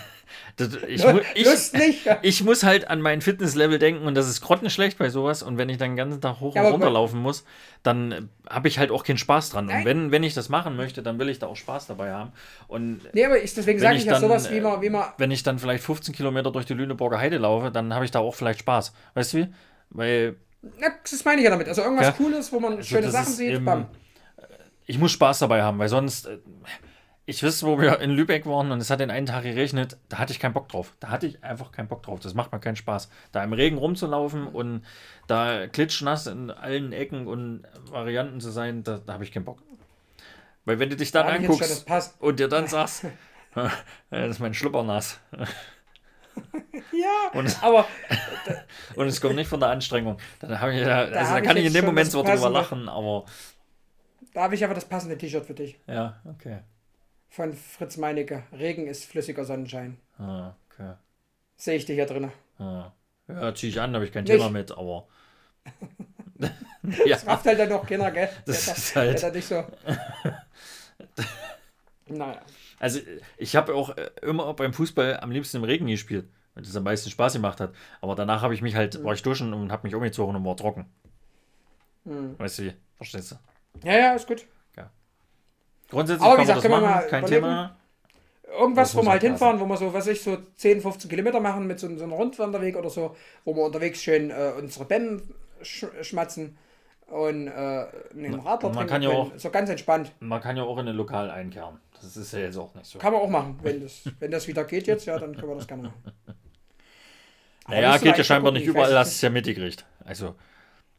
das- 0.58 0.76
Ich, 0.88 1.06
ich, 1.36 1.74
nicht. 1.74 2.08
ich 2.24 2.43
muss 2.43 2.64
halt 2.64 2.89
an 2.89 3.00
mein 3.00 3.22
Fitnesslevel 3.22 3.80
denken 3.80 4.06
und 4.06 4.16
das 4.16 4.28
ist 4.28 4.41
grottenschlecht 4.41 4.98
bei 4.98 5.10
sowas. 5.10 5.43
Und 5.43 5.58
wenn 5.58 5.70
ich 5.70 5.78
dann 5.78 5.91
den 5.91 5.95
ganzen 5.95 6.20
Tag 6.20 6.41
hoch 6.41 6.56
und 6.56 6.62
runter 6.66 6.89
laufen 6.89 7.22
muss, 7.22 7.45
dann 7.84 8.30
habe 8.50 8.68
ich 8.68 8.80
halt 8.80 8.91
auch 8.91 9.06
keinen 9.06 9.18
Spaß 9.18 9.52
dran. 9.52 9.68
Und 9.68 9.72
Nein. 9.74 9.86
wenn, 9.86 10.12
wenn 10.12 10.24
ich 10.24 10.34
das 10.34 10.50
machen 10.50 10.76
möchte, 10.76 11.02
dann 11.02 11.20
will 11.20 11.30
ich 11.30 11.39
da 11.39 11.48
auch 11.48 11.56
Spaß 11.56 11.88
dabei 11.88 12.12
haben. 12.12 12.34
Und 12.68 13.00
Nee, 13.14 13.24
aber 13.24 13.41
ich, 13.41 13.54
deswegen 13.54 13.80
sage 13.80 13.95
ich 13.95 14.02
ich 14.02 14.08
ja 14.08 14.20
sowas, 14.20 14.52
wie 14.52 14.58
äh, 14.58 14.62
man, 14.62 14.82
wie 14.82 14.89
man. 14.89 15.06
wenn 15.18 15.32
ich 15.32 15.43
dann 15.43 15.58
vielleicht 15.58 15.86
15 15.86 16.14
Kilometer 16.14 16.52
durch 16.52 16.66
die 16.66 16.74
Lüneburger 16.74 17.18
Heide 17.18 17.38
laufe, 17.38 17.72
dann 17.72 17.93
habe 17.93 18.04
ich 18.04 18.12
da 18.12 18.20
auch 18.20 18.36
vielleicht 18.36 18.60
Spaß. 18.60 18.91
Weißt 19.14 19.34
du 19.34 19.38
wie? 19.38 19.48
Weil 19.91 20.36
Na, 20.82 20.88
das 21.10 21.24
meine 21.24 21.38
ich 21.39 21.45
ja 21.45 21.50
damit. 21.52 21.70
Also 21.70 21.82
irgendwas 21.82 22.08
Ja. 22.08 22.12
Cooles, 22.12 22.52
wo 22.52 22.60
man 22.60 22.84
schöne 22.84 23.04
das 23.04 23.14
Sachen 23.14 23.32
sieht. 23.32 23.54
eben- 23.54 23.64
Bam. 23.64 23.86
ich 24.86 24.98
muss 25.00 25.12
Spaß 25.14 25.39
dabei 25.39 25.62
haben, 25.64 25.80
weil 25.80 25.88
sonst. 25.88 26.26
äh, 26.26 26.39
Ich 27.30 27.43
weiß, 27.43 27.63
wo 27.63 27.78
wir 27.78 27.99
in 27.99 28.11
Lübeck 28.11 28.45
waren 28.45 28.71
und 28.71 28.80
es 28.80 28.89
hat 28.89 29.01
den 29.01 29.11
einen 29.11 29.25
Tag 29.25 29.43
geregnet, 29.43 29.97
da 30.07 30.17
hatte 30.17 30.32
ich 30.32 30.39
keinen 30.39 30.53
Bock 30.53 30.69
drauf. 30.69 30.93
Da 31.01 31.09
hatte 31.09 31.28
ich 31.28 31.43
einfach 31.43 31.73
keinen 31.73 31.89
Bock 31.89 32.01
drauf. 32.01 32.21
Das 32.21 32.34
macht 32.34 32.53
mir 32.53 32.59
keinen 32.61 32.78
Spaß. 32.78 33.09
Da 33.34 33.43
im 33.43 33.51
Regen 33.51 33.78
rumzulaufen 33.78 34.47
und 34.47 34.86
da 35.28 35.67
klitschnass 35.67 36.28
in 36.28 36.49
allen 36.51 36.93
Ecken 36.93 37.28
und 37.28 37.63
Varianten 37.91 38.39
zu 38.39 38.49
sein, 38.49 38.84
da, 38.84 38.99
da 39.05 39.11
habe 39.13 39.25
ich 39.25 39.34
keinen 39.34 39.43
Bock. 39.43 39.61
Weil 40.63 40.80
wenn 40.80 40.89
du 40.89 40.95
dich 40.95 41.11
dann 41.11 41.28
Da 41.28 41.36
ich 41.36 41.45
das 41.59 41.86
anguckst 41.86 42.15
und 42.21 42.39
dir 42.39 42.47
dann 42.47 42.67
sagst, 42.67 43.03
das 44.09 44.30
ist 44.30 44.39
mein 44.39 44.53
Schlupper 44.53 44.84
nass. 44.84 45.19
Ja, 46.93 47.32
Und- 47.34 47.63
aber 47.63 47.88
Und 48.95 49.07
es 49.07 49.19
kommt 49.19 49.36
nicht 49.36 49.47
von 49.49 49.59
der 49.59 49.69
Anstrengung. 49.69 50.17
Dann, 50.39 50.51
ich, 50.51 50.82
ja- 50.82 50.99
also, 50.99 51.15
hab 51.15 51.28
dann 51.30 51.38
ich 51.43 51.47
kann 51.47 51.57
ich 51.57 51.63
jetzt 51.63 51.75
in 51.75 51.82
dem 51.82 51.86
Moment 51.86 52.11
zwar 52.11 52.23
drüber 52.23 52.49
lachen, 52.51 52.88
aber 52.88 53.25
da 54.36 54.43
habe 54.43 54.53
ich 54.53 54.63
aber 54.63 54.75
das 54.75 54.86
passende 54.86 55.17
T-Shirt 55.17 55.45
für 55.45 55.55
dich. 55.55 55.80
ja, 55.88 56.21
okay. 56.25 56.59
Von 57.38 57.53
Fritz 57.53 57.97
Meinecke. 57.97 58.41
Regen 58.51 58.88
ist 58.88 59.05
flüssiger 59.05 59.45
Sonnenschein. 59.45 59.99
Ah, 60.17 60.55
okay. 60.71 60.93
Sehe 61.55 61.75
ich 61.75 61.85
dich 61.85 61.93
hier 61.93 62.07
drin. 62.07 62.31
Ah. 62.57 62.91
Ja, 63.27 63.53
zieh 63.53 63.69
ich 63.69 63.79
an, 63.79 63.93
habe 63.93 64.05
ich 64.05 64.11
kein 64.11 64.23
Nicht. 64.23 64.33
Thema 64.33 64.49
mit, 64.49 64.71
aber. 64.71 65.07
ja, 66.39 66.49
Das 67.09 67.27
rafft 67.27 67.45
halt 67.45 67.59
dann 67.59 67.69
doch 67.69 67.85
keiner, 67.85 68.09
gell? 68.09 68.27
Das 68.47 68.65
Der- 68.65 68.73
ist 68.75 68.95
halt- 68.95 69.21
der 69.21 69.31
nicht 69.33 69.47
so. 69.47 69.63
naja. 72.07 72.41
also 72.79 73.01
ich 73.38 73.55
habe 73.55 73.75
auch 73.75 73.95
äh, 73.95 74.09
immer 74.23 74.51
beim 74.55 74.73
Fußball 74.73 75.19
am 75.19 75.29
liebsten 75.29 75.57
im 75.57 75.63
Regen 75.63 75.85
gespielt, 75.85 76.27
weil 76.55 76.63
das 76.63 76.75
am 76.75 76.85
meisten 76.85 77.11
Spaß 77.11 77.33
gemacht 77.33 77.59
hat. 77.59 77.71
Aber 78.01 78.15
danach 78.15 78.41
habe 78.41 78.55
ich 78.55 78.63
mich 78.63 78.73
halt, 78.75 79.03
war 79.03 79.13
ich 79.13 79.21
duschen 79.21 79.53
und 79.53 79.71
habe 79.71 79.85
mich 79.85 79.93
umgezogen 79.93 80.35
und 80.35 80.43
war 80.43 80.57
trocken. 80.57 80.88
Hm. 82.05 82.33
Weißt 82.39 82.57
du 82.57 82.63
wie? 82.63 82.73
Verstehst 82.95 83.33
du? 83.33 83.88
Ja, 83.88 83.95
ja, 83.95 84.13
ist 84.15 84.27
gut. 84.27 84.47
Grundsätzlich 85.89 86.25
Aber 86.27 86.38
wie 86.38 86.41
gesagt, 86.41 86.57
das 86.57 86.63
können 86.63 86.81
wir 86.83 86.89
mal 86.89 87.07
kein 87.07 87.23
überlegen. 87.23 87.43
Thema. 87.43 87.75
Irgendwas, 88.59 88.95
wo 88.95 89.03
wir 89.03 89.11
halt 89.11 89.21
hinfahren, 89.21 89.59
wo 89.59 89.65
wir 89.65 89.77
so, 89.77 89.93
was 89.93 90.07
ich, 90.07 90.21
so 90.21 90.38
10, 90.55 90.81
15 90.81 91.09
Kilometer 91.09 91.39
machen 91.39 91.67
mit 91.67 91.79
so, 91.79 91.88
so 91.97 92.03
einem 92.03 92.13
Rundwanderweg 92.13 92.75
oder 92.77 92.89
so, 92.89 93.15
wo 93.45 93.55
wir 93.55 93.63
unterwegs 93.63 94.01
schön 94.01 94.31
äh, 94.31 94.53
unsere 94.57 94.85
Bänden 94.85 95.33
sch 95.61 95.85
schmatzen 96.01 96.57
und 97.07 97.47
äh, 97.47 97.51
einen 97.51 98.39
Radler 98.39 98.69
man 98.69 98.88
trinken 98.88 98.88
kann 98.88 99.01
ja 99.01 99.09
können. 99.09 99.31
So 99.39 99.49
ganz 99.49 99.69
entspannt. 99.69 100.11
Man 100.19 100.41
kann 100.41 100.57
ja 100.57 100.63
auch 100.63 100.77
in 100.77 100.88
ein 100.88 100.95
Lokal 100.95 101.29
einkehren. 101.29 101.79
Das 102.01 102.15
ist 102.15 102.31
ja 102.33 102.39
jetzt 102.39 102.57
auch 102.57 102.73
nicht 102.75 102.85
so. 102.85 102.99
Kann 102.99 103.13
man 103.13 103.21
auch 103.21 103.29
machen. 103.29 103.59
Wenn 103.63 103.81
das, 103.81 104.03
wenn 104.19 104.31
das 104.31 104.47
wieder 104.47 104.63
geht 104.63 104.88
jetzt, 104.88 105.05
ja, 105.05 105.17
dann 105.17 105.35
können 105.35 105.49
wir 105.49 105.55
das 105.55 105.67
gerne 105.67 105.83
machen. 105.83 106.01
Aber 107.65 107.75
Naja, 107.75 107.97
geht 107.97 108.17
ja 108.17 108.23
scheinbar 108.23 108.51
gucken, 108.51 108.61
nicht 108.65 108.69
überall, 108.73 108.97
hast 108.97 109.09
es 109.09 109.21
ja 109.21 109.29
mitgekriegt. 109.29 109.85
Also, 110.05 110.35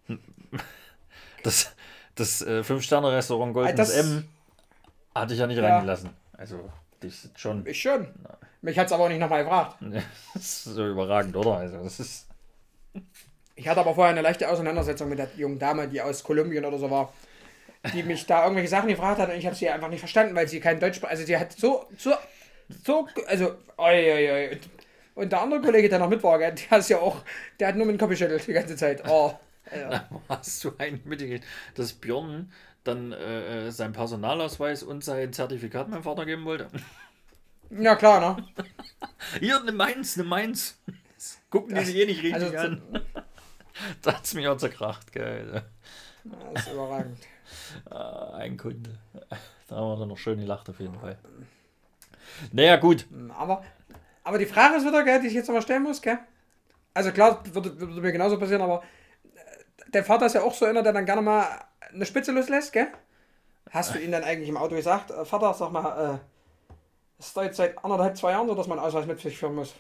das, 1.43 1.75
das 2.15 2.43
äh, 2.43 2.63
Fünf-Sterne-Restaurant 2.63 3.55
Goldenes 3.55 3.89
das- 3.89 3.97
M 3.97 4.29
hatte 5.21 5.35
ich 5.35 5.41
ja 5.41 5.47
nicht 5.47 5.59
Ja. 5.59 5.69
reingelassen. 5.75 6.11
Also, 6.37 6.71
das 7.01 7.25
ist 7.25 7.39
schon 7.41 7.67
Ich 7.67 7.81
schon. 7.81 8.09
Mich 8.61 8.79
hat 8.79 8.87
es 8.87 8.93
aber 8.93 9.05
auch 9.05 9.09
nicht 9.09 9.21
nochmal 9.21 9.45
gefragt. 9.45 9.77
das 10.35 10.43
ist 10.43 10.65
so 10.65 10.87
überragend, 10.87 11.37
oder? 11.37 11.59
Also, 11.59 11.83
das 11.83 12.01
ist. 12.01 12.27
Ich 13.55 13.67
hatte 13.69 13.81
aber 13.81 13.95
vorher 13.95 14.13
eine 14.13 14.23
leichte 14.23 14.49
Auseinandersetzung 14.49 15.09
mit 15.09 15.19
der 15.19 15.29
jungen 15.37 15.59
Dame, 15.59 15.89
die 15.89 16.01
aus 16.01 16.23
Kolumbien 16.23 16.65
oder 16.65 16.79
so 16.79 16.91
war, 16.91 17.13
die 17.93 18.03
mich 18.03 18.25
da 18.27 18.43
irgendwelche 18.43 18.69
Sachen 18.71 18.89
gefragt 18.89 19.19
hat 19.21 19.29
und 19.31 19.37
ich 19.37 19.47
habe 19.47 19.57
sie 19.57 19.69
einfach 19.69 19.89
nicht 19.89 20.01
verstanden, 20.01 20.35
weil 20.35 20.47
sie 20.49 20.61
kein 20.61 20.79
Deutsch. 20.81 21.03
Also 21.03 21.25
sie 21.25 21.37
hat 21.37 21.53
so, 21.53 21.87
so, 21.97 22.13
so, 22.85 23.09
also, 23.27 23.55
oi, 23.77 24.13
oi, 24.13 24.31
oi. 24.53 24.59
Und- 25.17 25.33
der 25.33 25.41
andere 25.41 25.61
Kollege, 25.61 25.89
der 25.89 25.99
noch 25.99 26.09
mit 26.09 26.23
war, 26.23 26.39
der 26.39 26.55
ist 26.79 26.89
ja 26.91 26.99
auch, 26.99 27.17
der 27.59 27.69
hat 27.69 27.77
nur 27.77 27.87
mit 27.87 27.97
dem 27.97 27.99
Kopf 27.99 28.11
geschüttelt 28.11 28.47
die 28.47 28.53
ganze 28.53 28.77
Zeit. 28.77 29.03
Oh, 29.09 29.33
Alter. 29.71 30.09
Hast 30.29 30.65
du 30.65 30.73
eigentlich 30.79 31.05
mitgekriegt, 31.05 31.45
dass 31.75 31.93
Björn 31.93 32.53
dann 32.85 33.13
äh, 33.13 33.67
äh, 33.67 33.71
seinen 33.71 33.93
Personalausweis 33.93 34.83
und 34.83 35.05
sein 35.05 35.33
Zertifikat 35.33 35.89
meinem 35.89 36.03
Vater 36.03 36.27
geben 36.27 36.45
wollte? 36.45 36.69
Ja, 37.71 37.97
klar, 37.97 38.37
ne? 38.39 38.47
Hier, 39.41 39.61
eine 39.61 39.73
Mainz, 39.73 40.17
eine 40.17 40.27
Mainz. 40.27 40.79
Das 41.15 41.39
gucken 41.51 41.75
die 41.75 41.85
sich 41.85 41.97
eh 41.97 42.07
nicht 42.07 42.23
richtig 42.23 42.43
Also, 42.43 42.57
an. 42.57 42.81
Da 44.01 44.15
hat's 44.15 44.33
mich 44.33 44.49
auch 44.49 44.57
zerkracht, 44.57 45.13
gell. 45.13 45.65
Das 46.55 46.67
ist 46.67 46.73
überragend. 46.73 47.19
Ah, 47.91 48.37
ein 48.37 48.57
Kunde. 48.57 48.99
Da 49.69 49.77
haben 49.77 49.87
wir 49.87 49.97
dann 49.99 50.09
noch 50.09 50.17
schön 50.17 50.41
gelacht 50.41 50.71
auf 50.71 50.81
jeden 50.81 50.99
Fall. 50.99 51.19
Naja, 52.53 52.77
gut. 52.77 53.07
Aber, 53.37 53.63
aber 54.25 54.39
die 54.39 54.47
Frage 54.47 54.77
ist 54.77 54.87
wieder, 54.87 55.05
gell, 55.05 55.21
die 55.21 55.27
ich 55.27 55.35
jetzt 55.35 55.49
nochmal 55.49 55.63
stellen 55.63 55.83
muss, 55.83 56.01
gell? 56.01 56.19
Also 56.95 57.13
klar, 57.13 57.43
würde, 57.55 57.79
würde 57.79 58.01
mir 58.01 58.13
genauso 58.13 58.39
passieren, 58.39 58.63
aber 58.63 58.83
der 59.95 60.05
Vater 60.05 60.27
ist 60.27 60.35
ja 60.35 60.43
auch 60.43 60.55
so 60.55 60.65
einer, 60.67 60.83
der 60.83 60.93
dann 60.93 61.07
gerne 61.07 61.23
mal 61.23 61.47
eine 61.93 62.07
Spitze 62.07 62.33
loslässt, 62.33 62.73
gell? 62.73 62.89
Hast 63.71 63.95
du 63.95 63.99
ihn 63.99 64.13
dann 64.13 64.25
eigentlich 64.25 64.49
im 64.49 64.57
Auto 64.57 64.75
gesagt, 64.75 65.11
äh, 65.11 65.25
Vater, 65.25 65.53
sag 65.55 65.71
mal, 65.73 66.15
äh, 66.15 66.19
es 67.19 67.27
ist 67.29 67.37
doch 67.37 67.43
jetzt 67.43 67.57
seit 67.57 67.83
anderthalb, 67.85 68.17
zwei 68.17 68.31
Jahren 68.33 68.47
so, 68.47 68.55
dass 68.55 68.67
man 68.67 68.79
Ausweis 68.79 69.07
mit 69.07 69.21
sich 69.21 69.37
führen 69.39 69.55
muss. 69.57 69.75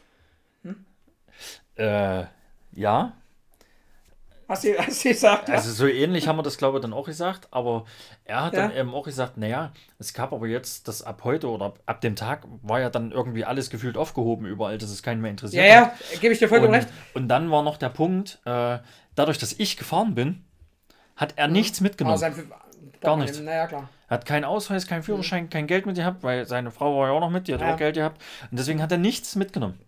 Äh, 1.77 2.25
ja, 2.73 3.13
Hast 4.49 4.65
du, 4.65 4.79
hast 4.79 5.05
du 5.05 5.11
gesagt, 5.11 5.49
ja? 5.51 5.57
also 5.57 5.71
so 5.73 5.87
ähnlich 5.87 6.27
haben 6.27 6.37
wir 6.39 6.43
das, 6.43 6.57
glaube 6.57 6.79
ich, 6.79 6.83
dann 6.83 6.95
auch 6.95 7.05
gesagt. 7.05 7.49
Aber 7.51 7.85
er 8.25 8.45
hat 8.47 8.57
dann 8.57 8.71
Ja. 8.71 8.79
eben 8.81 8.95
auch 8.95 9.05
gesagt, 9.05 9.37
naja, 9.37 9.73
es 9.99 10.15
gab 10.15 10.33
aber 10.33 10.47
jetzt, 10.47 10.89
das 10.89 11.03
ab 11.03 11.21
heute 11.25 11.49
oder 11.51 11.67
ab, 11.67 11.81
ab 11.85 12.01
dem 12.01 12.17
Tag 12.17 12.45
war 12.63 12.81
ja 12.81 12.89
dann 12.89 13.13
irgendwie 13.13 13.45
alles 13.45 13.69
gefühlt 13.69 13.99
aufgehoben 13.99 14.47
überall, 14.47 14.79
dass 14.79 14.89
es 14.89 15.03
keinen 15.03 15.21
mehr 15.21 15.31
interessiert 15.31 15.67
Ja, 15.67 15.87
hat. 15.89 15.93
ja, 16.15 16.19
gebe 16.19 16.33
ich 16.33 16.39
dir 16.39 16.49
vollkommen 16.49 16.73
Und, 16.73 16.77
recht. 16.81 16.89
und 17.13 17.29
dann 17.29 17.51
war 17.51 17.63
noch 17.63 17.77
der 17.77 17.91
Punkt, 17.91 18.41
äh, 18.47 18.79
dadurch, 19.19 19.39
dass 19.39 19.53
ich 19.55 19.77
gefahren 19.77 20.15
bin, 20.15 20.45
hat 21.17 21.35
er 21.37 21.49
nichts 21.49 21.79
Aber 21.81 21.89
mitgenommen. 21.89 22.19
sein, 22.19 22.53
Gar 23.01 23.17
nichts. 23.17 23.39
Naja, 23.41 23.67
klar. 23.67 23.89
Hat 24.09 24.25
keinen 24.25 24.45
Ausweis, 24.45 24.87
keinen 24.87 25.03
Führerschein, 25.03 25.51
kein 25.51 25.67
Geld 25.67 25.87
mit 25.87 25.97
gehabt, 25.97 26.23
weil 26.23 26.47
seine 26.47 26.71
Frau 26.71 26.99
war 26.99 27.09
ja 27.09 27.13
auch 27.13 27.21
noch 27.21 27.31
mit, 27.31 27.47
die 27.49 27.55
hat 27.55 27.61
Ja. 27.61 27.75
auch 27.75 27.77
Geld 27.77 27.95
gehabt. 27.97 28.23
Und 28.51 28.59
deswegen 28.59 28.81
hat 28.83 28.91
er 28.91 28.99
nichts 28.99 29.37
mitgenommen. 29.37 29.79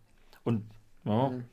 Und, 0.44 0.68
ja, 1.04 1.28
Mhm. 1.30 1.44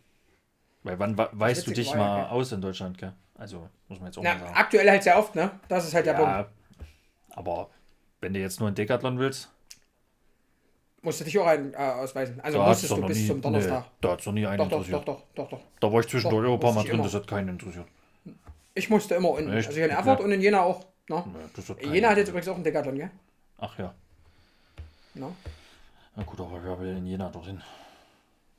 weil 0.84 1.00
wann 1.00 1.18
wa- 1.18 1.30
weißt 1.32 1.66
du 1.68 1.72
dich 1.72 1.92
ja, 1.92 1.98
mal 1.98 2.22
gell? 2.24 2.30
aus 2.32 2.52
in 2.52 2.62
Deutschland, 2.62 2.98
gell? 2.98 3.14
Also, 3.36 3.70
muss 3.88 4.00
man 4.00 4.08
jetzt 4.08 4.18
auch 4.18 4.24
Ja, 4.24 4.34
mal 4.34 4.40
sagen. 4.42 4.54
aktuell 4.56 4.90
halt 4.90 5.04
sehr 5.04 5.18
oft, 5.18 5.36
ne? 5.36 5.52
Das 5.68 5.86
ist 5.88 5.94
halt 5.94 6.06
der 6.06 6.14
Punkt. 6.14 6.32
Ja, 6.32 6.48
aber 7.36 7.70
wenn 8.22 8.34
du 8.34 8.40
jetzt 8.40 8.60
nur 8.60 8.70
ein 8.70 8.76
Decathlon 8.76 9.18
willst, 9.20 9.50
Musst 11.02 11.20
du 11.20 11.24
dich 11.26 11.38
auch 11.40 11.46
ein, 11.46 11.74
äh, 11.74 11.78
ausweisen. 11.78 12.40
Also 12.42 12.58
da 12.58 12.68
musstest 12.68 12.92
doch 12.92 13.00
du 13.00 13.06
bis 13.08 13.18
nie, 13.20 13.28
zum 13.28 13.42
Donnerstag. 13.42 13.84
Nee, 13.84 13.90
da 14.02 14.10
hat's 14.12 14.26
noch 14.26 14.34
nie 14.34 14.46
einen 14.48 14.58
Doch, 14.58 14.68
doch, 14.68 14.78
interessiert. 14.78 15.08
doch, 15.08 15.22
doch, 15.36 15.46
doch, 15.46 15.50
doch. 15.50 15.60
Da 15.80 15.92
war 15.94 16.00
ich 16.00 16.08
zwischendurch 16.08 16.44
Doch, 16.46 16.50
auch 16.52 16.54
ein 16.56 16.60
paar 16.60 16.70
Mal 16.72 16.76
musste 16.76 16.90
drin, 16.90 16.96
immer. 17.00 17.04
das 17.04 17.14
hat 17.14 17.28
keinen 17.28 17.50
interessiert. 17.50 17.86
Ich 18.74 18.90
musste 18.90 19.16
immer 19.16 19.38
in, 19.40 19.52
Echt? 19.54 19.68
also 19.68 19.80
in 19.80 19.90
Erfurt 19.90 20.16
Okay. 20.20 20.24
und 20.24 20.32
in 20.34 20.42
Jena 20.42 20.62
auch. 20.62 20.86
Ne? 21.10 21.24
Das 21.56 21.70
hat 21.70 21.82
Jena 21.84 22.10
hat 22.10 22.18
jetzt 22.18 22.28
übrigens 22.30 22.48
auch 22.50 22.56
einen 22.56 22.64
Decathlon, 22.64 22.96
gell? 22.98 23.12
Ach 23.60 23.78
ja. 23.80 23.94
Ne? 25.14 25.32
Na 26.16 26.24
gut, 26.24 26.40
aber 26.40 26.60
wer 26.64 26.80
will 26.80 26.98
in 26.98 27.06
Jena 27.06 27.30
dorthin? 27.30 27.62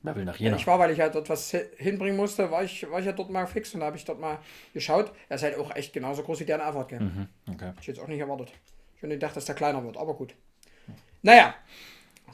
Wer 0.03 0.14
will 0.16 0.24
nach 0.24 0.36
Jena? 0.36 0.57
Ich 0.57 0.66
war, 0.66 0.78
weil 0.78 0.93
ich 0.93 1.01
halt 1.01 1.14
dort 1.14 1.28
was 1.28 1.53
hi- 1.53 1.66
hinbringen 1.76 2.16
musste, 2.16 2.51
war 2.51 2.62
ich, 2.62 2.89
war 2.91 3.01
ich 3.01 3.07
ja 3.07 3.12
dort 3.12 3.30
mal 3.30 3.47
fix 3.47 3.74
und 3.74 3.80
da 3.80 3.86
habe 3.86 3.97
ich 3.97 4.05
dort 4.05 4.20
mal 4.20 4.39
geschaut. 4.72 5.12
Er 5.28 5.36
ist 5.36 5.43
halt 5.43 5.59
auch 5.59 5.74
echt 5.74 5.93
genauso 5.93 6.22
groß 6.22 6.41
wie 6.41 6.45
der 6.45 6.57
in 6.57 6.62
Erfurt, 6.62 6.89
gell? 6.89 7.01
Mhm, 7.01 7.28
okay. 7.53 7.72
Ich 7.80 7.86
jetzt 7.89 8.01
auch 8.01 8.07
nicht 8.07 8.20
erwartet. 8.20 8.53
Ich 8.97 9.03
hätte 9.03 9.14
gedacht, 9.14 9.36
dass 9.36 9.45
der 9.45 9.55
kleiner 9.57 9.82
wird, 9.84 9.97
aber 9.97 10.14
gut. 10.14 10.34
Naja, 11.22 11.55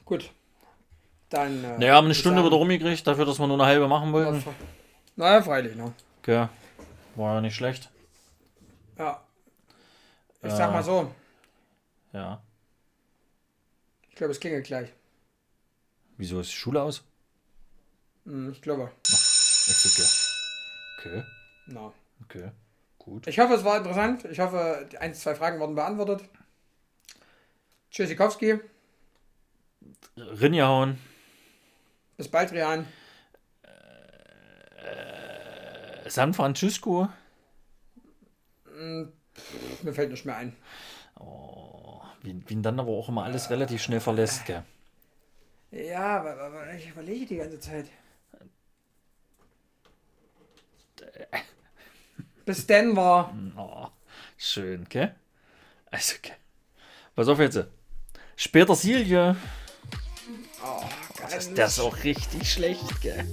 gut. 0.05 0.30
Dann. 1.30 1.64
Äh, 1.64 1.78
Naja, 1.78 1.94
haben 1.94 2.05
eine 2.07 2.14
Stunde 2.14 2.38
sagen, 2.38 2.46
wieder 2.48 2.57
rumgekriegt, 2.57 3.07
dafür, 3.07 3.24
dass 3.26 3.38
wir 3.38 3.46
nur 3.46 3.57
eine 3.59 3.66
halbe 3.66 3.88
machen 3.88 4.12
wollten. 4.12 4.44
Naja, 5.16 5.42
freilich, 5.42 5.74
ne? 5.76 5.92
Okay. 6.22 6.48
War 7.16 7.34
ja 7.36 7.40
nicht 7.40 7.55
schlecht. 7.55 7.90
Ja. 8.98 9.22
Ich 10.42 10.52
sag 10.52 10.72
mal 10.72 10.82
so, 10.82 11.11
Ja. 12.12 12.42
ich 14.11 14.16
glaube, 14.16 14.32
es 14.32 14.40
klingelt 14.40 14.66
gleich. 14.66 14.92
Wieso 16.16 16.40
ist 16.40 16.50
die 16.52 16.57
Schule 16.57 16.82
aus? 16.82 17.02
Hm, 18.24 18.52
ich 18.52 18.61
glaube. 18.62 18.90
Ist 19.05 19.86
okay. 19.86 20.09
Okay, 21.18 21.24
Na. 21.66 21.92
okay. 22.22 22.50
Gut. 22.98 23.26
Ich 23.26 23.38
hoffe, 23.38 23.55
es 23.55 23.64
war 23.64 23.76
interessant. 23.78 24.24
Ich 24.26 24.38
hoffe, 24.40 24.88
die 24.90 24.98
ein, 24.98 25.14
zwei 25.14 25.34
Fragen 25.34 25.61
wurden 25.61 25.74
beantwortet. 25.74 26.24
Tschüssikowski. 27.90 28.61
Rinjahauen. 30.16 30.99
Bis 32.16 32.28
bald, 32.28 32.53
Rian. 32.53 32.87
San 36.07 36.35
Francisco. 36.35 37.09
Mir 39.82 39.93
fällt 39.93 40.11
nicht 40.11 40.24
mehr 40.24 40.37
ein. 40.37 40.57
Wie, 42.22 42.43
wie 42.49 42.53
ihn 42.55 42.62
dann 42.62 42.78
aber 42.80 42.91
auch 42.91 43.09
immer 43.09 43.24
alles 43.24 43.51
relativ 43.51 43.82
schnell 43.82 44.01
verlässt, 44.01 44.47
gell? 44.47 44.64
Ja, 45.70 46.20
aber, 46.20 46.39
aber 46.41 46.72
ich 46.74 46.89
überlege 46.89 47.26
die 47.26 47.37
ganze 47.37 47.59
Zeit. 47.59 47.87
Bis 52.45 52.66
Denver. 52.66 53.35
Oh, 53.57 53.89
schön, 54.37 54.87
gell? 54.89 55.14
Also, 55.91 56.16
okay. 56.16 56.35
Pass 57.14 57.28
auf 57.28 57.39
jetzt. 57.39 57.66
Später 58.37 58.74
Silje. 58.74 59.37
Oh, 60.64 60.82
Das, 61.30 61.52
der 61.52 61.66
ist 61.66 61.80
auch 61.80 61.96
richtig 62.04 62.50
schlecht, 62.50 63.00
gell? 63.00 63.24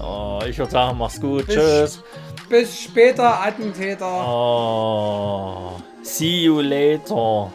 Oh, 0.00 0.40
ich 0.48 0.56
würde 0.58 0.70
sagen, 0.72 0.96
mach's 0.98 1.20
gut. 1.20 1.46
Bis- 1.46 1.54
Tschüss. 1.56 2.02
Bis 2.48 2.80
später, 2.80 3.40
Attentäter. 3.42 4.06
Oh, 4.26 5.72
see 6.02 6.44
you 6.44 6.60
later. 6.60 7.50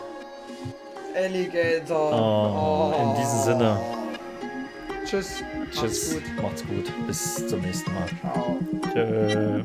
Alligator. 1.16 2.12
Oh, 2.14 2.94
in 3.02 3.16
diesem 3.22 3.40
Sinne. 3.42 3.80
Tschüss. 5.06 5.42
Macht's 5.66 5.80
Tschüss. 5.80 6.14
gut. 6.14 6.44
Macht's 6.44 6.64
gut. 6.66 7.08
Bis 7.08 7.48
zum 7.48 7.62
nächsten 7.62 7.94
Mal. 7.94 8.08
Ciao. 8.22 8.58
Tschö. 8.94 9.64